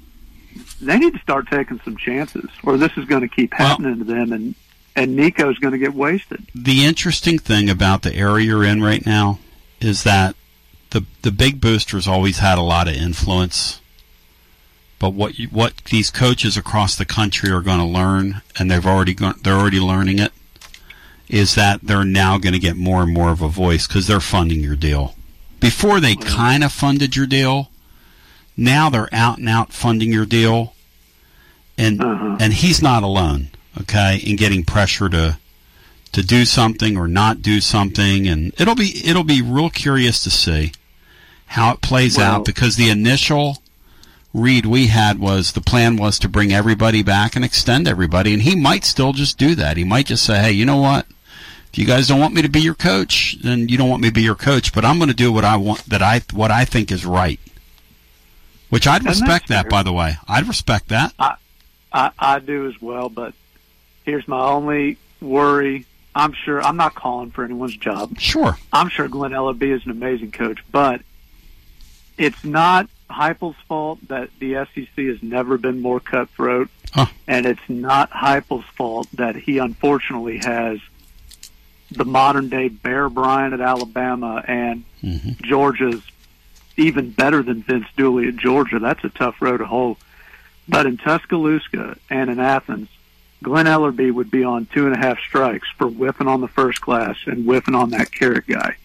they 0.80 0.98
need 0.98 1.14
to 1.14 1.20
start 1.20 1.48
taking 1.48 1.80
some 1.84 1.96
chances, 1.96 2.48
or 2.62 2.76
this 2.76 2.92
is 2.96 3.04
going 3.04 3.22
to 3.22 3.28
keep 3.28 3.54
happening 3.54 3.98
to 3.98 4.04
them, 4.04 4.32
and 4.32 4.54
and 4.96 5.16
Nico's 5.16 5.58
going 5.58 5.72
to 5.72 5.78
get 5.78 5.94
wasted. 5.94 6.46
The 6.54 6.84
interesting 6.84 7.38
thing 7.38 7.68
about 7.68 8.02
the 8.02 8.14
area 8.14 8.46
you're 8.46 8.64
in 8.64 8.82
right 8.82 9.04
now 9.04 9.38
is 9.80 10.04
that 10.04 10.36
the 10.90 11.04
the 11.22 11.32
big 11.32 11.60
boosters 11.60 12.06
always 12.06 12.38
had 12.38 12.58
a 12.58 12.62
lot 12.62 12.86
of 12.88 12.94
influence 12.94 13.80
But 15.00 15.10
what 15.10 15.38
you, 15.38 15.48
what 15.48 15.76
these 15.90 16.10
coaches 16.10 16.56
across 16.56 16.94
the 16.96 17.04
country 17.04 17.50
are 17.50 17.60
going 17.60 17.80
to 17.80 17.84
learn, 17.84 18.42
and 18.58 18.70
they've 18.70 18.86
already 18.86 19.14
gone, 19.14 19.38
they're 19.42 19.58
already 19.58 19.80
learning 19.80 20.18
it, 20.20 20.32
is 21.28 21.54
that 21.54 21.80
they're 21.82 22.04
now 22.04 22.38
going 22.38 22.52
to 22.52 22.58
get 22.58 22.76
more 22.76 23.02
and 23.02 23.12
more 23.12 23.30
of 23.30 23.42
a 23.42 23.48
voice 23.48 23.86
because 23.86 24.06
they're 24.06 24.20
funding 24.20 24.60
your 24.60 24.76
deal. 24.76 25.14
Before 25.60 26.00
they 26.00 26.14
kind 26.14 26.62
of 26.62 26.72
funded 26.72 27.16
your 27.16 27.26
deal, 27.26 27.70
now 28.56 28.90
they're 28.90 29.08
out 29.12 29.38
and 29.38 29.48
out 29.48 29.72
funding 29.72 30.12
your 30.12 30.26
deal, 30.26 30.74
and 31.78 32.02
uh-huh. 32.02 32.36
and 32.40 32.52
he's 32.52 32.82
not 32.82 33.02
alone. 33.02 33.48
Okay, 33.80 34.20
in 34.24 34.36
getting 34.36 34.64
pressure 34.64 35.08
to 35.08 35.38
to 36.12 36.22
do 36.22 36.44
something 36.44 36.96
or 36.96 37.08
not 37.08 37.42
do 37.42 37.60
something, 37.60 38.28
and 38.28 38.52
it'll 38.58 38.76
be 38.76 39.02
it'll 39.04 39.24
be 39.24 39.42
real 39.42 39.70
curious 39.70 40.22
to 40.24 40.30
see 40.30 40.72
how 41.46 41.72
it 41.72 41.80
plays 41.80 42.18
Well- 42.18 42.40
out 42.40 42.44
because 42.44 42.76
the 42.76 42.90
initial 42.90 43.62
read 44.34 44.66
we 44.66 44.88
had 44.88 45.18
was 45.20 45.52
the 45.52 45.60
plan 45.60 45.96
was 45.96 46.18
to 46.18 46.28
bring 46.28 46.52
everybody 46.52 47.02
back 47.02 47.36
and 47.36 47.44
extend 47.44 47.86
everybody, 47.88 48.34
and 48.34 48.42
he 48.42 48.56
might 48.56 48.84
still 48.84 49.12
just 49.12 49.38
do 49.38 49.54
that. 49.54 49.76
He 49.76 49.84
might 49.84 50.06
just 50.06 50.24
say, 50.24 50.42
"Hey, 50.42 50.52
you 50.52 50.66
know 50.66 50.76
what? 50.76 51.06
If 51.72 51.78
you 51.78 51.86
guys 51.86 52.08
don't 52.08 52.20
want 52.20 52.34
me 52.34 52.42
to 52.42 52.48
be 52.48 52.60
your 52.60 52.74
coach, 52.74 53.38
then 53.42 53.68
you 53.68 53.78
don't 53.78 53.88
want 53.88 54.02
me 54.02 54.08
to 54.08 54.14
be 54.14 54.22
your 54.22 54.34
coach, 54.34 54.74
but 54.74 54.84
I'm 54.84 54.98
going 54.98 55.08
to 55.08 55.14
do 55.14 55.32
what 55.32 55.44
I 55.44 55.56
want 55.56 55.84
that 55.86 56.02
I 56.02 56.20
what 56.32 56.50
I 56.50 56.64
think 56.64 56.92
is 56.92 57.06
right." 57.06 57.40
Which 58.70 58.88
I'd 58.88 59.04
respect 59.04 59.48
that, 59.48 59.68
by 59.68 59.84
the 59.84 59.92
way. 59.92 60.16
I'd 60.26 60.48
respect 60.48 60.88
that. 60.88 61.12
I, 61.16 61.36
I 61.92 62.10
I 62.18 62.38
do 62.40 62.66
as 62.66 62.82
well, 62.82 63.08
but 63.08 63.32
here's 64.04 64.26
my 64.26 64.40
only 64.40 64.98
worry. 65.20 65.86
I'm 66.12 66.32
sure 66.32 66.60
I'm 66.60 66.76
not 66.76 66.94
calling 66.96 67.30
for 67.30 67.44
anyone's 67.44 67.76
job. 67.76 68.18
Sure. 68.18 68.56
I'm 68.72 68.88
sure 68.88 69.06
Glen 69.06 69.30
Elarbee 69.30 69.74
is 69.74 69.84
an 69.84 69.92
amazing 69.92 70.32
coach, 70.32 70.58
but 70.72 71.02
it's 72.18 72.44
not 72.44 72.88
Heupel's 73.10 73.56
fault 73.68 73.98
that 74.08 74.30
the 74.38 74.66
SEC 74.74 75.04
has 75.04 75.22
never 75.22 75.58
been 75.58 75.80
more 75.80 76.00
cutthroat, 76.00 76.68
and 77.26 77.46
it's 77.46 77.68
not 77.68 78.10
Heupel's 78.10 78.64
fault 78.76 79.08
that 79.14 79.36
he 79.36 79.58
unfortunately 79.58 80.38
has 80.38 80.78
the 81.90 82.04
modern 82.04 82.48
day 82.48 82.68
Bear 82.68 83.08
Bryant 83.08 83.54
at 83.54 83.60
Alabama 83.60 84.42
and 84.46 84.84
mm-hmm. 85.02 85.32
Georgia's 85.42 86.02
even 86.76 87.10
better 87.10 87.42
than 87.42 87.62
Vince 87.62 87.86
Dooley 87.96 88.28
at 88.28 88.36
Georgia. 88.36 88.78
That's 88.78 89.04
a 89.04 89.10
tough 89.10 89.40
road 89.40 89.58
to 89.58 89.66
hoe. 89.66 89.96
But 90.68 90.86
in 90.86 90.96
Tuscaloosa 90.96 91.98
and 92.10 92.30
in 92.30 92.40
Athens, 92.40 92.88
Glen 93.42 93.66
Elarbee 93.66 94.12
would 94.12 94.30
be 94.30 94.42
on 94.42 94.66
two 94.66 94.86
and 94.86 94.94
a 94.94 94.98
half 94.98 95.18
strikes 95.18 95.68
for 95.76 95.86
whiffing 95.86 96.26
on 96.26 96.40
the 96.40 96.48
first 96.48 96.80
class 96.80 97.16
and 97.26 97.44
whiffing 97.44 97.74
on 97.74 97.90
that 97.90 98.10
carrot 98.10 98.46
guy. 98.46 98.76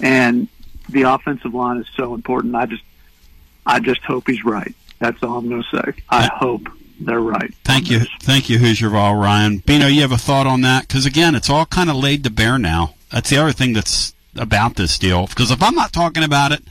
And 0.00 0.48
the 0.88 1.02
offensive 1.02 1.54
line 1.54 1.78
is 1.78 1.86
so 1.96 2.12
important. 2.12 2.54
I 2.56 2.66
just, 2.66 2.82
I 3.66 3.80
just 3.80 4.02
hope 4.02 4.26
he's 4.26 4.44
right. 4.44 4.74
That's 4.98 5.22
all 5.22 5.38
I'm 5.38 5.48
going 5.48 5.62
to 5.62 5.76
say. 5.76 6.02
I 6.08 6.26
hope 6.26 6.68
they're 7.00 7.20
right. 7.20 7.52
Thank 7.64 7.90
you, 7.90 8.00
thank 8.20 8.48
you, 8.48 8.58
Hoosier 8.58 8.90
Vol 8.90 9.16
Ryan. 9.16 9.58
Bino, 9.58 9.86
you 9.86 10.02
have 10.02 10.12
a 10.12 10.18
thought 10.18 10.46
on 10.46 10.60
that? 10.62 10.86
Because 10.86 11.06
again, 11.06 11.34
it's 11.34 11.50
all 11.50 11.66
kind 11.66 11.90
of 11.90 11.96
laid 11.96 12.24
to 12.24 12.30
bear 12.30 12.58
now. 12.58 12.94
That's 13.10 13.30
the 13.30 13.38
other 13.38 13.52
thing 13.52 13.72
that's 13.72 14.14
about 14.36 14.76
this 14.76 14.98
deal. 14.98 15.26
Because 15.26 15.50
if 15.50 15.62
I'm 15.62 15.74
not 15.74 15.92
talking 15.92 16.22
about 16.22 16.52
it, 16.52 16.62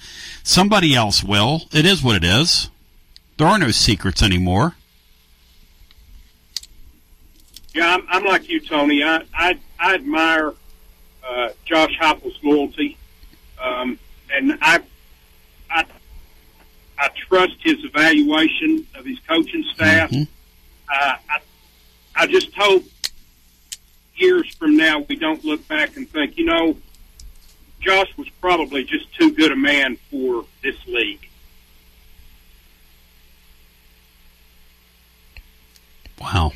somebody 0.44 0.96
else 0.96 1.24
will. 1.24 1.64
It 1.72 1.86
is 1.86 2.02
what 2.02 2.16
it 2.16 2.24
is. 2.24 2.70
There 3.38 3.48
are 3.48 3.58
no 3.58 3.72
secrets 3.72 4.22
anymore. 4.22 4.76
Yeah, 7.74 7.96
I'm, 7.96 8.06
I'm 8.10 8.26
like 8.26 8.50
you, 8.50 8.60
Tony. 8.60 9.04
I 9.04 9.24
I, 9.34 9.60
I 9.80 9.96
admire 9.96 10.54
uh, 11.28 11.50
Josh 11.66 11.98
Heupel's 12.00 12.38
loyalty, 12.44 12.98
um, 13.62 13.98
and 14.34 14.58
I 14.62 14.78
I 14.78 14.84
I 17.02 17.10
trust 17.28 17.56
his 17.62 17.84
evaluation 17.84 18.86
of 18.94 19.06
his 19.06 19.18
coaching 19.28 19.66
staff. 19.74 20.14
Uh, 20.14 20.26
I 20.88 21.40
I 22.16 22.28
just 22.28 22.54
hope 22.56 22.84
years 24.16 24.54
from 24.56 24.78
now 24.78 25.00
we 25.00 25.16
don't 25.16 25.44
look 25.44 25.68
back 25.68 25.98
and 25.98 26.08
think, 26.08 26.38
you 26.38 26.46
know, 26.46 26.78
Josh 27.80 28.16
was 28.18 28.30
probably 28.40 28.84
just 28.84 29.12
too 29.16 29.34
good 29.34 29.52
a 29.52 29.56
man 29.56 29.98
for 30.12 30.46
this 30.62 30.76
league. 30.86 31.28
Wow. 36.20 36.52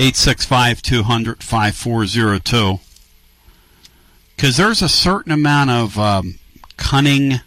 865 0.00 0.82
200 0.82 1.42
5402. 1.44 2.80
Because 4.34 4.56
there's 4.56 4.82
a 4.82 4.88
certain 4.88 5.30
amount 5.30 5.70
of 5.70 5.98
um, 5.98 6.38
cunning 6.76 7.40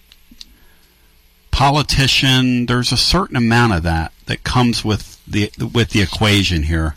politician, 1.52 2.66
there's 2.66 2.92
a 2.92 2.98
certain 2.98 3.36
amount 3.36 3.74
of 3.74 3.84
that 3.84 4.12
that 4.26 4.44
comes 4.44 4.84
with 4.84 5.22
the 5.28 5.52
with 5.74 5.90
the 5.90 6.02
equation 6.02 6.64
here. 6.64 6.96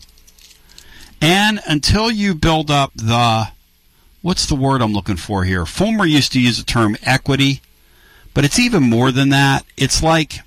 And 1.20 1.60
until 1.66 2.10
you 2.10 2.34
build 2.34 2.70
up 2.70 2.92
the 2.94 3.48
what's 4.22 4.46
the 4.46 4.54
word 4.54 4.82
I'm 4.82 4.92
looking 4.92 5.16
for 5.16 5.44
here? 5.44 5.66
Fulmer 5.66 6.06
used 6.06 6.32
to 6.32 6.40
use 6.40 6.58
the 6.58 6.64
term 6.64 6.96
equity, 7.02 7.60
but 8.32 8.44
it's 8.44 8.58
even 8.58 8.82
more 8.82 9.10
than 9.10 9.28
that. 9.30 9.64
It's 9.76 10.02
like 10.02 10.40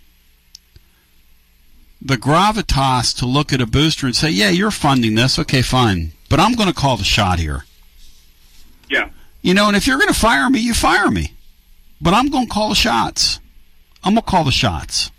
the 2.02 2.18
gravitas 2.18 3.18
to 3.20 3.26
look 3.26 3.52
at 3.54 3.62
a 3.62 3.66
booster 3.66 4.06
and 4.06 4.16
say, 4.16 4.30
"Yeah, 4.30 4.50
you're 4.50 4.72
funding 4.72 5.16
this. 5.16 5.40
Okay, 5.40 5.62
fine, 5.62 6.14
but 6.30 6.40
I'm 6.40 6.54
going 6.54 6.70
to 6.70 6.76
call 6.76 6.98
the 6.98 7.04
shot 7.04 7.40
here." 7.40 7.66
Yeah. 8.90 9.10
You 9.42 9.54
know, 9.54 9.68
and 9.68 9.78
if 9.78 9.88
you're 9.88 9.98
going 9.98 10.14
to 10.14 10.20
fire 10.20 10.50
me, 10.50 10.60
you 10.60 10.74
fire 10.74 11.10
me. 11.10 11.34
But 12.02 12.14
I'm 12.14 12.30
going 12.30 12.48
to 12.48 12.54
call 12.54 12.70
the 12.70 12.76
shots. 12.76 13.40
I'm 14.08 14.16
to 14.16 14.22
call 14.22 14.46
the 14.46 14.52
shots. 14.54 15.12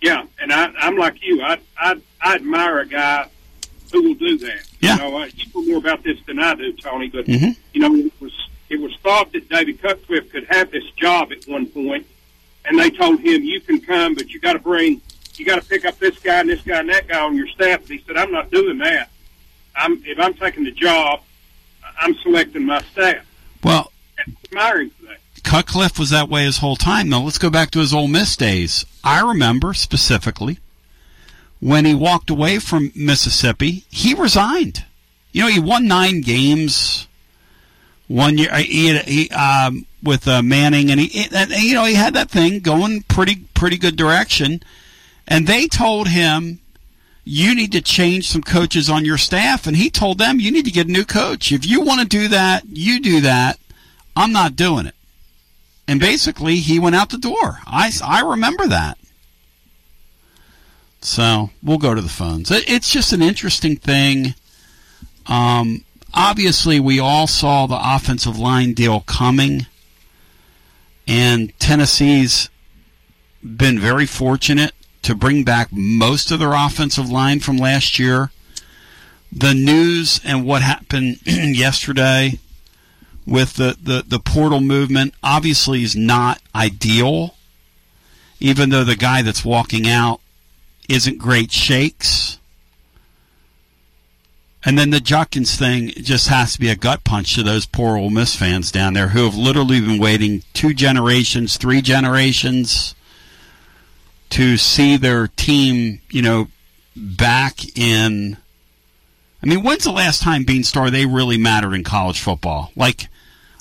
Yeah, 0.00 0.24
and 0.40 0.50
I, 0.50 0.72
I'm 0.78 0.96
like 0.96 1.22
you. 1.22 1.42
I, 1.42 1.58
I 1.78 1.96
I 2.22 2.36
admire 2.36 2.78
a 2.78 2.86
guy 2.86 3.28
who 3.92 4.02
will 4.02 4.14
do 4.14 4.38
that. 4.38 4.66
Yeah. 4.80 4.94
You 4.94 5.00
know, 5.02 5.16
uh, 5.18 5.24
you 5.34 5.44
know 5.54 5.66
more 5.66 5.78
about 5.78 6.02
this 6.02 6.18
than 6.26 6.38
I 6.38 6.54
do, 6.54 6.72
Tony. 6.72 7.08
But 7.08 7.26
Mhm. 7.26 7.54
you 7.74 7.80
know, 7.82 7.94
it 7.94 8.12
was 8.20 8.32
it 8.70 8.80
was 8.80 8.96
thought 9.02 9.32
that 9.32 9.50
David 9.50 9.82
Cutcliffe 9.82 10.30
could 10.32 10.46
have 10.48 10.70
this 10.70 10.84
job 10.96 11.30
at 11.30 11.46
one 11.46 11.66
point, 11.66 12.06
and 12.64 12.78
they 12.78 12.88
told 12.88 13.20
him, 13.20 13.44
"You 13.44 13.60
can 13.60 13.80
come, 13.82 14.14
but 14.14 14.30
you 14.30 14.40
got 14.40 14.54
to 14.54 14.58
bring, 14.58 15.02
you 15.36 15.44
got 15.44 15.60
to 15.60 15.68
pick 15.68 15.84
up 15.84 15.98
this 15.98 16.18
guy 16.20 16.40
and 16.40 16.48
this 16.48 16.62
guy 16.62 16.80
and 16.80 16.88
that 16.88 17.06
guy 17.06 17.20
on 17.20 17.36
your 17.36 17.48
staff." 17.48 17.80
And 17.80 17.88
he 17.90 18.02
said, 18.06 18.16
"I'm 18.16 18.32
not 18.32 18.50
doing 18.50 18.78
that. 18.78 19.10
I'm 19.76 20.02
if 20.06 20.18
I'm 20.18 20.32
taking 20.32 20.64
the 20.64 20.70
job, 20.72 21.20
I'm 22.00 22.14
selecting 22.22 22.64
my 22.64 22.80
staff." 22.92 23.26
Well, 23.62 23.92
And 24.24 24.34
admiring 24.46 24.88
for 24.90 25.04
that. 25.06 25.18
Cutcliffe 25.44 25.98
was 25.98 26.10
that 26.10 26.28
way 26.28 26.44
his 26.44 26.58
whole 26.58 26.76
time. 26.76 27.08
Now 27.08 27.20
let's 27.22 27.38
go 27.38 27.50
back 27.50 27.70
to 27.72 27.78
his 27.78 27.94
Ole 27.94 28.08
Miss 28.08 28.36
days. 28.36 28.84
I 29.04 29.20
remember 29.20 29.74
specifically 29.74 30.58
when 31.60 31.84
he 31.84 31.94
walked 31.94 32.30
away 32.30 32.58
from 32.58 32.92
Mississippi, 32.94 33.84
he 33.90 34.14
resigned. 34.14 34.84
You 35.32 35.42
know, 35.42 35.48
he 35.48 35.60
won 35.60 35.86
nine 35.86 36.20
games 36.20 37.06
one 38.08 38.38
year. 38.38 38.54
He, 38.56 38.98
he 38.98 39.30
um, 39.30 39.86
with 40.02 40.28
uh, 40.28 40.42
Manning, 40.42 40.90
and 40.90 41.00
he, 41.00 41.26
and, 41.34 41.50
you 41.50 41.74
know, 41.74 41.84
he 41.84 41.94
had 41.94 42.14
that 42.14 42.30
thing 42.30 42.60
going 42.60 43.02
pretty 43.02 43.36
pretty 43.54 43.76
good 43.76 43.96
direction. 43.96 44.62
And 45.26 45.46
they 45.46 45.66
told 45.66 46.08
him, 46.08 46.60
"You 47.24 47.54
need 47.54 47.72
to 47.72 47.80
change 47.80 48.28
some 48.28 48.42
coaches 48.42 48.90
on 48.90 49.04
your 49.04 49.18
staff." 49.18 49.66
And 49.66 49.76
he 49.76 49.90
told 49.90 50.18
them, 50.18 50.40
"You 50.40 50.50
need 50.50 50.66
to 50.66 50.70
get 50.70 50.88
a 50.88 50.92
new 50.92 51.04
coach. 51.04 51.52
If 51.52 51.66
you 51.66 51.80
want 51.80 52.00
to 52.00 52.06
do 52.06 52.28
that, 52.28 52.64
you 52.66 53.00
do 53.00 53.20
that. 53.22 53.58
I'm 54.14 54.32
not 54.32 54.56
doing 54.56 54.86
it." 54.86 54.94
And 55.86 56.00
basically, 56.00 56.56
he 56.56 56.78
went 56.78 56.96
out 56.96 57.10
the 57.10 57.18
door. 57.18 57.58
I, 57.66 57.92
I 58.02 58.22
remember 58.22 58.66
that. 58.68 58.98
So 61.02 61.50
we'll 61.62 61.78
go 61.78 61.94
to 61.94 62.00
the 62.00 62.08
phones. 62.08 62.50
It, 62.50 62.68
it's 62.68 62.90
just 62.90 63.12
an 63.12 63.20
interesting 63.20 63.76
thing. 63.76 64.34
Um, 65.26 65.84
obviously, 66.14 66.80
we 66.80 66.98
all 66.98 67.26
saw 67.26 67.66
the 67.66 67.78
offensive 67.78 68.38
line 68.38 68.72
deal 68.72 69.00
coming, 69.00 69.66
and 71.06 71.58
Tennessee's 71.58 72.48
been 73.42 73.78
very 73.78 74.06
fortunate 74.06 74.72
to 75.02 75.14
bring 75.14 75.44
back 75.44 75.68
most 75.70 76.30
of 76.30 76.38
their 76.38 76.54
offensive 76.54 77.10
line 77.10 77.40
from 77.40 77.58
last 77.58 77.98
year. 77.98 78.30
The 79.30 79.52
news 79.52 80.20
and 80.24 80.46
what 80.46 80.62
happened 80.62 81.18
yesterday 81.26 82.38
with 83.26 83.54
the, 83.54 83.76
the, 83.82 84.04
the 84.06 84.18
portal 84.18 84.60
movement 84.60 85.14
obviously 85.22 85.82
is 85.82 85.96
not 85.96 86.40
ideal, 86.54 87.34
even 88.40 88.70
though 88.70 88.84
the 88.84 88.96
guy 88.96 89.22
that's 89.22 89.44
walking 89.44 89.88
out 89.88 90.20
isn't 90.88 91.18
great 91.18 91.50
shakes. 91.50 92.38
And 94.66 94.78
then 94.78 94.90
the 94.90 95.00
Judkins 95.00 95.56
thing 95.56 95.88
just 95.88 96.28
has 96.28 96.54
to 96.54 96.60
be 96.60 96.70
a 96.70 96.76
gut 96.76 97.04
punch 97.04 97.34
to 97.34 97.42
those 97.42 97.66
poor 97.66 97.98
Ole 97.98 98.10
Miss 98.10 98.34
fans 98.34 98.72
down 98.72 98.94
there 98.94 99.08
who 99.08 99.24
have 99.24 99.36
literally 99.36 99.80
been 99.80 99.98
waiting 99.98 100.42
two 100.54 100.72
generations, 100.72 101.58
three 101.58 101.82
generations 101.82 102.94
to 104.30 104.56
see 104.56 104.96
their 104.96 105.28
team, 105.28 106.00
you 106.10 106.22
know, 106.22 106.48
back 106.96 107.76
in. 107.76 108.38
I 109.42 109.46
mean, 109.46 109.62
when's 109.62 109.84
the 109.84 109.92
last 109.92 110.22
time 110.22 110.46
Beanstar 110.46 110.90
they 110.90 111.04
really 111.04 111.36
mattered 111.36 111.74
in 111.74 111.84
college 111.84 112.20
football? 112.20 112.72
Like 112.74 113.08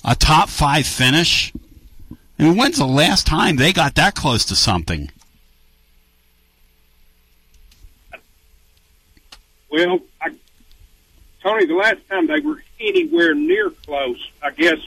a 0.03 0.15
top 0.15 0.49
five 0.49 0.85
finish. 0.85 1.53
I 2.37 2.43
mean, 2.43 2.57
when's 2.57 2.77
the 2.77 2.85
last 2.85 3.25
time 3.27 3.55
they 3.55 3.71
got 3.71 3.95
that 3.95 4.15
close 4.15 4.45
to 4.45 4.55
something? 4.55 5.09
Well, 9.69 9.99
I, 10.21 10.35
Tony, 11.41 11.65
the 11.65 11.75
last 11.75 12.07
time 12.09 12.27
they 12.27 12.39
were 12.39 12.61
anywhere 12.79 13.33
near 13.33 13.69
close, 13.69 14.31
I 14.41 14.51
guess, 14.51 14.77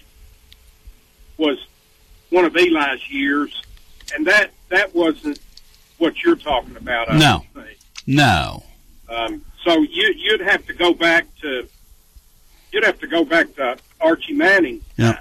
was 1.39 1.67
one 2.31 2.45
of 2.45 2.57
Eli's 2.57 3.11
years, 3.11 3.63
and 4.15 4.27
that 4.27 4.51
that 4.69 4.95
wasn't 4.95 5.41
what 5.99 6.23
you're 6.23 6.37
talking 6.37 6.77
about. 6.77 7.11
I 7.11 7.19
no, 7.19 7.45
no. 8.07 8.63
Um, 9.09 9.45
so 9.65 9.81
you 9.81 10.15
you'd 10.17 10.41
have 10.41 10.65
to 10.67 10.75
go 10.75 10.95
back 10.95 11.27
to 11.41 11.69
you'd 12.77 12.85
have 12.85 13.01
to 13.01 13.07
go 13.07 13.25
back 13.25 13.55
to 13.57 13.79
Archie 14.03 14.35
Manning. 14.35 14.83
Yeah. 14.99 15.19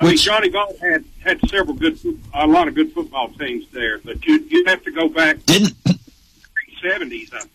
I 0.00 0.06
mean, 0.06 0.16
Johnny 0.16 0.50
Vaught 0.50 0.80
had 0.80 1.04
had 1.22 1.48
several 1.48 1.76
good, 1.76 1.96
a 2.34 2.44
lot 2.44 2.66
of 2.66 2.74
good 2.74 2.92
football 2.92 3.28
teams 3.28 3.66
there, 3.70 3.98
but 3.98 4.24
you 4.26 4.44
you'd 4.50 4.66
have 4.66 4.82
to 4.82 4.90
go 4.90 5.08
back 5.08 5.44
didn't 5.46 5.74
seventies, 6.82 7.30
I 7.32 7.38
think. 7.38 7.52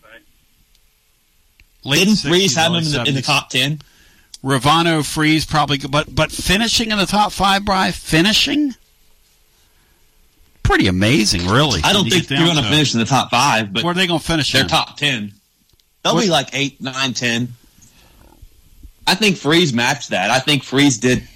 Late 1.84 1.98
Didn't 1.98 2.14
60s, 2.14 2.28
Freeze 2.28 2.56
have 2.56 2.72
him 2.72 2.78
in 2.78 2.84
the, 2.90 3.04
in 3.06 3.14
the 3.14 3.20
top 3.22 3.50
ten? 3.50 3.80
Ravano, 4.42 5.04
Freeze, 5.04 5.44
probably, 5.44 5.76
but 5.76 6.14
but 6.14 6.32
finishing 6.32 6.90
in 6.90 6.96
the 6.96 7.04
top 7.04 7.32
five, 7.32 7.66
Bry, 7.66 7.90
finishing, 7.90 8.74
pretty 10.62 10.86
amazing, 10.86 11.46
really. 11.46 11.82
I 11.84 11.92
don't 11.92 12.06
you 12.06 12.12
think 12.12 12.28
get 12.28 12.38
you're 12.38 12.46
going 12.48 12.62
to 12.62 12.70
finish 12.70 12.94
in 12.94 13.00
the 13.00 13.06
top 13.06 13.30
five, 13.30 13.74
but 13.74 13.84
Where 13.84 13.90
are 13.90 13.94
they 13.94 14.06
going 14.06 14.20
to 14.20 14.26
finish? 14.26 14.52
they're 14.52 14.62
in? 14.62 14.68
top 14.68 14.96
ten. 14.96 15.34
They'll 16.02 16.14
What- 16.14 16.24
be 16.24 16.30
like 16.30 16.48
eight, 16.54 16.80
nine, 16.80 17.12
ten. 17.12 17.54
I 19.08 19.14
think 19.14 19.38
Freeze 19.38 19.72
matched 19.72 20.10
that. 20.10 20.30
I 20.30 20.38
think 20.38 20.62
Freeze 20.62 20.98
did. 20.98 21.26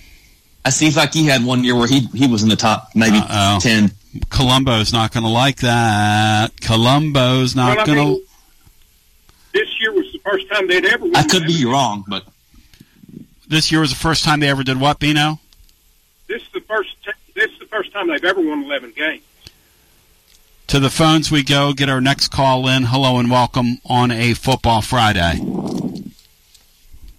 I 0.64 0.68
seems 0.70 0.94
like 0.94 1.14
he 1.14 1.26
had 1.26 1.42
one 1.44 1.64
year 1.64 1.74
where 1.74 1.88
he 1.88 2.00
he 2.14 2.26
was 2.28 2.42
in 2.42 2.50
the 2.50 2.56
top 2.56 2.90
maybe 2.94 3.16
Uh-oh. 3.16 3.58
ten. 3.60 3.90
Columbo's 4.28 4.92
not 4.92 5.10
going 5.10 5.24
to 5.24 5.30
like 5.30 5.56
that. 5.60 6.52
Columbo's 6.60 7.56
not 7.56 7.78
Well, 7.78 7.80
I 7.82 7.86
going 7.86 8.16
to. 8.16 8.22
This 9.54 9.68
year 9.80 9.92
was 9.92 10.04
the 10.12 10.18
first 10.18 10.48
time 10.50 10.68
they'd 10.68 10.84
ever. 10.84 11.04
Won 11.04 11.16
I 11.16 11.22
could 11.24 11.46
be 11.46 11.64
wrong, 11.64 12.04
but 12.06 12.24
This 13.48 13.72
year 13.72 13.80
was 13.80 13.90
the 13.90 13.96
first 13.96 14.22
time 14.22 14.40
they 14.40 14.50
ever 14.50 14.62
did 14.62 14.78
what, 14.78 14.98
Bino? 14.98 15.40
This 16.26 16.42
is 16.42 16.48
the 16.52 16.60
first. 16.60 16.90
T- 17.04 17.10
this 17.34 17.50
is 17.52 17.58
the 17.58 17.66
first 17.66 17.90
time 17.92 18.08
they've 18.08 18.22
ever 18.22 18.40
won 18.42 18.64
eleven 18.64 18.92
games. 18.94 19.22
To 20.68 20.78
the 20.78 20.90
phones 20.90 21.30
we 21.32 21.42
go. 21.42 21.72
Get 21.72 21.88
our 21.88 22.00
next 22.02 22.28
call 22.28 22.68
in. 22.68 22.84
Hello 22.84 23.18
and 23.18 23.30
welcome 23.30 23.78
on 23.86 24.10
a 24.10 24.34
Football 24.34 24.82
Friday. 24.82 25.40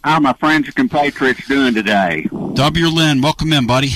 How 0.03 0.15
are 0.15 0.21
my 0.21 0.33
friends 0.33 0.65
and 0.67 0.75
compatriots 0.75 1.47
doing 1.47 1.73
today? 1.73 2.27
W. 2.53 2.87
Lynn, 2.87 3.21
welcome 3.21 3.53
in, 3.53 3.65
buddy. 3.65 3.91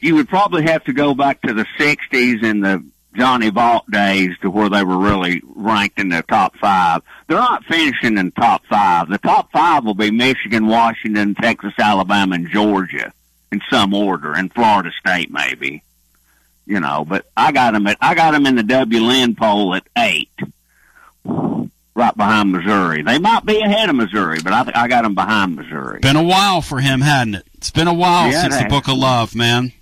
You 0.00 0.16
would 0.16 0.28
probably 0.28 0.64
have 0.64 0.82
to 0.84 0.92
go 0.92 1.14
back 1.14 1.40
to 1.42 1.54
the 1.54 1.64
60s 1.78 2.44
and 2.44 2.64
the 2.64 2.84
Johnny 3.14 3.50
Vaught 3.50 3.88
days 3.90 4.36
to 4.42 4.50
where 4.50 4.68
they 4.68 4.82
were 4.82 4.98
really 4.98 5.42
ranked 5.54 6.00
in 6.00 6.08
the 6.08 6.22
top 6.22 6.56
five. 6.56 7.02
They're 7.28 7.38
not 7.38 7.64
finishing 7.64 8.18
in 8.18 8.32
top 8.32 8.66
five. 8.66 9.08
The 9.08 9.18
top 9.18 9.52
five 9.52 9.84
will 9.84 9.94
be 9.94 10.10
Michigan, 10.10 10.66
Washington, 10.66 11.36
Texas, 11.36 11.72
Alabama, 11.78 12.34
and 12.34 12.48
Georgia 12.48 13.12
in 13.52 13.60
some 13.70 13.94
order, 13.94 14.32
and 14.32 14.52
Florida 14.52 14.90
State 14.98 15.30
maybe. 15.30 15.82
You 16.66 16.80
know, 16.80 17.04
but 17.08 17.26
I 17.36 17.52
got 17.52 17.74
them 17.74 17.86
at 17.86 17.96
I 18.00 18.16
got 18.16 18.32
them 18.32 18.44
in 18.44 18.56
the 18.56 18.64
W. 18.64 19.00
Lynn 19.00 19.36
poll 19.36 19.76
at 19.76 19.86
eight, 19.96 20.32
right 21.96 22.16
behind 22.16 22.52
Missouri. 22.52 23.02
They 23.02 23.18
might 23.18 23.44
be 23.44 23.60
ahead 23.60 23.88
of 23.88 23.96
Missouri, 23.96 24.38
but 24.44 24.52
I 24.52 24.62
th- 24.64 24.76
I 24.76 24.86
got 24.86 25.02
them 25.02 25.14
behind 25.14 25.56
Missouri. 25.56 25.98
Been 26.00 26.14
a 26.16 26.22
while 26.22 26.60
for 26.62 26.78
him, 26.80 27.00
hadn't 27.00 27.36
it? 27.36 27.46
It's 27.54 27.70
been 27.70 27.88
a 27.88 27.94
while 27.94 28.30
Yeah, 28.30 28.42
since 28.42 28.58
the. 28.58 28.68
Book 28.68 28.86
of 28.86 28.96
Love, 28.98 29.34
man. 29.34 29.72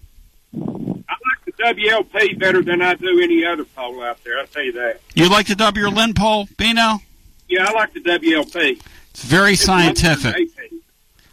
I 0.55 0.59
like 0.59 1.45
the 1.45 1.53
WLP 1.53 2.39
better 2.39 2.63
than 2.63 2.81
I 2.81 2.95
do 2.95 3.21
any 3.23 3.45
other 3.45 3.65
poll 3.65 4.03
out 4.03 4.23
there. 4.25 4.39
I'll 4.39 4.47
tell 4.47 4.63
you 4.63 4.73
that. 4.73 5.01
You 5.15 5.29
like 5.29 5.47
the 5.49 5.57
W. 5.57 5.89
Lynn 5.89 6.15
poll, 6.15 6.49
Bino? 6.57 7.01
Yeah, 7.49 7.67
I 7.69 7.73
like 7.73 7.93
the 7.93 8.01
WLP. 8.01 8.81
It's 9.11 9.25
very 9.25 9.53
It's 9.53 9.63
scientific. 9.63 10.35
one- 10.35 10.49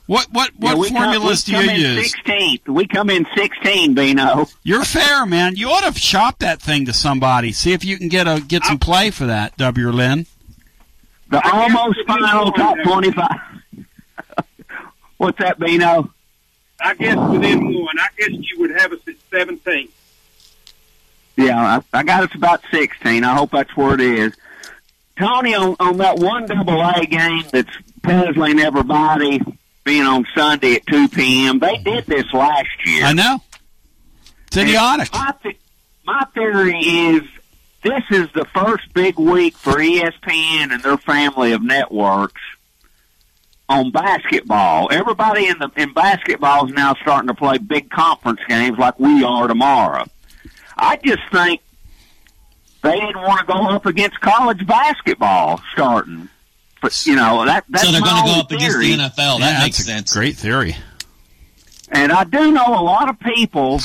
What 0.07 0.27
what 0.33 0.51
Yeah, 0.59 0.69
what 0.73 0.77
we 0.79 0.89
come- 0.89 1.11
do 1.13 1.51
you 1.51 1.59
in 1.69 1.79
use? 1.79 2.11
16th. 2.25 2.67
We 2.67 2.85
come 2.87 3.09
in 3.09 3.25
16, 3.37 3.93
Bino. 3.93 4.47
You're 4.63 4.83
fair, 4.83 5.25
man. 5.25 5.55
You 5.55 5.69
ought 5.69 5.93
to 5.93 5.97
shop 5.99 6.39
that 6.39 6.61
thing 6.61 6.85
to 6.87 6.93
somebody. 6.93 7.51
See 7.53 7.71
if 7.71 7.85
you 7.85 7.97
can 7.97 8.09
get 8.09 8.27
a 8.27 8.41
get 8.45 8.65
some 8.65 8.77
play 8.79 9.11
for 9.11 9.25
that, 9.27 9.55
W. 9.57 9.89
Lynn. 9.91 10.25
The 11.31 11.41
almost 11.51 11.99
final 12.05 12.51
top 12.51 12.77
25. 12.83 13.29
What's 15.17 15.37
that, 15.39 15.59
Bino? 15.59 16.11
I 16.81 16.95
guess 16.95 17.17
within 17.17 17.73
one. 17.73 17.99
I 17.99 18.07
guess 18.17 18.29
you 18.31 18.59
would 18.59 18.71
have 18.71 18.91
us 18.91 18.99
at 19.07 19.15
seventeen. 19.29 19.89
Yeah, 21.37 21.79
I, 21.93 21.99
I 21.99 22.03
got 22.03 22.23
us 22.23 22.35
about 22.35 22.61
16. 22.71 23.23
I 23.23 23.35
hope 23.35 23.51
that's 23.51 23.75
where 23.77 23.93
it 23.93 24.01
is. 24.01 24.33
Tony, 25.17 25.55
on, 25.55 25.75
on 25.79 25.97
that 25.97 26.17
one 26.17 26.45
double 26.45 26.81
A 26.81 27.05
game 27.05 27.43
that's 27.51 27.69
puzzling 28.01 28.59
everybody 28.59 29.39
being 29.83 30.03
on 30.03 30.25
Sunday 30.35 30.75
at 30.75 30.85
2 30.87 31.09
p.m., 31.09 31.59
they 31.59 31.77
did 31.77 32.05
this 32.05 32.31
last 32.33 32.67
year. 32.85 33.05
I 33.05 33.13
know. 33.13 33.41
It's 34.47 34.57
idiotic. 34.57 35.11
My, 35.13 35.33
th- 35.41 35.59
my 36.05 36.25
theory 36.33 36.79
is 36.79 37.23
this 37.81 38.03
is 38.11 38.31
the 38.33 38.45
first 38.45 38.93
big 38.93 39.17
week 39.17 39.55
for 39.55 39.73
ESPN 39.73 40.71
and 40.71 40.83
their 40.83 40.97
family 40.97 41.51
of 41.53 41.63
networks 41.63 42.41
on 43.67 43.91
basketball. 43.91 44.89
Everybody 44.91 45.47
in 45.47 45.57
the 45.57 45.71
in 45.77 45.93
basketball 45.93 46.67
is 46.67 46.73
now 46.73 46.93
starting 46.95 47.27
to 47.27 47.33
play 47.33 47.57
big 47.57 47.89
conference 47.89 48.41
games 48.47 48.77
like 48.77 48.99
we 48.99 49.23
are 49.23 49.47
tomorrow. 49.47 50.05
I 50.77 50.97
just 50.97 51.21
think 51.31 51.61
they 52.83 52.99
didn't 52.99 53.21
want 53.21 53.39
to 53.41 53.45
go 53.45 53.69
up 53.69 53.85
against 53.85 54.19
college 54.19 54.65
basketball 54.65 55.61
starting. 55.73 56.29
But 56.81 57.05
you 57.05 57.15
know 57.15 57.45
that 57.45 57.65
that's 57.69 57.85
so 57.85 57.91
they're 57.91 58.01
going 58.01 58.15
to 58.15 58.23
go 58.23 58.33
own 58.33 58.39
up 58.39 58.51
against 58.51 58.79
the 58.79 58.97
NFL. 58.97 59.39
Yeah, 59.39 59.51
that 59.51 59.63
makes 59.63 59.77
that's 59.77 59.87
a 59.87 59.91
sense. 59.91 60.13
Great 60.13 60.35
theory. 60.35 60.75
And 61.91 62.11
I 62.11 62.23
do 62.23 62.51
know 62.51 62.67
a 62.67 62.81
lot 62.81 63.09
of 63.09 63.19
people 63.19 63.79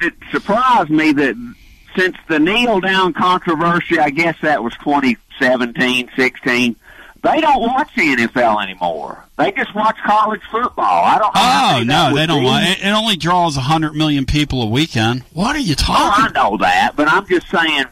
It 0.00 0.14
surprised 0.30 0.90
me 0.90 1.12
that 1.12 1.54
since 1.96 2.16
the 2.28 2.38
kneel 2.38 2.80
down 2.80 3.12
controversy, 3.12 3.98
I 3.98 4.10
guess 4.10 4.36
that 4.42 4.62
was 4.62 4.74
2017, 4.84 6.10
16, 6.14 6.76
they 7.22 7.40
don't 7.40 7.60
watch 7.60 7.90
the 7.96 8.02
NFL 8.16 8.62
anymore. 8.62 9.24
They 9.38 9.50
just 9.52 9.74
watch 9.74 9.96
college 10.04 10.42
football. 10.50 11.04
I 11.04 11.18
don't 11.18 11.32
Oh 11.34 11.82
no, 11.84 12.14
they 12.14 12.26
don't 12.26 12.42
want 12.44 12.66
it. 12.66 12.84
It 12.84 12.90
only 12.90 13.16
draws 13.16 13.56
a 13.56 13.60
hundred 13.62 13.94
million 13.94 14.24
people 14.26 14.62
a 14.62 14.66
weekend. 14.66 15.22
What 15.32 15.56
are 15.56 15.60
you 15.60 15.72
Oh, 15.78 15.82
talking? 15.82 16.36
I 16.36 16.40
know 16.42 16.56
that, 16.58 16.92
but 16.96 17.08
I'm 17.08 17.26
just 17.26 17.48
saying. 17.50 17.84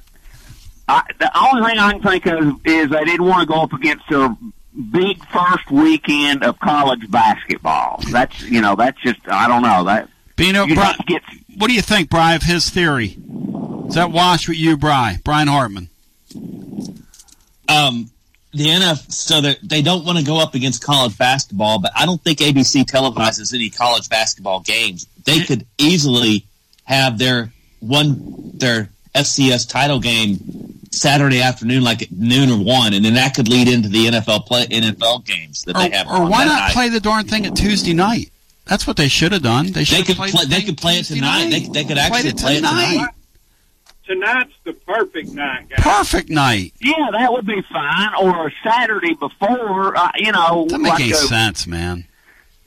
I, 0.86 1.02
the 1.18 1.30
only 1.38 1.66
thing 1.70 1.78
I 1.78 1.92
can 1.92 2.02
think 2.02 2.26
of 2.26 2.66
is 2.66 2.90
they 2.90 3.04
didn't 3.04 3.24
want 3.26 3.40
to 3.40 3.46
go 3.52 3.62
up 3.62 3.72
against 3.72 4.04
their 4.08 4.36
big 4.92 5.24
first 5.28 5.70
weekend 5.70 6.44
of 6.44 6.58
college 6.60 7.10
basketball. 7.10 8.00
That's 8.10 8.42
you 8.42 8.60
know 8.60 8.76
that's 8.76 9.00
just 9.02 9.20
I 9.28 9.48
don't 9.48 9.62
know 9.62 9.84
that. 9.84 10.08
Bino, 10.36 10.66
Bri- 10.66 10.76
get 11.06 11.22
what 11.56 11.68
do 11.68 11.74
you 11.74 11.82
think, 11.82 12.08
Bry, 12.10 12.34
of 12.34 12.42
his 12.42 12.68
theory? 12.70 13.16
Does 13.94 14.02
that 14.02 14.10
wash 14.10 14.48
with 14.48 14.56
you, 14.58 14.76
Bry? 14.76 15.18
Brian 15.22 15.46
Hartman. 15.46 15.88
Um, 17.68 18.10
the 18.52 18.66
NF 18.66 19.12
so 19.12 19.40
they 19.40 19.56
they 19.62 19.82
don't 19.82 20.04
want 20.04 20.18
to 20.18 20.24
go 20.24 20.40
up 20.40 20.56
against 20.56 20.82
college 20.82 21.16
basketball, 21.16 21.78
but 21.80 21.92
I 21.94 22.04
don't 22.04 22.20
think 22.20 22.40
ABC 22.40 22.84
televises 22.86 23.54
any 23.54 23.70
college 23.70 24.08
basketball 24.08 24.60
games. 24.60 25.06
They 25.24 25.44
could 25.44 25.64
easily 25.78 26.44
have 26.86 27.18
their 27.18 27.52
one 27.78 28.50
their 28.54 28.90
FCS 29.14 29.68
title 29.68 30.00
game 30.00 30.38
Saturday 30.90 31.40
afternoon, 31.40 31.84
like 31.84 32.02
at 32.02 32.10
noon 32.10 32.50
or 32.50 32.64
one, 32.64 32.94
and 32.94 33.04
then 33.04 33.14
that 33.14 33.34
could 33.36 33.46
lead 33.48 33.68
into 33.68 33.88
the 33.88 34.06
NFL 34.06 34.46
play 34.46 34.66
NFL 34.66 35.24
games 35.24 35.62
that 35.66 35.76
Or, 35.76 35.82
they 35.82 35.90
have. 35.90 36.08
or 36.08 36.26
why 36.28 36.44
not 36.44 36.62
night. 36.62 36.72
play 36.72 36.88
the 36.88 36.98
darn 37.00 37.26
thing 37.28 37.46
at 37.46 37.54
Tuesday 37.54 37.92
night? 37.92 38.30
That's 38.66 38.88
what 38.88 38.96
they 38.96 39.08
should 39.08 39.30
have 39.30 39.42
done. 39.42 39.70
They 39.70 39.84
should 39.84 39.98
They 39.98 40.02
could 40.02 40.16
play. 40.16 40.30
the 40.30 40.46
They 40.48 40.62
could 40.62 40.78
play 40.78 40.94
it 40.94 41.04
tonight. 41.04 41.44
They, 41.50 41.60
night. 41.60 41.72
they 41.72 41.84
could 41.84 41.98
actually 41.98 42.30
it 42.30 42.38
play 42.38 42.54
it 42.54 42.56
tonight. 42.56 43.08
Tonight. 44.06 44.32
Tonight's 44.44 44.54
the 44.64 44.72
perfect 44.72 45.32
night, 45.32 45.68
guys. 45.68 45.80
Perfect 45.80 46.30
night. 46.30 46.72
Yeah, 46.80 47.08
that 47.12 47.32
would 47.32 47.46
be 47.46 47.62
fine. 47.72 48.10
Or 48.20 48.48
a 48.48 48.52
Saturday 48.62 49.14
before, 49.14 49.96
uh, 49.96 50.10
you 50.16 50.32
know. 50.32 50.66
Doesn't 50.68 50.82
make 50.82 50.92
like 50.92 51.00
any 51.02 51.10
a- 51.12 51.16
sense, 51.16 51.66
man. 51.66 52.04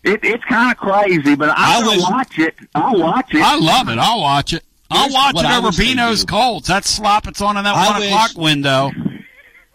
It, 0.04 0.20
it's 0.24 0.44
kind 0.46 0.72
of 0.72 0.78
crazy, 0.78 1.36
but 1.36 1.50
I 1.50 1.78
I'm 1.80 1.84
going 1.84 1.98
wish- 1.98 2.10
watch 2.10 2.40
it. 2.40 2.56
I'll 2.76 3.00
watch 3.00 3.34
it. 3.34 3.42
I 3.42 3.58
love 3.58 3.90
it. 3.90 3.98
I'll 3.98 4.22
watch 4.22 4.54
it. 4.54 4.64
I'll 4.90 5.02
Here's 5.04 5.14
watch 5.14 5.36
what 5.36 5.46
it 5.46 5.52
over 5.52 5.68
wish 5.68 5.78
they 5.78 5.84
Bino's 5.96 6.22
do. 6.24 6.32
Colts. 6.32 6.68
That 6.70 6.86
slop 6.86 7.28
it's 7.28 7.42
on 7.42 7.58
in 7.58 7.64
that 7.66 7.76
I 7.76 7.92
one 7.92 8.00
wish- 8.00 8.10
o'clock 8.10 8.32
window. 8.38 8.92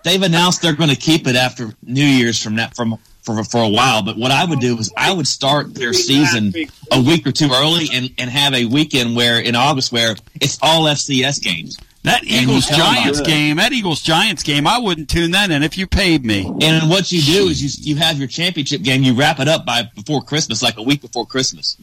They've 0.04 0.22
announced 0.22 0.62
they're 0.62 0.72
going 0.74 0.90
to 0.90 0.96
keep 0.96 1.26
it 1.28 1.36
after 1.36 1.74
New 1.82 2.04
Year's 2.04 2.42
from 2.42 2.56
that 2.56 2.74
from 2.74 2.98
for 3.22 3.42
for 3.44 3.62
a 3.62 3.68
while. 3.68 4.02
But 4.02 4.16
what 4.16 4.30
I 4.30 4.44
would 4.44 4.60
do 4.60 4.78
is 4.78 4.92
I 4.96 5.12
would 5.12 5.26
start 5.26 5.74
their 5.74 5.92
season 5.92 6.52
a 6.90 7.00
week 7.00 7.26
or 7.26 7.32
two 7.32 7.50
early 7.52 7.88
and 7.92 8.10
and 8.18 8.30
have 8.30 8.54
a 8.54 8.66
weekend 8.66 9.16
where 9.16 9.40
in 9.40 9.54
August 9.54 9.92
where 9.92 10.16
it's 10.40 10.58
all 10.60 10.84
FCS 10.84 11.42
games. 11.42 11.78
That 12.04 12.24
Eagles 12.24 12.66
Giants 12.66 13.20
game, 13.20 13.58
that 13.58 13.72
Eagles 13.72 14.02
Giants 14.02 14.42
game, 14.42 14.66
I 14.66 14.78
wouldn't 14.78 15.08
tune 15.08 15.30
that 15.32 15.52
in 15.52 15.62
if 15.62 15.78
you 15.78 15.86
paid 15.86 16.24
me. 16.24 16.52
And 16.60 16.90
what 16.90 17.12
you 17.12 17.22
do 17.22 17.46
is 17.46 17.62
you 17.62 17.94
you 17.94 18.00
have 18.00 18.18
your 18.18 18.26
championship 18.26 18.82
game. 18.82 19.04
You 19.04 19.14
wrap 19.14 19.38
it 19.38 19.46
up 19.46 19.64
by 19.64 19.88
before 19.94 20.20
Christmas, 20.20 20.62
like 20.62 20.78
a 20.78 20.82
week 20.82 21.00
before 21.00 21.26
Christmas. 21.26 21.76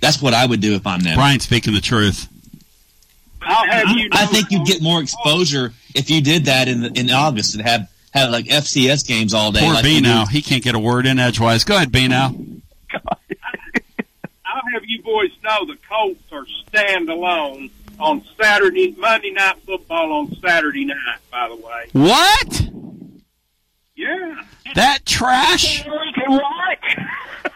That's 0.00 0.20
what 0.20 0.34
I 0.34 0.44
would 0.44 0.60
do 0.60 0.74
if 0.74 0.86
I'm 0.86 1.00
them. 1.00 1.16
Brian 1.16 1.40
speaking 1.40 1.72
the 1.72 1.80
truth. 1.80 2.28
I'll 3.40 3.66
have 3.66 3.96
you. 3.96 4.10
I 4.12 4.26
think 4.26 4.50
you'd 4.50 4.66
get 4.66 4.82
more 4.82 5.00
exposure 5.00 5.72
if 5.94 6.10
you 6.10 6.20
did 6.20 6.44
that 6.44 6.68
in 6.68 6.82
the, 6.82 6.92
in 6.92 7.10
August 7.10 7.54
and 7.54 7.66
have 7.66 7.90
have 8.18 8.30
like 8.30 8.46
FCS 8.46 9.06
games 9.06 9.34
all 9.34 9.50
day. 9.52 9.60
Poor 9.60 9.74
like 9.74 9.84
B 9.84 10.00
now. 10.00 10.26
He 10.26 10.42
can't 10.42 10.62
get 10.62 10.74
a 10.74 10.78
word 10.78 11.06
in 11.06 11.18
edgewise. 11.18 11.64
Go 11.64 11.76
ahead, 11.76 11.90
B 11.92 12.06
now. 12.08 12.34
I'll 12.94 14.62
have 14.72 14.82
you 14.86 15.02
boys 15.02 15.30
know 15.42 15.64
the 15.66 15.76
Colts 15.88 16.20
are 16.32 16.46
standalone 16.70 17.70
on 18.00 18.22
Saturday, 18.40 18.94
Monday 18.98 19.30
night 19.32 19.56
football 19.66 20.12
on 20.12 20.34
Saturday 20.36 20.84
night. 20.84 21.18
By 21.30 21.48
the 21.48 21.56
way, 21.56 21.88
What? 21.92 22.68
yeah. 23.96 24.42
That 24.74 25.04
trash? 25.06 25.84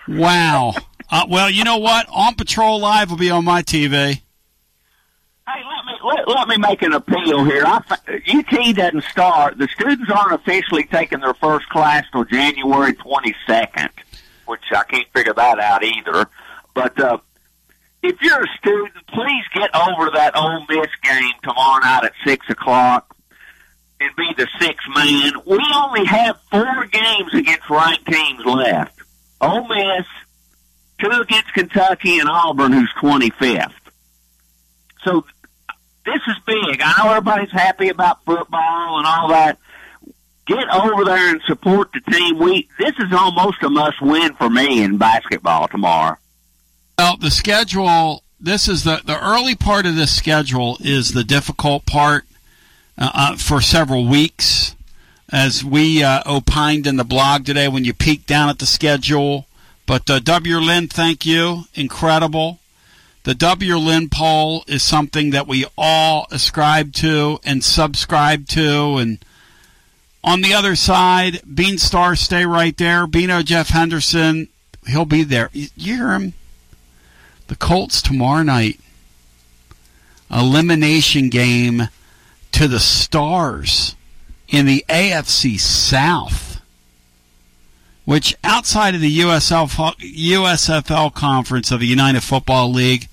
Wow. 0.08 0.74
Uh, 1.14 1.26
well, 1.28 1.50
you 1.50 1.62
know 1.62 1.76
what? 1.76 2.06
On 2.08 2.34
Patrol 2.34 2.80
Live 2.80 3.10
will 3.10 3.18
be 3.18 3.28
on 3.30 3.44
my 3.44 3.60
TV. 3.60 4.22
Let, 6.02 6.28
let 6.28 6.48
me 6.48 6.56
make 6.56 6.82
an 6.82 6.92
appeal 6.92 7.44
here. 7.44 7.64
I, 7.64 7.82
UT 8.32 8.76
doesn't 8.76 9.04
start. 9.04 9.58
The 9.58 9.68
students 9.68 10.10
aren't 10.10 10.34
officially 10.34 10.84
taking 10.84 11.20
their 11.20 11.34
first 11.34 11.68
class 11.68 12.04
till 12.12 12.24
January 12.24 12.94
22nd, 12.94 13.90
which 14.46 14.60
I 14.72 14.84
can't 14.84 15.08
figure 15.14 15.34
that 15.34 15.58
out 15.58 15.84
either. 15.84 16.26
But 16.74 16.98
uh, 17.00 17.18
if 18.02 18.20
you're 18.20 18.42
a 18.42 18.48
student, 18.58 19.06
please 19.08 19.44
get 19.54 19.74
over 19.74 20.10
that 20.14 20.36
Ole 20.36 20.66
Miss 20.68 20.88
game 21.02 21.32
tomorrow 21.42 21.80
night 21.80 22.04
at 22.04 22.12
6 22.24 22.50
o'clock 22.50 23.12
and 24.02 24.16
be 24.16 24.34
the 24.36 24.48
sixth 24.60 24.86
man. 24.94 25.32
We 25.46 25.60
only 25.74 26.04
have 26.06 26.38
four 26.50 26.86
games 26.86 27.34
against 27.34 27.70
ranked 27.70 28.06
teams 28.06 28.44
left. 28.44 28.98
Ole 29.40 29.68
Miss, 29.68 30.06
two 31.00 31.10
against 31.10 31.52
Kentucky, 31.52 32.18
and 32.18 32.28
Auburn, 32.28 32.72
who's 32.72 32.92
25th. 33.00 33.72
So 35.04 35.24
this 36.04 36.20
is 36.26 36.36
big. 36.46 36.80
I 36.82 36.94
know 36.98 37.10
everybody's 37.10 37.52
happy 37.52 37.88
about 37.88 38.24
football 38.24 38.98
and 38.98 39.06
all 39.06 39.28
that. 39.28 39.58
Get 40.46 40.68
over 40.74 41.04
there 41.04 41.30
and 41.30 41.40
support 41.46 41.90
the 41.92 42.00
team. 42.10 42.38
We 42.38 42.68
this 42.78 42.94
is 42.98 43.12
almost 43.12 43.62
a 43.62 43.70
must 43.70 44.02
win 44.02 44.34
for 44.34 44.50
me 44.50 44.82
in 44.82 44.98
basketball 44.98 45.68
tomorrow. 45.68 46.16
Well, 46.98 47.16
the 47.16 47.30
schedule. 47.30 48.22
This 48.40 48.66
is 48.66 48.82
the 48.82 49.00
the 49.04 49.20
early 49.24 49.54
part 49.54 49.86
of 49.86 49.94
this 49.94 50.14
schedule 50.14 50.76
is 50.80 51.12
the 51.12 51.22
difficult 51.22 51.86
part 51.86 52.24
uh, 52.98 53.10
uh, 53.14 53.36
for 53.36 53.60
several 53.60 54.06
weeks, 54.06 54.74
as 55.30 55.64
we 55.64 56.02
uh, 56.02 56.22
opined 56.26 56.88
in 56.88 56.96
the 56.96 57.04
blog 57.04 57.44
today. 57.44 57.68
When 57.68 57.84
you 57.84 57.94
peek 57.94 58.26
down 58.26 58.48
at 58.48 58.58
the 58.58 58.66
schedule, 58.66 59.46
but 59.86 60.10
uh, 60.10 60.18
W. 60.18 60.58
Lynn, 60.58 60.88
thank 60.88 61.24
you, 61.24 61.64
incredible. 61.74 62.58
The 63.24 63.34
W. 63.34 63.76
Lynn 63.76 64.08
poll 64.08 64.64
is 64.66 64.82
something 64.82 65.30
that 65.30 65.46
we 65.46 65.64
all 65.78 66.26
ascribe 66.32 66.92
to 66.94 67.38
and 67.44 67.62
subscribe 67.62 68.48
to, 68.48 68.96
and 68.96 69.24
on 70.24 70.40
the 70.40 70.54
other 70.54 70.74
side, 70.74 71.40
Beanstar, 71.42 72.18
stay 72.18 72.44
right 72.46 72.76
there. 72.76 73.06
Bino 73.06 73.42
Jeff 73.42 73.68
Henderson, 73.68 74.48
he'll 74.86 75.04
be 75.04 75.22
there. 75.22 75.50
You 75.52 75.68
hear 75.76 76.12
him? 76.12 76.32
The 77.46 77.56
Colts 77.56 78.02
tomorrow 78.02 78.42
night. 78.42 78.80
Elimination 80.30 81.28
game 81.28 81.88
to 82.52 82.66
the 82.66 82.80
Stars 82.80 83.94
in 84.48 84.66
the 84.66 84.84
AFC 84.88 85.60
South, 85.60 86.60
which 88.04 88.34
outside 88.42 88.94
of 88.94 89.00
the 89.00 89.20
USL, 89.20 89.68
USFL 89.68 91.12
conference 91.14 91.70
of 91.70 91.80
the 91.80 91.86
United 91.86 92.22
Football 92.22 92.72
League 92.72 93.08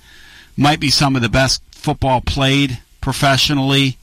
might 0.60 0.80
be 0.80 0.90
some 0.90 1.16
of 1.16 1.22
the 1.22 1.30
best 1.30 1.64
football 1.72 2.20
played 2.22 2.80
professionally 3.00 3.98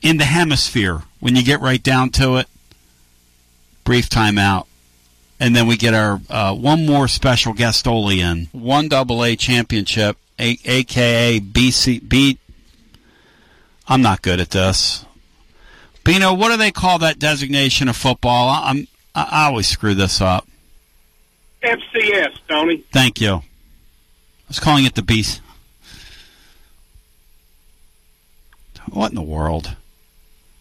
in 0.00 0.16
the 0.18 0.24
hemisphere 0.24 1.02
when 1.18 1.34
you 1.34 1.42
get 1.42 1.60
right 1.60 1.82
down 1.82 2.10
to 2.10 2.36
it. 2.36 2.46
Brief 3.84 4.08
timeout. 4.08 4.66
And 5.40 5.54
then 5.54 5.66
we 5.66 5.76
get 5.76 5.94
our 5.94 6.20
uh, 6.30 6.54
one 6.54 6.86
more 6.86 7.08
special 7.08 7.52
guest 7.52 7.86
Oli 7.86 8.20
in. 8.20 8.48
One 8.52 8.88
double 8.88 9.24
A 9.24 9.36
championship, 9.36 10.16
a- 10.38 10.58
aka 10.64 11.40
BC 11.40 12.08
B. 12.08 12.38
I'm 13.88 14.02
not 14.02 14.22
good 14.22 14.40
at 14.40 14.50
this. 14.50 15.04
Bino, 16.04 16.34
what 16.34 16.50
do 16.50 16.56
they 16.56 16.70
call 16.70 16.98
that 17.00 17.18
designation 17.18 17.88
of 17.88 17.96
football? 17.96 18.48
I- 18.48 18.70
I'm 18.70 18.88
I 19.14 19.28
I 19.30 19.46
always 19.46 19.68
screw 19.68 19.94
this 19.94 20.20
up. 20.20 20.46
FCS, 21.62 22.36
Tony. 22.48 22.84
Thank 22.92 23.20
you. 23.20 23.42
I 24.48 24.50
was 24.50 24.60
calling 24.60 24.86
it 24.86 24.94
the 24.94 25.02
beast. 25.02 25.42
What 28.88 29.10
in 29.10 29.14
the 29.14 29.20
world? 29.20 29.76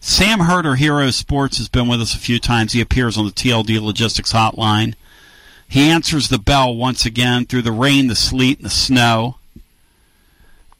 Sam 0.01 0.41
Herder, 0.41 0.75
Hero 0.75 1.09
Sports, 1.11 1.57
has 1.57 1.69
been 1.69 1.87
with 1.87 2.01
us 2.01 2.13
a 2.13 2.19
few 2.19 2.37
times. 2.37 2.73
He 2.73 2.81
appears 2.81 3.17
on 3.17 3.25
the 3.25 3.31
TLD 3.31 3.81
Logistics 3.81 4.33
Hotline. 4.33 4.95
He 5.69 5.89
answers 5.89 6.27
the 6.27 6.37
bell 6.37 6.75
once 6.75 7.05
again 7.05 7.45
through 7.45 7.61
the 7.61 7.71
rain, 7.71 8.07
the 8.07 8.15
sleet, 8.15 8.57
and 8.57 8.65
the 8.65 8.69
snow. 8.69 9.37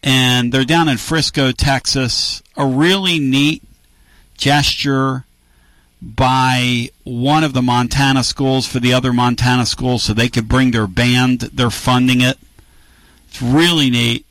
And 0.03 0.51
they're 0.51 0.65
down 0.65 0.89
in 0.89 0.97
Frisco, 0.97 1.53
Texas. 1.53 2.43
A 2.57 2.65
really 2.65 3.19
neat 3.19 3.63
gesture 4.35 5.23
by 6.01 6.89
one 7.05 7.45
of 7.45 7.53
the 7.53 7.61
Montana 7.61 8.25
schools 8.25 8.67
for 8.67 8.81
the 8.81 8.93
other 8.93 9.13
Montana 9.13 9.65
schools 9.65 10.03
so 10.03 10.13
they 10.13 10.27
could 10.27 10.49
bring 10.49 10.71
their 10.71 10.88
band. 10.88 11.39
They're 11.39 11.69
funding 11.69 12.19
it. 12.19 12.38
It's 13.38 13.43
really 13.43 13.91
neat. 13.91 14.26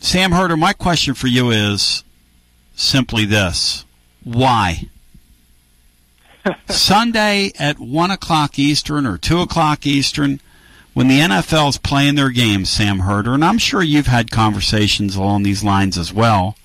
Sam 0.00 0.32
Herder, 0.32 0.56
my 0.56 0.72
question 0.72 1.14
for 1.14 1.28
you 1.28 1.52
is 1.52 2.02
simply 2.74 3.24
this 3.24 3.84
Why? 4.24 4.88
Sunday 6.68 7.52
at 7.60 7.78
1 7.78 8.10
o'clock 8.10 8.58
Eastern 8.58 9.06
or 9.06 9.18
2 9.18 9.38
o'clock 9.38 9.86
Eastern, 9.86 10.40
when 10.94 11.06
the 11.06 11.20
NFL 11.20 11.68
is 11.68 11.78
playing 11.78 12.16
their 12.16 12.30
games, 12.30 12.70
Sam 12.70 12.98
Herder, 12.98 13.34
and 13.34 13.44
I'm 13.44 13.58
sure 13.58 13.80
you've 13.80 14.08
had 14.08 14.32
conversations 14.32 15.14
along 15.14 15.44
these 15.44 15.62
lines 15.62 15.96
as 15.96 16.12
well. 16.12 16.56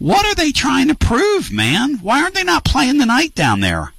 What 0.00 0.26
are 0.26 0.34
they 0.34 0.50
trying 0.50 0.88
to 0.88 0.96
prove, 0.96 1.52
man? 1.52 1.98
Why 1.98 2.20
aren't 2.20 2.34
they 2.34 2.42
not 2.42 2.64
playing 2.64 2.98
the 2.98 3.06
night 3.06 3.36
down 3.36 3.60
there? 3.60 3.92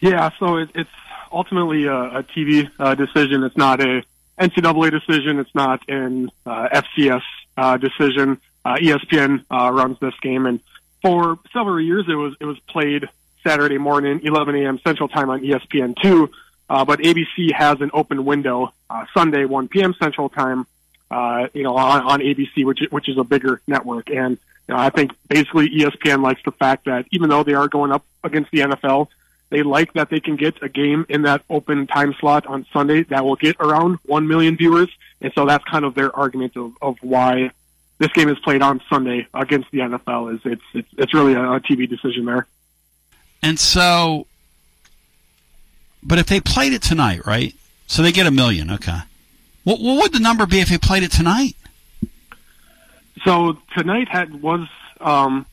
Yeah, 0.00 0.30
so 0.40 0.56
it, 0.56 0.70
it's 0.74 0.90
ultimately 1.32 1.86
a, 1.86 2.18
a 2.18 2.22
TV 2.22 2.70
uh, 2.78 2.94
decision. 2.94 3.44
It's 3.44 3.56
not 3.56 3.80
a 3.80 4.02
NCAA 4.38 4.90
decision. 4.90 5.38
It's 5.38 5.54
not 5.54 5.88
an 5.88 6.30
uh, 6.46 6.68
FCS 6.68 7.22
uh, 7.56 7.76
decision. 7.76 8.40
Uh, 8.64 8.76
ESPN 8.76 9.44
uh, 9.50 9.70
runs 9.72 9.98
this 10.00 10.14
game, 10.20 10.46
and 10.46 10.60
for 11.02 11.38
several 11.52 11.80
years 11.80 12.06
it 12.08 12.14
was 12.14 12.34
it 12.40 12.44
was 12.44 12.58
played 12.60 13.08
Saturday 13.42 13.78
morning, 13.78 14.20
11 14.22 14.54
a.m. 14.54 14.78
Central 14.84 15.08
Time 15.08 15.30
on 15.30 15.40
ESPN 15.40 15.94
two. 16.00 16.30
Uh, 16.68 16.84
but 16.84 17.00
ABC 17.00 17.52
has 17.52 17.80
an 17.80 17.90
open 17.92 18.24
window 18.24 18.72
uh, 18.88 19.04
Sunday, 19.12 19.44
1 19.44 19.68
p.m. 19.68 19.94
Central 20.00 20.28
Time. 20.28 20.66
Uh, 21.10 21.48
you 21.52 21.64
know, 21.64 21.76
on, 21.76 22.02
on 22.02 22.20
ABC, 22.20 22.64
which 22.64 22.80
which 22.90 23.08
is 23.08 23.18
a 23.18 23.24
bigger 23.24 23.60
network, 23.66 24.10
and 24.10 24.38
you 24.68 24.74
know, 24.74 24.80
I 24.80 24.90
think 24.90 25.10
basically 25.28 25.68
ESPN 25.68 26.22
likes 26.22 26.40
the 26.44 26.52
fact 26.52 26.84
that 26.84 27.06
even 27.10 27.28
though 27.28 27.42
they 27.42 27.54
are 27.54 27.66
going 27.66 27.90
up 27.90 28.04
against 28.22 28.52
the 28.52 28.58
NFL, 28.58 29.08
they 29.50 29.62
like 29.62 29.92
that 29.94 30.10
they 30.10 30.20
can 30.20 30.36
get 30.36 30.62
a 30.62 30.68
game 30.68 31.04
in 31.08 31.22
that 31.22 31.42
open 31.50 31.86
time 31.86 32.14
slot 32.14 32.46
on 32.46 32.66
Sunday 32.72 33.02
that 33.04 33.24
will 33.24 33.36
get 33.36 33.56
around 33.60 33.98
1 34.06 34.26
million 34.26 34.56
viewers. 34.56 34.88
And 35.20 35.32
so 35.34 35.44
that's 35.44 35.64
kind 35.64 35.84
of 35.84 35.94
their 35.94 36.14
argument 36.16 36.56
of, 36.56 36.72
of 36.80 36.96
why 37.02 37.50
this 37.98 38.10
game 38.12 38.28
is 38.28 38.38
played 38.38 38.62
on 38.62 38.80
Sunday 38.88 39.26
against 39.34 39.70
the 39.72 39.80
NFL 39.80 40.34
is 40.34 40.40
it's, 40.44 40.62
it's, 40.72 40.88
it's 40.96 41.14
really 41.14 41.34
a, 41.34 41.52
a 41.52 41.60
TV 41.60 41.88
decision 41.88 42.24
there. 42.24 42.46
And 43.42 43.58
so, 43.58 44.26
but 46.02 46.18
if 46.18 46.26
they 46.26 46.40
played 46.40 46.72
it 46.72 46.82
tonight, 46.82 47.26
right? 47.26 47.54
So 47.86 48.02
they 48.02 48.12
get 48.12 48.26
a 48.26 48.30
million. 48.30 48.70
Okay. 48.70 48.98
What, 49.64 49.80
what 49.80 50.02
would 50.02 50.12
the 50.12 50.20
number 50.20 50.46
be 50.46 50.60
if 50.60 50.68
they 50.68 50.78
played 50.78 51.02
it 51.02 51.10
tonight? 51.10 51.56
So 53.24 53.58
tonight 53.76 54.08
had 54.08 54.40
was, 54.40 54.66
um, 55.00 55.44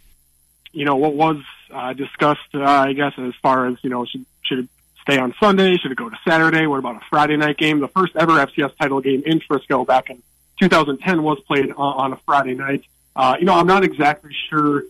you 0.72 0.86
know, 0.86 0.96
what 0.96 1.14
was 1.14 1.42
uh, 1.72 1.94
discussed, 1.94 2.54
uh, 2.54 2.64
I 2.64 2.94
guess, 2.94 3.14
as 3.18 3.34
far 3.42 3.68
as, 3.68 3.78
you 3.84 3.90
know, 3.90 4.06
should, 4.06 4.26
should 4.42 4.60
it 4.60 4.70
stay 5.02 5.18
on 5.18 5.34
Sunday? 5.40 5.78
Should 5.78 5.92
it 5.92 5.98
go 5.98 6.10
to 6.10 6.18
Saturday? 6.28 6.68
What 6.68 6.80
about 6.80 6.98
a 6.98 7.06
Friday 7.10 7.38
night 7.38 7.58
game? 7.58 7.80
The 7.80 7.88
first 7.88 8.16
ever 8.16 8.34
FCS 8.34 8.76
title 8.78 9.02
game 9.02 9.24
in 9.26 9.40
Frisco 9.40 9.86
back 9.86 10.10
in 10.10 10.22
2010 10.60 11.24
was 11.24 11.40
played 11.42 11.72
on, 11.72 11.78
on 11.78 12.14
a 12.14 12.18
Friday 12.26 12.56
night. 12.56 12.84
Uh, 13.16 13.36
you 13.40 13.46
know, 13.46 13.54
I'm 13.54 13.68
not 13.68 13.84
exactly 13.84 14.32
sure 14.50 14.84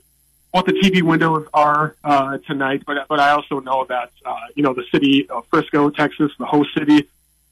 what 0.52 0.66
the 0.66 0.74
TV 0.74 1.02
windows 1.02 1.48
are 1.54 1.96
uh, 2.04 2.38
tonight, 2.40 2.84
but 2.86 3.08
but 3.08 3.20
I 3.20 3.32
also 3.32 3.60
know 3.60 3.86
that 3.90 4.12
uh, 4.26 4.36
you 4.56 4.64
know 4.64 4.74
the 4.74 4.84
city 4.92 5.30
of 5.30 5.46
Frisco, 5.48 5.90
Texas, 5.90 6.32
the 6.40 6.46
host 6.46 6.70
city, 6.78 7.08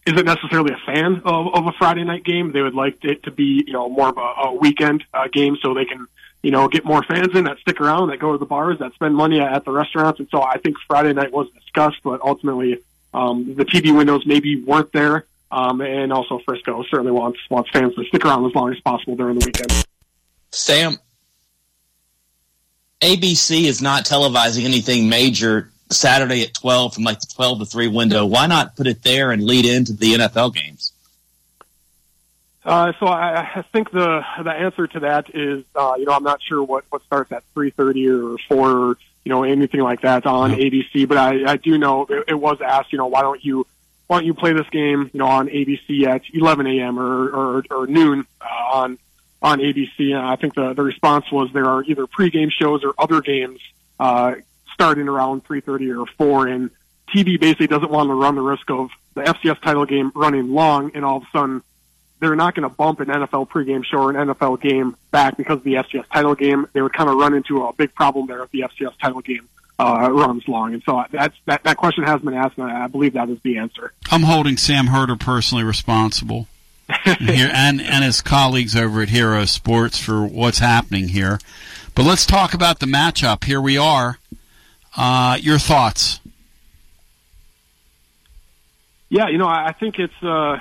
isn't 0.06 0.26
necessarily 0.26 0.74
a 0.74 0.86
fan 0.86 1.22
of, 1.24 1.54
of 1.54 1.68
a 1.68 1.72
Friday 1.74 2.04
night 2.04 2.24
game. 2.24 2.52
They 2.52 2.62
would 2.62 2.74
like 2.74 3.04
it 3.04 3.24
to 3.24 3.32
be 3.32 3.64
you 3.68 3.74
know 3.74 3.90
more 3.90 4.10
of 4.10 4.18
a, 4.18 4.48
a 4.48 4.54
weekend 4.54 5.04
uh, 5.14 5.28
game 5.32 5.58
so 5.62 5.74
they 5.74 5.86
can 5.86 6.08
you 6.46 6.52
know 6.52 6.68
get 6.68 6.86
more 6.86 7.02
fans 7.02 7.36
in 7.36 7.46
that 7.46 7.58
stick 7.58 7.82
around, 7.82 8.10
that 8.10 8.20
go 8.20 8.32
to 8.32 8.38
the 8.38 8.46
bars, 8.46 8.78
that 8.78 8.94
spend 8.94 9.16
money 9.16 9.40
at 9.42 9.66
the 9.66 9.72
restaurants. 9.72 10.20
And 10.20 10.30
so 10.30 10.44
I 10.44 10.60
think 10.60 10.78
Friday 10.88 11.12
night 11.12 11.32
was 11.32 11.48
discussed, 11.60 11.98
but 12.04 12.22
ultimately 12.22 12.82
um, 13.16 13.56
the 13.56 13.66
TV 13.66 13.96
windows 13.96 14.24
maybe 14.28 14.62
weren't 14.62 14.92
there 14.92 15.26
Um, 15.52 15.82
and 15.82 16.12
also 16.12 16.40
Frisco 16.46 16.84
certainly 16.84 17.12
wants 17.12 17.40
wants 17.50 17.70
fans 17.72 17.96
to 17.96 18.04
stick 18.06 18.26
around 18.26 18.46
as 18.46 18.54
long 18.54 18.72
as 18.72 18.80
possible 18.82 19.16
during 19.16 19.40
the 19.40 19.46
weekend. 19.46 19.86
Sam, 20.52 20.98
ABC 23.02 23.64
is 23.64 23.82
not 23.82 24.06
televising 24.06 24.66
anything 24.66 25.10
major 25.10 25.72
Saturday 25.90 26.44
at 26.44 26.54
12 26.54 26.94
from 26.94 27.04
like 27.04 27.20
the 27.22 27.28
12 27.36 27.60
to 27.60 27.66
3 27.66 27.88
window. 27.88 28.26
Why 28.26 28.48
not 28.48 28.76
put 28.76 28.86
it 28.88 29.02
there 29.04 29.32
and 29.32 29.44
lead 29.44 29.66
into 29.66 29.94
the 29.94 30.14
NFL 30.14 30.54
games? 30.54 30.92
Uh, 32.66 32.94
so 33.00 33.06
I, 33.06 33.48
I 33.58 33.62
think 33.62 33.92
the 33.92 34.26
the 34.44 34.52
answer 34.52 34.88
to 34.88 35.02
that 35.02 35.36
is, 35.36 35.64
uh, 35.76 35.96
you 36.00 36.06
know, 36.06 36.14
I'm 36.14 36.24
not 36.24 36.42
sure 36.42 36.64
what 36.64 36.84
what 36.90 37.04
starts 37.04 37.32
at 37.32 37.44
3:30 37.56 38.34
or 38.34 38.38
4, 38.50 38.72
or, 38.72 38.98
you 39.24 39.30
know, 39.30 39.44
anything 39.44 39.82
like 39.82 40.02
that 40.02 40.26
on 40.26 40.52
ABC. 40.52 41.08
But 41.08 41.18
I, 41.18 41.52
I 41.52 41.58
do 41.58 41.78
know 41.78 42.08
it, 42.10 42.26
it 42.30 42.34
was 42.34 42.62
asked, 42.62 42.92
you 42.92 42.98
know, 42.98 43.06
why 43.06 43.22
don't 43.22 43.44
you 43.46 43.68
why 44.08 44.18
don't 44.18 44.26
you 44.26 44.34
play 44.34 44.54
this 44.54 44.68
game, 44.70 45.12
you 45.14 45.20
know, 45.20 45.28
on 45.28 45.48
ABC 45.48 46.08
at 46.08 46.24
11 46.34 46.66
a.m. 46.66 47.00
or 47.00 47.30
or, 47.30 47.64
or 47.70 47.88
noon 47.88 48.26
uh, 48.42 48.46
on 48.74 48.98
on 49.44 49.60
ABC? 49.60 50.16
And 50.16 50.26
I 50.26 50.36
think 50.36 50.56
the 50.56 50.74
the 50.74 50.84
response 50.84 51.32
was 51.32 51.54
there 51.54 51.70
are 51.70 51.84
either 51.84 52.08
pregame 52.08 52.52
shows 52.52 52.84
or 52.84 52.96
other 52.98 53.22
games 53.22 53.60
uh, 54.00 54.36
starting 54.74 55.08
around 55.08 55.46
3:30 55.46 56.02
or 56.02 56.08
4, 56.18 56.48
and 56.48 56.72
TV 57.16 57.40
basically 57.40 57.68
doesn't 57.68 57.92
want 57.92 58.10
to 58.10 58.16
run 58.16 58.34
the 58.34 58.42
risk 58.42 58.72
of 58.72 58.90
the 59.14 59.22
FCS 59.22 59.62
title 59.62 59.86
game 59.86 60.12
running 60.16 60.52
long, 60.52 60.90
and 60.96 61.06
all 61.06 61.18
of 61.18 61.24
a 61.24 61.28
sudden 61.32 61.62
they're 62.26 62.36
not 62.36 62.56
going 62.56 62.68
to 62.68 62.76
bump 62.76 63.00
an 63.00 63.08
NFL 63.08 63.50
pregame 63.50 63.86
show 63.86 64.00
or 64.00 64.10
an 64.10 64.16
NFL 64.16 64.62
game 64.62 64.96
back 65.12 65.38
because 65.38 65.58
of 65.58 65.64
the 65.64 65.76
FCS 65.76 66.06
title 66.12 66.36
game. 66.36 66.68
They 66.74 66.82
would 66.82 66.94
kind 66.94 67.10
of 67.10 67.18
run 67.18 67.34
into 67.34 67.64
a 67.66 67.74
big 67.74 67.94
problem 67.94 68.28
there 68.28 68.44
if 68.44 68.52
the 68.52 68.62
FCS 68.62 68.94
title 69.00 69.22
game 69.22 69.48
uh, 69.80 70.10
runs 70.12 70.48
long. 70.48 70.74
And 70.74 70.84
so 70.84 71.04
that's, 71.12 71.36
that, 71.46 71.64
that 71.64 71.78
question 71.78 72.04
has 72.04 72.22
been 72.22 72.34
asked, 72.34 72.58
and 72.58 72.72
I 72.72 72.88
believe 72.88 73.14
that 73.14 73.30
is 73.30 73.40
the 73.42 73.58
answer. 73.58 73.94
I'm 74.12 74.24
holding 74.24 74.58
Sam 74.58 74.88
Herder 74.88 75.16
personally 75.16 75.64
responsible 75.64 76.48
here 77.04 77.50
and, 77.54 77.82
and 77.82 78.04
his 78.04 78.22
colleagues 78.22 78.76
over 78.76 79.02
at 79.02 79.10
Hero 79.10 79.46
Sports 79.46 80.00
for 80.00 80.26
what's 80.26 80.60
happening 80.60 81.10
here. 81.10 81.40
But 81.94 82.06
let's 82.06 82.26
talk 82.26 82.54
about 82.54 82.80
the 82.80 82.86
matchup. 82.86 83.44
Here 83.44 83.62
we 83.62 83.78
are. 83.78 84.20
Uh, 84.98 85.38
your 85.42 85.60
thoughts? 85.60 86.20
Yeah, 89.10 89.28
you 89.30 89.38
know, 89.38 89.48
I 89.48 89.74
think 89.74 90.00
it's 90.00 90.24
uh, 90.24 90.60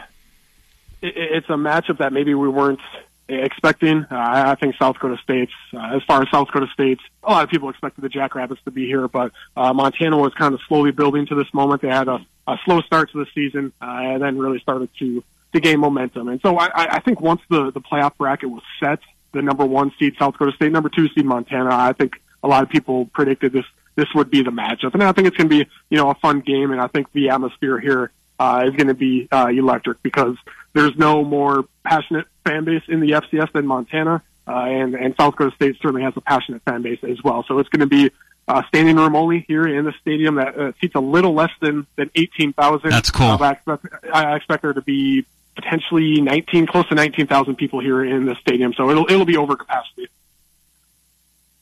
it's 1.04 1.48
a 1.48 1.54
matchup 1.54 1.98
that 1.98 2.12
maybe 2.12 2.34
we 2.34 2.48
weren't 2.48 2.80
expecting. 3.28 4.04
Uh, 4.04 4.06
I 4.10 4.54
think 4.54 4.76
South 4.76 4.94
Dakota 4.94 5.18
State's, 5.22 5.52
uh, 5.72 5.96
as 5.96 6.02
far 6.04 6.22
as 6.22 6.28
South 6.30 6.48
Dakota 6.48 6.66
State, 6.72 7.00
a 7.22 7.30
lot 7.30 7.44
of 7.44 7.50
people 7.50 7.70
expected 7.70 8.02
the 8.02 8.08
Jackrabbits 8.08 8.62
to 8.64 8.70
be 8.70 8.86
here, 8.86 9.08
but 9.08 9.32
uh, 9.56 9.72
Montana 9.72 10.16
was 10.18 10.34
kind 10.34 10.54
of 10.54 10.60
slowly 10.68 10.90
building 10.90 11.26
to 11.26 11.34
this 11.34 11.52
moment. 11.54 11.82
They 11.82 11.88
had 11.88 12.08
a, 12.08 12.24
a 12.46 12.58
slow 12.64 12.80
start 12.82 13.10
to 13.12 13.18
the 13.18 13.26
season, 13.34 13.72
uh, 13.80 13.84
and 13.86 14.22
then 14.22 14.38
really 14.38 14.60
started 14.60 14.90
to 14.98 15.22
to 15.52 15.60
gain 15.60 15.78
momentum. 15.78 16.28
And 16.28 16.40
so 16.40 16.58
I, 16.58 16.66
I 16.66 16.86
I 16.96 17.00
think 17.00 17.20
once 17.20 17.40
the 17.48 17.70
the 17.70 17.80
playoff 17.80 18.16
bracket 18.16 18.50
was 18.50 18.62
set, 18.80 19.00
the 19.32 19.42
number 19.42 19.64
one 19.64 19.92
seed 19.98 20.16
South 20.18 20.34
Dakota 20.34 20.52
State, 20.56 20.72
number 20.72 20.88
two 20.88 21.08
seed 21.08 21.24
Montana, 21.24 21.70
I 21.72 21.92
think 21.92 22.20
a 22.42 22.48
lot 22.48 22.62
of 22.62 22.68
people 22.68 23.06
predicted 23.06 23.52
this 23.52 23.66
this 23.96 24.12
would 24.14 24.30
be 24.30 24.42
the 24.42 24.50
matchup, 24.50 24.92
and 24.94 25.02
I 25.02 25.12
think 25.12 25.28
it's 25.28 25.36
going 25.36 25.48
to 25.48 25.64
be 25.64 25.70
you 25.88 25.96
know 25.96 26.10
a 26.10 26.14
fun 26.14 26.40
game, 26.40 26.72
and 26.72 26.80
I 26.80 26.88
think 26.88 27.10
the 27.12 27.30
atmosphere 27.30 27.78
here 27.78 28.10
uh, 28.38 28.64
is 28.66 28.74
going 28.74 28.88
to 28.88 28.94
be 28.94 29.28
uh, 29.30 29.46
electric 29.46 30.02
because 30.02 30.36
there's 30.74 30.96
no 30.96 31.24
more 31.24 31.64
passionate 31.84 32.26
fan 32.44 32.64
base 32.64 32.82
in 32.88 33.00
the 33.00 33.12
FCS 33.12 33.52
than 33.52 33.66
Montana, 33.66 34.22
uh, 34.46 34.50
and 34.52 34.94
and 34.94 35.14
South 35.16 35.32
Dakota 35.32 35.54
State 35.56 35.76
certainly 35.80 36.02
has 36.02 36.12
a 36.16 36.20
passionate 36.20 36.62
fan 36.62 36.82
base 36.82 37.02
as 37.02 37.22
well. 37.22 37.44
So 37.48 37.58
it's 37.58 37.68
going 37.70 37.80
to 37.80 37.86
be 37.86 38.10
uh, 38.46 38.62
standing 38.68 38.96
room 38.96 39.16
only 39.16 39.44
here 39.48 39.66
in 39.66 39.84
the 39.84 39.94
stadium 40.00 40.34
that 40.34 40.58
uh, 40.58 40.72
seats 40.80 40.94
a 40.94 41.00
little 41.00 41.32
less 41.32 41.52
than 41.60 41.86
than 41.96 42.10
eighteen 42.14 42.52
thousand. 42.52 42.90
That's 42.90 43.10
cool. 43.10 43.26
Uh, 43.26 43.38
I 43.38 43.52
expect, 43.52 43.86
I 44.12 44.36
expect 44.36 44.62
there 44.62 44.72
to 44.72 44.82
be 44.82 45.24
potentially 45.54 46.20
nineteen, 46.20 46.66
close 46.66 46.86
to 46.88 46.94
nineteen 46.94 47.26
thousand 47.26 47.56
people 47.56 47.80
here 47.80 48.04
in 48.04 48.26
the 48.26 48.34
stadium. 48.36 48.74
So 48.74 48.90
it'll 48.90 49.06
it'll 49.10 49.24
be 49.24 49.36
over 49.36 49.56
capacity. 49.56 50.08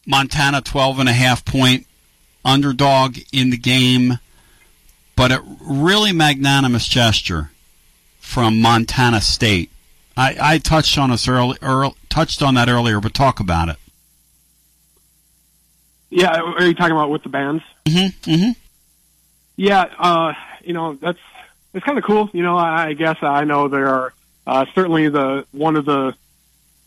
Montana 0.04 0.60
12 0.60 0.98
and 0.98 1.08
a 1.08 1.12
half 1.12 1.44
point 1.44 1.86
underdog 2.44 3.18
in 3.32 3.50
the 3.50 3.56
game, 3.56 4.18
but 5.14 5.30
a 5.30 5.40
really 5.60 6.10
magnanimous 6.10 6.88
gesture 6.88 7.51
from 8.22 8.60
Montana 8.60 9.20
State. 9.20 9.70
I, 10.16 10.36
I 10.40 10.58
touched 10.58 10.96
on 10.96 11.10
us 11.10 11.28
early, 11.28 11.58
earl 11.60 11.96
touched 12.08 12.40
on 12.40 12.54
that 12.54 12.68
earlier, 12.68 13.00
but 13.00 13.12
talk 13.12 13.40
about 13.40 13.68
it. 13.68 13.76
Yeah, 16.08 16.30
are 16.30 16.64
you 16.64 16.74
talking 16.74 16.92
about 16.92 17.10
with 17.10 17.22
the 17.24 17.28
bands? 17.28 17.62
Mm-hmm. 17.84 18.30
Mm-hmm. 18.30 18.50
Yeah, 19.56 19.82
uh, 19.98 20.32
you 20.62 20.72
know 20.72 20.94
that's 20.94 21.18
it's 21.74 21.84
kind 21.84 21.98
of 21.98 22.04
cool. 22.04 22.30
You 22.32 22.42
know, 22.42 22.56
I, 22.56 22.88
I 22.88 22.92
guess 22.92 23.16
I 23.22 23.44
know 23.44 23.68
there 23.68 23.88
are 23.88 24.14
uh, 24.46 24.66
certainly 24.74 25.08
the 25.08 25.46
one 25.52 25.76
of 25.76 25.84
the 25.84 26.14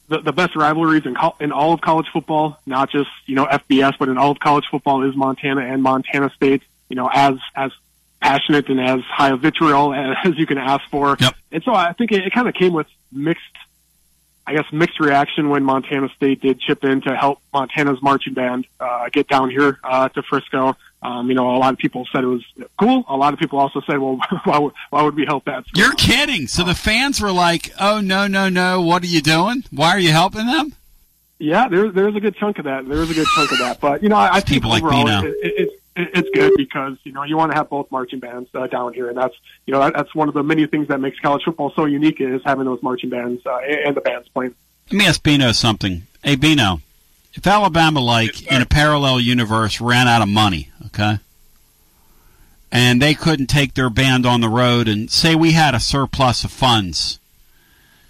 the, 0.07 0.20
the 0.22 0.32
best 0.32 0.56
rivalries 0.56 1.06
in 1.06 1.16
col- 1.16 1.36
in 1.40 1.52
all 1.52 1.74
of 1.74 1.82
college 1.82 2.07
football, 2.14 2.60
not 2.66 2.91
just 2.91 3.10
you 3.26 3.36
know 3.36 3.45
FBS, 3.45 3.98
but 3.98 4.10
in 4.10 4.18
all 4.18 4.32
of 4.32 4.40
college 4.40 4.66
football 4.72 5.07
is 5.07 5.16
Montana 5.16 5.62
and 5.62 5.84
Montana 5.84 6.32
State. 6.36 6.62
You 6.90 6.95
know, 6.95 7.10
as 7.12 7.38
as 7.56 7.72
passionate 8.26 8.69
and 8.69 8.81
as 8.81 9.02
high 9.02 9.30
a 9.30 9.38
vitriol 9.38 9.93
as 9.93 10.38
you 10.38 10.45
can 10.45 10.57
ask 10.57 10.84
for. 10.89 11.15
Yep. 11.19 11.35
And 11.52 11.64
so 11.64 11.73
I 11.73 11.93
think 11.93 12.11
it, 12.11 12.26
it 12.26 12.34
kind 12.34 12.47
of 12.47 12.56
came 12.56 12.73
with 12.73 12.88
mixed, 13.11 13.43
I 14.47 14.56
guess, 14.56 14.65
mixed 14.72 14.99
reaction 14.99 15.49
when 15.49 15.64
Montana 15.64 16.10
State 16.15 16.41
did 16.41 16.60
chip 16.60 16.84
in 16.84 17.02
to 17.02 17.15
help 17.15 17.39
Montana's 17.53 18.02
marching 18.02 18.34
band 18.34 18.65
uh, 18.80 19.10
get 19.10 19.27
down 19.27 19.49
here 19.49 19.80
uh, 19.84 20.10
to 20.10 20.23
Frisco. 20.23 20.76
Um, 21.02 21.30
you 21.30 21.35
know, 21.35 21.56
a 21.56 21.60
lot 21.60 21.72
of 21.72 21.77
people 21.77 22.07
said 22.11 22.23
it 22.23 22.27
was 22.27 22.43
cool. 22.80 23.06
A 23.07 23.15
lot 23.15 23.34
of 23.34 23.39
people 23.39 23.60
also 23.60 23.80
said, 23.81 23.99
well, 23.99 24.19
why 24.43 24.57
would, 24.57 24.73
why 24.89 25.03
would 25.03 25.15
we 25.15 25.26
help 25.26 25.45
that? 25.45 25.64
You're 25.76 25.93
kidding. 25.93 26.47
So 26.47 26.64
the 26.64 26.73
fans 26.73 27.22
were 27.22 27.31
like, 27.31 27.72
"Oh 27.80 28.02
no, 28.02 28.26
no, 28.26 28.49
no! 28.49 28.81
What 28.81 29.03
are 29.03 29.07
you 29.07 29.22
doing? 29.22 29.64
Why 29.69 29.89
are 29.89 29.99
you 29.99 30.11
helping 30.11 30.47
them?" 30.47 30.73
Yeah, 31.38 31.68
there's 31.68 31.93
there's 31.93 32.15
a 32.15 32.19
good 32.19 32.35
chunk 32.38 32.57
of 32.57 32.65
that. 32.65 32.88
There's 32.88 33.11
a 33.11 33.14
good 33.14 33.27
chunk 33.35 33.52
of 33.52 33.60
that. 33.60 33.80
But 33.80 34.02
you 34.02 34.10
know, 34.10 34.15
I, 34.15 34.30
I 34.30 34.39
think 34.39 34.47
people 34.47 34.72
like 34.72 34.81
me 34.81 34.88
overall, 34.88 35.06
now. 35.06 35.23
it, 35.26 35.35
it, 35.43 35.53
it's 35.57 35.73
it, 35.73 35.80
it's 35.95 36.30
good 36.34 36.53
because 36.57 36.97
you 37.03 37.11
know 37.11 37.23
you 37.23 37.38
want 37.38 37.51
to 37.51 37.57
have 37.57 37.69
both 37.69 37.89
marching 37.89 38.19
bands 38.19 38.49
uh, 38.53 38.67
down 38.67 38.93
here, 38.93 39.07
and 39.07 39.17
that's 39.17 39.35
you 39.65 39.73
know 39.73 39.80
that, 39.80 39.93
that's 39.93 40.13
one 40.13 40.27
of 40.27 40.34
the 40.34 40.43
many 40.43 40.67
things 40.67 40.88
that 40.89 40.99
makes 40.99 41.19
college 41.19 41.43
football 41.43 41.72
so 41.76 41.85
unique 41.85 42.19
is 42.19 42.41
having 42.43 42.65
those 42.65 42.81
marching 42.84 43.09
bands 43.09 43.45
uh, 43.45 43.57
and, 43.57 43.95
the 43.95 44.01
bands 44.01 44.27
playing. 44.30 44.53
Let 44.91 44.97
me 44.97 45.07
ask 45.07 45.23
Bino 45.23 45.51
something. 45.51 46.03
Hey, 46.23 46.35
Bino, 46.35 46.81
if 47.34 47.47
Alabama, 47.47 48.01
like 48.01 48.45
in 48.51 48.61
a 48.61 48.65
parallel 48.65 49.19
universe, 49.19 49.80
ran 49.80 50.07
out 50.07 50.22
of 50.22 50.27
money, 50.27 50.69
okay, 50.88 51.19
and 52.72 53.01
they 53.01 53.13
couldn't 53.13 53.47
take 53.47 53.73
their 53.73 53.89
band 53.89 54.26
on 54.26 54.41
the 54.41 54.49
road, 54.49 54.88
and 54.88 55.09
say 55.09 55.34
we 55.34 55.53
had 55.53 55.73
a 55.73 55.80
surplus 55.80 56.43
of 56.43 56.51
funds, 56.51 57.19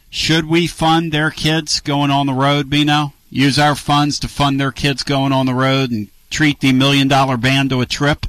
should 0.09 0.47
we 0.47 0.65
fund 0.65 1.11
their 1.11 1.29
kids 1.29 1.79
going 1.79 2.09
on 2.09 2.25
the 2.25 2.33
road, 2.33 2.69
Bino? 2.69 3.13
Use 3.29 3.59
our 3.59 3.75
funds 3.75 4.17
to 4.19 4.27
fund 4.27 4.59
their 4.59 4.71
kids 4.71 5.03
going 5.03 5.33
on 5.33 5.45
the 5.45 5.53
road 5.53 5.91
and 5.91 6.07
treat 6.29 6.59
the 6.59 6.73
million 6.73 7.07
dollar 7.07 7.37
band 7.37 7.69
to 7.71 7.81
a 7.81 7.85
trip? 7.85 8.25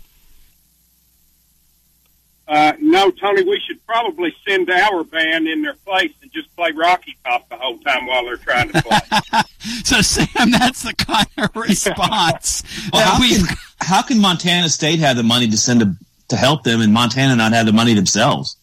Uh, 2.48 2.74
no, 2.80 3.10
Tony, 3.10 3.42
we 3.42 3.60
should 3.66 3.84
probably 3.86 4.32
send 4.46 4.70
our 4.70 5.02
band 5.02 5.48
in 5.48 5.62
their 5.62 5.74
place 5.74 6.12
and 6.22 6.30
just 6.30 6.54
play 6.54 6.70
Rocky 6.70 7.16
Top 7.24 7.48
the 7.48 7.56
whole 7.56 7.78
time 7.78 8.06
while 8.06 8.24
they're 8.24 8.36
trying 8.36 8.70
to 8.70 8.82
play. 8.82 8.98
So, 9.84 10.00
Sam, 10.00 10.50
that's 10.52 10.82
the 10.82 10.94
kind 10.94 11.26
of 11.38 11.56
response 11.56 12.62
Well, 12.92 13.14
how, 13.14 13.20
we 13.20 13.34
can, 13.34 13.46
how 13.80 14.02
can 14.02 14.20
Montana 14.20 14.68
State 14.68 15.00
have 15.00 15.16
the 15.16 15.24
money 15.24 15.48
to 15.48 15.56
send 15.56 15.80
to, 15.80 15.96
to 16.28 16.36
help 16.36 16.62
them 16.62 16.80
and 16.80 16.92
Montana 16.92 17.34
not 17.34 17.52
have 17.52 17.66
the 17.66 17.72
money 17.72 17.94
themselves? 17.94 18.56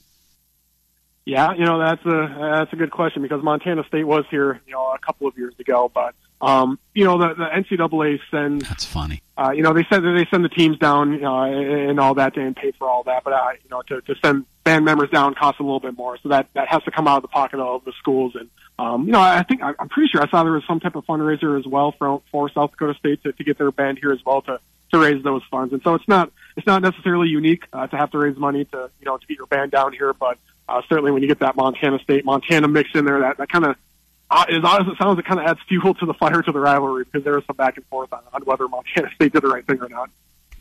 Yeah, 1.26 1.54
you 1.54 1.66
know 1.66 1.80
that's 1.80 2.06
a 2.06 2.36
that's 2.40 2.74
a 2.74 2.76
good 2.76 2.92
question 2.92 3.22
because 3.22 3.42
Montana 3.42 3.84
State 3.86 4.04
was 4.04 4.26
here, 4.30 4.60
you 4.66 4.74
know, 4.74 4.94
a 4.94 5.00
couple 5.00 5.28
of 5.28 5.38
years 5.38 5.54
ago, 5.60 5.90
but 5.94 6.16
um, 6.44 6.78
you 6.94 7.06
know 7.06 7.18
the 7.18 7.34
the 7.36 7.46
NCAA 7.46 8.20
sends. 8.30 8.68
That's 8.68 8.84
funny. 8.84 9.22
Uh, 9.38 9.52
you 9.52 9.64
know 9.64 9.74
they 9.74 9.86
said 9.90 10.04
that 10.04 10.12
they 10.12 10.28
send 10.30 10.44
the 10.44 10.50
teams 10.50 10.78
down 10.78 11.24
uh, 11.24 11.44
and 11.44 12.00
all 12.00 12.14
that 12.16 12.36
and 12.38 12.56
pay 12.56 12.72
for 12.72 12.90
all 12.90 13.04
that, 13.04 13.24
but 13.24 13.32
uh, 13.34 13.52
you 13.64 13.70
know 13.70 13.82
to, 13.84 14.02
to 14.02 14.16
send 14.22 14.46
band 14.66 14.84
members 14.84 15.10
down 15.10 15.34
costs 15.36 15.60
a 15.62 15.64
little 15.64 15.80
bit 15.80 15.98
more, 15.98 16.18
so 16.22 16.30
that 16.30 16.50
that 16.54 16.68
has 16.68 16.84
to 16.84 16.92
come 16.92 17.08
out 17.08 17.18
of 17.18 17.22
the 17.22 17.30
pocket 17.30 17.60
of 17.60 17.86
the 17.86 17.94
schools. 17.94 18.36
And 18.36 18.50
um, 18.78 19.06
you 19.06 19.14
know 19.14 19.22
I 19.22 19.44
think 19.44 19.64
I'm 19.64 19.88
pretty 19.88 20.10
sure 20.10 20.22
I 20.22 20.30
saw 20.30 20.44
there 20.44 20.52
was 20.52 20.66
some 20.68 20.82
type 20.82 20.96
of 20.96 21.06
fundraiser 21.06 21.58
as 21.58 21.66
well 21.66 21.94
for 21.94 22.22
for 22.30 22.50
South 22.50 22.72
Dakota 22.72 23.00
State 23.00 23.24
to, 23.24 23.32
to 23.32 23.44
get 23.44 23.58
their 23.58 23.72
band 23.72 24.00
here 24.00 24.12
as 24.12 24.24
well 24.26 24.42
to 24.44 24.60
to 24.92 25.00
raise 25.00 25.24
those 25.24 25.44
funds. 25.50 25.74
And 25.74 25.82
so 25.82 25.96
it's 25.96 26.08
not 26.10 26.30
it's 26.58 26.68
not 26.68 26.82
necessarily 26.82 27.30
unique 27.30 27.64
uh, 27.72 27.88
to 27.88 27.96
have 27.96 28.12
to 28.12 28.18
raise 28.18 28.38
money 28.38 28.66
to 28.66 28.90
you 29.00 29.06
know 29.06 29.18
to 29.18 29.26
get 29.28 29.38
your 29.38 29.48
band 29.48 29.72
down 29.72 29.94
here, 29.94 30.14
but 30.14 30.38
uh, 30.68 30.82
certainly 30.90 31.12
when 31.12 31.22
you 31.22 31.30
get 31.30 31.40
that 31.40 31.56
Montana 31.56 32.00
State 32.00 32.26
Montana 32.26 32.68
mix 32.68 32.90
in 32.94 33.06
there, 33.06 33.22
that 33.22 33.38
that 33.38 33.50
kind 33.50 33.66
of 33.66 33.78
as 34.50 34.64
odd 34.64 34.82
as 34.82 34.88
it 34.88 34.98
sounds, 34.98 35.20
it 35.20 35.26
kind 35.26 35.40
of 35.40 35.46
adds 35.46 35.60
fuel 35.68 35.94
to 35.96 36.06
the 36.06 36.14
fire 36.14 36.42
to 36.42 36.52
the 36.52 36.60
rivalry 36.60 37.04
because 37.06 37.24
there 37.24 37.36
was 37.36 37.46
some 37.46 37.56
back 37.56 37.78
and 37.78 37.86
forth 37.88 38.12
on, 38.12 38.22
on 38.34 38.42
whether 38.44 38.68
Montana 38.68 39.10
State 39.16 39.34
did 39.34 39.42
the 39.44 39.48
right 39.48 39.66
thing 39.66 39.80
or 39.82 39.90
not. 39.90 40.10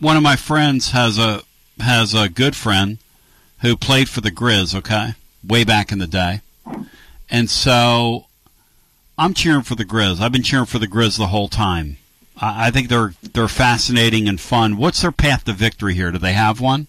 one 0.00 0.16
of 0.16 0.22
my 0.22 0.36
friends 0.36 0.90
has 0.90 1.18
a 1.18 1.42
has 1.80 2.14
a 2.14 2.28
good 2.28 2.54
friend 2.54 2.98
who 3.60 3.76
played 3.76 4.08
for 4.08 4.20
the 4.20 4.30
Grizz, 4.30 4.74
okay, 4.74 5.14
way 5.46 5.64
back 5.64 5.90
in 5.92 5.98
the 5.98 6.06
day, 6.06 6.40
and 7.30 7.48
so 7.48 8.26
I'm 9.18 9.34
cheering 9.34 9.62
for 9.62 9.74
the 9.74 9.84
Grizz. 9.84 10.20
I've 10.20 10.32
been 10.32 10.42
cheering 10.42 10.66
for 10.66 10.78
the 10.78 10.86
Grizz 10.88 11.16
the 11.18 11.28
whole 11.28 11.48
time. 11.48 11.96
I, 12.40 12.66
I 12.66 12.70
think 12.70 12.88
they're 12.88 13.14
they're 13.22 13.48
fascinating 13.48 14.28
and 14.28 14.40
fun. 14.40 14.76
What's 14.76 15.02
their 15.02 15.12
path 15.12 15.44
to 15.44 15.52
victory 15.52 15.94
here? 15.94 16.10
Do 16.12 16.18
they 16.18 16.32
have 16.34 16.60
one? 16.60 16.88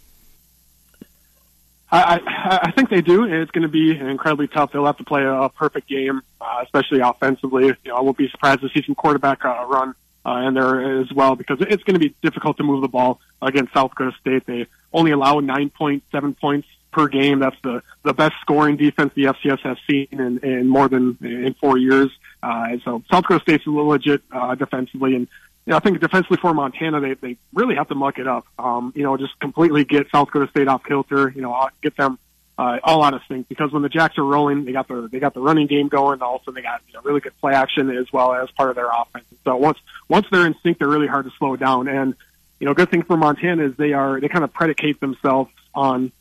I, 1.94 2.60
I, 2.64 2.72
think 2.72 2.90
they 2.90 3.02
do. 3.02 3.26
It's 3.26 3.52
going 3.52 3.62
to 3.62 3.68
be 3.68 3.98
incredibly 3.98 4.48
tough. 4.48 4.72
They'll 4.72 4.86
have 4.86 4.98
to 4.98 5.04
play 5.04 5.24
a, 5.24 5.50
perfect 5.50 5.88
game, 5.88 6.22
uh, 6.42 6.62
especially 6.64 7.02
offensively. 7.02 7.68
You 7.68 7.76
know, 7.86 7.98
I 7.98 8.02
won't 8.02 8.18
be 8.18 8.28
surprised 8.30 8.62
to 8.62 8.70
see 8.70 8.84
some 8.84 8.96
quarterback 8.96 9.46
uh, 9.46 9.66
run 9.68 9.94
uh, 10.26 10.48
in 10.48 10.56
there 10.56 11.02
as 11.02 11.12
well 11.14 11.36
because 11.36 11.58
it's 11.62 11.84
going 11.84 11.94
to 11.94 12.00
be 12.00 12.16
difficult 12.24 12.58
to 12.58 12.64
move 12.64 12.82
the 12.82 12.88
ball 12.88 13.20
against 13.42 13.74
South 13.74 13.92
Dakota 13.92 14.16
State. 14.20 14.46
They 14.46 14.68
only 14.92 15.12
allow 15.12 15.40
9.7 15.40 16.40
points 16.40 16.68
per 16.92 17.08
game. 17.08 17.40
That's 17.40 17.58
the, 17.64 17.84
the 18.04 18.14
best 18.14 18.34
scoring 18.42 18.78
defense 18.78 19.14
the 19.16 19.26
FCS 19.26 19.60
has 19.62 19.78
seen 19.88 20.08
in, 20.12 20.40
in 20.40 20.68
more 20.68 20.88
than 20.88 21.18
in 21.22 21.54
four 21.60 21.78
years. 21.78 22.10
Uh, 22.42 22.78
so 22.84 23.04
South 23.12 23.24
Dakota 23.24 23.42
State's 23.42 23.68
a 23.68 23.70
little 23.70 23.90
legit 23.90 24.22
uh, 24.32 24.56
defensively, 24.56 25.16
and 25.16 25.28
you 25.66 25.72
know, 25.72 25.78
I 25.78 25.80
think 25.80 26.00
defensively 26.00 26.38
for 26.38 26.54
Montana, 26.54 27.00
they 27.00 27.14
they 27.14 27.38
really 27.54 27.76
have 27.76 27.88
to 27.88 27.96
muck 27.96 28.20
it 28.20 28.28
up. 28.28 28.46
Um, 28.60 28.92
you 28.96 29.04
know, 29.04 29.16
just 29.18 29.40
completely 29.40 29.86
get 29.86 30.10
South 30.12 30.28
Dakota 30.28 30.50
State 30.50 30.68
off 30.68 30.84
kilter. 30.84 31.30
You 31.30 31.42
know, 31.42 31.70
get 31.82 31.96
them 31.96 32.20
uh, 32.58 32.80
all 32.84 33.04
out 33.04 33.14
of 33.14 33.22
sync 33.28 33.48
because 33.48 33.72
when 33.72 33.82
the 33.82 33.90
Jacks 33.90 34.18
are 34.18 34.26
rolling, 34.26 34.66
they 34.66 34.74
got 34.74 34.88
the 34.88 35.08
they 35.10 35.20
got 35.20 35.34
the 35.34 35.40
running 35.40 35.68
game 35.68 35.88
going. 35.88 36.22
Also, 36.22 36.52
they 36.52 36.62
got 36.62 36.82
you 36.88 36.94
know, 36.94 37.02
really 37.04 37.22
good 37.22 37.38
play 37.40 37.54
action 37.54 37.90
as 37.90 38.12
well 38.12 38.34
as 38.34 38.52
part 38.52 38.70
of 38.70 38.76
their 38.76 38.90
offense. 38.90 39.26
So 39.46 39.56
once 39.56 39.78
once 40.10 40.28
they're 40.32 40.46
in 40.46 40.56
sync, 40.64 40.80
they're 40.80 40.88
really 40.88 41.08
hard 41.08 41.26
to 41.26 41.32
slow 41.38 41.56
down. 41.56 41.88
And 41.88 42.14
you 42.60 42.66
know, 42.66 42.74
good 42.74 42.92
thing 42.92 43.04
for 43.04 43.16
Montana 43.16 43.66
is 43.66 43.76
they 43.78 43.94
are 43.94 44.20
they 44.20 44.28
kind 44.28 44.44
of 44.44 44.52
predicate 44.52 45.00
themselves 45.00 45.52
on 45.74 46.12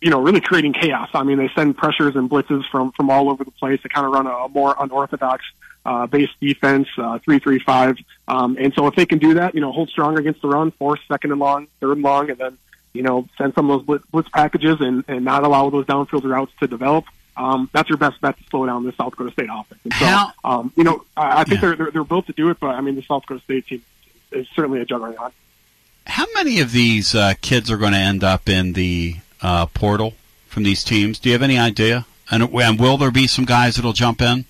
you 0.00 0.10
know, 0.10 0.20
really 0.20 0.40
creating 0.40 0.72
chaos. 0.72 1.08
I 1.12 1.24
mean, 1.24 1.38
they 1.38 1.50
send 1.56 1.76
pressures 1.76 2.14
and 2.14 2.30
blitzes 2.30 2.62
from 2.70 2.92
from 2.92 3.10
all 3.10 3.30
over 3.30 3.44
the 3.44 3.50
place. 3.50 3.80
They 3.82 3.88
kind 3.88 4.06
of 4.06 4.12
run 4.12 4.26
a, 4.26 4.30
a 4.30 4.48
more 4.48 4.74
unorthodox 4.78 5.44
uh, 5.90 6.06
base 6.06 6.30
defense, 6.40 6.88
uh, 6.98 7.18
three 7.24 7.38
three 7.38 7.58
five. 7.72 7.96
Um, 8.26 8.56
and 8.60 8.70
so 8.74 8.86
if 8.88 8.94
they 8.94 9.06
can 9.06 9.18
do 9.18 9.34
that, 9.34 9.54
you 9.54 9.60
know, 9.60 9.72
hold 9.72 9.88
strong 9.88 10.18
against 10.18 10.42
the 10.42 10.48
run, 10.48 10.70
force 10.72 11.00
second 11.08 11.30
and 11.32 11.40
long, 11.40 11.66
third 11.80 11.92
and 11.98 12.02
long, 12.02 12.30
and 12.30 12.38
then 12.38 12.58
you 12.92 13.02
know 13.02 13.26
send 13.38 13.54
some 13.54 13.70
of 13.70 13.78
those 13.78 13.86
blitz, 13.86 14.04
blitz 14.12 14.28
packages 14.28 14.76
and 14.80 15.04
and 15.08 15.24
not 15.24 15.44
allow 15.44 15.70
those 15.70 15.86
downfield 15.86 16.24
routes 16.24 16.52
to 16.60 16.66
develop. 16.66 17.04
Um, 17.36 17.70
that's 17.72 17.88
your 17.88 17.98
best 17.98 18.20
bet 18.20 18.36
to 18.36 18.44
slow 18.50 18.66
down 18.66 18.84
the 18.84 18.92
South 18.92 19.12
Dakota 19.12 19.30
State 19.32 19.48
offense. 19.52 19.80
And 19.84 19.92
so, 19.94 20.04
How- 20.06 20.32
um, 20.44 20.72
you 20.76 20.82
know, 20.84 21.04
I, 21.16 21.40
I 21.40 21.44
think 21.44 21.62
Yeah. 21.62 21.68
they're, 21.68 21.76
they're 21.76 21.90
they're 21.92 22.04
built 22.12 22.26
to 22.26 22.32
do 22.32 22.50
it, 22.50 22.58
but 22.60 22.70
I 22.74 22.80
mean, 22.80 22.96
the 22.96 23.02
South 23.02 23.22
Dakota 23.22 23.40
State 23.44 23.66
team 23.68 23.82
is 24.32 24.46
certainly 24.56 24.80
a 24.80 24.84
juggernaut. 24.84 25.32
How 26.06 26.26
many 26.34 26.60
of 26.60 26.72
these 26.72 27.14
uh, 27.14 27.34
kids 27.40 27.70
are 27.70 27.76
going 27.76 27.92
to 27.92 27.98
end 27.98 28.24
up 28.24 28.48
in 28.48 28.72
the 28.72 29.16
uh, 29.40 29.66
portal 29.66 30.14
from 30.48 30.62
these 30.64 30.82
teams? 30.82 31.18
Do 31.18 31.28
you 31.28 31.34
have 31.34 31.42
any 31.42 31.58
idea? 31.58 32.06
And, 32.30 32.42
and 32.42 32.78
will 32.80 32.96
there 32.98 33.10
be 33.10 33.26
some 33.26 33.44
guys 33.44 33.76
that'll 33.76 33.92
jump 33.92 34.20
in? 34.20 34.44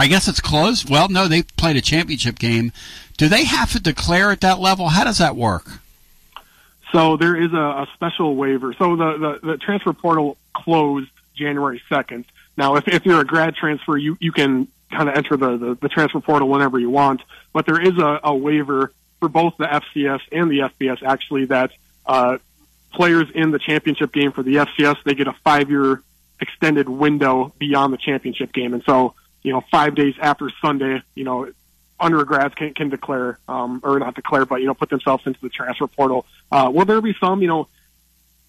I 0.00 0.06
guess 0.06 0.28
it's 0.28 0.40
closed. 0.40 0.88
Well, 0.88 1.10
no, 1.10 1.28
they 1.28 1.42
played 1.42 1.76
a 1.76 1.82
championship 1.82 2.38
game. 2.38 2.72
Do 3.18 3.28
they 3.28 3.44
have 3.44 3.72
to 3.72 3.80
declare 3.80 4.30
at 4.30 4.40
that 4.40 4.58
level? 4.58 4.88
How 4.88 5.04
does 5.04 5.18
that 5.18 5.36
work? 5.36 5.66
So 6.90 7.18
there 7.18 7.36
is 7.36 7.52
a, 7.52 7.56
a 7.56 7.88
special 7.92 8.34
waiver. 8.34 8.72
So 8.72 8.96
the, 8.96 9.18
the, 9.42 9.46
the 9.46 9.56
transfer 9.58 9.92
portal 9.92 10.38
closed 10.54 11.10
January 11.34 11.82
2nd. 11.90 12.24
Now, 12.56 12.76
if, 12.76 12.88
if 12.88 13.04
you're 13.04 13.20
a 13.20 13.26
grad 13.26 13.56
transfer, 13.56 13.94
you, 13.94 14.16
you 14.20 14.32
can 14.32 14.68
kind 14.90 15.10
of 15.10 15.16
enter 15.16 15.36
the, 15.36 15.58
the, 15.58 15.74
the 15.74 15.88
transfer 15.90 16.20
portal 16.20 16.48
whenever 16.48 16.78
you 16.78 16.88
want. 16.88 17.20
But 17.52 17.66
there 17.66 17.78
is 17.78 17.98
a, 17.98 18.20
a 18.24 18.34
waiver 18.34 18.92
for 19.18 19.28
both 19.28 19.58
the 19.58 19.66
FCS 19.66 20.20
and 20.32 20.50
the 20.50 20.60
FBS 20.60 21.02
actually 21.02 21.44
that 21.44 21.72
uh, 22.06 22.38
players 22.94 23.28
in 23.34 23.50
the 23.50 23.58
championship 23.58 24.14
game 24.14 24.32
for 24.32 24.42
the 24.42 24.56
FCS, 24.56 25.02
they 25.04 25.12
get 25.12 25.26
a 25.26 25.34
five-year 25.44 26.02
extended 26.40 26.88
window 26.88 27.52
beyond 27.58 27.92
the 27.92 27.98
championship 27.98 28.50
game. 28.54 28.72
And 28.72 28.82
so, 28.84 29.12
you 29.42 29.52
know, 29.52 29.62
five 29.70 29.94
days 29.94 30.14
after 30.20 30.50
Sunday, 30.60 31.02
you 31.14 31.24
know, 31.24 31.50
undergrads 31.98 32.54
can, 32.54 32.74
can 32.74 32.88
declare, 32.88 33.38
um, 33.48 33.80
or 33.82 33.98
not 33.98 34.14
declare, 34.14 34.46
but, 34.46 34.56
you 34.56 34.66
know, 34.66 34.74
put 34.74 34.90
themselves 34.90 35.26
into 35.26 35.40
the 35.40 35.50
transfer 35.50 35.86
portal. 35.86 36.26
Uh, 36.50 36.70
will 36.72 36.84
there 36.84 37.00
be 37.00 37.14
some, 37.20 37.42
you 37.42 37.48
know, 37.48 37.68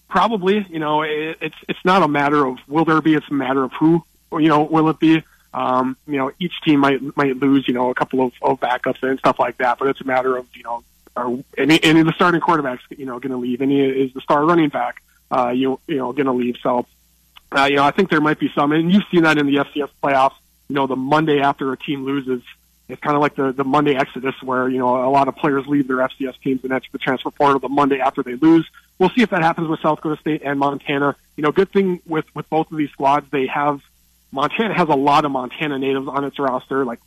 probably, 0.09 0.65
you 0.69 0.79
know, 0.79 1.01
it, 1.01 1.37
it's, 1.41 1.55
it's 1.67 1.83
not 1.83 2.01
a 2.01 2.07
matter 2.07 2.45
of 2.45 2.57
will 2.67 2.85
there 2.85 3.01
be, 3.01 3.15
it's 3.15 3.29
a 3.29 3.33
matter 3.33 3.63
of 3.63 3.71
who, 3.73 4.03
you 4.33 4.47
know, 4.47 4.63
will 4.63 4.89
it 4.89 4.99
be? 4.99 5.23
Um, 5.53 5.97
you 6.07 6.17
know, 6.17 6.31
each 6.39 6.53
team 6.63 6.79
might, 6.79 7.01
might 7.17 7.37
lose, 7.37 7.67
you 7.67 7.73
know, 7.73 7.89
a 7.89 7.93
couple 7.93 8.21
of, 8.21 8.33
of 8.41 8.59
backups 8.61 9.03
and 9.03 9.19
stuff 9.19 9.37
like 9.37 9.57
that, 9.57 9.79
but 9.79 9.89
it's 9.89 9.99
a 9.99 10.05
matter 10.05 10.37
of, 10.37 10.45
you 10.55 10.63
know, 10.63 10.83
are 11.15 11.29
any, 11.57 11.83
any 11.83 11.99
of 11.99 12.05
the 12.05 12.13
starting 12.13 12.41
quarterbacks, 12.41 12.79
you 12.89 13.05
know, 13.05 13.19
going 13.19 13.31
to 13.31 13.37
leave? 13.37 13.61
Any 13.61 13.81
is 13.81 14.13
the 14.13 14.21
star 14.21 14.45
running 14.45 14.69
back, 14.69 15.01
uh, 15.29 15.49
you 15.49 15.79
you 15.87 15.97
know, 15.97 16.13
going 16.13 16.27
to 16.27 16.31
leave? 16.31 16.55
So, 16.63 16.85
uh, 17.51 17.65
you 17.65 17.77
know, 17.77 17.83
I 17.83 17.91
think 17.91 18.09
there 18.09 18.21
might 18.21 18.39
be 18.39 18.49
some, 18.53 18.71
and 18.71 18.91
you've 18.91 19.03
seen 19.11 19.23
that 19.23 19.37
in 19.37 19.45
the 19.45 19.55
FCS 19.55 19.89
playoffs. 20.01 20.35
You 20.71 20.75
know, 20.75 20.87
the 20.87 20.95
Monday 20.95 21.41
after 21.41 21.73
a 21.73 21.77
team 21.77 22.05
loses, 22.05 22.41
it's 22.87 23.01
kind 23.01 23.13
of 23.17 23.21
like 23.21 23.35
the 23.35 23.51
the 23.51 23.65
Monday 23.65 23.93
exodus, 23.93 24.35
where 24.41 24.69
you 24.69 24.77
know 24.79 25.05
a 25.05 25.11
lot 25.11 25.27
of 25.27 25.35
players 25.35 25.67
leave 25.67 25.85
their 25.85 25.97
FCS 25.97 26.39
teams 26.41 26.63
and 26.63 26.71
enter 26.71 26.87
the 26.93 26.97
transfer 26.97 27.29
portal 27.29 27.59
the 27.59 27.67
Monday 27.67 27.99
after 27.99 28.23
they 28.23 28.35
lose. 28.35 28.65
We'll 28.97 29.09
see 29.09 29.21
if 29.21 29.31
that 29.31 29.41
happens 29.41 29.67
with 29.67 29.81
South 29.81 29.97
Dakota 29.97 30.15
State 30.21 30.43
and 30.45 30.57
Montana. 30.59 31.17
You 31.35 31.43
know, 31.43 31.51
good 31.51 31.71
thing 31.73 31.99
with 32.07 32.23
with 32.33 32.49
both 32.49 32.71
of 32.71 32.77
these 32.77 32.89
squads, 32.91 33.29
they 33.31 33.47
have 33.47 33.81
Montana 34.31 34.73
has 34.73 34.87
a 34.87 34.95
lot 34.95 35.25
of 35.25 35.31
Montana 35.31 35.77
natives 35.77 36.07
on 36.07 36.23
its 36.23 36.39
roster, 36.39 36.85
like 36.85 36.99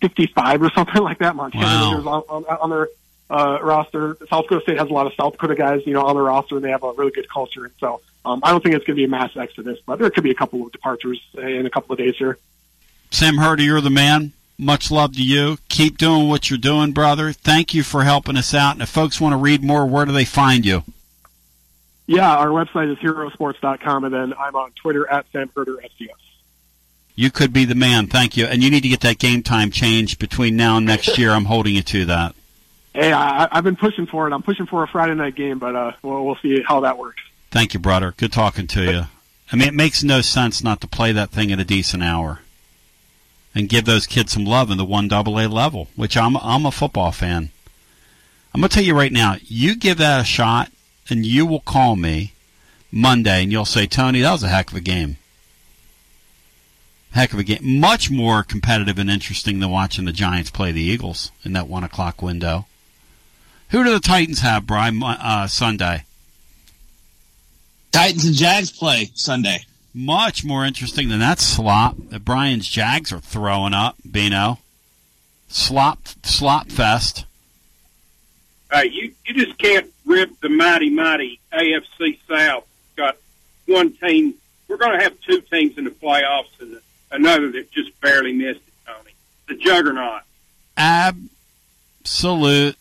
55 0.00 0.62
or 0.62 0.70
something 0.70 1.02
like 1.08 1.18
that. 1.18 1.34
Montana 1.34 1.64
Wow. 1.66 1.90
natives 1.90 2.06
on, 2.06 2.22
on, 2.28 2.44
on 2.44 2.70
their 2.70 2.88
uh, 3.28 3.58
roster. 3.60 4.18
South 4.28 4.44
Dakota 4.44 4.60
State 4.62 4.78
has 4.78 4.88
a 4.88 4.92
lot 4.92 5.06
of 5.08 5.14
South 5.14 5.32
Dakota 5.32 5.56
guys, 5.56 5.82
you 5.84 5.94
know, 5.94 6.04
on 6.06 6.14
their 6.14 6.22
roster, 6.24 6.54
and 6.56 6.64
they 6.64 6.70
have 6.70 6.84
a 6.84 6.92
really 6.92 7.10
good 7.10 7.28
culture. 7.28 7.64
And 7.64 7.74
so, 7.80 8.00
um, 8.24 8.38
I 8.44 8.52
don't 8.52 8.62
think 8.62 8.76
it's 8.76 8.84
going 8.84 8.94
to 8.96 9.00
be 9.00 9.04
a 9.04 9.08
mass 9.08 9.36
exodus, 9.36 9.78
but 9.84 9.98
there 9.98 10.10
could 10.10 10.22
be 10.24 10.30
a 10.30 10.34
couple 10.34 10.64
of 10.64 10.70
departures 10.72 11.20
in 11.34 11.66
a 11.66 11.70
couple 11.70 11.92
of 11.92 11.98
days 11.98 12.14
here. 12.16 12.38
Sam 13.10 13.38
Herder, 13.38 13.62
you're 13.62 13.80
the 13.80 13.90
man. 13.90 14.32
Much 14.58 14.90
love 14.90 15.14
to 15.14 15.22
you. 15.22 15.58
Keep 15.68 15.98
doing 15.98 16.28
what 16.28 16.50
you're 16.50 16.58
doing, 16.58 16.92
brother. 16.92 17.32
Thank 17.32 17.74
you 17.74 17.82
for 17.82 18.04
helping 18.04 18.36
us 18.36 18.54
out. 18.54 18.74
And 18.74 18.82
if 18.82 18.88
folks 18.88 19.20
want 19.20 19.32
to 19.32 19.38
read 19.38 19.64
more, 19.64 19.86
where 19.86 20.04
do 20.04 20.12
they 20.12 20.24
find 20.24 20.64
you? 20.64 20.84
Yeah, 22.06 22.36
our 22.36 22.48
website 22.48 22.90
is 22.92 22.98
herosports.com, 22.98 24.04
and 24.04 24.12
then 24.12 24.34
I'm 24.38 24.54
on 24.56 24.72
Twitter 24.72 25.08
at 25.10 25.26
Sam 25.32 25.50
Herder 25.56 25.76
FCS. 25.76 26.10
You 27.14 27.30
could 27.30 27.52
be 27.52 27.64
the 27.64 27.74
man. 27.74 28.06
Thank 28.06 28.36
you. 28.36 28.46
And 28.46 28.62
you 28.62 28.70
need 28.70 28.82
to 28.82 28.88
get 28.88 29.00
that 29.00 29.18
game 29.18 29.42
time 29.42 29.70
changed 29.70 30.18
between 30.18 30.56
now 30.56 30.76
and 30.76 30.86
next 30.86 31.18
year. 31.18 31.30
I'm 31.30 31.44
holding 31.44 31.74
you 31.74 31.82
to 31.82 32.06
that. 32.06 32.34
Hey, 32.94 33.12
I, 33.12 33.48
I've 33.50 33.64
been 33.64 33.76
pushing 33.76 34.06
for 34.06 34.26
it. 34.26 34.32
I'm 34.32 34.42
pushing 34.42 34.66
for 34.66 34.82
a 34.82 34.88
Friday 34.88 35.14
night 35.14 35.34
game, 35.34 35.58
but 35.58 35.76
uh, 35.76 35.92
we'll, 36.02 36.24
we'll 36.24 36.36
see 36.36 36.62
how 36.62 36.80
that 36.80 36.98
works. 36.98 37.22
Thank 37.50 37.74
you, 37.74 37.80
brother. 37.80 38.14
Good 38.16 38.32
talking 38.32 38.66
to 38.68 38.84
you. 38.84 39.02
I 39.52 39.56
mean, 39.56 39.68
it 39.68 39.74
makes 39.74 40.02
no 40.02 40.20
sense 40.20 40.62
not 40.62 40.80
to 40.82 40.86
play 40.86 41.12
that 41.12 41.30
thing 41.30 41.50
at 41.52 41.58
a 41.58 41.64
decent 41.64 42.02
hour 42.02 42.40
and 43.54 43.68
give 43.68 43.84
those 43.84 44.06
kids 44.06 44.32
some 44.32 44.44
love 44.44 44.70
in 44.70 44.78
the 44.78 44.84
one 44.84 45.08
double 45.08 45.38
A 45.38 45.48
level, 45.48 45.88
which 45.96 46.16
I'm 46.16 46.36
I'm 46.36 46.66
a 46.66 46.70
football 46.70 47.12
fan. 47.12 47.50
I'm 48.54 48.60
gonna 48.60 48.68
tell 48.68 48.82
you 48.82 48.96
right 48.96 49.12
now, 49.12 49.36
you 49.42 49.76
give 49.76 49.98
that 49.98 50.20
a 50.20 50.24
shot, 50.24 50.70
and 51.08 51.24
you 51.24 51.46
will 51.46 51.60
call 51.60 51.96
me 51.96 52.32
Monday, 52.90 53.42
and 53.42 53.52
you'll 53.52 53.64
say, 53.64 53.86
Tony, 53.86 54.20
that 54.20 54.32
was 54.32 54.42
a 54.42 54.48
heck 54.48 54.70
of 54.70 54.76
a 54.76 54.80
game. 54.80 55.16
Heck 57.12 57.32
of 57.32 57.38
a 57.38 57.44
game. 57.44 57.80
Much 57.80 58.10
more 58.10 58.42
competitive 58.42 58.98
and 58.98 59.10
interesting 59.10 59.58
than 59.58 59.70
watching 59.70 60.04
the 60.04 60.12
Giants 60.12 60.50
play 60.50 60.70
the 60.70 60.80
Eagles 60.80 61.32
in 61.44 61.52
that 61.54 61.68
one 61.68 61.84
o'clock 61.84 62.22
window. 62.22 62.66
Who 63.70 63.84
do 63.84 63.92
the 63.92 64.00
Titans 64.00 64.40
have, 64.40 64.66
Brian, 64.66 65.02
uh, 65.02 65.46
Sunday? 65.46 66.04
Titans 67.92 68.24
and 68.24 68.34
Jags 68.34 68.70
play 68.70 69.10
Sunday. 69.14 69.64
Much 69.92 70.44
more 70.44 70.64
interesting 70.64 71.08
than 71.08 71.18
that 71.18 71.40
slop 71.40 71.96
that 72.10 72.24
Brian's 72.24 72.68
Jags 72.68 73.12
are 73.12 73.20
throwing 73.20 73.74
up, 73.74 73.96
Bino. 74.08 74.58
Slop, 75.48 76.06
slop 76.22 76.70
fest. 76.70 77.24
Uh, 78.70 78.84
you 78.88 79.12
you 79.26 79.34
just 79.34 79.58
can't 79.58 79.90
rip 80.06 80.38
the 80.40 80.48
mighty 80.48 80.90
mighty 80.90 81.40
AFC 81.52 82.18
South. 82.28 82.64
Got 82.96 83.16
one 83.66 83.92
team. 83.94 84.34
We're 84.68 84.76
going 84.76 84.96
to 84.96 85.02
have 85.02 85.20
two 85.22 85.40
teams 85.40 85.76
in 85.76 85.84
the 85.84 85.90
playoffs 85.90 86.60
and 86.60 86.80
another 87.10 87.50
that 87.50 87.72
just 87.72 88.00
barely 88.00 88.32
missed 88.32 88.60
it. 88.60 88.72
Tony, 88.86 89.10
the 89.48 89.56
juggernaut. 89.56 90.22
Absolute 90.76 92.76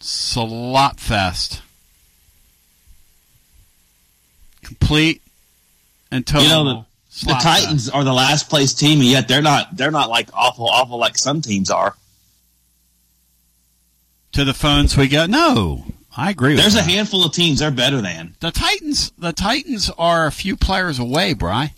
slop 0.00 0.98
fest. 0.98 1.60
Complete 4.62 5.20
and 6.10 6.26
total. 6.26 6.42
You 6.42 6.48
know, 6.48 6.86
the, 7.20 7.26
the 7.26 7.38
Titans 7.42 7.88
are 7.88 8.04
the 8.04 8.12
last 8.12 8.48
place 8.48 8.74
team, 8.74 9.00
and 9.00 9.08
yet 9.08 9.28
they're 9.28 9.42
not. 9.42 9.76
They're 9.76 9.90
not 9.90 10.08
like 10.10 10.28
awful, 10.34 10.66
awful 10.66 10.98
like 10.98 11.16
some 11.18 11.40
teams 11.40 11.70
are. 11.70 11.94
to 14.32 14.44
the 14.44 14.54
phones 14.54 14.96
we 14.96 15.08
go. 15.08 15.26
No, 15.26 15.84
I 16.16 16.30
agree. 16.30 16.54
With 16.54 16.60
There's 16.60 16.76
a 16.76 16.82
handful 16.82 17.24
of 17.24 17.32
teams 17.32 17.58
they're 17.60 17.70
better 17.70 18.00
than. 18.00 18.36
The 18.40 18.50
Titans. 18.50 19.10
The 19.18 19.32
Titans 19.32 19.90
are 19.98 20.26
a 20.26 20.32
few 20.32 20.56
players 20.56 20.98
away, 20.98 21.32
Bry, 21.34 21.72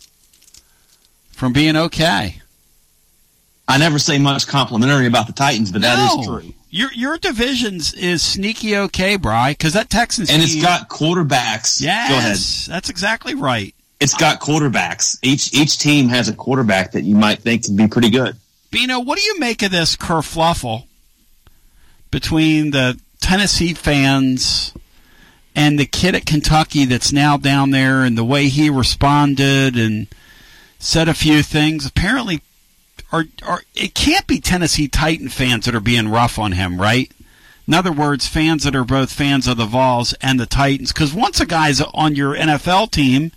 from 1.33 1.53
being 1.53 1.77
okay. 1.77 2.41
I 3.69 3.79
never 3.79 4.01
say 4.01 4.19
much 4.19 4.49
complimentary 4.49 5.07
about 5.07 5.27
the 5.29 5.33
Titans, 5.33 5.71
but 5.71 5.83
that 5.83 6.19
is 6.19 6.27
true. 6.27 6.55
Your 6.71 6.93
your 6.93 7.19
divisions 7.19 7.95
is 7.95 8.23
sneaky 8.23 8.77
okay, 8.77 9.17
Bry, 9.17 9.53
because 9.53 9.73
that 9.75 9.91
Texans 9.91 10.29
And 10.31 10.43
it's 10.43 10.61
got 10.61 10.89
quarterbacks. 10.89 11.81
Yes, 11.81 12.11
Go 12.11 12.17
ahead. 12.17 12.37
that's 12.75 12.91
exactly 12.91 13.35
right. 13.35 13.75
It's 14.01 14.15
got 14.15 14.41
quarterbacks. 14.41 15.19
Each 15.23 15.53
each 15.53 15.79
team 15.79 16.09
has 16.09 16.29
a 16.29 16.35
quarterback 16.35 16.93
that 16.93 17.05
you 17.05 17.15
might 17.15 17.41
think 17.41 17.65
could 17.65 17.77
be 17.77 17.87
pretty 17.87 18.11
good. 18.11 18.37
Bino, 18.71 19.01
what 19.01 19.19
do 19.19 19.25
you 19.25 19.39
make 19.39 19.63
of 19.63 19.71
this 19.71 19.97
kerfluffle 19.97 20.85
between 22.11 22.71
the 22.71 22.99
Tennessee 23.21 23.75
fans 23.75 24.73
and 25.55 25.79
the 25.79 25.87
kid 25.87 26.15
at 26.15 26.25
Kentucky 26.25 26.85
that's 26.85 27.13
now 27.13 27.37
down 27.37 27.71
there 27.71 28.03
and 28.03 28.17
the 28.17 28.25
way 28.25 28.49
he 28.49 28.71
responded 28.71 29.77
and 29.77 30.07
said 30.79 31.09
a 31.09 31.15
few 31.15 31.43
things 31.43 31.85
apparently 31.85 32.41
are 33.13 33.25
are 33.43 33.63
it 33.75 33.95
can't 33.95 34.27
be 34.27 34.41
Tennessee 34.41 34.89
Titan 34.89 35.29
fans 35.29 35.67
that 35.67 35.75
are 35.75 35.81
being 35.81 36.09
rough 36.09 36.39
on 36.39 36.53
him, 36.53 36.81
right? 36.81 37.13
In 37.67 37.75
other 37.75 37.93
words, 37.93 38.27
fans 38.27 38.65
that 38.65 38.75
are 38.75 38.85
both 38.85 39.13
fans 39.13 39.47
of 39.47 39.57
the 39.57 39.67
Vols 39.67 40.13
and 40.15 40.41
the 40.41 40.47
Titans. 40.47 40.93
Because 40.93 41.15
once 41.15 41.39
a 41.39 41.47
guy's 41.47 41.81
on 41.81 42.17
your 42.17 42.35
NFL 42.35 42.91
team, 42.91 43.31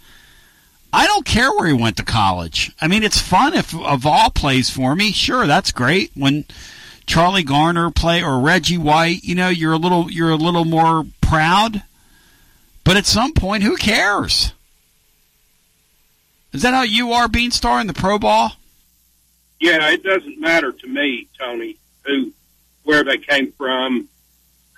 I 0.96 1.08
don't 1.08 1.26
care 1.26 1.52
where 1.52 1.66
he 1.66 1.74
went 1.74 1.98
to 1.98 2.04
college. 2.04 2.72
I 2.80 2.88
mean, 2.88 3.02
it's 3.02 3.20
fun 3.20 3.56
if 3.56 3.74
a 3.74 3.98
Vol 3.98 4.30
plays 4.30 4.70
for 4.70 4.96
me. 4.96 5.12
Sure, 5.12 5.48
that's 5.48 5.72
great. 5.72 6.12
When 6.14 6.46
Charlie 7.08 7.44
Garner 7.44 7.90
play 7.90 8.24
or 8.24 8.40
Reggie 8.40 8.78
White, 8.78 9.24
you 9.24 9.34
know, 9.34 9.50
you're 9.50 9.74
a 9.74 9.78
little 9.78 10.12
you're 10.12 10.30
a 10.30 10.36
little 10.36 10.66
more 10.66 11.06
proud. 11.20 11.82
But 12.84 12.96
at 12.96 13.08
some 13.08 13.34
point, 13.34 13.64
who 13.64 13.76
cares? 13.76 14.54
Is 16.52 16.62
that 16.62 16.76
how 16.76 16.84
you 16.84 17.14
are, 17.14 17.28
Beanstar, 17.28 17.82
in 17.82 17.88
the 17.88 17.94
pro 17.94 18.20
ball? 18.20 18.52
Yeah, 19.60 19.90
it 19.90 20.04
doesn't 20.04 20.40
matter 20.40 20.72
to 20.72 20.88
me, 20.88 21.28
Tony, 21.40 21.78
who, 22.06 22.32
where 22.84 23.04
they 23.04 23.18
came 23.18 23.52
from, 23.54 24.10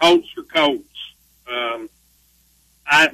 Colts 0.01 0.29
or 0.37 0.43
Colts. 0.43 1.13
Um, 1.51 1.89
I 2.87 3.09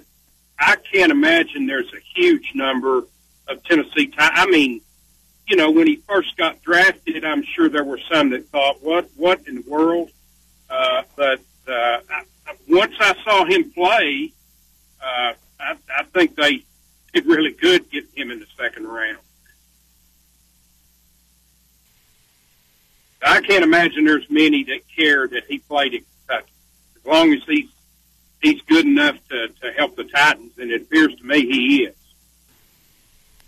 I 0.60 0.76
can't 0.76 1.12
imagine 1.12 1.66
there's 1.66 1.92
a 1.92 2.02
huge 2.22 2.52
number 2.54 3.04
of 3.48 3.64
Tennessee. 3.64 4.14
I 4.18 4.46
mean, 4.46 4.82
you 5.48 5.56
know, 5.56 5.72
when 5.72 5.88
he 5.88 5.98
first 6.08 6.38
got 6.38 6.62
drafted, 6.62 7.26
I'm 7.26 7.44
sure 7.44 7.68
there 7.68 7.84
were 7.84 8.00
some 8.12 8.30
that 8.30 8.48
thought, 8.50 8.82
"What? 8.82 9.10
What 9.16 9.48
in 9.48 9.56
the 9.56 9.64
world?" 9.68 10.12
Uh, 10.70 11.04
but 11.16 11.40
uh, 11.68 12.00
I, 12.10 12.24
once 12.70 12.94
I 13.00 13.16
saw 13.24 13.46
him 13.46 13.72
play, 13.72 14.32
uh, 15.02 15.34
I, 15.60 15.76
I 15.98 16.04
think 16.14 16.36
they 16.36 16.64
did 17.14 17.26
really 17.26 17.52
good 17.52 17.90
getting 17.92 18.10
him 18.16 18.32
in 18.32 18.40
the 18.40 18.48
second 18.58 18.88
round. 18.88 19.18
I 23.24 23.42
can't 23.42 23.64
imagine 23.64 24.06
there's 24.06 24.30
many 24.30 24.64
that 24.64 24.82
care 24.96 25.28
that 25.28 25.44
he 25.48 25.60
played 25.60 25.94
at 25.94 26.02
Kentucky. 26.28 26.52
As 26.98 27.06
long 27.06 27.34
as 27.34 27.44
he's 27.46 27.70
he's 28.42 28.62
good 28.62 28.86
enough 28.86 29.18
to, 29.30 29.50
to 29.50 29.72
help 29.74 29.96
the 29.96 30.04
Titans, 30.04 30.58
and 30.58 30.72
it 30.72 30.84
appears 30.84 31.14
to 31.16 31.24
me 31.24 31.42
he 31.42 31.84
is. 31.84 31.96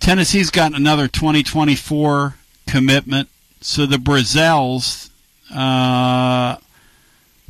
Tennessee's 0.04 0.50
got 0.50 0.76
another 0.76 1.08
2024 1.08 2.36
commitment. 2.68 3.30
So 3.62 3.86
the 3.86 3.98
Brazils, 3.98 5.10
uh, 5.50 6.58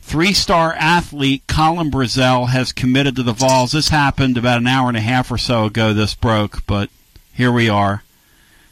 three-star 0.02 0.76
athlete 0.78 1.42
Colin 1.48 1.90
Brazzell 1.90 2.50
has 2.50 2.72
committed 2.72 3.16
to 3.16 3.24
the 3.24 3.34
Vols. 3.34 3.72
This 3.72 3.90
happened 3.90 4.38
about 4.38 4.60
an 4.60 4.68
hour 4.68 4.88
and 4.88 4.96
a 4.96 5.02
half 5.02 5.32
or 5.32 5.40
so 5.40 5.66
ago. 5.66 5.96
This 5.96 6.14
broke, 6.14 6.64
but 6.68 6.92
here 7.34 7.52
we 7.52 7.70
are. 7.70 8.04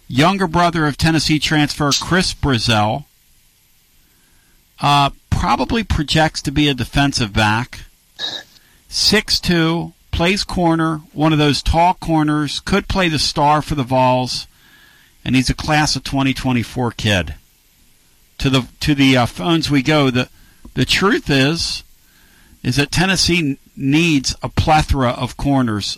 Younger 0.07 0.45
brother 0.45 0.85
of 0.85 0.95
Tennessee 0.95 1.39
transfer 1.39 1.89
Chris 1.91 2.35
Brazzell 2.35 3.05
uh, 4.79 5.09
probably 5.31 5.83
projects 5.83 6.43
to 6.43 6.51
be 6.51 6.67
a 6.67 6.75
defensive 6.75 7.33
back. 7.33 7.85
Six-two, 8.89 9.93
plays 10.21 10.43
corner, 10.43 11.01
one 11.13 11.33
of 11.33 11.39
those 11.39 11.63
tall 11.63 11.95
corners, 11.95 12.59
could 12.59 12.87
play 12.87 13.09
the 13.09 13.17
star 13.17 13.59
for 13.59 13.73
the 13.73 13.81
Vols, 13.81 14.45
and 15.25 15.35
he's 15.35 15.49
a 15.49 15.55
class 15.55 15.95
of 15.95 16.03
2024 16.03 16.91
kid. 16.91 17.33
To 18.37 18.51
the 18.51 18.67
to 18.81 18.93
the 18.93 19.17
uh, 19.17 19.25
phones 19.25 19.71
we 19.71 19.81
go. 19.81 20.11
The 20.11 20.29
the 20.75 20.85
truth 20.85 21.27
is 21.27 21.83
is 22.61 22.75
that 22.75 22.91
Tennessee 22.91 23.57
needs 23.75 24.35
a 24.43 24.49
plethora 24.49 25.09
of 25.09 25.37
corners. 25.37 25.97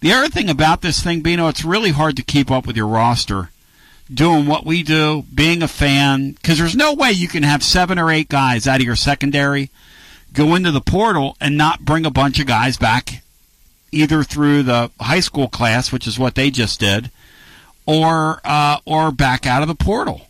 The 0.00 0.12
other 0.12 0.28
thing 0.28 0.50
about 0.50 0.80
this 0.80 1.00
thing, 1.00 1.20
Bino, 1.20 1.46
it's 1.46 1.64
really 1.64 1.92
hard 1.92 2.16
to 2.16 2.24
keep 2.24 2.50
up 2.50 2.66
with 2.66 2.76
your 2.76 2.88
roster. 2.88 3.50
Doing 4.12 4.46
what 4.46 4.66
we 4.66 4.82
do, 4.82 5.24
being 5.32 5.62
a 5.62 5.68
fan, 5.68 6.32
because 6.32 6.58
there's 6.58 6.74
no 6.74 6.94
way 6.94 7.12
you 7.12 7.28
can 7.28 7.44
have 7.44 7.62
seven 7.62 7.96
or 8.00 8.10
eight 8.10 8.28
guys 8.28 8.66
out 8.66 8.80
of 8.80 8.86
your 8.86 8.96
secondary 8.96 9.70
go 10.32 10.56
into 10.56 10.72
the 10.72 10.80
portal 10.80 11.36
and 11.40 11.56
not 11.56 11.84
bring 11.84 12.04
a 12.04 12.10
bunch 12.10 12.40
of 12.40 12.46
guys 12.46 12.76
back 12.76 13.21
either 13.92 14.24
through 14.24 14.64
the 14.64 14.90
high 14.98 15.20
school 15.20 15.48
class, 15.48 15.92
which 15.92 16.06
is 16.06 16.18
what 16.18 16.34
they 16.34 16.50
just 16.50 16.80
did, 16.80 17.10
or 17.86 18.40
uh, 18.44 18.78
or 18.84 19.12
back 19.12 19.46
out 19.46 19.62
of 19.62 19.68
the 19.68 19.74
portal. 19.74 20.22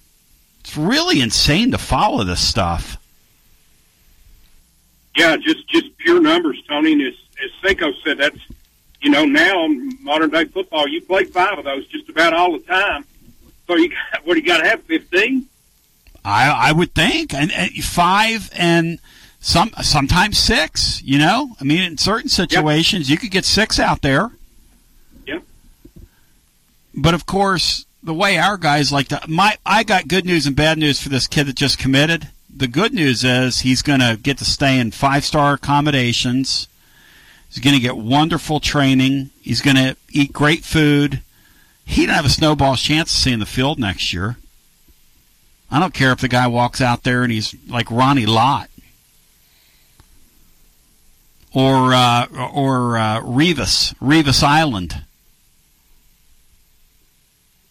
It's 0.60 0.76
really 0.76 1.20
insane 1.20 1.70
to 1.70 1.78
follow 1.78 2.24
this 2.24 2.40
stuff. 2.46 2.96
Yeah, 5.16 5.36
just 5.36 5.68
just 5.68 5.96
pure 5.98 6.20
numbers, 6.20 6.62
Tony. 6.68 6.92
And 6.92 7.02
as, 7.02 7.14
as 7.42 7.50
Cinco 7.62 7.92
said, 8.04 8.18
that's 8.18 8.38
you 9.00 9.10
know 9.10 9.24
now 9.24 9.64
in 9.64 9.96
modern 10.00 10.30
day 10.30 10.44
football, 10.44 10.88
you 10.88 11.00
play 11.00 11.24
five 11.24 11.58
of 11.58 11.64
those 11.64 11.86
just 11.86 12.08
about 12.08 12.32
all 12.32 12.52
the 12.52 12.64
time. 12.64 13.04
So 13.66 13.76
you 13.76 13.90
got, 13.90 14.26
what 14.26 14.34
do 14.34 14.40
you 14.40 14.46
got 14.46 14.58
to 14.58 14.68
have 14.68 14.82
fifteen? 14.82 15.46
I 16.24 16.50
I 16.50 16.72
would 16.72 16.94
think, 16.94 17.34
and, 17.34 17.52
and 17.52 17.70
five 17.84 18.50
and 18.54 18.98
some 19.42 19.72
sometimes 19.82 20.38
six. 20.38 21.02
You 21.02 21.18
know, 21.18 21.54
I 21.60 21.64
mean, 21.64 21.82
in 21.82 21.98
certain 21.98 22.30
situations, 22.30 23.10
yep. 23.10 23.16
you 23.16 23.20
could 23.20 23.30
get 23.30 23.44
six 23.44 23.78
out 23.78 24.00
there. 24.00 24.30
Yep. 25.26 25.42
But 26.94 27.12
of 27.12 27.26
course, 27.26 27.84
the 28.02 28.14
way 28.14 28.38
our 28.38 28.56
guys 28.56 28.90
like 28.90 29.08
to, 29.08 29.20
my 29.28 29.58
I 29.66 29.82
got 29.82 30.08
good 30.08 30.24
news 30.24 30.46
and 30.46 30.56
bad 30.56 30.78
news 30.78 31.02
for 31.02 31.10
this 31.10 31.26
kid 31.26 31.48
that 31.48 31.56
just 31.56 31.78
committed. 31.78 32.28
The 32.54 32.68
good 32.68 32.94
news 32.94 33.24
is 33.24 33.60
he's 33.60 33.82
going 33.82 34.00
to 34.00 34.18
get 34.22 34.38
to 34.38 34.44
stay 34.44 34.78
in 34.78 34.90
five 34.92 35.24
star 35.24 35.54
accommodations. 35.54 36.68
He's 37.48 37.62
going 37.62 37.76
to 37.76 37.82
get 37.82 37.96
wonderful 37.96 38.60
training. 38.60 39.30
He's 39.42 39.60
going 39.60 39.76
to 39.76 39.96
eat 40.10 40.32
great 40.32 40.64
food. 40.64 41.20
He 41.84 42.06
doesn't 42.06 42.14
have 42.14 42.24
a 42.24 42.30
snowball's 42.30 42.80
chance 42.80 43.10
of 43.10 43.18
seeing 43.18 43.40
the 43.40 43.46
field 43.46 43.78
next 43.78 44.12
year. 44.12 44.36
I 45.70 45.80
don't 45.80 45.92
care 45.92 46.12
if 46.12 46.20
the 46.20 46.28
guy 46.28 46.46
walks 46.46 46.80
out 46.80 47.02
there 47.02 47.22
and 47.22 47.32
he's 47.32 47.54
like 47.68 47.90
Ronnie 47.90 48.26
Lott 48.26 48.68
or 51.54 51.92
uh, 51.92 52.26
or 52.52 52.96
uh, 52.96 53.20
Revis 53.20 53.94
Revis 53.96 54.42
Island. 54.42 55.04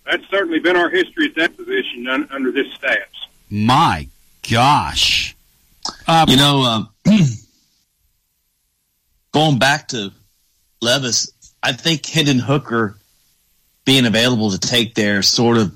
That's 0.06 0.28
certainly 0.30 0.60
been 0.60 0.76
our 0.76 0.90
history 0.90 1.28
at 1.28 1.36
that 1.36 1.58
position 1.58 2.08
un- 2.08 2.28
under 2.32 2.52
this 2.52 2.72
staff. 2.74 3.08
My 3.50 4.08
gosh, 4.50 5.36
uh, 6.08 6.26
you 6.28 6.38
know, 6.38 6.88
uh, 7.06 7.18
going 9.32 9.60
back 9.60 9.90
to 9.90 10.12
Levis, 10.82 11.32
I 11.64 11.74
think 11.74 12.06
Hendon 12.06 12.40
Hooker 12.40 12.98
being 13.86 14.06
available 14.06 14.52
to 14.52 14.60
take 14.60 14.96
there 14.96 15.22
sort 15.22 15.58
of 15.58 15.74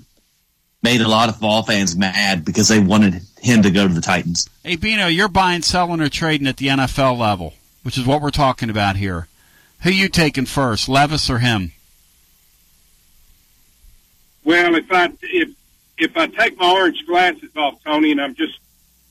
made 0.83 1.01
a 1.01 1.07
lot 1.07 1.29
of 1.29 1.39
Vol 1.39 1.63
fans 1.63 1.95
mad 1.95 2.45
because 2.45 2.67
they 2.67 2.79
wanted 2.79 3.21
him 3.39 3.63
to 3.63 3.71
go 3.71 3.87
to 3.87 3.93
the 3.93 4.01
Titans. 4.01 4.47
Hey, 4.63 4.75
Bino, 4.75 5.07
you're 5.07 5.27
buying, 5.27 5.63
selling, 5.63 5.99
or 5.99 6.09
trading 6.09 6.45
at 6.47 6.57
the 6.57 6.67
NFL 6.67 7.17
level 7.17 7.53
which 7.85 7.99
is 7.99 8.05
what 8.05 8.19
we're 8.19 8.31
talking 8.31 8.71
about 8.71 8.95
here. 8.95 9.27
Who 9.83 9.91
you 9.91 10.09
taking 10.09 10.47
first, 10.47 10.89
Levis 10.89 11.29
or 11.29 11.37
him? 11.37 11.71
Well, 14.43 14.73
if 14.73 14.91
I 14.91 15.11
if 15.21 15.49
if 15.95 16.17
I 16.17 16.25
take 16.25 16.57
my 16.57 16.71
orange 16.71 17.05
glasses 17.05 17.51
off, 17.55 17.75
Tony, 17.83 18.11
and 18.11 18.19
I'm 18.19 18.33
just 18.33 18.57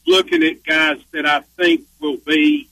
looking 0.09 0.43
at 0.43 0.65
guys 0.65 0.99
that 1.13 1.25
I 1.25 1.43
think 1.57 1.83
will 2.01 2.17
be 2.17 2.69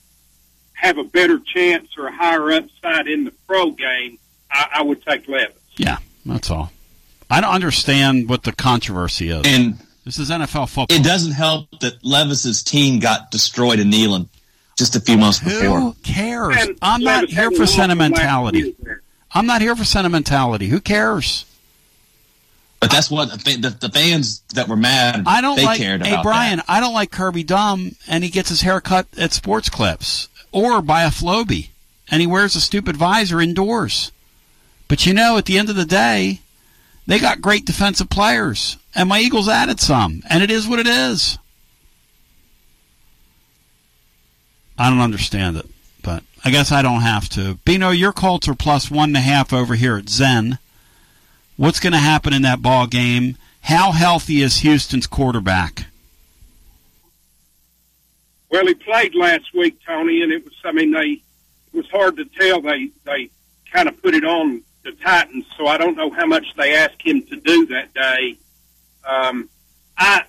have 0.73 0.99
a 0.99 1.05
better 1.05 1.39
chance 1.39 1.97
or 1.97 2.09
a 2.09 2.13
higher 2.13 2.51
upside 2.51 3.07
in 3.07 3.23
the 3.23 3.33
pro 3.47 3.71
game, 3.71 4.19
I, 4.51 4.71
I 4.77 4.83
would 4.83 5.05
take 5.05 5.29
Levis. 5.29 5.55
Yeah, 5.77 5.99
that's 6.27 6.51
all. 6.51 6.73
I 7.31 7.41
don't 7.41 7.55
understand 7.55 8.29
what 8.29 8.43
the 8.43 8.51
controversy 8.51 9.29
is. 9.29 9.43
And 9.47 9.79
this 10.05 10.19
is 10.19 10.31
NFL 10.31 10.69
football. 10.69 10.97
It 10.97 11.05
doesn't 11.05 11.33
help 11.33 11.69
that 11.81 12.05
Levis's 12.05 12.65
team 12.65 12.99
got 12.99 13.31
destroyed 13.31 13.79
in 13.79 13.89
Neyland 13.89 14.29
just 14.77 14.97
a 14.97 15.01
few 15.01 15.17
months 15.19 15.39
before. 15.39 15.81
Who 15.81 15.95
cares? 16.03 16.57
And 16.59 16.79
I'm 16.83 17.03
not 17.03 17.29
here 17.29 17.51
for 17.51 17.67
sentimentality. 17.67 18.77
I'm 19.35 19.47
not 19.47 19.63
here 19.63 19.77
for 19.77 19.85
sentimentality. 19.85 20.69
Who 20.69 20.81
cares? 20.81 21.47
But 22.81 22.91
that's 22.91 23.11
what 23.11 23.31
the, 23.31 23.77
the 23.79 23.89
fans 23.89 24.41
that 24.55 24.69
were 24.69 24.77
mad. 24.77 25.23
I 25.27 25.41
don't 25.41 25.57
they 25.57 25.65
like. 25.65 25.79
Cared 25.79 26.05
hey, 26.05 26.19
Brian, 26.21 26.57
that. 26.57 26.65
I 26.69 26.81
don't 26.81 26.93
like 26.93 27.13
Kirby 27.13 27.45
Dumb, 27.45 27.95
and 28.09 28.25
he 28.25 28.31
gets 28.31 28.49
his 28.49 28.63
hair 28.63 28.81
cut 28.81 29.07
at 29.17 29.33
Sports 29.33 29.69
Clips 29.69 30.29
or 30.51 30.83
by 30.83 31.05
a 31.05 31.11
Flowbee, 31.11 31.69
and 32.11 32.21
he 32.21 32.27
wears 32.27 32.57
a 32.57 32.61
stupid 32.61 32.97
visor 32.97 33.41
indoors. 33.41 34.11
But 34.89 35.07
you 35.07 35.15
know, 35.15 35.39
at 35.39 35.47
the 35.47 35.59
end 35.59 35.71
of 35.71 35.77
the 35.77 35.85
day, 35.85 36.41
they 37.07 37.19
got 37.19 37.41
great 37.41 37.65
defensive 37.65 38.11
players, 38.11 38.77
and 38.95 39.09
my 39.09 39.21
Eagles 39.21 39.49
added 39.49 39.81
some, 39.81 40.23
and 40.29 40.43
it 40.43 40.51
is 40.51 40.69
what 40.69 40.81
it 40.81 40.87
is. 40.87 41.39
I 44.83 44.91
don't 44.91 44.99
understand 44.99 45.59
it, 45.59 45.67
but 46.03 46.25
I 46.45 46.51
guess 46.51 46.73
I 46.73 46.83
don't 46.83 47.03
have 47.03 47.29
to. 47.31 47.55
Bino, 47.65 47.91
your 47.91 48.13
Colts 48.13 48.49
are 48.49 48.55
plus 48.57 48.91
one 48.91 49.11
and 49.11 49.17
a 49.17 49.21
half 49.21 49.53
over 49.53 49.77
here 49.77 49.97
at 49.97 50.09
Zen. 50.09 50.59
What's 51.57 51.79
going 51.79 51.93
to 51.93 52.01
happen 52.01 52.33
in 52.33 52.43
that 52.43 52.63
ball 52.63 52.89
game? 52.89 53.37
How 53.61 53.93
healthy 53.93 54.43
is 54.43 54.57
Houston's 54.57 55.07
quarterback? 55.07 55.85
Well, 58.51 58.67
he 58.67 58.75
played 58.75 59.15
last 59.15 59.55
week, 59.55 59.79
Tony, 59.87 60.21
and 60.21 60.33
it 60.33 60.45
was. 60.45 60.55
I 60.65 60.73
mean, 60.73 60.91
they 60.91 61.11
it 61.11 61.23
was 61.73 61.89
hard 61.89 62.17
to 62.17 62.25
tell. 62.25 62.61
They 62.61 62.91
they 63.05 63.31
kind 63.73 63.89
of 63.89 64.03
put 64.03 64.15
it 64.17 64.25
on 64.25 64.63
the 64.83 64.91
Titans, 64.91 65.47
so 65.57 65.69
I 65.69 65.79
don't 65.79 65.97
know 65.97 66.11
how 66.11 66.27
much 66.27 66.57
they 66.57 66.75
asked 66.75 67.03
him 67.03 67.23
to 67.27 67.37
do 67.37 67.67
that 67.67 67.95
day. 67.95 68.37
Um, 69.09 69.49
I, 69.97 70.25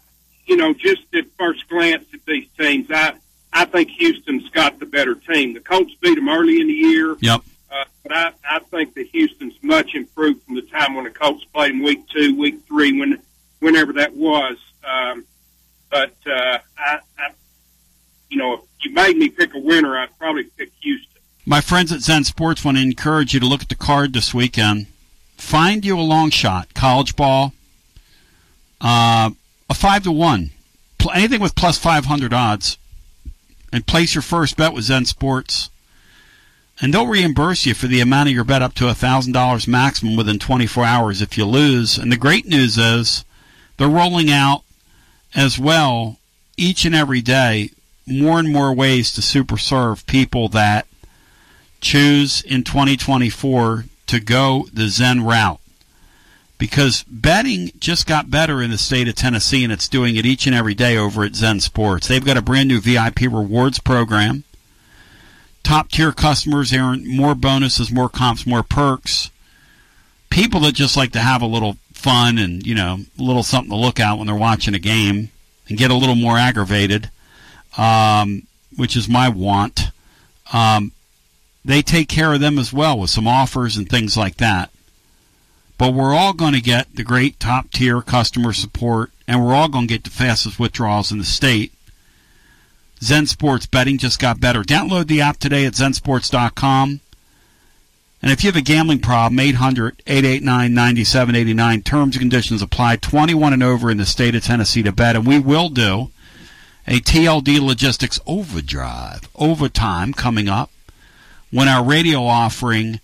you 0.46 0.58
know, 0.58 0.76
just 0.76 1.02
at 1.16 1.26
first 1.40 1.68
glance 1.70 2.06
at 2.14 2.24
these 2.28 2.48
teams, 2.56 2.92
I 2.92 3.16
I 3.54 3.66
think 3.66 3.90
Houston's 3.92 4.50
got 4.50 4.80
the 4.80 4.86
better 4.86 5.16
team. 5.16 5.54
The 5.54 5.60
Colts 5.60 5.94
beat 6.02 6.16
them 6.16 6.28
early 6.28 6.60
in 6.60 6.68
the 6.68 6.74
year. 6.74 7.16
Yep. 7.20 7.42
Uh, 7.72 7.84
but 8.02 8.12
I, 8.12 8.32
I 8.50 8.60
think 8.60 8.94
that 8.96 9.08
Houston's 9.08 9.56
much 9.62 9.96
improved 9.96 10.44
from 10.44 10.56
the 10.56 10.64
time 10.64 10.96
when 10.96 11.06
the 11.06 11.12
Colts 11.12 11.44
played 11.46 11.72
in 11.72 11.84
week 11.84 12.08
two, 12.10 12.36
week 12.38 12.66
three, 12.68 12.98
when 13.00 13.22
whenever 13.60 13.94
that 13.94 14.14
was. 14.16 14.58
Um, 14.84 15.26
but 15.90 16.16
uh, 16.26 16.58
I, 16.78 17.00
I, 17.18 17.30
you 18.30 18.38
know, 18.38 18.54
if 18.54 18.62
you 18.82 18.94
made 18.94 19.16
me 19.16 19.30
pick 19.30 19.54
a 19.54 19.60
winner, 19.60 19.98
I'd 19.98 20.18
probably 20.18 20.44
pick 20.44 20.72
Houston. 20.82 21.22
My 21.46 21.62
friends 21.62 21.92
at 21.92 22.02
Zen 22.02 22.24
Sports 22.24 22.64
want 22.64 22.78
to 22.78 22.84
encourage 22.84 23.34
you 23.34 23.40
to 23.40 23.46
look 23.46 23.62
at 23.62 23.70
the 23.70 23.76
card 23.76 24.14
this 24.14 24.34
weekend. 24.34 24.88
Find 25.38 25.84
you 25.84 26.00
a 26.00 26.02
long 26.02 26.30
shot, 26.30 26.74
college 26.74 27.16
ball, 27.16 27.54
uh, 28.82 29.30
a 29.70 29.74
five 29.74 30.04
to 30.04 30.12
one, 30.12 30.52
anything 31.14 31.42
with 31.42 31.56
plus 31.56 31.78
five 31.78 32.06
hundred 32.06 32.34
odds, 32.34 32.78
and 33.74 33.88
place 33.88 34.14
your 34.14 34.22
first 34.22 34.56
bet 34.56 34.72
with 34.72 34.86
Zen 34.86 35.06
Sports. 35.06 35.72
And 36.80 36.94
they'll 36.94 37.08
reimburse 37.08 37.66
you 37.66 37.74
for 37.74 37.88
the 37.88 38.00
amount 38.00 38.30
of 38.30 38.36
your 38.36 38.44
bet 38.44 38.62
up 38.62 38.76
to 38.76 38.88
a 38.88 38.94
thousand 38.94 39.34
dollars 39.34 39.68
maximum 39.68 40.16
within 40.16 40.40
24 40.40 40.86
hours 40.86 41.22
if 41.22 41.38
you 41.38 41.46
lose. 41.46 41.98
And 41.98 42.12
the 42.12 42.18
great 42.18 42.46
news 42.46 42.78
is 42.78 43.26
they're 43.78 43.90
rolling 43.90 44.32
out 44.32 44.64
as 45.36 45.58
well 45.58 46.20
each 46.56 46.86
and 46.86 46.94
every 46.94 47.22
day 47.22 47.72
more 48.06 48.38
and 48.40 48.52
more 48.52 48.74
ways 48.74 49.12
to 49.14 49.22
super 49.22 49.58
serve 49.58 50.06
people 50.06 50.50
that 50.50 50.86
choose 51.82 52.42
in 52.42 52.64
2024 52.64 53.86
to 54.08 54.20
go 54.20 54.68
the 54.72 54.88
Zen 54.88 55.24
route. 55.24 55.60
Because 56.64 57.04
betting 57.10 57.74
just 57.78 58.08
got 58.08 58.32
better 58.32 58.62
in 58.62 58.72
the 58.72 58.78
state 58.78 59.10
of 59.10 59.16
Tennessee, 59.16 59.66
and 59.66 59.74
it's 59.74 59.90
doing 59.90 60.16
it 60.16 60.26
each 60.26 60.48
and 60.48 60.56
every 60.56 60.74
day 60.74 60.96
over 60.96 61.26
at 61.26 61.36
Zen 61.36 61.60
Sports. 61.60 62.08
They've 62.08 62.24
got 62.24 62.38
a 62.38 62.42
brand 62.42 62.70
new 62.70 62.80
VIP 62.80 63.24
rewards 63.24 63.80
program. 63.80 64.46
Top 65.64 65.92
tier 65.92 66.14
customers 66.14 66.72
earn 66.72 67.06
more 67.06 67.36
bonuses, 67.36 67.92
more 67.92 68.08
comps, 68.08 68.48
more 68.48 68.64
perks. 68.64 69.30
People 70.30 70.62
that 70.62 70.72
just 70.72 70.96
like 70.96 71.12
to 71.12 71.20
have 71.20 71.42
a 71.42 71.46
little 71.46 71.76
fun 71.92 72.38
and, 72.38 72.66
you 72.66 72.76
know, 72.76 73.00
a 73.20 73.22
little 73.22 73.44
something 73.44 73.70
to 73.70 73.76
look 73.76 74.00
at 74.00 74.18
when 74.18 74.28
they're 74.28 74.34
watching 74.34 74.74
a 74.74 74.80
game 74.80 75.32
and 75.68 75.78
get 75.78 75.92
a 75.92 75.96
little 75.96 76.16
more 76.16 76.38
aggravated, 76.38 77.12
um, 77.78 78.44
which 78.78 78.96
is 78.96 79.10
my 79.10 79.28
want. 79.28 79.90
Um, 80.54 80.94
they 81.66 81.82
take 81.82 82.08
care 82.08 82.34
of 82.34 82.40
them 82.40 82.58
as 82.58 82.72
well 82.72 82.98
with 82.98 83.10
some 83.10 83.28
offers 83.28 83.76
and 83.76 83.90
things 83.90 84.16
like 84.16 84.38
that. 84.38 84.70
But 85.78 85.94
we're 85.94 86.14
all 86.14 86.34
going 86.34 86.54
to 86.54 86.62
get 86.62 86.96
the 86.96 87.04
great 87.04 87.40
top 87.40 87.72
tier 87.72 88.02
customer 88.02 88.54
support, 88.54 89.12
and 89.28 89.44
we're 89.44 89.56
all 89.56 89.70
going 89.70 89.88
to 89.88 89.94
get 89.94 90.04
the 90.04 90.10
fastest 90.10 90.60
withdrawals 90.60 91.12
in 91.12 91.18
the 91.18 91.24
state. 91.24 91.74
Zen 93.02 93.26
Sports 93.26 93.66
betting 93.66 93.98
just 93.98 94.20
got 94.20 94.40
better. 94.40 94.64
Download 94.64 95.08
the 95.08 95.22
app 95.22 95.38
today 95.38 95.66
at 95.66 95.74
zensports.com. 95.74 97.02
And 98.22 98.32
if 98.32 98.42
you 98.42 98.48
have 98.48 98.56
a 98.56 98.62
gambling 98.62 99.00
problem, 99.00 99.40
800 99.40 100.02
889 100.08 100.74
9789. 100.74 101.82
Terms 101.82 102.16
and 102.16 102.22
conditions 102.22 102.62
apply. 102.62 102.96
21 102.96 103.52
and 103.52 103.64
over 103.64 103.92
in 103.92 103.98
the 103.98 104.06
state 104.06 104.34
of 104.36 104.44
Tennessee 104.44 104.84
to 104.84 104.94
bet. 104.94 105.18
And 105.18 105.28
we 105.28 105.40
will 105.40 105.68
do 105.68 106.12
a 106.88 107.02
TLD 107.02 107.60
Logistics 107.60 108.22
Overdrive, 108.26 109.28
overtime 109.36 110.14
coming 110.14 110.48
up 110.48 110.72
when 111.52 111.68
our 111.68 111.84
radio 111.84 112.26
offering 112.26 113.02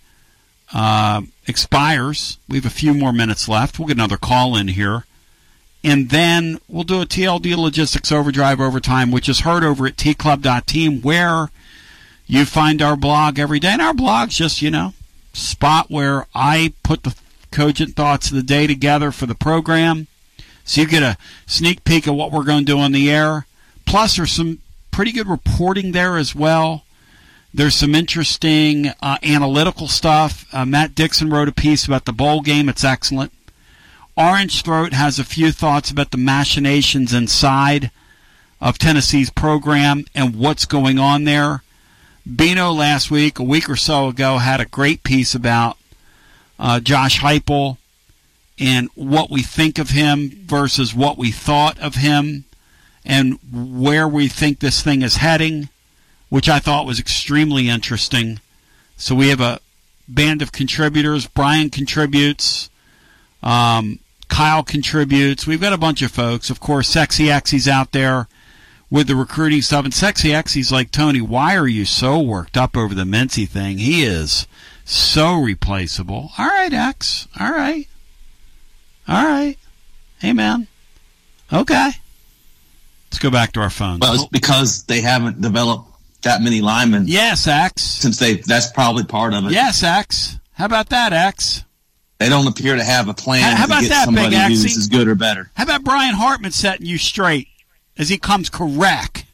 uh, 0.72 1.22
expires. 1.46 2.38
We 2.48 2.56
have 2.56 2.66
a 2.66 2.70
few 2.70 2.94
more 2.94 3.12
minutes 3.12 3.48
left. 3.48 3.78
We'll 3.78 3.88
get 3.88 3.96
another 3.96 4.16
call 4.16 4.56
in 4.56 4.68
here. 4.68 5.04
And 5.82 6.10
then 6.10 6.60
we'll 6.68 6.84
do 6.84 7.00
a 7.00 7.06
TLD 7.06 7.56
Logistics 7.56 8.12
Overdrive 8.12 8.60
overtime, 8.60 9.10
which 9.10 9.28
is 9.28 9.40
heard 9.40 9.64
over 9.64 9.86
at 9.86 9.96
tclub.team, 9.96 11.00
where 11.00 11.48
you 12.26 12.44
find 12.44 12.82
our 12.82 12.96
blog 12.96 13.38
every 13.38 13.58
day. 13.58 13.70
And 13.72 13.82
our 13.82 13.94
blog's 13.94 14.36
just, 14.36 14.60
you 14.60 14.70
know, 14.70 14.92
spot 15.32 15.90
where 15.90 16.26
I 16.34 16.74
put 16.82 17.02
the 17.02 17.16
cogent 17.50 17.96
thoughts 17.96 18.28
of 18.28 18.36
the 18.36 18.42
day 18.42 18.66
together 18.66 19.10
for 19.10 19.26
the 19.26 19.34
program. 19.34 20.06
So 20.64 20.82
you 20.82 20.86
get 20.86 21.02
a 21.02 21.16
sneak 21.46 21.84
peek 21.84 22.06
of 22.06 22.14
what 22.14 22.30
we're 22.30 22.44
going 22.44 22.64
to 22.64 22.72
do 22.72 22.78
on 22.78 22.92
the 22.92 23.10
air. 23.10 23.46
Plus, 23.86 24.16
there's 24.16 24.32
some 24.32 24.60
pretty 24.90 25.12
good 25.12 25.26
reporting 25.26 25.92
there 25.92 26.16
as 26.16 26.34
well. 26.34 26.84
There's 27.52 27.74
some 27.74 27.94
interesting 27.94 28.88
uh, 29.02 29.18
analytical 29.22 29.88
stuff. 29.88 30.46
Uh, 30.52 30.64
Matt 30.64 30.94
Dixon 30.94 31.30
wrote 31.30 31.48
a 31.48 31.52
piece 31.52 31.86
about 31.86 32.04
the 32.04 32.12
bowl 32.12 32.42
game. 32.42 32.68
It's 32.68 32.84
excellent. 32.84 33.32
Orange 34.16 34.62
Throat 34.62 34.92
has 34.92 35.18
a 35.18 35.24
few 35.24 35.50
thoughts 35.50 35.90
about 35.90 36.10
the 36.10 36.18
machinations 36.18 37.12
inside 37.12 37.90
of 38.60 38.78
Tennessee's 38.78 39.30
program 39.30 40.04
and 40.14 40.36
what's 40.36 40.66
going 40.66 40.98
on 40.98 41.24
there. 41.24 41.62
Bino 42.36 42.70
last 42.70 43.10
week, 43.10 43.38
a 43.38 43.42
week 43.42 43.68
or 43.68 43.76
so 43.76 44.08
ago, 44.08 44.38
had 44.38 44.60
a 44.60 44.66
great 44.66 45.02
piece 45.02 45.34
about 45.34 45.78
uh, 46.58 46.78
Josh 46.78 47.20
Heupel 47.20 47.78
and 48.58 48.90
what 48.94 49.30
we 49.30 49.42
think 49.42 49.78
of 49.78 49.90
him 49.90 50.30
versus 50.44 50.94
what 50.94 51.16
we 51.16 51.32
thought 51.32 51.78
of 51.78 51.94
him 51.94 52.44
and 53.04 53.38
where 53.50 54.06
we 54.06 54.28
think 54.28 54.60
this 54.60 54.82
thing 54.82 55.00
is 55.00 55.16
heading, 55.16 55.69
which 56.30 56.48
I 56.48 56.58
thought 56.58 56.86
was 56.86 56.98
extremely 56.98 57.68
interesting. 57.68 58.40
So 58.96 59.14
we 59.14 59.28
have 59.28 59.40
a 59.40 59.60
band 60.08 60.40
of 60.40 60.52
contributors. 60.52 61.26
Brian 61.26 61.68
contributes. 61.68 62.70
Um, 63.42 63.98
Kyle 64.28 64.62
contributes. 64.62 65.46
We've 65.46 65.60
got 65.60 65.72
a 65.72 65.78
bunch 65.78 66.02
of 66.02 66.10
folks. 66.10 66.48
Of 66.48 66.60
course, 66.60 66.88
Sexy 66.88 67.30
X's 67.30 67.68
out 67.68 67.92
there 67.92 68.28
with 68.90 69.08
the 69.08 69.16
recruiting 69.16 69.60
stuff. 69.60 69.84
And 69.84 69.92
Sexy 69.92 70.32
X's 70.32 70.72
like, 70.72 70.90
Tony, 70.90 71.20
why 71.20 71.56
are 71.56 71.68
you 71.68 71.84
so 71.84 72.20
worked 72.20 72.56
up 72.56 72.76
over 72.76 72.94
the 72.94 73.04
Mincey 73.04 73.44
thing? 73.46 73.78
He 73.78 74.02
is 74.02 74.46
so 74.84 75.36
replaceable. 75.36 76.30
All 76.38 76.46
right, 76.46 76.72
X. 76.72 77.28
All 77.38 77.50
right. 77.50 77.88
All 79.08 79.24
right. 79.24 79.56
Hey, 80.20 80.32
man. 80.32 80.68
Okay. 81.52 81.90
Let's 83.10 83.18
go 83.18 83.30
back 83.30 83.52
to 83.52 83.60
our 83.60 83.70
phone. 83.70 83.98
Well, 84.00 84.14
it's 84.14 84.26
because 84.26 84.84
they 84.84 85.00
haven't 85.00 85.40
developed 85.40 85.89
that 86.22 86.42
many 86.42 86.60
linemen. 86.60 87.04
Yes, 87.06 87.46
Axe. 87.46 87.82
Since 87.82 88.18
they, 88.18 88.34
that's 88.34 88.70
probably 88.72 89.04
part 89.04 89.34
of 89.34 89.46
it. 89.46 89.52
Yes, 89.52 89.82
Axe. 89.82 90.38
How 90.52 90.66
about 90.66 90.90
that, 90.90 91.12
Axe? 91.12 91.64
They 92.18 92.28
don't 92.28 92.46
appear 92.46 92.76
to 92.76 92.84
have 92.84 93.08
a 93.08 93.14
plan 93.14 93.42
How- 93.42 93.50
how 93.56 93.56
to 93.56 93.64
about 93.72 93.80
get 93.82 93.88
that, 93.90 94.04
somebody 94.04 94.30
Big 94.36 94.48
who's 94.48 94.64
Axie? 94.64 94.76
as 94.76 94.88
good 94.88 95.08
or 95.08 95.14
better. 95.14 95.50
How 95.54 95.64
about 95.64 95.84
Brian 95.84 96.14
Hartman 96.14 96.52
setting 96.52 96.86
you 96.86 96.98
straight 96.98 97.48
as 97.96 98.08
he 98.10 98.18
comes 98.18 98.50
correct? 98.50 99.24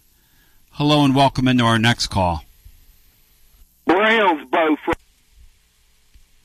Hello 0.73 1.05
and 1.05 1.15
welcome 1.15 1.49
into 1.49 1.65
our 1.65 1.79
next 1.79 2.07
call. 2.09 2.45
Browns, 3.87 4.49
Bo. 4.51 4.77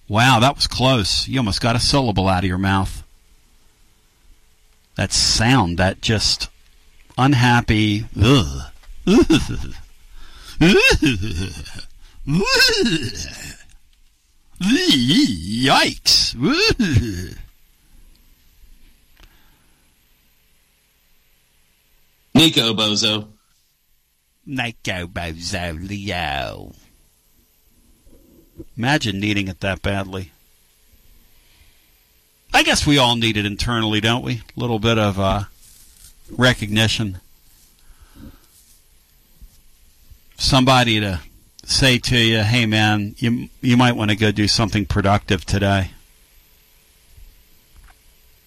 Wow, 0.07 0.39
that 0.39 0.55
was 0.55 0.67
close. 0.67 1.27
You 1.27 1.39
almost 1.39 1.61
got 1.61 1.75
a 1.75 1.79
syllable 1.79 2.27
out 2.27 2.43
of 2.43 2.47
your 2.47 2.57
mouth. 2.57 3.03
That 4.95 5.11
sound, 5.13 5.77
that 5.77 6.01
just 6.01 6.49
unhappy. 7.17 8.05
Ugh. 8.21 8.63
Yikes. 15.61 16.35
Nico 22.35 22.73
Bozo. 22.75 23.27
Nico 24.45 25.07
Bozo 25.07 25.89
Leo. 25.89 26.73
Imagine 28.77 29.19
needing 29.19 29.47
it 29.47 29.61
that 29.61 29.81
badly. 29.81 30.31
I 32.53 32.61
guess 32.61 32.85
we 32.85 32.99
all 32.99 33.15
need 33.15 33.35
it 33.35 33.47
internally, 33.47 33.99
don't 33.99 34.23
we? 34.23 34.43
A 34.55 34.59
little 34.59 34.77
bit 34.77 34.99
of 34.99 35.19
uh, 35.19 35.45
recognition. 36.29 37.19
Somebody 40.41 40.99
to 40.99 41.19
say 41.63 41.99
to 41.99 42.17
you, 42.17 42.39
"Hey, 42.39 42.65
man, 42.65 43.13
you 43.19 43.49
you 43.61 43.77
might 43.77 43.95
want 43.95 44.09
to 44.09 44.17
go 44.17 44.31
do 44.31 44.47
something 44.47 44.87
productive 44.87 45.45
today." 45.45 45.91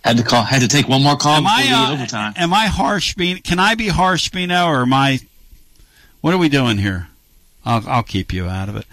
Had 0.03 0.17
to 0.17 0.25
call. 0.25 0.43
Had 0.43 0.63
to 0.63 0.69
take 0.69 0.89
one 0.89 1.05
more 1.05 1.17
call 1.17 1.37
Am 1.37 1.47
I, 1.47 1.71
uh, 1.73 1.93
overtime. 1.93 2.35
Am 2.37 2.53
I 2.53 2.67
harsh, 2.67 3.15
Bean? 3.15 3.39
Can 3.39 3.61
I 3.61 3.77
be 3.77 3.89
harsh, 3.89 4.29
Bino, 4.29 4.67
or 4.67 4.83
am 4.83 4.93
I? 4.93 5.21
What 6.21 6.35
are 6.35 6.39
we 6.39 6.49
doing 6.49 6.79
here? 6.79 7.11
I'll, 7.65 7.89
I'll 7.89 8.03
keep 8.03 8.33
you 8.33 8.47
out 8.47 8.69
of 8.69 8.75
it. 8.77 8.87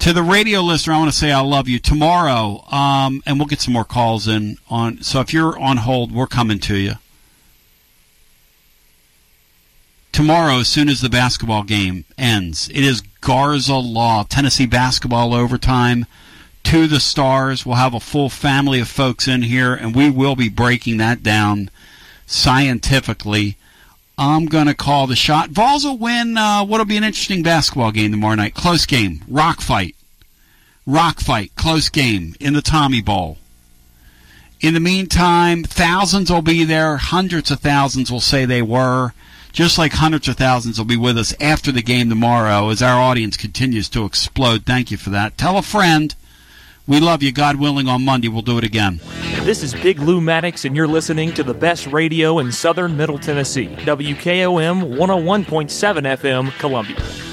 To 0.00 0.12
the 0.12 0.24
radio 0.24 0.60
listener, 0.60 0.94
I 0.94 0.98
want 0.98 1.12
to 1.12 1.16
say 1.16 1.30
I 1.30 1.40
love 1.40 1.68
you. 1.68 1.78
Tomorrow, 1.78 2.64
um, 2.72 3.22
and 3.26 3.38
we'll 3.38 3.46
get 3.46 3.60
some 3.60 3.74
more 3.74 3.84
calls 3.84 4.26
in 4.26 4.56
on. 4.68 5.02
So 5.02 5.20
if 5.20 5.32
you're 5.32 5.56
on 5.56 5.76
hold, 5.76 6.10
we're 6.10 6.26
coming 6.26 6.58
to 6.60 6.74
you. 6.74 6.94
Tomorrow 10.12 10.58
as 10.58 10.68
soon 10.68 10.88
as 10.88 11.00
the 11.00 11.08
basketball 11.08 11.62
game 11.62 12.04
ends. 12.18 12.68
It 12.68 12.84
is 12.84 13.02
Garza 13.20 13.76
Law, 13.76 14.24
Tennessee 14.24 14.66
basketball 14.66 15.34
overtime 15.34 16.06
to 16.64 16.86
the 16.86 17.00
stars. 17.00 17.64
We'll 17.64 17.76
have 17.76 17.94
a 17.94 18.00
full 18.00 18.28
family 18.28 18.80
of 18.80 18.88
folks 18.88 19.28
in 19.28 19.42
here, 19.42 19.74
and 19.74 19.94
we 19.94 20.10
will 20.10 20.36
be 20.36 20.48
breaking 20.48 20.98
that 20.98 21.22
down 21.22 21.70
scientifically. 22.26 23.56
I'm 24.18 24.46
going 24.46 24.66
to 24.66 24.74
call 24.74 25.06
the 25.06 25.16
shot. 25.16 25.50
Vols 25.50 25.84
will 25.84 25.96
win 25.96 26.36
uh, 26.36 26.64
what'll 26.64 26.86
be 26.86 26.98
an 26.98 27.04
interesting 27.04 27.42
basketball 27.42 27.90
game 27.90 28.10
tomorrow 28.10 28.34
night. 28.34 28.54
Close 28.54 28.84
game. 28.84 29.22
Rock 29.28 29.60
fight. 29.62 29.96
Rock 30.84 31.20
fight. 31.20 31.52
Close 31.56 31.88
game 31.88 32.34
in 32.38 32.52
the 32.52 32.60
Tommy 32.60 33.00
Bowl. 33.00 33.38
In 34.60 34.74
the 34.74 34.80
meantime, 34.80 35.64
thousands 35.64 36.30
will 36.30 36.42
be 36.42 36.64
there. 36.64 36.98
Hundreds 36.98 37.50
of 37.50 37.60
thousands 37.60 38.12
will 38.12 38.20
say 38.20 38.44
they 38.44 38.60
were. 38.60 39.14
Just 39.52 39.78
like 39.78 39.92
hundreds 39.92 40.28
of 40.28 40.36
thousands 40.36 40.78
will 40.78 40.84
be 40.84 40.96
with 40.96 41.18
us 41.18 41.34
after 41.40 41.72
the 41.72 41.82
game 41.82 42.08
tomorrow 42.08 42.68
as 42.70 42.82
our 42.82 43.00
audience 43.00 43.36
continues 43.36 43.88
to 43.90 44.04
explode. 44.04 44.64
Thank 44.64 44.90
you 44.90 44.96
for 44.96 45.10
that. 45.10 45.36
Tell 45.36 45.58
a 45.58 45.62
friend. 45.62 46.14
We 46.86 46.98
love 46.98 47.22
you. 47.22 47.30
God 47.30 47.56
willing, 47.56 47.88
on 47.88 48.04
Monday 48.04 48.28
we'll 48.28 48.42
do 48.42 48.58
it 48.58 48.64
again. 48.64 49.00
This 49.42 49.62
is 49.62 49.74
Big 49.74 50.00
Lou 50.00 50.20
Maddox, 50.20 50.64
and 50.64 50.74
you're 50.74 50.88
listening 50.88 51.32
to 51.34 51.42
the 51.42 51.54
best 51.54 51.86
radio 51.86 52.38
in 52.38 52.50
southern 52.50 52.96
Middle 52.96 53.18
Tennessee. 53.18 53.68
WKOM 53.68 54.96
101.7 54.96 55.38
FM, 55.46 56.58
Columbia. 56.58 57.29